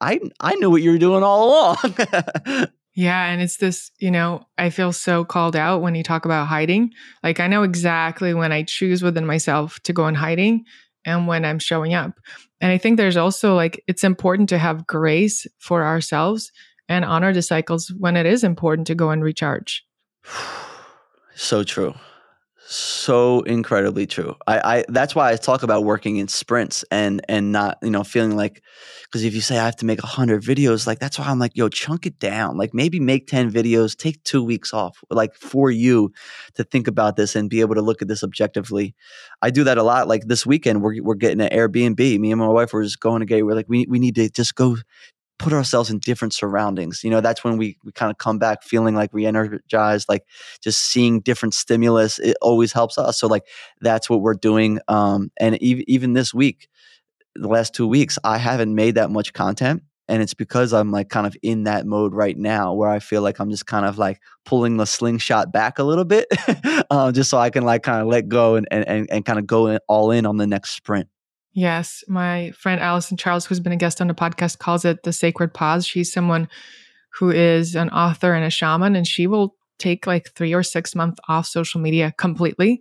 I 0.00 0.20
I 0.40 0.54
knew 0.56 0.70
what 0.70 0.82
you 0.82 0.92
were 0.92 0.98
doing 0.98 1.22
all 1.22 1.48
along." 1.48 1.94
yeah, 2.94 3.26
and 3.26 3.42
it's 3.42 3.56
this, 3.56 3.90
you 3.98 4.10
know, 4.10 4.46
I 4.56 4.70
feel 4.70 4.92
so 4.92 5.24
called 5.24 5.56
out 5.56 5.82
when 5.82 5.94
you 5.94 6.02
talk 6.02 6.24
about 6.24 6.46
hiding. 6.46 6.92
Like 7.22 7.40
I 7.40 7.48
know 7.48 7.62
exactly 7.62 8.34
when 8.34 8.52
I 8.52 8.62
choose 8.62 9.02
within 9.02 9.26
myself 9.26 9.80
to 9.84 9.92
go 9.92 10.06
in 10.06 10.14
hiding 10.14 10.64
and 11.04 11.26
when 11.26 11.44
I'm 11.44 11.58
showing 11.58 11.94
up. 11.94 12.12
And 12.60 12.70
I 12.70 12.78
think 12.78 12.96
there's 12.96 13.16
also 13.16 13.54
like 13.54 13.82
it's 13.86 14.04
important 14.04 14.48
to 14.50 14.58
have 14.58 14.86
grace 14.86 15.46
for 15.58 15.84
ourselves 15.84 16.52
and 16.88 17.04
honor 17.04 17.32
the 17.32 17.42
cycles 17.42 17.92
when 17.98 18.16
it 18.16 18.26
is 18.26 18.44
important 18.44 18.86
to 18.88 18.94
go 18.94 19.10
and 19.10 19.22
recharge. 19.22 19.84
So 21.38 21.62
true. 21.62 21.94
So 22.66 23.42
incredibly 23.42 24.08
true. 24.08 24.34
I, 24.48 24.78
I 24.78 24.84
that's 24.88 25.14
why 25.14 25.30
I 25.30 25.36
talk 25.36 25.62
about 25.62 25.84
working 25.84 26.16
in 26.16 26.26
sprints 26.26 26.84
and 26.90 27.24
and 27.28 27.52
not, 27.52 27.78
you 27.80 27.90
know, 27.90 28.02
feeling 28.02 28.36
like 28.36 28.60
because 29.04 29.22
if 29.22 29.34
you 29.34 29.40
say 29.40 29.56
I 29.56 29.64
have 29.64 29.76
to 29.76 29.86
make 29.86 30.02
100 30.02 30.42
videos, 30.42 30.84
like 30.84 30.98
that's 30.98 31.16
why 31.16 31.26
I'm 31.26 31.38
like, 31.38 31.56
yo, 31.56 31.68
chunk 31.68 32.06
it 32.06 32.18
down. 32.18 32.58
Like 32.58 32.74
maybe 32.74 32.98
make 32.98 33.28
10 33.28 33.52
videos, 33.52 33.96
take 33.96 34.22
2 34.24 34.42
weeks 34.42 34.74
off 34.74 34.98
like 35.10 35.32
for 35.34 35.70
you 35.70 36.10
to 36.56 36.64
think 36.64 36.88
about 36.88 37.14
this 37.14 37.36
and 37.36 37.48
be 37.48 37.60
able 37.60 37.76
to 37.76 37.82
look 37.82 38.02
at 38.02 38.08
this 38.08 38.24
objectively. 38.24 38.96
I 39.40 39.50
do 39.50 39.62
that 39.62 39.78
a 39.78 39.84
lot. 39.84 40.08
Like 40.08 40.24
this 40.26 40.44
weekend 40.44 40.82
we're 40.82 41.00
we're 41.02 41.14
getting 41.14 41.40
an 41.40 41.50
Airbnb. 41.50 42.18
Me 42.18 42.32
and 42.32 42.40
my 42.40 42.48
wife 42.48 42.72
were 42.72 42.82
just 42.82 42.98
going 42.98 43.20
to 43.20 43.26
get 43.26 43.46
we're 43.46 43.54
like 43.54 43.68
we 43.68 43.86
we 43.88 44.00
need 44.00 44.16
to 44.16 44.28
just 44.28 44.56
go 44.56 44.76
put 45.38 45.52
ourselves 45.52 45.90
in 45.90 45.98
different 46.00 46.34
surroundings. 46.34 47.02
You 47.04 47.10
know, 47.10 47.20
that's 47.20 47.44
when 47.44 47.56
we, 47.56 47.78
we 47.84 47.92
kind 47.92 48.10
of 48.10 48.18
come 48.18 48.38
back 48.38 48.62
feeling 48.62 48.94
like 48.94 49.10
re-energized, 49.12 50.08
like 50.08 50.24
just 50.62 50.80
seeing 50.80 51.20
different 51.20 51.54
stimulus. 51.54 52.18
It 52.18 52.36
always 52.42 52.72
helps 52.72 52.98
us. 52.98 53.18
So 53.18 53.28
like 53.28 53.46
that's 53.80 54.10
what 54.10 54.20
we're 54.20 54.34
doing. 54.34 54.80
Um, 54.88 55.30
and 55.38 55.60
even 55.62 55.84
even 55.86 56.12
this 56.12 56.34
week, 56.34 56.68
the 57.34 57.48
last 57.48 57.74
two 57.74 57.86
weeks, 57.86 58.18
I 58.24 58.38
haven't 58.38 58.74
made 58.74 58.96
that 58.96 59.10
much 59.10 59.32
content. 59.32 59.82
And 60.10 60.22
it's 60.22 60.34
because 60.34 60.72
I'm 60.72 60.90
like 60.90 61.10
kind 61.10 61.26
of 61.26 61.36
in 61.42 61.64
that 61.64 61.86
mode 61.86 62.14
right 62.14 62.36
now 62.36 62.72
where 62.72 62.88
I 62.88 62.98
feel 62.98 63.20
like 63.20 63.38
I'm 63.40 63.50
just 63.50 63.66
kind 63.66 63.84
of 63.84 63.98
like 63.98 64.20
pulling 64.46 64.78
the 64.78 64.86
slingshot 64.86 65.52
back 65.52 65.78
a 65.78 65.84
little 65.84 66.06
bit, 66.06 66.26
uh, 66.90 67.12
just 67.12 67.28
so 67.28 67.36
I 67.36 67.50
can 67.50 67.64
like 67.64 67.82
kind 67.82 68.00
of 68.00 68.08
let 68.08 68.26
go 68.26 68.54
and, 68.54 68.66
and, 68.70 69.06
and 69.10 69.24
kind 69.24 69.38
of 69.38 69.46
go 69.46 69.66
in, 69.66 69.78
all 69.86 70.10
in 70.10 70.24
on 70.24 70.38
the 70.38 70.46
next 70.46 70.70
sprint. 70.70 71.08
Yes. 71.58 72.04
My 72.06 72.52
friend 72.52 72.80
Allison 72.80 73.16
Charles, 73.16 73.44
who's 73.44 73.58
been 73.58 73.72
a 73.72 73.76
guest 73.76 74.00
on 74.00 74.06
the 74.06 74.14
podcast, 74.14 74.58
calls 74.58 74.84
it 74.84 75.02
the 75.02 75.12
sacred 75.12 75.52
pause. 75.52 75.84
She's 75.84 76.12
someone 76.12 76.48
who 77.14 77.32
is 77.32 77.74
an 77.74 77.90
author 77.90 78.32
and 78.32 78.44
a 78.44 78.50
shaman, 78.50 78.94
and 78.94 79.04
she 79.04 79.26
will 79.26 79.56
take 79.80 80.06
like 80.06 80.30
three 80.36 80.54
or 80.54 80.62
six 80.62 80.94
months 80.94 81.18
off 81.26 81.46
social 81.46 81.80
media 81.80 82.14
completely. 82.16 82.80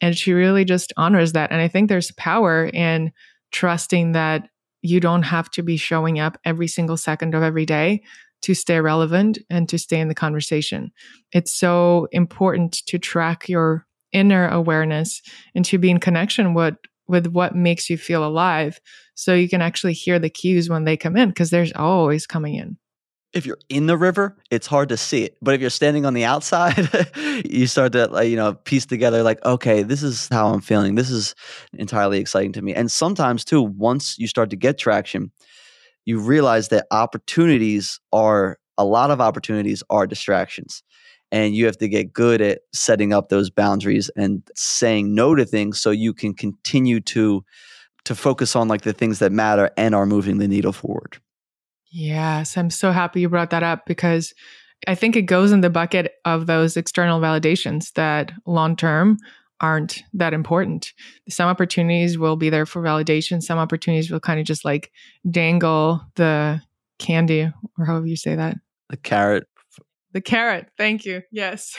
And 0.00 0.16
she 0.16 0.32
really 0.32 0.64
just 0.64 0.94
honors 0.96 1.32
that. 1.32 1.52
And 1.52 1.60
I 1.60 1.68
think 1.68 1.90
there's 1.90 2.10
power 2.12 2.70
in 2.72 3.12
trusting 3.52 4.12
that 4.12 4.48
you 4.80 4.98
don't 4.98 5.24
have 5.24 5.50
to 5.50 5.62
be 5.62 5.76
showing 5.76 6.18
up 6.18 6.38
every 6.42 6.68
single 6.68 6.96
second 6.96 7.34
of 7.34 7.42
every 7.42 7.66
day 7.66 8.02
to 8.40 8.54
stay 8.54 8.80
relevant 8.80 9.40
and 9.50 9.68
to 9.68 9.76
stay 9.76 10.00
in 10.00 10.08
the 10.08 10.14
conversation. 10.14 10.90
It's 11.32 11.52
so 11.52 12.08
important 12.12 12.82
to 12.86 12.98
track 12.98 13.46
your 13.46 13.86
inner 14.12 14.48
awareness 14.48 15.20
and 15.54 15.66
to 15.66 15.76
be 15.76 15.90
in 15.90 16.00
connection 16.00 16.54
with 16.54 16.76
with 17.08 17.26
what 17.26 17.54
makes 17.54 17.88
you 17.90 17.96
feel 17.96 18.24
alive 18.24 18.80
so 19.14 19.34
you 19.34 19.48
can 19.48 19.62
actually 19.62 19.92
hear 19.92 20.18
the 20.18 20.30
cues 20.30 20.68
when 20.68 20.84
they 20.84 20.96
come 20.96 21.16
in 21.16 21.28
because 21.28 21.50
there's 21.50 21.72
always 21.72 22.26
coming 22.26 22.54
in. 22.54 22.76
If 23.32 23.44
you're 23.44 23.58
in 23.68 23.86
the 23.86 23.98
river 23.98 24.36
it's 24.50 24.66
hard 24.66 24.88
to 24.88 24.96
see 24.96 25.24
it 25.24 25.36
but 25.42 25.52
if 25.52 25.60
you're 25.60 25.68
standing 25.68 26.06
on 26.06 26.14
the 26.14 26.24
outside 26.24 26.88
you 27.44 27.66
start 27.66 27.92
to 27.92 28.06
like, 28.06 28.30
you 28.30 28.36
know 28.36 28.54
piece 28.54 28.86
together 28.86 29.22
like 29.22 29.44
okay 29.44 29.82
this 29.82 30.02
is 30.02 30.28
how 30.28 30.48
i'm 30.48 30.62
feeling. 30.62 30.94
This 30.94 31.10
is 31.10 31.34
entirely 31.74 32.18
exciting 32.18 32.52
to 32.52 32.62
me. 32.62 32.72
And 32.72 32.90
sometimes 32.90 33.44
too 33.44 33.60
once 33.60 34.18
you 34.18 34.26
start 34.26 34.48
to 34.50 34.56
get 34.56 34.78
traction 34.78 35.32
you 36.06 36.18
realize 36.18 36.68
that 36.68 36.86
opportunities 36.90 38.00
are 38.12 38.58
a 38.78 38.84
lot 38.84 39.10
of 39.10 39.20
opportunities 39.20 39.82
are 39.90 40.06
distractions 40.06 40.82
and 41.32 41.54
you 41.54 41.66
have 41.66 41.78
to 41.78 41.88
get 41.88 42.12
good 42.12 42.40
at 42.40 42.60
setting 42.72 43.12
up 43.12 43.28
those 43.28 43.50
boundaries 43.50 44.10
and 44.16 44.42
saying 44.54 45.14
no 45.14 45.34
to 45.34 45.44
things 45.44 45.80
so 45.80 45.90
you 45.90 46.14
can 46.14 46.34
continue 46.34 47.00
to 47.00 47.44
to 48.04 48.14
focus 48.14 48.54
on 48.54 48.68
like 48.68 48.82
the 48.82 48.92
things 48.92 49.18
that 49.18 49.32
matter 49.32 49.70
and 49.76 49.94
are 49.94 50.06
moving 50.06 50.38
the 50.38 50.46
needle 50.46 50.72
forward. 50.72 51.18
Yes 51.90 52.56
i'm 52.56 52.70
so 52.70 52.92
happy 52.92 53.20
you 53.20 53.28
brought 53.28 53.50
that 53.50 53.62
up 53.62 53.86
because 53.86 54.34
i 54.86 54.94
think 54.94 55.16
it 55.16 55.22
goes 55.22 55.52
in 55.52 55.60
the 55.60 55.70
bucket 55.70 56.12
of 56.24 56.46
those 56.46 56.76
external 56.76 57.20
validations 57.20 57.92
that 57.94 58.32
long 58.44 58.76
term 58.76 59.16
aren't 59.60 60.02
that 60.12 60.34
important. 60.34 60.92
Some 61.28 61.48
opportunities 61.48 62.18
will 62.18 62.36
be 62.36 62.50
there 62.50 62.66
for 62.66 62.82
validation. 62.82 63.42
Some 63.42 63.58
opportunities 63.58 64.10
will 64.10 64.20
kind 64.20 64.40
of 64.40 64.46
just 64.46 64.64
like 64.64 64.90
dangle 65.30 66.02
the 66.16 66.60
candy 66.98 67.50
or 67.78 67.84
however 67.84 68.06
you 68.06 68.16
say 68.16 68.36
that. 68.36 68.56
The 68.90 68.96
carrot 68.96 69.46
the 70.16 70.20
carrot. 70.22 70.70
Thank 70.78 71.04
you. 71.04 71.20
Yes. 71.30 71.78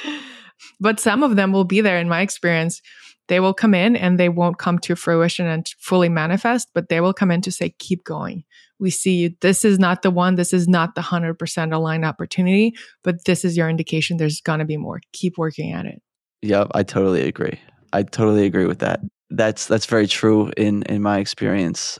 but 0.80 1.00
some 1.00 1.24
of 1.24 1.34
them 1.34 1.50
will 1.50 1.64
be 1.64 1.80
there 1.80 1.98
in 1.98 2.08
my 2.08 2.20
experience. 2.20 2.80
They 3.26 3.40
will 3.40 3.54
come 3.54 3.74
in 3.74 3.96
and 3.96 4.20
they 4.20 4.28
won't 4.28 4.58
come 4.58 4.78
to 4.78 4.94
fruition 4.94 5.48
and 5.48 5.66
fully 5.80 6.08
manifest, 6.08 6.68
but 6.74 6.88
they 6.88 7.00
will 7.00 7.12
come 7.12 7.32
in 7.32 7.40
to 7.40 7.50
say, 7.50 7.74
keep 7.80 8.04
going. 8.04 8.44
We 8.78 8.90
see 8.90 9.16
you. 9.16 9.30
This 9.40 9.64
is 9.64 9.80
not 9.80 10.02
the 10.02 10.12
one. 10.12 10.36
This 10.36 10.52
is 10.52 10.68
not 10.68 10.94
the 10.94 11.00
100% 11.00 11.74
aligned 11.74 12.04
opportunity, 12.04 12.72
but 13.02 13.24
this 13.24 13.44
is 13.44 13.56
your 13.56 13.68
indication 13.68 14.16
there's 14.16 14.40
going 14.40 14.60
to 14.60 14.64
be 14.64 14.76
more. 14.76 15.00
Keep 15.12 15.36
working 15.36 15.72
at 15.72 15.86
it. 15.86 16.00
Yep. 16.42 16.68
I 16.72 16.84
totally 16.84 17.22
agree. 17.22 17.58
I 17.92 18.04
totally 18.04 18.46
agree 18.46 18.66
with 18.66 18.78
that. 18.78 19.00
That's, 19.30 19.66
that's 19.66 19.86
very 19.86 20.06
true 20.06 20.52
in, 20.56 20.84
in 20.84 21.02
my 21.02 21.18
experience. 21.18 21.98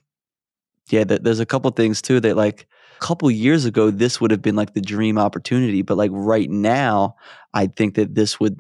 Yeah. 0.90 1.02
Th- 1.02 1.22
there's 1.22 1.40
a 1.40 1.46
couple 1.46 1.68
things 1.72 2.00
too 2.00 2.20
that 2.20 2.36
like, 2.36 2.68
couple 3.01 3.30
years 3.30 3.64
ago 3.64 3.90
this 3.90 4.20
would 4.20 4.30
have 4.30 4.42
been 4.42 4.57
like 4.57 4.74
the 4.74 4.80
dream 4.80 5.18
opportunity 5.18 5.82
but 5.82 5.97
like 5.97 6.11
right 6.12 6.51
now 6.51 7.14
i 7.55 7.66
think 7.66 7.94
that 7.94 8.14
this 8.14 8.40
would 8.40 8.59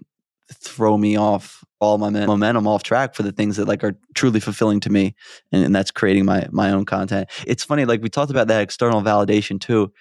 throw 0.52 0.96
me 0.96 1.16
off 1.16 1.64
all 1.80 1.98
my 1.98 2.08
momentum 2.08 2.66
off 2.66 2.82
track 2.82 3.14
for 3.14 3.22
the 3.22 3.32
things 3.32 3.56
that 3.56 3.68
like 3.68 3.84
are 3.84 3.98
truly 4.14 4.40
fulfilling 4.40 4.80
to 4.80 4.90
me 4.90 5.14
and, 5.52 5.64
and 5.64 5.74
that's 5.74 5.90
creating 5.90 6.24
my 6.24 6.46
my 6.50 6.70
own 6.70 6.84
content. 6.84 7.28
It's 7.46 7.64
funny 7.64 7.84
like 7.84 8.02
we 8.02 8.08
talked 8.08 8.30
about 8.30 8.48
that 8.48 8.62
external 8.62 9.02
validation 9.02 9.60
too. 9.60 9.92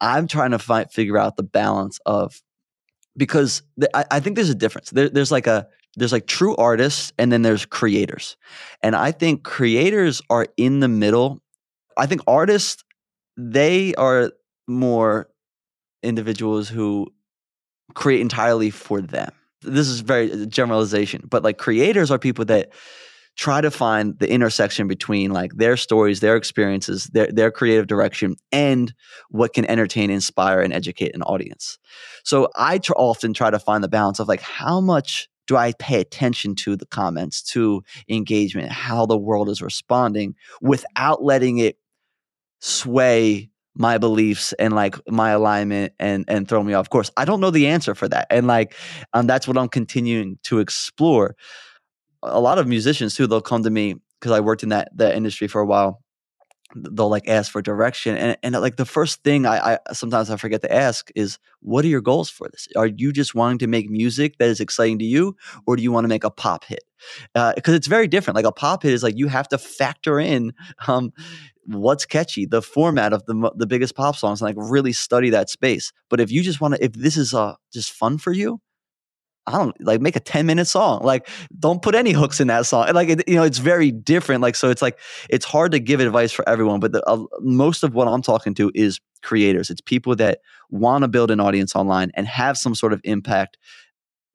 I'm 0.00 0.26
trying 0.26 0.50
to 0.50 0.58
find 0.58 0.90
figure 0.90 1.18
out 1.18 1.36
the 1.36 1.42
balance 1.42 2.00
of 2.06 2.42
because 3.16 3.62
th- 3.80 3.90
I, 3.94 4.04
I, 4.10 4.20
think 4.20 4.36
there's 4.36 4.50
a 4.50 4.54
difference. 4.54 4.90
There, 4.90 5.08
there's 5.08 5.32
like 5.32 5.46
a 5.46 5.68
there's 5.96 6.12
like 6.12 6.26
true 6.26 6.54
artists 6.56 7.12
and 7.18 7.32
then 7.32 7.42
there's 7.42 7.64
creators. 7.64 8.36
And 8.82 8.96
i 8.96 9.12
think 9.12 9.44
creators 9.44 10.20
are 10.28 10.46
in 10.56 10.80
the 10.80 10.88
middle. 10.88 11.40
I 11.96 12.06
think 12.06 12.22
artists 12.26 12.84
they 13.36 13.94
are 13.94 14.32
more 14.66 15.28
individuals 16.02 16.68
who 16.68 17.06
create 17.94 18.20
entirely 18.20 18.70
for 18.70 19.00
them. 19.00 19.30
This 19.62 19.88
is 19.88 20.00
very 20.00 20.32
uh, 20.32 20.46
generalization, 20.46 21.22
but 21.28 21.42
like 21.42 21.58
creators 21.58 22.10
are 22.10 22.18
people 22.18 22.44
that 22.46 22.72
try 23.36 23.60
to 23.60 23.70
find 23.70 24.18
the 24.18 24.30
intersection 24.30 24.88
between 24.88 25.30
like 25.30 25.52
their 25.54 25.76
stories, 25.76 26.20
their 26.20 26.36
experiences, 26.36 27.06
their 27.12 27.30
their 27.30 27.50
creative 27.50 27.86
direction, 27.86 28.36
and 28.52 28.94
what 29.30 29.52
can 29.52 29.64
entertain, 29.66 30.10
inspire, 30.10 30.60
and 30.60 30.72
educate 30.72 31.14
an 31.14 31.22
audience. 31.22 31.78
So 32.24 32.48
I 32.56 32.78
tr- 32.78 32.92
often 32.96 33.34
try 33.34 33.50
to 33.50 33.58
find 33.58 33.82
the 33.84 33.88
balance 33.88 34.20
of 34.20 34.28
like 34.28 34.40
how 34.40 34.80
much 34.80 35.28
do 35.46 35.56
I 35.56 35.72
pay 35.78 36.00
attention 36.00 36.54
to 36.56 36.76
the 36.76 36.86
comments, 36.86 37.42
to 37.52 37.82
engagement, 38.08 38.72
how 38.72 39.06
the 39.06 39.18
world 39.18 39.48
is 39.48 39.62
responding, 39.62 40.34
without 40.60 41.22
letting 41.22 41.58
it 41.58 41.78
sway 42.60 43.50
my 43.76 43.98
beliefs 43.98 44.52
and 44.54 44.74
like 44.74 44.96
my 45.08 45.30
alignment 45.30 45.92
and 45.98 46.24
and 46.28 46.48
throw 46.48 46.62
me 46.62 46.72
off 46.74 46.88
course. 46.88 47.10
I 47.16 47.24
don't 47.24 47.40
know 47.40 47.50
the 47.50 47.68
answer 47.68 47.94
for 47.94 48.08
that 48.08 48.26
and 48.30 48.46
like 48.46 48.74
um, 49.12 49.26
that's 49.26 49.46
what 49.46 49.58
i'm 49.58 49.68
continuing 49.68 50.38
to 50.44 50.60
explore. 50.60 51.36
A 52.22 52.40
lot 52.40 52.58
of 52.58 52.66
musicians 52.66 53.14
too 53.14 53.26
they'll 53.26 53.40
come 53.40 53.62
to 53.62 53.70
me 53.70 53.96
because 54.18 54.32
i 54.32 54.40
worked 54.40 54.62
in 54.62 54.70
that 54.70 54.88
that 54.96 55.14
industry 55.14 55.48
for 55.48 55.60
a 55.60 55.66
while. 55.66 56.02
They'll 56.74 57.08
like 57.08 57.28
ask 57.28 57.50
for 57.52 57.62
direction 57.62 58.16
and, 58.16 58.36
and 58.42 58.54
like 58.60 58.76
the 58.76 58.84
first 58.84 59.22
thing 59.22 59.46
I, 59.46 59.74
I 59.74 59.78
sometimes 59.92 60.30
i 60.30 60.36
forget 60.36 60.62
to 60.62 60.72
ask 60.72 61.10
is 61.14 61.38
what 61.60 61.84
are 61.84 61.88
your 61.88 62.00
goals 62.00 62.28
for 62.28 62.48
this? 62.50 62.66
Are 62.76 62.86
you 62.86 63.12
just 63.12 63.34
wanting 63.34 63.58
to 63.58 63.66
make 63.66 63.88
music 63.88 64.38
that 64.38 64.48
is 64.48 64.60
exciting 64.60 64.98
to 64.98 65.04
you 65.04 65.36
or 65.66 65.76
do 65.76 65.82
you 65.82 65.92
want 65.92 66.04
to 66.04 66.08
make 66.08 66.24
a 66.24 66.30
pop 66.30 66.64
hit? 66.64 66.82
Because 67.34 67.74
uh, 67.74 67.76
it's 67.76 67.86
very 67.86 68.08
different. 68.08 68.36
Like 68.36 68.46
a 68.46 68.52
pop 68.52 68.82
hit 68.82 68.92
is 68.92 69.02
like 69.02 69.16
you 69.16 69.28
have 69.28 69.48
to 69.48 69.58
factor 69.58 70.18
in 70.18 70.52
um, 70.88 71.12
what's 71.68 72.04
catchy 72.04 72.46
the 72.46 72.62
format 72.62 73.12
of 73.12 73.24
the 73.26 73.52
the 73.56 73.66
biggest 73.66 73.94
pop 73.94 74.16
songs 74.16 74.40
and 74.40 74.48
like 74.48 74.70
really 74.70 74.92
study 74.92 75.30
that 75.30 75.50
space 75.50 75.92
but 76.08 76.20
if 76.20 76.30
you 76.30 76.42
just 76.42 76.60
want 76.60 76.74
to 76.74 76.84
if 76.84 76.92
this 76.92 77.16
is 77.16 77.34
uh 77.34 77.54
just 77.72 77.92
fun 77.92 78.18
for 78.18 78.32
you 78.32 78.60
I 79.46 79.52
don't 79.52 79.80
like 79.80 80.00
make 80.00 80.16
a 80.16 80.20
10 80.20 80.44
minute 80.44 80.66
song. 80.66 81.02
Like, 81.04 81.28
don't 81.56 81.80
put 81.80 81.94
any 81.94 82.10
hooks 82.10 82.40
in 82.40 82.48
that 82.48 82.66
song. 82.66 82.92
Like, 82.92 83.08
it, 83.08 83.28
you 83.28 83.36
know, 83.36 83.44
it's 83.44 83.58
very 83.58 83.92
different. 83.92 84.42
Like, 84.42 84.56
so 84.56 84.70
it's 84.70 84.82
like, 84.82 84.98
it's 85.30 85.44
hard 85.44 85.72
to 85.72 85.78
give 85.78 86.00
advice 86.00 86.32
for 86.32 86.46
everyone, 86.48 86.80
but 86.80 86.92
the, 86.92 87.08
uh, 87.08 87.24
most 87.40 87.84
of 87.84 87.94
what 87.94 88.08
I'm 88.08 88.22
talking 88.22 88.54
to 88.54 88.72
is 88.74 88.98
creators. 89.22 89.70
It's 89.70 89.80
people 89.80 90.16
that 90.16 90.40
want 90.70 91.02
to 91.02 91.08
build 91.08 91.30
an 91.30 91.38
audience 91.38 91.76
online 91.76 92.10
and 92.14 92.26
have 92.26 92.58
some 92.58 92.74
sort 92.74 92.92
of 92.92 93.00
impact 93.04 93.56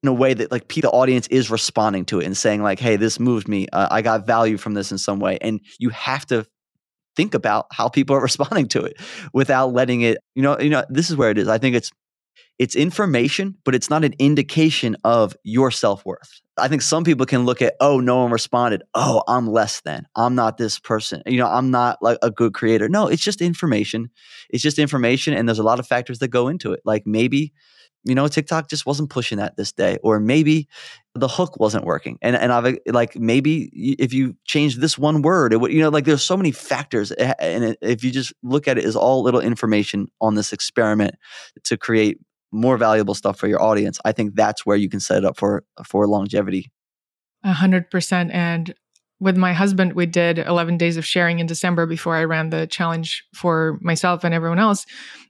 in 0.02 0.08
a 0.08 0.12
way 0.14 0.34
that 0.34 0.50
like 0.50 0.66
the 0.68 0.90
audience 0.90 1.26
is 1.28 1.50
responding 1.50 2.04
to 2.06 2.20
it 2.20 2.24
and 2.24 2.36
saying 2.36 2.62
like, 2.62 2.80
Hey, 2.80 2.96
this 2.96 3.20
moved 3.20 3.48
me. 3.48 3.68
Uh, 3.72 3.88
I 3.90 4.02
got 4.02 4.26
value 4.26 4.56
from 4.56 4.74
this 4.74 4.90
in 4.90 4.98
some 4.98 5.20
way. 5.20 5.38
And 5.40 5.60
you 5.78 5.90
have 5.90 6.26
to 6.26 6.46
think 7.16 7.34
about 7.34 7.66
how 7.72 7.88
people 7.88 8.16
are 8.16 8.22
responding 8.30 8.68
to 8.68 8.82
it 8.82 8.96
without 9.32 9.72
letting 9.72 10.02
it, 10.02 10.18
you 10.34 10.42
know, 10.42 10.58
you 10.58 10.70
know, 10.70 10.84
this 10.88 11.10
is 11.10 11.16
where 11.16 11.30
it 11.30 11.38
is. 11.38 11.48
I 11.48 11.58
think 11.58 11.76
it's 11.76 11.90
it's 12.58 12.76
information, 12.76 13.56
but 13.64 13.74
it's 13.74 13.90
not 13.90 14.04
an 14.04 14.14
indication 14.18 14.96
of 15.04 15.34
your 15.42 15.70
self 15.70 16.04
worth. 16.04 16.40
I 16.58 16.68
think 16.68 16.82
some 16.82 17.02
people 17.02 17.26
can 17.26 17.44
look 17.44 17.62
at, 17.62 17.74
oh, 17.80 17.98
no 17.98 18.22
one 18.22 18.30
responded. 18.30 18.82
Oh, 18.94 19.22
I'm 19.26 19.48
less 19.48 19.80
than. 19.80 20.06
I'm 20.14 20.34
not 20.34 20.58
this 20.58 20.78
person. 20.78 21.22
You 21.26 21.38
know, 21.38 21.48
I'm 21.48 21.70
not 21.70 21.98
like 22.02 22.18
a 22.22 22.30
good 22.30 22.52
creator. 22.52 22.88
No, 22.88 23.08
it's 23.08 23.22
just 23.22 23.40
information. 23.40 24.10
It's 24.50 24.62
just 24.62 24.78
information. 24.78 25.34
And 25.34 25.48
there's 25.48 25.58
a 25.58 25.64
lot 25.64 25.80
of 25.80 25.86
factors 25.86 26.18
that 26.18 26.28
go 26.28 26.48
into 26.48 26.72
it. 26.72 26.80
Like 26.84 27.04
maybe, 27.06 27.52
you 28.04 28.14
know, 28.14 28.28
TikTok 28.28 28.68
just 28.68 28.84
wasn't 28.84 29.10
pushing 29.10 29.38
that 29.38 29.56
this 29.56 29.72
day, 29.72 29.98
or 30.02 30.20
maybe 30.20 30.68
the 31.14 31.28
hook 31.28 31.60
wasn't 31.60 31.84
working. 31.84 32.18
And 32.22 32.34
and 32.36 32.52
I've 32.52 32.78
like 32.86 33.16
maybe 33.16 33.70
if 33.98 34.12
you 34.12 34.36
change 34.44 34.76
this 34.76 34.96
one 34.96 35.22
word, 35.22 35.52
it 35.52 35.58
would, 35.58 35.72
you 35.72 35.80
know, 35.80 35.90
like 35.90 36.04
there's 36.04 36.22
so 36.22 36.36
many 36.36 36.52
factors. 36.52 37.12
Eh, 37.18 37.34
and 37.38 37.76
if 37.82 38.02
you 38.02 38.10
just 38.10 38.32
look 38.42 38.66
at 38.66 38.78
it 38.78 38.84
as 38.84 38.96
all 38.96 39.22
little 39.22 39.40
information 39.40 40.08
on 40.20 40.34
this 40.34 40.52
experiment 40.52 41.14
to 41.64 41.76
create 41.76 42.18
more 42.50 42.76
valuable 42.76 43.14
stuff 43.14 43.38
for 43.38 43.46
your 43.46 43.62
audience, 43.62 43.98
I 44.04 44.12
think 44.12 44.34
that's 44.34 44.64
where 44.64 44.76
you 44.76 44.88
can 44.88 45.00
set 45.00 45.18
it 45.18 45.24
up 45.24 45.36
for 45.36 45.64
for 45.84 46.06
longevity. 46.06 46.70
A 47.44 47.52
hundred 47.52 47.90
percent. 47.90 48.30
And 48.32 48.74
with 49.22 49.36
my 49.36 49.52
husband, 49.52 49.92
we 49.92 50.04
did 50.04 50.40
11 50.40 50.78
days 50.78 50.96
of 50.96 51.06
sharing 51.06 51.38
in 51.38 51.46
December 51.46 51.86
before 51.86 52.16
I 52.16 52.24
ran 52.24 52.50
the 52.50 52.66
challenge 52.66 53.24
for 53.32 53.78
myself 53.80 54.24
and 54.24 54.34
everyone 54.34 54.58
else. 54.58 54.84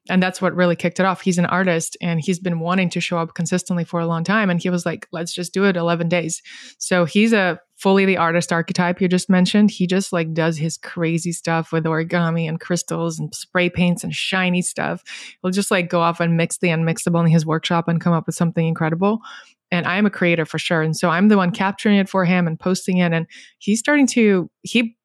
And 0.09 0.23
that's 0.23 0.41
what 0.41 0.55
really 0.55 0.77
kicked 0.77 0.99
it 0.99 1.05
off. 1.05 1.21
He's 1.21 1.37
an 1.37 1.45
artist 1.45 1.99
and 2.01 2.19
he's 2.19 2.39
been 2.39 2.59
wanting 2.59 2.89
to 2.89 3.03
show 3.03 3.19
up 3.19 3.35
consistently 3.35 3.85
for 3.85 4.01
a 4.01 4.07
long 4.07 4.25
time. 4.25 4.49
And 4.49 4.61
he 4.61 4.71
was 4.71 4.87
like, 4.87 5.07
let's 5.13 5.35
just 5.35 5.53
do 5.53 5.65
it 5.65 5.77
11 5.77 6.09
days. 6.09 6.41
So 6.79 7.05
he's 7.05 7.35
a 7.35 7.61
fully 7.77 8.07
the 8.07 8.17
artist 8.17 8.51
archetype 8.51 8.99
you 8.99 9.09
just 9.09 9.29
mentioned. 9.29 9.71
He 9.71 9.87
just 9.87 10.11
like 10.11 10.33
does 10.33 10.57
his 10.57 10.79
crazy 10.79 11.33
stuff 11.33 11.71
with 11.71 11.85
origami 11.85 12.49
and 12.49 12.59
crystals 12.59 13.19
and 13.19 13.35
spray 13.35 13.69
paints 13.69 14.03
and 14.03 14.15
shiny 14.15 14.63
stuff. 14.63 15.03
He'll 15.43 15.51
just 15.51 15.71
like 15.71 15.91
go 15.91 16.01
off 16.01 16.19
and 16.19 16.35
mix 16.35 16.57
the 16.57 16.69
unmixable 16.69 17.21
in 17.21 17.31
his 17.31 17.45
workshop 17.45 17.89
and 17.89 18.01
come 18.01 18.15
up 18.15 18.25
with 18.25 18.37
something 18.37 18.67
incredible. 18.67 19.21
And 19.73 19.87
I'm 19.87 20.05
a 20.05 20.11
creator 20.11 20.45
for 20.45 20.59
sure. 20.59 20.83
And 20.83 20.95
so 20.95 21.09
I'm 21.09 21.29
the 21.29 21.37
one 21.39 21.51
capturing 21.51 21.97
it 21.97 22.09
for 22.09 22.27
him 22.27 22.47
and 22.47 22.61
posting 22.61 22.99
it. 22.99 23.13
And 23.13 23.27
he's 23.59 23.81
starting 23.81 24.07
to, 24.09 24.51
he 24.63 24.97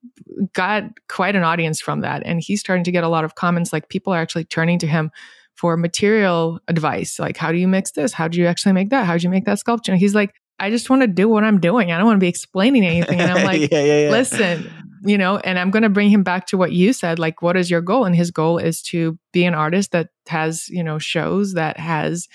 got 0.54 0.84
quite 1.08 1.36
an 1.36 1.44
audience 1.44 1.80
from 1.80 2.02
that. 2.02 2.22
And 2.26 2.42
he's 2.42 2.60
starting 2.60 2.84
to 2.84 2.92
get 2.92 3.06
a 3.06 3.10
lot 3.10 3.24
of 3.24 3.36
comments 3.36 3.72
like 3.72 3.88
people 3.88 4.14
are 4.14 4.20
actually 4.20 4.44
turning 4.44 4.78
to 4.80 4.88
him 4.88 5.10
for 5.56 5.78
material 5.78 6.60
advice. 6.68 7.18
Like, 7.18 7.38
how 7.38 7.52
do 7.52 7.58
you 7.58 7.68
mix 7.68 7.92
this? 7.92 8.12
How 8.14 8.28
do 8.28 8.40
you 8.40 8.46
actually 8.46 8.74
make 8.74 8.90
that? 8.90 9.06
How 9.06 9.18
do 9.18 9.24
you 9.24 9.30
make 9.30 9.46
that 9.46 9.58
sculpture? 9.58 9.94
And 9.94 10.00
he's 10.00 10.14
like, 10.14 10.36
I 10.60 10.70
just 10.70 10.90
want 10.90 11.02
to 11.02 11.08
do 11.08 11.30
what 11.30 11.44
I'm 11.44 11.60
doing. 11.60 11.92
I 11.92 11.98
don't 11.98 12.06
want 12.06 12.18
to 12.18 12.24
be 12.24 12.28
explaining 12.28 12.86
anything. 12.86 13.22
And 13.22 13.32
I'm 13.32 13.46
like, 13.46 13.72
yeah, 13.72 13.84
yeah, 13.84 14.00
yeah. 14.02 14.12
listen, 14.12 14.70
you 15.04 15.18
know, 15.18 15.38
and 15.38 15.58
I'm 15.58 15.72
going 15.72 15.84
to 15.84 15.90
bring 15.90 16.10
him 16.10 16.24
back 16.24 16.48
to 16.48 16.58
what 16.58 16.72
you 16.72 16.94
said. 16.94 17.20
Like, 17.20 17.42
what 17.42 17.56
is 17.56 17.70
your 17.70 17.82
goal? 17.82 18.06
And 18.06 18.16
his 18.16 18.32
goal 18.32 18.58
is 18.58 18.82
to 18.84 19.18
be 19.32 19.46
an 19.46 19.54
artist 19.54 19.92
that 19.92 20.10
has, 20.28 20.68
you 20.70 20.84
know, 20.84 21.00
shows 21.00 21.54
that 21.54 21.80
has 21.80 22.28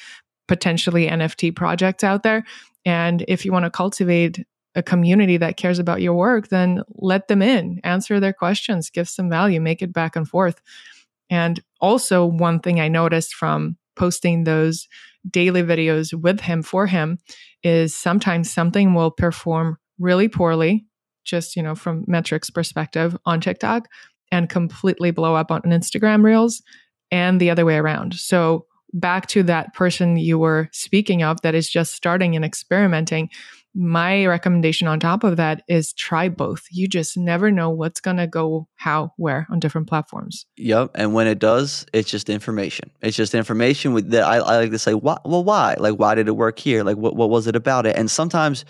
potentially 0.53 1.09
NFT 1.09 1.57
projects 1.57 2.05
out 2.05 2.25
there. 2.25 2.45
And 2.85 3.25
if 3.27 3.47
you 3.47 3.53
want 3.53 3.65
to 3.65 3.71
cultivate 3.71 4.45
a 4.75 4.83
community 4.83 5.39
that 5.39 5.57
cares 5.57 5.79
about 5.79 6.03
your 6.03 6.13
work, 6.13 6.49
then 6.49 6.83
let 6.97 7.29
them 7.29 7.41
in, 7.41 7.81
answer 7.85 8.21
their 8.21 8.35
questions, 8.35 8.91
give 8.91 9.09
some 9.09 9.31
value, 9.31 9.63
make 9.63 9.81
it 9.81 9.95
back 9.95 10.15
and 10.15 10.29
forth. 10.29 10.61
And 11.31 11.59
also, 11.81 12.27
one 12.27 12.61
thing 12.61 12.81
I 12.81 12.89
noticed 12.89 13.35
from 13.35 13.79
posting 13.97 14.45
those 14.45 14.89
daily 15.31 15.63
videos 15.63 16.13
with 16.13 16.41
him 16.41 16.63
for 16.63 16.87
him 16.87 17.19
is 17.63 17.97
sometimes 17.97 18.53
something 18.53 18.93
will 18.93 19.11
perform 19.11 19.79
really 19.99 20.29
poorly, 20.29 20.85
just, 21.25 21.57
you 21.57 21.63
know, 21.63 21.75
from 21.75 22.05
metrics 22.07 22.51
perspective 22.51 23.17
on 23.25 23.41
TikTok 23.41 23.89
and 24.31 24.51
completely 24.51 25.13
blow 25.13 25.35
up 25.35 25.51
on 25.51 25.63
Instagram 25.63 26.23
Reels 26.23 26.61
and 27.11 27.41
the 27.41 27.49
other 27.49 27.65
way 27.65 27.77
around. 27.77 28.13
So, 28.13 28.67
back 28.93 29.27
to 29.29 29.43
that 29.45 29.75
person 29.75 30.17
you 30.17 30.39
were 30.39 30.69
speaking 30.73 31.23
of 31.23 31.41
that 31.43 31.55
is 31.55 31.69
just 31.69 31.95
starting 31.95 32.37
and 32.37 32.45
experimenting 32.45 33.31
my 33.75 34.27
recommendation 34.27 34.87
on 34.87 35.01
top 35.01 35.25
of 35.25 35.37
that 35.39 35.63
is 35.67 35.93
try 35.95 36.29
both. 36.29 36.67
You 36.71 36.87
just 36.87 37.17
never 37.17 37.51
know 37.51 37.71
what's 37.71 38.01
going 38.01 38.19
to 38.19 38.27
go 38.27 38.69
how, 38.77 39.13
where 39.17 39.47
on 39.51 39.61
different 39.61 39.89
platforms. 39.89 40.45
Yep. 40.57 40.91
And 40.95 41.15
when 41.15 41.27
it 41.27 41.39
does, 41.39 41.87
it's 41.93 42.11
just 42.11 42.29
information. 42.29 42.91
It's 43.01 43.17
just 43.17 43.35
information 43.35 43.95
with 43.95 44.11
that 44.11 44.25
I, 44.25 44.37
I 44.37 44.57
like 44.59 44.71
to 44.73 44.79
say, 44.79 44.95
why, 44.95 45.19
well, 45.25 45.43
why? 45.43 45.77
Like, 45.79 45.95
why 45.95 46.15
did 46.15 46.29
it 46.29 46.37
work 46.37 46.59
here? 46.59 46.85
Like, 46.85 46.99
what, 46.99 47.17
what 47.17 47.31
was 47.31 47.47
it 47.47 47.57
about 47.57 47.87
it? 47.87 47.97
And 47.97 48.11
sometimes, 48.11 48.65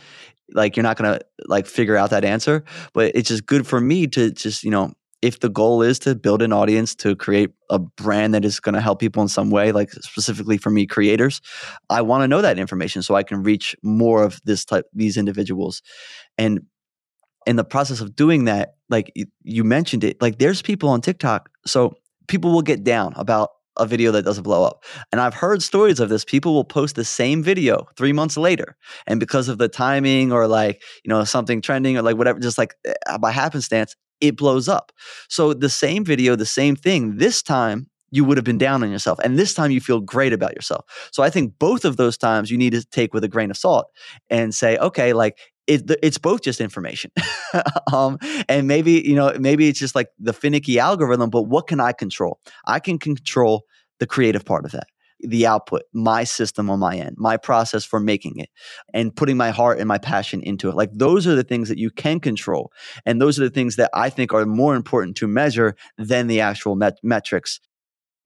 like, 0.53 0.77
you're 0.77 0.85
not 0.85 0.97
going 0.97 1.19
to 1.19 1.25
like 1.47 1.67
figure 1.67 1.97
out 1.97 2.11
that 2.11 2.25
answer, 2.25 2.65
but 2.93 3.13
it's 3.15 3.29
just 3.29 3.47
good 3.47 3.67
for 3.67 3.81
me 3.81 4.07
to 4.09 4.31
just, 4.31 4.63
you 4.63 4.71
know, 4.71 4.93
if 5.23 5.39
the 5.39 5.49
goal 5.49 5.83
is 5.83 5.99
to 6.01 6.15
build 6.15 6.43
an 6.43 6.53
audience 6.53 6.95
to 6.97 7.15
create 7.15 7.51
a 7.71 7.79
brand 7.79 8.35
that 8.35 8.45
is 8.45 8.61
going 8.61 8.75
to 8.75 8.81
help 8.81 8.99
people 8.99 9.23
in 9.23 9.29
some 9.29 9.51
way 9.51 9.73
like 9.73 9.91
specifically 9.93 10.59
for 10.59 10.71
me 10.71 10.87
creators 10.87 11.41
i 11.89 12.03
want 12.03 12.23
to 12.23 12.29
know 12.29 12.43
that 12.43 12.59
information 12.59 13.03
so 13.03 13.15
i 13.15 13.23
can 13.23 13.43
reach 13.43 13.75
more 13.83 14.23
of 14.23 14.41
this 14.45 14.65
type 14.65 14.87
these 14.93 15.17
individuals 15.17 15.83
and 16.37 16.61
in 17.47 17.57
the 17.57 17.65
process 17.65 18.01
of 18.01 18.15
doing 18.15 18.45
that 18.45 18.75
like 18.91 19.13
you 19.43 19.65
mentioned 19.65 20.05
it 20.05 20.21
like 20.21 20.39
there's 20.39 20.61
people 20.61 20.89
on 20.89 21.01
tiktok 21.01 21.49
so 21.67 21.95
people 22.27 22.53
will 22.53 22.63
get 22.63 22.85
down 22.85 23.13
about 23.17 23.51
a 23.79 23.87
video 23.87 24.13
that 24.13 24.23
doesn't 24.23 24.43
blow 24.43 24.65
up. 24.65 24.85
And 25.11 25.21
I've 25.21 25.35
heard 25.35 25.63
stories 25.63 25.99
of 25.99 26.09
this. 26.09 26.25
People 26.25 26.53
will 26.53 26.65
post 26.65 26.95
the 26.95 27.05
same 27.05 27.43
video 27.43 27.87
three 27.97 28.13
months 28.13 28.37
later. 28.37 28.77
And 29.07 29.19
because 29.19 29.49
of 29.49 29.59
the 29.59 29.69
timing 29.69 30.31
or 30.31 30.47
like, 30.47 30.83
you 31.05 31.09
know, 31.09 31.25
something 31.25 31.63
trending 31.63 31.97
or 31.97 32.03
like 32.03 32.17
whatever, 32.17 32.39
just 32.39 32.59
like 32.59 32.75
eh, 32.85 33.17
by 33.19 33.31
happenstance, 33.31 33.97
it 34.23 34.37
blows 34.37 34.69
up. 34.69 34.93
So 35.29 35.53
the 35.53 35.69
same 35.69 36.05
video, 36.05 36.37
the 36.37 36.47
same 36.47 36.77
thing, 36.77 37.17
this 37.17 37.43
time 37.43 37.89
you 38.11 38.25
would 38.25 38.37
have 38.37 38.45
been 38.45 38.59
down 38.59 38.83
on 38.83 38.91
yourself. 38.91 39.19
And 39.25 39.39
this 39.39 39.55
time 39.55 39.71
you 39.71 39.81
feel 39.81 40.01
great 40.01 40.33
about 40.33 40.55
yourself. 40.55 40.85
So 41.13 41.23
I 41.23 41.31
think 41.31 41.55
both 41.59 41.85
of 41.85 41.97
those 41.97 42.17
times 42.17 42.51
you 42.51 42.59
need 42.59 42.73
to 42.73 42.85
take 42.85 43.13
with 43.13 43.25
a 43.25 43.29
grain 43.29 43.51
of 43.51 43.57
salt 43.57 43.87
and 44.31 44.55
say, 44.55 44.77
okay, 44.79 45.13
like 45.13 45.39
it, 45.67 45.91
it's 46.03 46.19
both 46.19 46.43
just 46.43 46.61
information. 46.61 47.11
um, 47.93 48.19
and 48.49 48.69
maybe, 48.69 49.03
you 49.05 49.15
know, 49.15 49.35
maybe 49.39 49.69
it's 49.69 49.79
just 49.79 49.95
like 49.95 50.09
the 50.19 50.33
finicky 50.33 50.79
algorithm, 50.79 51.31
but 51.31 51.45
what 51.45 51.67
can 51.67 51.81
I 51.81 51.93
control? 51.93 52.39
I 52.67 52.81
can 52.81 52.99
control 52.99 53.65
the 53.99 54.07
creative 54.07 54.45
part 54.45 54.67
of 54.67 54.73
that 54.73 54.89
the 55.23 55.47
output, 55.47 55.83
my 55.93 56.25
system 56.25 56.71
on 56.71 56.79
my 56.79 56.97
end, 56.97 57.17
my 57.19 57.37
process 57.37 57.85
for 57.85 58.01
making 58.01 58.39
it, 58.39 58.51
and 58.93 59.15
putting 59.15 59.37
my 59.37 59.51
heart 59.51 59.79
and 59.79 59.89
my 59.89 59.99
passion 59.99 60.43
into 60.43 60.69
it. 60.69 60.75
Like 60.75 60.91
those 60.93 61.27
are 61.27 61.35
the 61.35 61.45
things 61.45 61.69
that 61.69 61.79
you 61.79 61.91
can 61.91 62.21
control. 62.21 62.73
And 63.07 63.21
those 63.21 63.39
are 63.39 63.45
the 63.45 63.51
things 63.51 63.77
that 63.77 63.91
I 63.95 64.11
think 64.11 64.33
are 64.33 64.45
more 64.45 64.75
important 64.75 65.17
to 65.19 65.27
measure 65.27 65.77
than 65.99 66.27
the 66.27 66.41
actual 66.41 66.77
met- 66.77 66.99
metrics. 67.03 67.61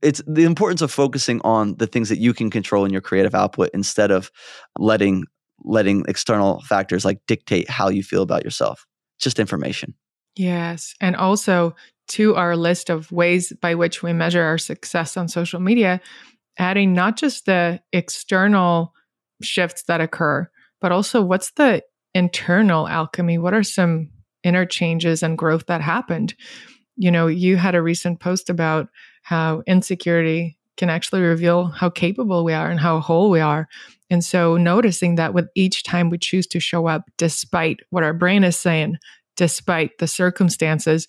It's 0.02 0.22
the 0.26 0.44
importance 0.44 0.82
of 0.82 0.90
focusing 0.90 1.40
on 1.42 1.76
the 1.76 1.86
things 1.86 2.08
that 2.08 2.18
you 2.18 2.34
can 2.34 2.50
control 2.50 2.84
in 2.84 2.92
your 2.92 3.00
creative 3.00 3.34
output 3.34 3.70
instead 3.72 4.10
of 4.10 4.30
letting 4.78 5.24
letting 5.64 6.04
external 6.06 6.60
factors 6.60 7.04
like 7.04 7.18
dictate 7.26 7.68
how 7.70 7.88
you 7.88 8.02
feel 8.02 8.22
about 8.22 8.44
yourself. 8.44 8.86
Just 9.18 9.38
information. 9.38 9.94
Yes. 10.36 10.94
And 11.00 11.16
also 11.16 11.74
to 12.08 12.36
our 12.36 12.56
list 12.56 12.90
of 12.90 13.10
ways 13.10 13.52
by 13.60 13.74
which 13.74 14.02
we 14.02 14.12
measure 14.12 14.42
our 14.42 14.58
success 14.58 15.16
on 15.16 15.28
social 15.28 15.60
media, 15.60 16.00
adding 16.58 16.92
not 16.92 17.16
just 17.16 17.46
the 17.46 17.80
external 17.92 18.92
shifts 19.42 19.84
that 19.84 20.00
occur, 20.00 20.48
but 20.80 20.92
also 20.92 21.22
what's 21.22 21.50
the 21.52 21.82
internal 22.14 22.88
alchemy? 22.88 23.38
What 23.38 23.54
are 23.54 23.62
some 23.62 24.10
inner 24.42 24.64
changes 24.64 25.22
and 25.22 25.36
growth 25.36 25.66
that 25.66 25.80
happened? 25.80 26.34
You 26.96 27.10
know, 27.10 27.26
you 27.26 27.56
had 27.56 27.74
a 27.74 27.82
recent 27.82 28.20
post 28.20 28.48
about 28.48 28.88
how 29.22 29.62
insecurity 29.66 30.56
can 30.76 30.88
actually 30.90 31.22
reveal 31.22 31.66
how 31.66 31.90
capable 31.90 32.44
we 32.44 32.52
are 32.52 32.70
and 32.70 32.80
how 32.80 33.00
whole 33.00 33.30
we 33.30 33.40
are. 33.40 33.68
And 34.08 34.24
so 34.24 34.56
noticing 34.56 35.16
that 35.16 35.34
with 35.34 35.48
each 35.54 35.82
time 35.82 36.10
we 36.10 36.18
choose 36.18 36.46
to 36.48 36.60
show 36.60 36.86
up, 36.86 37.02
despite 37.16 37.80
what 37.90 38.04
our 38.04 38.14
brain 38.14 38.44
is 38.44 38.56
saying, 38.56 38.96
despite 39.36 39.98
the 39.98 40.06
circumstances, 40.06 41.06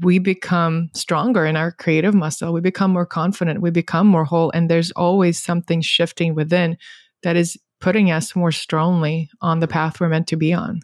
we 0.00 0.18
become 0.18 0.90
stronger 0.94 1.46
in 1.46 1.56
our 1.56 1.72
creative 1.72 2.14
muscle. 2.14 2.52
We 2.52 2.60
become 2.60 2.92
more 2.92 3.06
confident. 3.06 3.60
We 3.60 3.70
become 3.70 4.06
more 4.06 4.24
whole. 4.24 4.50
And 4.50 4.70
there's 4.70 4.90
always 4.92 5.42
something 5.42 5.80
shifting 5.80 6.34
within 6.34 6.76
that 7.22 7.36
is 7.36 7.56
putting 7.80 8.10
us 8.10 8.34
more 8.34 8.52
strongly 8.52 9.30
on 9.40 9.60
the 9.60 9.68
path 9.68 10.00
we're 10.00 10.08
meant 10.08 10.26
to 10.28 10.36
be 10.36 10.52
on. 10.52 10.80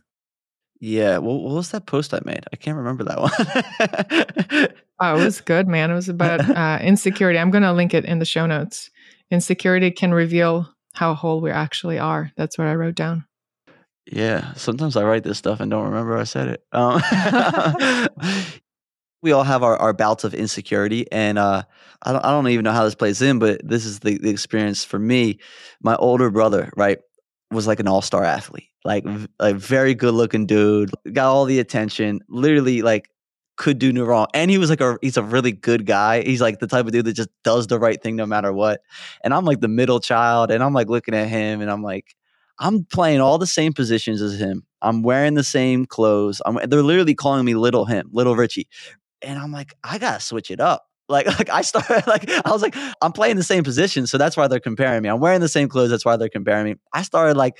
Yeah. 0.80 1.18
Well, 1.18 1.40
what 1.40 1.54
was 1.54 1.70
that 1.72 1.86
post 1.86 2.14
I 2.14 2.20
made? 2.24 2.44
I 2.52 2.56
can't 2.56 2.76
remember 2.76 3.04
that 3.04 3.20
one. 3.20 4.68
oh, 5.00 5.20
it 5.20 5.24
was 5.24 5.40
good, 5.40 5.68
man. 5.68 5.90
It 5.90 5.94
was 5.94 6.08
about 6.08 6.40
uh, 6.48 6.78
insecurity. 6.82 7.38
I'm 7.38 7.50
going 7.50 7.64
to 7.64 7.72
link 7.72 7.92
it 7.94 8.04
in 8.04 8.18
the 8.18 8.24
show 8.24 8.46
notes. 8.46 8.90
Insecurity 9.30 9.90
can 9.90 10.14
reveal 10.14 10.72
how 10.94 11.14
whole 11.14 11.40
we 11.40 11.50
actually 11.50 11.98
are. 11.98 12.32
That's 12.36 12.56
what 12.56 12.66
I 12.66 12.74
wrote 12.74 12.94
down. 12.94 13.24
Yeah. 14.06 14.54
Sometimes 14.54 14.96
I 14.96 15.04
write 15.04 15.22
this 15.22 15.38
stuff 15.38 15.60
and 15.60 15.70
don't 15.70 15.84
remember 15.84 16.16
I 16.16 16.24
said 16.24 16.48
it. 16.48 16.64
Um, 16.72 17.00
we 19.22 19.32
all 19.32 19.44
have 19.44 19.62
our, 19.62 19.76
our 19.76 19.92
bouts 19.92 20.24
of 20.24 20.34
insecurity 20.34 21.10
and 21.12 21.38
uh, 21.38 21.62
I, 22.02 22.12
don't, 22.12 22.24
I 22.24 22.30
don't 22.30 22.48
even 22.48 22.64
know 22.64 22.72
how 22.72 22.84
this 22.84 22.94
plays 22.94 23.22
in 23.22 23.38
but 23.38 23.60
this 23.66 23.84
is 23.84 24.01
the, 24.01 24.18
the 24.18 24.30
experience 24.30 24.84
for 24.84 24.98
me. 24.98 25.38
My 25.82 25.97
older 25.97 26.30
brother 26.30 26.72
right 26.76 26.98
was 27.51 27.66
like 27.66 27.80
an 27.80 27.88
all-star 27.88 28.24
athlete 28.24 28.70
like 28.84 29.05
a 29.38 29.52
very 29.55 29.94
good 29.94 30.14
looking 30.14 30.47
dude 30.47 30.90
got 31.12 31.30
all 31.30 31.44
the 31.44 31.59
attention 31.59 32.20
literally 32.28 32.82
like 32.82 33.10
could 33.56 33.78
do 33.78 33.92
no 33.92 34.05
wrong 34.05 34.26
and 34.32 34.51
he 34.51 34.56
was 34.56 34.70
like 34.70 34.80
a 34.80 34.97
he's 35.02 35.18
a 35.18 35.22
really 35.22 35.52
good 35.52 35.84
guy 35.84 36.22
he's 36.22 36.40
like 36.40 36.60
the 36.60 36.66
type 36.66 36.86
of 36.86 36.92
dude 36.92 37.05
that 37.05 37.12
just 37.12 37.28
does 37.44 37.66
the 37.66 37.78
right 37.78 38.02
thing 38.02 38.16
no 38.16 38.24
matter 38.24 38.52
what 38.52 38.80
and 39.22 39.34
i'm 39.34 39.44
like 39.44 39.60
the 39.60 39.68
middle 39.68 40.01
child 40.01 40.51
and 40.51 40.62
i'm 40.62 40.72
like 40.72 40.88
looking 40.88 41.14
at 41.14 41.28
him 41.28 41.60
and 41.60 41.70
i'm 41.70 41.82
like 41.82 42.16
i'm 42.59 42.84
playing 42.84 43.20
all 43.20 43.36
the 43.36 43.47
same 43.47 43.74
positions 43.74 44.22
as 44.22 44.40
him 44.40 44.62
i'm 44.80 45.02
wearing 45.02 45.34
the 45.34 45.44
same 45.44 45.84
clothes 45.84 46.40
I'm, 46.47 46.59
they're 46.70 46.82
literally 46.82 47.14
calling 47.14 47.44
me 47.44 47.55
little 47.55 47.84
him 47.84 48.09
little 48.12 48.34
richie 48.34 48.66
and 49.22 49.38
I'm 49.38 49.52
like, 49.52 49.74
I 49.84 49.98
gotta 49.98 50.20
switch 50.20 50.51
it 50.51 50.60
up. 50.60 50.86
Like, 51.10 51.26
like 51.26 51.51
I 51.51 51.62
started 51.62 52.05
like 52.06 52.30
I 52.30 52.52
was 52.52 52.62
like, 52.62 52.76
I'm 53.02 53.10
playing 53.10 53.34
the 53.34 53.42
same 53.42 53.64
position, 53.64 54.06
so 54.06 54.16
that's 54.16 54.36
why 54.36 54.47
they're 54.47 54.60
comparing 54.60 55.02
me. 55.02 55.09
I'm 55.09 55.18
wearing 55.18 55.40
the 55.40 55.48
same 55.48 55.68
clothes, 55.68 55.90
that's 55.90 56.05
why 56.05 56.16
they're 56.16 56.28
comparing 56.28 56.66
me. 56.66 56.76
I 56.94 57.02
started 57.02 57.36
like 57.36 57.59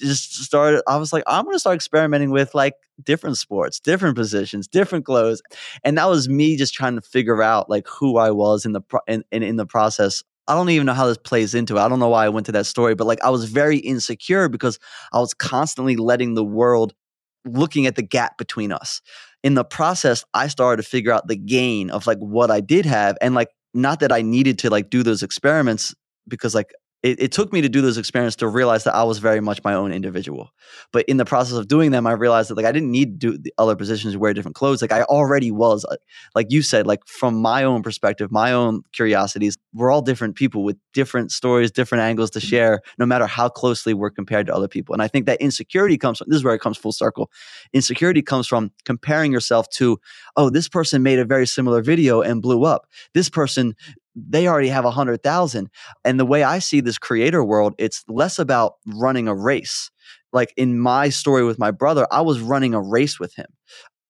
just 0.00 0.42
started. 0.42 0.82
I 0.88 0.96
was 0.96 1.12
like, 1.12 1.22
I'm 1.28 1.44
gonna 1.44 1.60
start 1.60 1.76
experimenting 1.76 2.32
with 2.32 2.52
like 2.52 2.74
different 3.04 3.36
sports, 3.36 3.78
different 3.78 4.16
positions, 4.16 4.66
different 4.66 5.04
clothes, 5.04 5.40
and 5.84 5.96
that 5.98 6.08
was 6.08 6.28
me 6.28 6.56
just 6.56 6.74
trying 6.74 6.96
to 6.96 7.00
figure 7.00 7.44
out 7.44 7.70
like 7.70 7.86
who 7.86 8.16
I 8.16 8.32
was 8.32 8.66
in 8.66 8.72
the 8.72 8.80
pro- 8.80 8.98
in, 9.06 9.22
in, 9.30 9.44
in 9.44 9.54
the 9.54 9.66
process. 9.66 10.24
I 10.48 10.54
don't 10.54 10.68
even 10.70 10.86
know 10.86 10.94
how 10.94 11.06
this 11.06 11.16
plays 11.16 11.54
into 11.54 11.76
it. 11.76 11.80
I 11.80 11.88
don't 11.88 12.00
know 12.00 12.08
why 12.08 12.24
I 12.24 12.28
went 12.28 12.46
to 12.46 12.52
that 12.52 12.66
story, 12.66 12.96
but 12.96 13.06
like 13.06 13.22
I 13.22 13.30
was 13.30 13.44
very 13.44 13.76
insecure 13.78 14.48
because 14.48 14.80
I 15.12 15.20
was 15.20 15.32
constantly 15.32 15.94
letting 15.94 16.34
the 16.34 16.42
world 16.42 16.92
looking 17.44 17.86
at 17.86 17.94
the 17.94 18.02
gap 18.02 18.36
between 18.36 18.72
us 18.72 19.00
in 19.42 19.54
the 19.54 19.64
process, 19.64 20.24
I 20.34 20.48
started 20.48 20.82
to 20.82 20.88
figure 20.88 21.12
out 21.12 21.28
the 21.28 21.36
gain 21.36 21.90
of 21.90 22.06
like 22.06 22.18
what 22.18 22.50
I 22.50 22.60
did 22.60 22.86
have. 22.86 23.16
And 23.20 23.34
like, 23.34 23.48
not 23.72 24.00
that 24.00 24.12
I 24.12 24.22
needed 24.22 24.58
to 24.60 24.70
like 24.70 24.90
do 24.90 25.02
those 25.02 25.22
experiments 25.22 25.94
because 26.28 26.54
like 26.54 26.72
it, 27.02 27.20
it, 27.20 27.32
took 27.32 27.52
me 27.52 27.62
to 27.62 27.68
do 27.68 27.80
those 27.80 27.96
experiments 27.96 28.36
to 28.36 28.48
realize 28.48 28.84
that 28.84 28.94
I 28.94 29.04
was 29.04 29.18
very 29.18 29.40
much 29.40 29.62
my 29.64 29.72
own 29.72 29.90
individual. 29.90 30.50
But 30.92 31.06
in 31.06 31.16
the 31.16 31.24
process 31.24 31.56
of 31.56 31.66
doing 31.66 31.92
them, 31.92 32.06
I 32.06 32.12
realized 32.12 32.50
that 32.50 32.56
like 32.56 32.66
I 32.66 32.72
didn't 32.72 32.90
need 32.90 33.20
to 33.20 33.32
do 33.32 33.38
the 33.38 33.54
other 33.56 33.74
positions, 33.74 34.16
wear 34.16 34.34
different 34.34 34.54
clothes. 34.54 34.82
Like 34.82 34.92
I 34.92 35.02
already 35.04 35.50
was, 35.50 35.84
uh, 35.86 35.96
like 36.34 36.48
you 36.50 36.60
said, 36.60 36.86
like 36.86 37.06
from 37.06 37.40
my 37.40 37.64
own 37.64 37.82
perspective, 37.82 38.30
my 38.30 38.52
own 38.52 38.82
curiosities. 38.92 39.56
We're 39.72 39.90
all 39.90 40.02
different 40.02 40.36
people 40.36 40.62
with 40.62 40.76
different 40.92 41.32
stories, 41.32 41.70
different 41.70 42.02
angles 42.02 42.30
to 42.32 42.38
mm-hmm. 42.38 42.48
share, 42.48 42.80
no 42.98 43.06
matter 43.06 43.26
how 43.26 43.48
closely 43.48 43.94
we're 43.94 44.10
compared 44.10 44.46
to 44.46 44.54
other 44.54 44.68
people. 44.68 44.92
And 44.92 45.02
I 45.02 45.08
think 45.08 45.24
that 45.26 45.40
insecurity 45.40 45.96
comes 45.96 46.18
from 46.18 46.26
this 46.28 46.36
is 46.36 46.44
where 46.44 46.54
it 46.54 46.60
comes 46.60 46.76
full 46.76 46.92
circle. 46.92 47.30
Insecurity 47.72 48.20
comes 48.20 48.46
from 48.46 48.72
comparing 48.84 49.32
yourself 49.32 49.68
to, 49.70 49.98
oh, 50.36 50.50
this 50.50 50.68
person 50.68 51.02
made 51.02 51.18
a 51.18 51.24
very 51.24 51.46
similar 51.46 51.80
video 51.80 52.20
and 52.20 52.42
blew 52.42 52.64
up. 52.64 52.86
This 53.14 53.30
person 53.30 53.74
they 54.14 54.46
already 54.48 54.68
have 54.68 54.84
a 54.84 54.90
hundred 54.90 55.22
thousand. 55.22 55.70
And 56.04 56.18
the 56.18 56.26
way 56.26 56.42
I 56.42 56.58
see 56.58 56.80
this 56.80 56.98
creator 56.98 57.44
world, 57.44 57.74
it's 57.78 58.04
less 58.08 58.38
about 58.38 58.74
running 58.86 59.28
a 59.28 59.34
race. 59.34 59.90
Like 60.32 60.52
in 60.56 60.78
my 60.78 61.08
story 61.08 61.44
with 61.44 61.58
my 61.58 61.70
brother, 61.70 62.06
I 62.10 62.20
was 62.20 62.40
running 62.40 62.74
a 62.74 62.80
race 62.80 63.18
with 63.18 63.34
him 63.34 63.46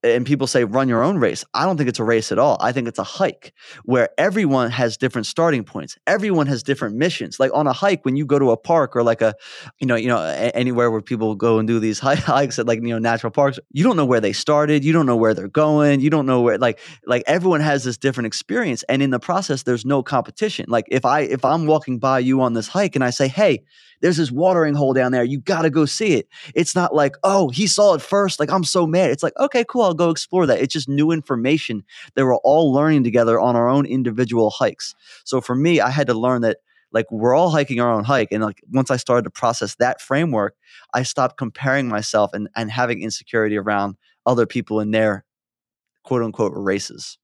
and 0.03 0.25
people 0.25 0.47
say 0.47 0.65
run 0.65 0.89
your 0.89 1.03
own 1.03 1.19
race. 1.19 1.45
I 1.53 1.67
don't 1.67 1.77
think 1.77 1.89
it's 1.89 1.99
a 1.99 2.05
race 2.05 2.33
at 2.33 2.39
all. 2.39 2.57
I 2.61 2.73
think 2.73 2.89
it's 2.89 2.99
a 2.99 3.05
hike 3.05 3.53
where 3.85 4.09
everyone 4.17 4.71
has 4.71 4.97
different 4.97 5.27
starting 5.27 5.65
points. 5.65 5.99
Everyone 6.07 6.47
has 6.47 6.63
different 6.63 6.97
missions. 6.97 7.39
Like 7.39 7.51
on 7.55 7.67
a 7.67 7.73
hike, 7.73 8.05
when 8.05 8.17
you 8.17 8.25
go 8.25 8.39
to 8.39 8.51
a 8.51 8.57
park 8.57 8.97
or 8.97 9.03
like 9.03 9.21
a, 9.21 9.35
you 9.79 9.87
know, 9.87 9.97
you 9.97 10.09
know, 10.09 10.21
anywhere 10.55 10.91
where 10.91 11.03
people 11.03 11.35
go 11.35 11.59
and 11.59 11.69
do 11.69 11.79
these 11.79 11.99
hikes 12.03 12.59
at 12.59 12.67
like 12.67 12.81
you 12.83 12.89
know 12.89 12.99
natural 12.99 13.31
parks, 13.31 13.59
you 13.73 13.85
don't 13.85 13.97
know 13.97 14.07
where 14.07 14.21
they 14.21 14.33
started. 14.33 14.85
You 14.85 14.93
don't 14.93 15.07
know 15.07 15.17
where 15.17 15.35
they're 15.35 15.49
going. 15.49 16.01
You 16.01 16.11
don't 16.11 16.27
know 16.27 16.41
where 16.41 16.59
like 16.59 16.79
like 17.07 17.23
everyone 17.27 17.61
has 17.61 17.85
this 17.85 17.99
different 17.99 18.27
experience, 18.27 18.83
and 18.85 19.03
in 19.03 19.11
the 19.11 19.21
process, 19.21 19.65
there's 19.65 19.85
no 19.85 20.03
competition. 20.03 20.67
Like 20.69 20.87
if 20.89 21.05
I 21.05 21.21
if 21.21 21.45
I'm 21.45 21.67
walking 21.67 21.99
by 21.99 22.21
you 22.21 22.41
on 22.41 22.55
this 22.55 22.69
hike 22.69 22.95
and 22.95 23.05
I 23.05 23.11
say, 23.11 23.29
hey 23.29 23.65
there's 24.01 24.17
this 24.17 24.31
watering 24.31 24.75
hole 24.75 24.93
down 24.93 25.13
there. 25.13 25.25
You 25.25 25.39
got 25.39 25.63
to 25.63 25.71
go 25.71 25.85
see 25.85 26.15
it. 26.15 26.29
It's 26.55 26.75
not 26.75 26.95
like, 26.95 27.17
oh, 27.23 27.49
he 27.49 27.67
saw 27.67 27.95
it 27.95 28.03
first. 28.03 28.41
Like, 28.41 28.51
I'm 28.51 28.65
so 28.65 28.87
mad. 28.87 29.11
It's 29.11 29.23
like, 29.23 29.39
okay, 29.39 29.65
cool. 29.69 29.90
Go 29.95 30.11
explore 30.11 30.47
that. 30.47 30.61
It's 30.61 30.73
just 30.73 30.89
new 30.89 31.11
information 31.11 31.85
that 32.15 32.25
we're 32.25 32.37
all 32.37 32.73
learning 32.73 33.05
together 33.05 33.39
on 33.41 33.57
our 33.57 33.69
own 33.69 33.87
individual 33.87 34.51
hikes. 34.51 34.95
So 35.25 35.41
for 35.41 35.55
me, 35.55 35.81
I 35.81 35.91
had 35.91 36.07
to 36.09 36.15
learn 36.15 36.43
that 36.43 36.59
like 36.93 37.07
we're 37.11 37.35
all 37.35 37.51
hiking 37.51 37.81
our 37.81 37.93
own 37.93 38.03
hike 38.03 38.33
and 38.33 38.43
like 38.43 38.61
once 38.73 38.91
i 38.91 38.97
started 38.97 39.23
to 39.23 39.31
process 39.31 39.77
that 39.77 40.01
framework 40.01 40.57
i 40.93 41.05
stopped 41.05 41.39
comparing 41.39 41.87
myself 41.87 42.33
and, 42.33 42.49
and 42.57 42.69
having 42.69 43.01
insecurity 43.01 43.57
around 43.57 43.95
other 44.27 44.45
people 44.45 44.81
in 44.81 44.91
their 44.91 45.25
quote 46.03 46.21
unquote 46.21 46.51
races 46.53 47.17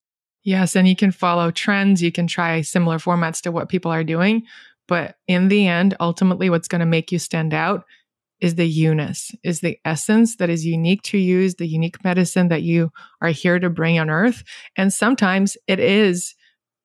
yes 0.44 0.76
and 0.76 0.86
you 0.86 0.94
can 0.94 1.10
follow 1.10 1.50
trends 1.50 2.00
you 2.00 2.12
can 2.12 2.28
try 2.28 2.60
similar 2.60 2.98
formats 2.98 3.40
to 3.40 3.50
what 3.50 3.68
people 3.68 3.90
are 3.90 4.04
doing 4.04 4.44
but 4.88 5.16
in 5.26 5.48
the 5.48 5.66
end, 5.66 5.96
ultimately, 6.00 6.50
what's 6.50 6.68
going 6.68 6.80
to 6.80 6.86
make 6.86 7.10
you 7.10 7.18
stand 7.18 7.52
out 7.52 7.84
is 8.40 8.56
the 8.56 8.66
you-ness, 8.66 9.32
is 9.42 9.60
the 9.60 9.78
essence 9.84 10.36
that 10.36 10.50
is 10.50 10.64
unique 10.64 11.02
to 11.02 11.18
you, 11.18 11.40
is 11.40 11.54
the 11.54 11.66
unique 11.66 12.04
medicine 12.04 12.48
that 12.48 12.62
you 12.62 12.90
are 13.20 13.30
here 13.30 13.58
to 13.58 13.70
bring 13.70 13.98
on 13.98 14.10
earth. 14.10 14.44
And 14.76 14.92
sometimes 14.92 15.56
it 15.66 15.80
is, 15.80 16.34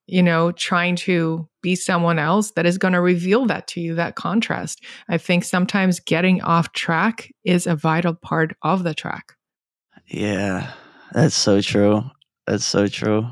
you 0.08 0.24
know, 0.24 0.52
trying 0.52 0.96
to 0.98 1.48
be 1.62 1.76
someone 1.76 2.20
else 2.20 2.52
that 2.52 2.66
is 2.66 2.78
going 2.78 2.94
to 2.94 3.02
reveal 3.02 3.46
that 3.48 3.68
to 3.68 3.82
you, 3.82 3.96
that 3.96 4.16
contrast. 4.16 4.84
I 5.10 5.18
think 5.18 5.44
sometimes 5.44 6.00
getting 6.00 6.42
off 6.42 6.72
track 6.74 7.32
is 7.44 7.68
a 7.68 7.76
vital 7.76 8.16
part 8.16 8.56
of 8.62 8.84
the 8.84 8.94
track. 8.94 9.34
Yeah, 10.08 10.72
that's 11.12 11.36
so 11.36 11.62
true. 11.62 12.04
That's 12.48 12.66
so 12.66 12.88
true. 12.88 13.28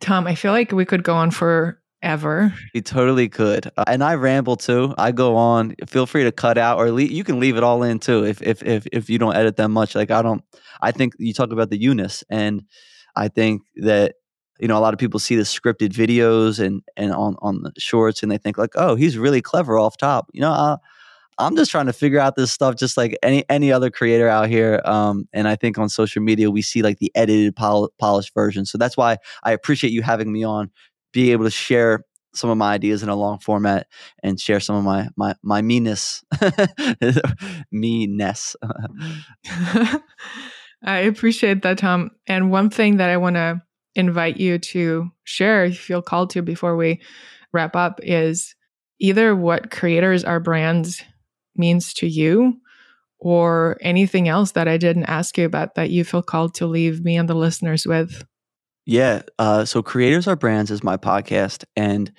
Tom, 0.00 0.26
I 0.26 0.34
feel 0.34 0.52
like 0.52 0.72
we 0.72 0.84
could 0.84 1.02
go 1.02 1.14
on 1.14 1.30
for 1.30 1.80
ever. 2.02 2.54
You 2.74 2.82
totally 2.82 3.28
could. 3.28 3.70
Uh, 3.76 3.84
and 3.86 4.02
I 4.02 4.14
ramble 4.14 4.56
too. 4.56 4.94
I 4.98 5.12
go 5.12 5.36
on. 5.36 5.74
Feel 5.86 6.06
free 6.06 6.24
to 6.24 6.32
cut 6.32 6.58
out 6.58 6.78
or 6.78 6.98
you 7.00 7.24
can 7.24 7.40
leave 7.40 7.56
it 7.56 7.62
all 7.64 7.82
in 7.82 7.98
too 7.98 8.24
if 8.24 8.42
if 8.42 8.62
if 8.62 8.86
if 8.92 9.10
you 9.10 9.18
don't 9.18 9.36
edit 9.36 9.56
that 9.56 9.68
much. 9.68 9.94
Like 9.94 10.10
I 10.10 10.22
don't 10.22 10.42
I 10.80 10.92
think 10.92 11.14
you 11.18 11.32
talk 11.32 11.50
about 11.50 11.70
the 11.70 11.78
you-ness 11.78 12.24
and 12.30 12.62
I 13.16 13.28
think 13.28 13.62
that 13.76 14.14
you 14.60 14.68
know 14.68 14.78
a 14.78 14.80
lot 14.80 14.94
of 14.94 15.00
people 15.00 15.20
see 15.20 15.36
the 15.36 15.42
scripted 15.42 15.92
videos 15.92 16.64
and 16.64 16.82
and 16.96 17.12
on 17.12 17.36
on 17.40 17.62
the 17.62 17.72
shorts 17.78 18.22
and 18.22 18.30
they 18.30 18.38
think 18.38 18.58
like, 18.58 18.72
"Oh, 18.76 18.94
he's 18.94 19.18
really 19.18 19.42
clever 19.42 19.78
off 19.78 19.96
top." 19.96 20.28
You 20.32 20.42
know, 20.42 20.52
uh, 20.52 20.76
I'm 21.38 21.56
just 21.56 21.70
trying 21.70 21.86
to 21.86 21.92
figure 21.92 22.18
out 22.18 22.36
this 22.36 22.50
stuff 22.52 22.76
just 22.76 22.96
like 22.96 23.16
any 23.22 23.44
any 23.50 23.72
other 23.72 23.90
creator 23.90 24.28
out 24.28 24.48
here. 24.48 24.80
Um, 24.84 25.28
and 25.32 25.48
I 25.48 25.56
think 25.56 25.78
on 25.78 25.88
social 25.88 26.22
media 26.22 26.50
we 26.50 26.62
see 26.62 26.82
like 26.82 26.98
the 26.98 27.12
edited, 27.14 27.56
pol- 27.56 27.90
polished 27.98 28.32
version. 28.34 28.64
So 28.64 28.78
that's 28.78 28.96
why 28.96 29.18
I 29.42 29.52
appreciate 29.52 29.92
you 29.92 30.02
having 30.02 30.32
me 30.32 30.44
on 30.44 30.70
be 31.16 31.32
able 31.32 31.46
to 31.46 31.50
share 31.50 32.04
some 32.34 32.50
of 32.50 32.58
my 32.58 32.74
ideas 32.74 33.02
in 33.02 33.08
a 33.08 33.16
long 33.16 33.38
format 33.38 33.86
and 34.22 34.38
share 34.38 34.60
some 34.60 34.76
of 34.76 34.84
my 34.84 35.08
my 35.16 35.34
my 35.42 35.62
meanness 35.62 36.22
meanness 37.72 38.54
i 40.84 40.98
appreciate 40.98 41.62
that 41.62 41.78
tom. 41.78 42.10
And 42.26 42.50
one 42.50 42.68
thing 42.68 42.98
that 42.98 43.08
i 43.08 43.16
want 43.16 43.36
to 43.36 43.62
invite 43.94 44.36
you 44.36 44.58
to 44.58 45.08
share 45.24 45.64
if 45.64 45.72
you 45.72 45.78
feel 45.78 46.02
called 46.02 46.28
to 46.30 46.42
before 46.42 46.76
we 46.76 47.00
wrap 47.54 47.74
up 47.74 47.98
is 48.02 48.54
either 49.00 49.34
what 49.34 49.70
creators 49.70 50.22
our 50.22 50.38
brands 50.38 51.02
means 51.56 51.94
to 51.94 52.06
you 52.06 52.60
or 53.18 53.78
anything 53.80 54.28
else 54.28 54.52
that 54.52 54.68
i 54.68 54.76
didn't 54.76 55.06
ask 55.06 55.38
you 55.38 55.46
about 55.46 55.76
that 55.76 55.88
you 55.88 56.04
feel 56.04 56.22
called 56.22 56.52
to 56.54 56.66
leave 56.66 57.02
me 57.02 57.16
and 57.16 57.26
the 57.26 57.34
listeners 57.34 57.86
with 57.86 58.22
yeah. 58.86 59.22
Uh, 59.38 59.64
so 59.64 59.82
Creators 59.82 60.26
Are 60.26 60.36
Brands 60.36 60.70
is 60.70 60.82
my 60.82 60.96
podcast, 60.96 61.64
and 61.76 62.12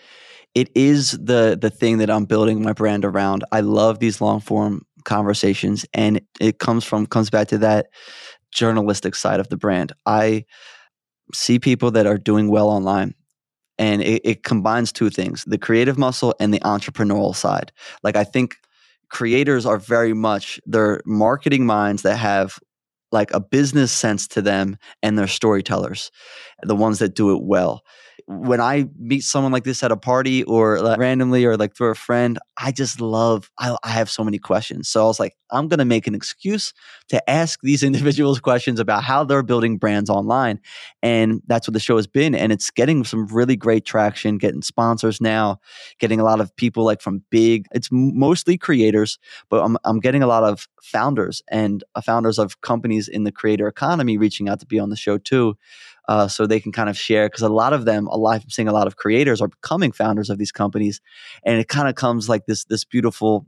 it 0.53 0.69
is 0.75 1.11
the 1.11 1.57
the 1.59 1.69
thing 1.69 1.97
that 1.99 2.09
I'm 2.09 2.25
building 2.25 2.61
my 2.61 2.73
brand 2.73 3.05
around. 3.05 3.43
I 3.51 3.61
love 3.61 3.99
these 3.99 4.21
long 4.21 4.39
form 4.39 4.85
conversations, 5.05 5.85
and 5.93 6.21
it 6.39 6.59
comes 6.59 6.83
from 6.83 7.05
comes 7.05 7.29
back 7.29 7.47
to 7.49 7.57
that 7.59 7.87
journalistic 8.51 9.15
side 9.15 9.39
of 9.39 9.49
the 9.49 9.57
brand. 9.57 9.93
I 10.05 10.45
see 11.33 11.59
people 11.59 11.91
that 11.91 12.05
are 12.05 12.17
doing 12.17 12.49
well 12.49 12.69
online, 12.69 13.15
and 13.77 14.01
it, 14.01 14.21
it 14.23 14.43
combines 14.43 14.91
two 14.91 15.09
things 15.09 15.43
the 15.47 15.57
creative 15.57 15.97
muscle 15.97 16.33
and 16.39 16.53
the 16.53 16.59
entrepreneurial 16.61 17.35
side 17.35 17.71
like 18.03 18.15
i 18.15 18.23
think 18.23 18.55
creators 19.09 19.65
are 19.65 19.77
very 19.77 20.13
much 20.13 20.59
they're 20.65 21.01
marketing 21.05 21.65
minds 21.65 22.01
that 22.01 22.17
have 22.17 22.59
like 23.11 23.31
a 23.33 23.39
business 23.39 23.91
sense 23.91 24.27
to 24.27 24.41
them 24.41 24.77
and 25.01 25.17
they're 25.17 25.27
storytellers 25.27 26.11
the 26.63 26.75
ones 26.75 26.99
that 26.99 27.15
do 27.15 27.35
it 27.35 27.43
well 27.43 27.83
when 28.27 28.59
I 28.59 28.89
meet 28.99 29.23
someone 29.23 29.53
like 29.53 29.63
this 29.63 29.81
at 29.83 29.91
a 29.91 29.95
party 29.95 30.43
or 30.43 30.81
like 30.81 30.99
randomly 30.99 31.45
or 31.45 31.55
like 31.55 31.73
through 31.73 31.91
a 31.91 31.95
friend, 31.95 32.37
I 32.57 32.73
just 32.73 32.99
love, 32.99 33.49
I, 33.57 33.77
I 33.85 33.89
have 33.89 34.09
so 34.09 34.21
many 34.21 34.37
questions. 34.37 34.89
So 34.89 35.01
I 35.01 35.05
was 35.05 35.17
like, 35.17 35.37
I'm 35.49 35.69
going 35.69 35.79
to 35.79 35.85
make 35.85 36.07
an 36.07 36.15
excuse 36.15 36.73
to 37.07 37.29
ask 37.29 37.61
these 37.61 37.83
individuals 37.83 38.41
questions 38.41 38.81
about 38.81 39.05
how 39.05 39.23
they're 39.23 39.43
building 39.43 39.77
brands 39.77 40.09
online. 40.09 40.59
And 41.01 41.41
that's 41.47 41.69
what 41.69 41.73
the 41.73 41.79
show 41.79 41.95
has 41.95 42.05
been. 42.05 42.35
And 42.35 42.51
it's 42.51 42.69
getting 42.69 43.05
some 43.05 43.27
really 43.27 43.55
great 43.55 43.85
traction, 43.85 44.37
getting 44.37 44.61
sponsors 44.61 45.21
now, 45.21 45.61
getting 45.97 46.19
a 46.19 46.25
lot 46.25 46.41
of 46.41 46.53
people 46.57 46.83
like 46.83 47.01
from 47.01 47.23
big, 47.29 47.65
it's 47.71 47.87
mostly 47.91 48.57
creators, 48.57 49.19
but 49.49 49.63
I'm, 49.63 49.77
I'm 49.85 50.01
getting 50.01 50.21
a 50.21 50.27
lot 50.27 50.43
of 50.43 50.67
founders 50.81 51.41
and 51.49 51.81
uh, 51.95 52.01
founders 52.01 52.39
of 52.39 52.59
companies 52.59 53.07
in 53.07 53.23
the 53.23 53.31
creator 53.31 53.69
economy 53.69 54.17
reaching 54.17 54.49
out 54.49 54.59
to 54.59 54.65
be 54.65 54.79
on 54.79 54.89
the 54.89 54.97
show 54.97 55.17
too 55.17 55.57
uh, 56.07 56.27
so 56.27 56.45
they 56.45 56.59
can 56.59 56.71
kind 56.71 56.89
of 56.89 56.97
share 56.97 57.27
because 57.27 57.41
a 57.41 57.49
lot 57.49 57.73
of 57.73 57.85
them, 57.85 58.07
a 58.07 58.17
lot 58.17 58.41
I'm 58.41 58.49
seeing 58.49 58.67
a 58.67 58.73
lot 58.73 58.87
of 58.87 58.95
creators 58.95 59.41
are 59.41 59.49
becoming 59.49 59.91
founders 59.91 60.29
of 60.29 60.37
these 60.37 60.51
companies, 60.51 61.01
and 61.43 61.59
it 61.59 61.67
kind 61.67 61.87
of 61.87 61.95
comes 61.95 62.29
like 62.29 62.45
this 62.45 62.65
this 62.65 62.83
beautiful 62.85 63.45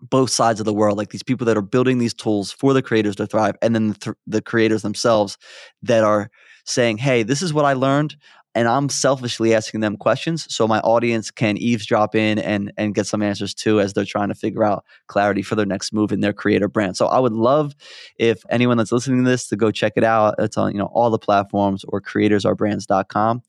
both 0.00 0.30
sides 0.30 0.60
of 0.60 0.66
the 0.66 0.72
world, 0.72 0.96
like 0.96 1.10
these 1.10 1.24
people 1.24 1.44
that 1.44 1.56
are 1.56 1.62
building 1.62 1.98
these 1.98 2.14
tools 2.14 2.52
for 2.52 2.72
the 2.72 2.82
creators 2.82 3.16
to 3.16 3.26
thrive, 3.26 3.56
and 3.62 3.74
then 3.74 3.88
the, 3.88 3.94
th- 3.94 4.16
the 4.26 4.40
creators 4.42 4.82
themselves 4.82 5.36
that 5.82 6.04
are 6.04 6.30
saying, 6.64 6.98
"Hey, 6.98 7.22
this 7.22 7.42
is 7.42 7.52
what 7.52 7.64
I 7.64 7.72
learned 7.72 8.16
and 8.54 8.66
I'm 8.66 8.88
selfishly 8.88 9.54
asking 9.54 9.80
them 9.80 9.96
questions 9.96 10.46
so 10.52 10.66
my 10.66 10.80
audience 10.80 11.30
can 11.30 11.56
eavesdrop 11.56 12.14
in 12.14 12.38
and 12.38 12.72
and 12.76 12.94
get 12.94 13.06
some 13.06 13.22
answers 13.22 13.54
too 13.54 13.80
as 13.80 13.92
they're 13.92 14.04
trying 14.04 14.28
to 14.28 14.34
figure 14.34 14.64
out 14.64 14.84
clarity 15.06 15.42
for 15.42 15.54
their 15.54 15.66
next 15.66 15.92
move 15.92 16.12
in 16.12 16.20
their 16.20 16.32
creator 16.32 16.68
brand. 16.68 16.96
So 16.96 17.06
I 17.06 17.18
would 17.18 17.32
love 17.32 17.74
if 18.18 18.42
anyone 18.50 18.76
that's 18.76 18.92
listening 18.92 19.24
to 19.24 19.30
this 19.30 19.48
to 19.48 19.56
go 19.56 19.70
check 19.70 19.92
it 19.96 20.04
out. 20.04 20.34
It's 20.38 20.56
on 20.56 20.72
you 20.72 20.78
know 20.78 20.90
all 20.92 21.10
the 21.10 21.18
platforms 21.18 21.84
or 21.86 22.00
creatorsarebrands.com. 22.00 23.42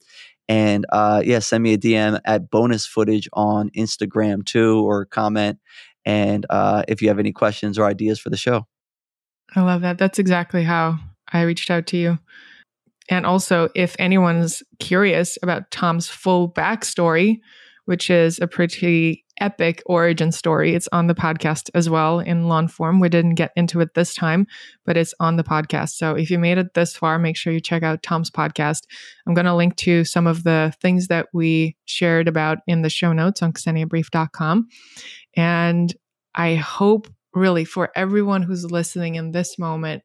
And 0.48 0.84
uh, 0.88 1.22
yeah, 1.24 1.38
send 1.38 1.62
me 1.62 1.74
a 1.74 1.78
DM 1.78 2.20
at 2.24 2.50
bonus 2.50 2.84
footage 2.84 3.28
on 3.32 3.70
Instagram 3.70 4.44
too, 4.44 4.84
or 4.84 5.04
comment. 5.04 5.60
And 6.04 6.44
uh, 6.50 6.82
if 6.88 7.02
you 7.02 7.08
have 7.08 7.20
any 7.20 7.30
questions 7.30 7.78
or 7.78 7.86
ideas 7.86 8.18
for 8.18 8.30
the 8.30 8.36
show, 8.36 8.66
I 9.54 9.62
love 9.62 9.82
that. 9.82 9.98
That's 9.98 10.18
exactly 10.18 10.64
how 10.64 10.98
I 11.32 11.42
reached 11.42 11.70
out 11.70 11.86
to 11.88 11.96
you. 11.96 12.18
And 13.10 13.26
also, 13.26 13.68
if 13.74 13.96
anyone's 13.98 14.62
curious 14.78 15.36
about 15.42 15.70
Tom's 15.72 16.08
full 16.08 16.50
backstory, 16.50 17.40
which 17.84 18.08
is 18.08 18.38
a 18.38 18.46
pretty 18.46 19.24
epic 19.40 19.82
origin 19.86 20.30
story, 20.30 20.74
it's 20.76 20.88
on 20.92 21.08
the 21.08 21.14
podcast 21.14 21.70
as 21.74 21.90
well 21.90 22.20
in 22.20 22.46
long 22.46 22.68
form. 22.68 23.00
We 23.00 23.08
didn't 23.08 23.34
get 23.34 23.50
into 23.56 23.80
it 23.80 23.94
this 23.94 24.14
time, 24.14 24.46
but 24.86 24.96
it's 24.96 25.12
on 25.18 25.36
the 25.36 25.42
podcast. 25.42 25.90
So 25.96 26.14
if 26.14 26.30
you 26.30 26.38
made 26.38 26.56
it 26.58 26.74
this 26.74 26.94
far, 26.94 27.18
make 27.18 27.36
sure 27.36 27.52
you 27.52 27.58
check 27.58 27.82
out 27.82 28.04
Tom's 28.04 28.30
podcast. 28.30 28.82
I'm 29.26 29.34
going 29.34 29.46
to 29.46 29.56
link 29.56 29.74
to 29.78 30.04
some 30.04 30.28
of 30.28 30.44
the 30.44 30.72
things 30.80 31.08
that 31.08 31.26
we 31.32 31.76
shared 31.86 32.28
about 32.28 32.58
in 32.68 32.82
the 32.82 32.90
show 32.90 33.12
notes 33.12 33.42
on 33.42 33.52
kseniabrief.com. 33.52 34.68
And 35.36 35.94
I 36.36 36.54
hope 36.54 37.08
really 37.34 37.64
for 37.64 37.90
everyone 37.96 38.42
who's 38.42 38.70
listening 38.70 39.16
in 39.16 39.32
this 39.32 39.58
moment, 39.58 40.04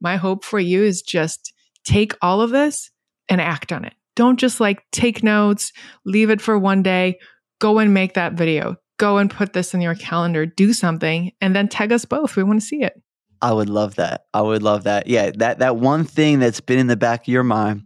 my 0.00 0.16
hope 0.16 0.42
for 0.42 0.60
you 0.60 0.82
is 0.82 1.02
just 1.02 1.52
take 1.86 2.12
all 2.20 2.42
of 2.42 2.50
this 2.50 2.90
and 3.28 3.40
act 3.40 3.72
on 3.72 3.84
it. 3.84 3.94
Don't 4.14 4.38
just 4.38 4.60
like 4.60 4.82
take 4.92 5.22
notes, 5.22 5.72
leave 6.04 6.30
it 6.30 6.40
for 6.40 6.58
one 6.58 6.82
day, 6.82 7.18
go 7.60 7.78
and 7.78 7.94
make 7.94 8.14
that 8.14 8.34
video, 8.34 8.76
go 8.98 9.18
and 9.18 9.30
put 9.30 9.52
this 9.52 9.74
in 9.74 9.80
your 9.80 9.94
calendar, 9.94 10.46
do 10.46 10.72
something, 10.72 11.32
and 11.40 11.54
then 11.54 11.68
tag 11.68 11.92
us 11.92 12.04
both. 12.04 12.36
We 12.36 12.42
want 12.42 12.60
to 12.60 12.66
see 12.66 12.82
it. 12.82 12.94
I 13.42 13.52
would 13.52 13.68
love 13.68 13.96
that. 13.96 14.22
I 14.32 14.40
would 14.40 14.62
love 14.62 14.84
that. 14.84 15.06
Yeah, 15.06 15.30
that 15.36 15.58
that 15.58 15.76
one 15.76 16.04
thing 16.04 16.38
that's 16.38 16.60
been 16.60 16.78
in 16.78 16.86
the 16.86 16.96
back 16.96 17.22
of 17.22 17.28
your 17.28 17.44
mind 17.44 17.82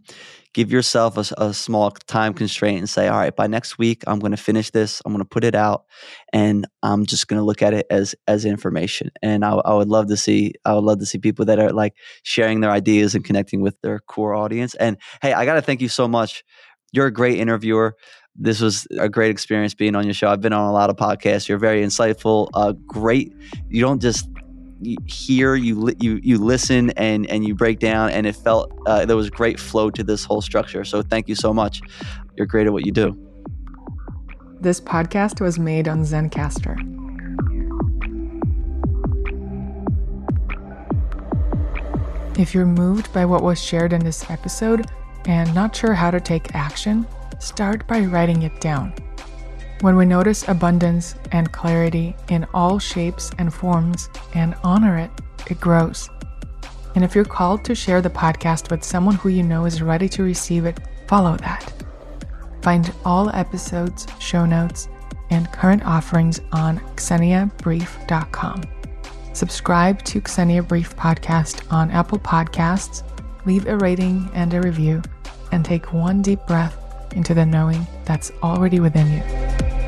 give 0.53 0.71
yourself 0.71 1.17
a, 1.17 1.33
a, 1.43 1.53
small 1.53 1.91
time 1.91 2.33
constraint 2.33 2.79
and 2.79 2.89
say, 2.89 3.07
all 3.07 3.19
right, 3.19 3.35
by 3.35 3.47
next 3.47 3.77
week, 3.77 4.03
I'm 4.07 4.19
going 4.19 4.31
to 4.31 4.37
finish 4.37 4.69
this. 4.71 5.01
I'm 5.05 5.13
going 5.13 5.23
to 5.23 5.29
put 5.29 5.43
it 5.43 5.55
out 5.55 5.85
and 6.33 6.67
I'm 6.83 7.05
just 7.05 7.27
going 7.27 7.39
to 7.39 7.45
look 7.45 7.61
at 7.61 7.73
it 7.73 7.85
as, 7.89 8.15
as 8.27 8.43
information. 8.45 9.11
And 9.21 9.45
I, 9.45 9.53
I 9.53 9.73
would 9.73 9.87
love 9.87 10.07
to 10.07 10.17
see, 10.17 10.53
I 10.65 10.73
would 10.73 10.83
love 10.83 10.99
to 10.99 11.05
see 11.05 11.19
people 11.19 11.45
that 11.45 11.59
are 11.59 11.71
like 11.71 11.93
sharing 12.23 12.59
their 12.59 12.71
ideas 12.71 13.15
and 13.15 13.23
connecting 13.23 13.61
with 13.61 13.79
their 13.81 13.99
core 13.99 14.33
audience. 14.33 14.75
And 14.75 14.97
hey, 15.21 15.33
I 15.33 15.45
got 15.45 15.55
to 15.55 15.61
thank 15.61 15.81
you 15.81 15.89
so 15.89 16.07
much. 16.07 16.43
You're 16.91 17.07
a 17.07 17.13
great 17.13 17.39
interviewer. 17.39 17.95
This 18.35 18.61
was 18.61 18.87
a 18.97 19.09
great 19.09 19.31
experience 19.31 19.73
being 19.73 19.95
on 19.95 20.05
your 20.05 20.13
show. 20.13 20.29
I've 20.29 20.41
been 20.41 20.53
on 20.53 20.67
a 20.67 20.71
lot 20.71 20.89
of 20.89 20.95
podcasts. 20.95 21.49
You're 21.49 21.57
very 21.57 21.83
insightful, 21.83 22.49
uh, 22.53 22.73
great. 22.87 23.33
You 23.69 23.81
don't 23.81 24.01
just 24.01 24.27
hear, 25.05 25.55
you 25.55 25.91
you 25.99 26.19
you 26.23 26.37
listen, 26.37 26.91
and 26.91 27.29
and 27.29 27.45
you 27.45 27.55
break 27.55 27.79
down, 27.79 28.09
and 28.09 28.25
it 28.25 28.35
felt 28.35 28.71
uh, 28.85 29.05
there 29.05 29.15
was 29.15 29.29
great 29.29 29.59
flow 29.59 29.89
to 29.91 30.03
this 30.03 30.23
whole 30.23 30.41
structure. 30.41 30.83
So 30.83 31.01
thank 31.01 31.27
you 31.27 31.35
so 31.35 31.53
much. 31.53 31.81
You're 32.35 32.47
great 32.47 32.67
at 32.67 32.73
what 32.73 32.85
you 32.85 32.91
do. 32.91 33.17
This 34.59 34.79
podcast 34.79 35.41
was 35.41 35.57
made 35.57 35.87
on 35.87 36.01
Zencastr. 36.01 36.77
If 42.39 42.53
you're 42.53 42.65
moved 42.65 43.11
by 43.13 43.25
what 43.25 43.43
was 43.43 43.61
shared 43.61 43.93
in 43.93 44.03
this 44.03 44.29
episode 44.29 44.85
and 45.25 45.53
not 45.53 45.75
sure 45.75 45.93
how 45.93 46.09
to 46.11 46.19
take 46.19 46.55
action, 46.55 47.05
start 47.39 47.85
by 47.87 48.01
writing 48.01 48.43
it 48.43 48.59
down. 48.61 48.93
When 49.81 49.95
we 49.95 50.05
notice 50.05 50.47
abundance 50.47 51.15
and 51.31 51.51
clarity 51.51 52.15
in 52.29 52.45
all 52.53 52.77
shapes 52.77 53.31
and 53.39 53.51
forms 53.51 54.09
and 54.35 54.53
honor 54.63 54.99
it, 54.99 55.09
it 55.49 55.59
grows. 55.59 56.07
And 56.93 57.03
if 57.03 57.15
you're 57.15 57.25
called 57.25 57.65
to 57.65 57.73
share 57.73 57.99
the 57.99 58.09
podcast 58.09 58.69
with 58.69 58.83
someone 58.83 59.15
who 59.15 59.29
you 59.29 59.41
know 59.41 59.65
is 59.65 59.81
ready 59.81 60.07
to 60.09 60.21
receive 60.21 60.65
it, 60.65 60.79
follow 61.07 61.35
that. 61.37 61.73
Find 62.61 62.93
all 63.03 63.31
episodes, 63.31 64.05
show 64.19 64.45
notes, 64.45 64.87
and 65.31 65.51
current 65.51 65.83
offerings 65.83 66.41
on 66.51 66.77
kseniabrief.com. 66.95 68.61
Subscribe 69.33 70.03
to 70.03 70.21
Ksenia 70.21 70.67
Brief 70.67 70.95
Podcast 70.95 71.71
on 71.73 71.89
Apple 71.89 72.19
Podcasts, 72.19 73.01
leave 73.47 73.65
a 73.65 73.77
rating 73.77 74.29
and 74.35 74.53
a 74.53 74.61
review, 74.61 75.01
and 75.51 75.65
take 75.65 75.91
one 75.91 76.21
deep 76.21 76.45
breath 76.45 76.80
into 77.13 77.33
the 77.33 77.45
knowing 77.45 77.85
that's 78.05 78.31
already 78.43 78.79
within 78.79 79.11
you. 79.11 79.80